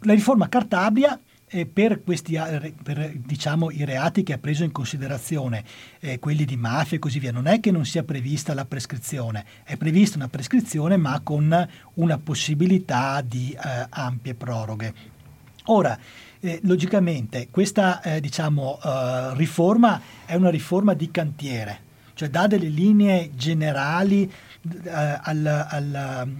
La 0.00 0.14
riforma 0.14 0.48
Cartabia 0.48 1.18
eh, 1.50 1.66
per, 1.66 2.02
questi, 2.02 2.38
per 2.82 3.12
diciamo, 3.14 3.70
i 3.70 3.84
reati 3.84 4.22
che 4.22 4.34
ha 4.34 4.38
preso 4.38 4.64
in 4.64 4.72
considerazione, 4.72 5.64
eh, 5.98 6.18
quelli 6.18 6.44
di 6.44 6.56
mafia 6.56 6.96
e 6.96 7.00
così 7.00 7.18
via, 7.18 7.32
non 7.32 7.46
è 7.46 7.60
che 7.60 7.70
non 7.70 7.84
sia 7.84 8.04
prevista 8.04 8.54
la 8.54 8.64
prescrizione, 8.64 9.44
è 9.64 9.76
prevista 9.76 10.16
una 10.16 10.28
prescrizione 10.28 10.96
ma 10.96 11.20
con 11.20 11.68
una 11.94 12.18
possibilità 12.18 13.20
di 13.20 13.52
eh, 13.52 13.86
ampie 13.88 14.34
proroghe. 14.34 15.18
Ora, 15.64 15.98
eh, 16.40 16.58
logicamente 16.62 17.48
questa 17.50 18.00
eh, 18.00 18.20
diciamo, 18.20 18.78
uh, 18.82 19.34
riforma 19.36 20.00
è 20.24 20.34
una 20.34 20.48
riforma 20.48 20.94
di 20.94 21.10
cantiere, 21.10 21.78
cioè 22.14 22.30
dà 22.30 22.46
delle 22.46 22.68
linee 22.68 23.30
generali 23.34 24.22
uh, 24.62 24.88
al, 25.20 25.46
al, 25.46 25.94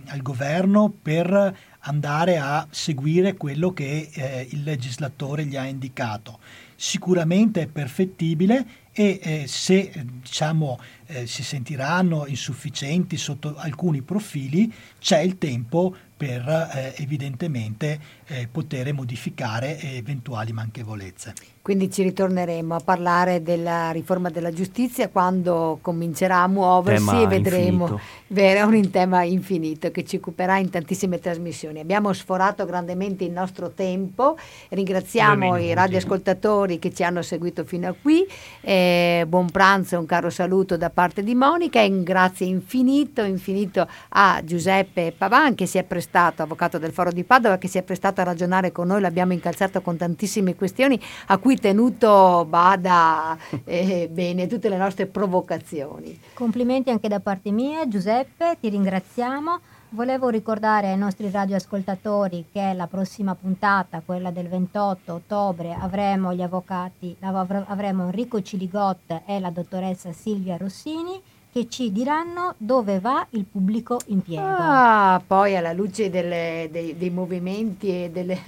al, 0.07 0.23
governo 0.23 0.91
per 1.03 1.57
andare 1.81 2.39
a 2.39 2.66
seguire 2.70 3.36
quello 3.36 3.73
che 3.73 4.11
eh, 4.12 4.47
il 4.51 4.62
legislatore 4.62 5.44
gli 5.44 5.57
ha 5.57 5.65
indicato. 5.65 6.39
Sicuramente 6.74 7.62
è 7.62 7.66
perfettibile 7.66 8.66
e 8.93 9.20
eh, 9.23 9.47
se 9.47 9.93
diciamo, 10.20 10.78
eh, 11.07 11.27
si 11.27 11.43
sentiranno 11.43 12.27
insufficienti 12.27 13.16
sotto 13.16 13.55
alcuni 13.57 14.02
profili, 14.02 14.73
c'è 14.98 15.20
il 15.20 15.39
tempo 15.39 15.94
per 16.16 16.47
eh, 16.47 16.94
evidentemente 16.97 17.98
eh, 18.31 18.48
poter 18.51 18.93
modificare 18.93 19.78
eventuali 19.81 20.52
manchevolezze. 20.52 21.35
Quindi 21.62 21.90
ci 21.90 22.02
ritorneremo 22.02 22.74
a 22.74 22.81
parlare 22.81 23.43
della 23.43 23.90
riforma 23.90 24.31
della 24.31 24.51
giustizia 24.51 25.09
quando 25.09 25.78
comincerà 25.82 26.39
a 26.39 26.48
muoversi 26.48 27.05
tema 27.05 27.23
e 27.23 27.27
vedremo. 27.27 28.01
Vero, 28.28 28.61
è 28.61 28.62
un 28.62 28.90
tema 28.90 29.24
infinito 29.24 29.90
che 29.90 30.05
ci 30.05 30.16
occuperà 30.16 30.57
in 30.57 30.70
tantissime 30.70 31.19
trasmissioni. 31.19 31.81
Abbiamo 31.81 32.12
sforato 32.12 32.65
grandemente 32.65 33.24
il 33.24 33.32
nostro 33.32 33.73
tempo, 33.73 34.39
ringraziamo 34.70 35.57
i 35.59 35.74
radioascoltatori 35.74 36.78
che 36.78 36.94
ci 36.94 37.05
hanno 37.05 37.20
seguito 37.20 37.65
fino 37.65 37.89
a 37.89 37.94
qui, 38.01 38.27
eh, 38.62 39.24
buon 39.28 39.51
pranzo 39.51 39.97
e 39.97 39.98
un 39.98 40.07
caro 40.07 40.31
saluto 40.31 40.78
da 40.78 40.89
parte 40.89 41.23
di 41.23 41.35
Monica 41.35 41.81
e 41.82 41.89
un 41.89 42.02
grazie 42.02 42.47
infinito, 42.47 43.23
infinito 43.23 43.86
a 44.11 44.40
Giuseppe 44.43 45.12
Pavan 45.16 45.55
che 45.55 45.66
si 45.66 45.77
è 45.77 45.85
prestato, 45.85 46.43
avvocato 46.43 46.78
del 46.78 46.93
Foro 46.93 47.12
di 47.12 47.23
Padova, 47.23 47.59
che 47.59 47.69
si 47.69 47.77
è 47.77 47.82
prestato 47.82 48.20
a 48.21 48.25
ragionare 48.25 48.73
con 48.73 48.89
noi, 48.89 49.01
l'abbiamo 49.01 49.33
incalzato 49.33 49.81
con 49.81 49.97
tantissime 49.97 50.55
questioni 50.55 51.01
a 51.27 51.39
cui 51.39 51.57
tenuto 51.57 52.47
bada 52.49 53.37
eh, 53.65 54.09
bene 54.11 54.47
tutte 54.47 54.69
le 54.69 54.77
nostre 54.77 55.07
provocazioni. 55.07 56.19
Complimenti 56.35 56.91
anche 56.91 57.09
da 57.09 57.21
parte 57.21 57.51
mia, 57.51 57.87
Giuseppe, 57.89 58.57
ti 58.61 58.69
ringraziamo. 58.69 59.61
Volevo 59.93 60.29
ricordare 60.29 60.91
ai 60.91 60.97
nostri 60.97 61.29
radioascoltatori 61.31 62.47
che 62.53 62.73
la 62.75 62.87
prossima 62.87 63.35
puntata, 63.35 64.03
quella 64.05 64.31
del 64.31 64.47
28 64.47 65.13
ottobre, 65.13 65.77
avremo 65.77 66.33
gli 66.33 66.43
avvocati, 66.43 67.17
avremo 67.21 68.05
Enrico 68.05 68.41
Ciligot 68.41 69.23
e 69.27 69.41
la 69.41 69.51
dottoressa 69.51 70.13
Silvia 70.13 70.57
Rossini 70.57 71.21
che 71.53 71.69
ci 71.69 71.91
diranno 71.91 72.55
dove 72.59 73.01
va 73.01 73.27
il 73.31 73.45
pubblico 73.45 74.01
impiego. 74.07 74.43
Ah, 74.43 75.21
poi 75.25 75.57
alla 75.57 75.73
luce 75.73 76.11
delle, 76.11 76.69
dei, 76.71 76.97
dei, 76.97 77.11
movimenti 77.11 78.05
e 78.05 78.11
delle 78.11 78.39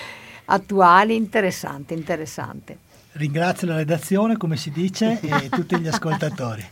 attuali, 0.46 1.16
interessante, 1.16 1.94
interessante. 1.94 2.78
Ringrazio 3.12 3.66
la 3.66 3.76
redazione, 3.76 4.36
come 4.36 4.56
si 4.56 4.70
dice, 4.70 5.18
e 5.20 5.48
tutti 5.50 5.78
gli 5.78 5.88
ascoltatori. 5.88 6.64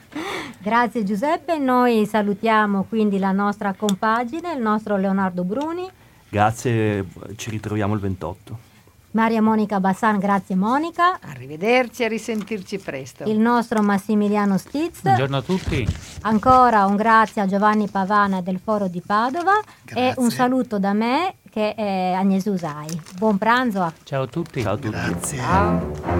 Grazie 0.58 1.04
Giuseppe, 1.04 1.58
noi 1.58 2.06
salutiamo 2.06 2.84
quindi 2.88 3.18
la 3.18 3.32
nostra 3.32 3.74
compagine, 3.74 4.54
il 4.54 4.62
nostro 4.62 4.96
Leonardo 4.96 5.44
Bruni. 5.44 5.86
Grazie, 6.30 7.04
ci 7.36 7.50
ritroviamo 7.50 7.94
il 7.94 8.00
28. 8.00 8.72
Maria 9.14 9.40
Monica 9.40 9.78
Bassan, 9.78 10.18
grazie 10.18 10.56
Monica. 10.56 11.18
Arrivederci 11.20 12.02
e 12.02 12.08
risentirci 12.08 12.78
presto. 12.78 13.24
Il 13.24 13.38
nostro 13.38 13.80
Massimiliano 13.80 14.58
Stiz. 14.58 15.02
Buongiorno 15.02 15.36
a 15.36 15.42
tutti. 15.42 15.86
Ancora 16.22 16.84
un 16.86 16.96
grazie 16.96 17.42
a 17.42 17.46
Giovanni 17.46 17.88
Pavana 17.88 18.40
del 18.40 18.58
Foro 18.62 18.88
di 18.88 19.00
Padova 19.04 19.60
grazie. 19.84 20.10
e 20.10 20.14
un 20.16 20.30
saluto 20.32 20.80
da 20.80 20.92
me 20.92 21.36
che 21.48 21.74
è 21.74 22.12
Agnese 22.16 22.50
Usai. 22.50 23.00
Buon 23.16 23.38
pranzo. 23.38 23.92
Ciao 24.02 24.22
a 24.22 24.26
tutti. 24.26 24.62
Ciao 24.62 24.74
a 24.74 24.76
tutti. 24.76 24.90
Grazie. 24.90 25.38
Ciao. 25.38 26.14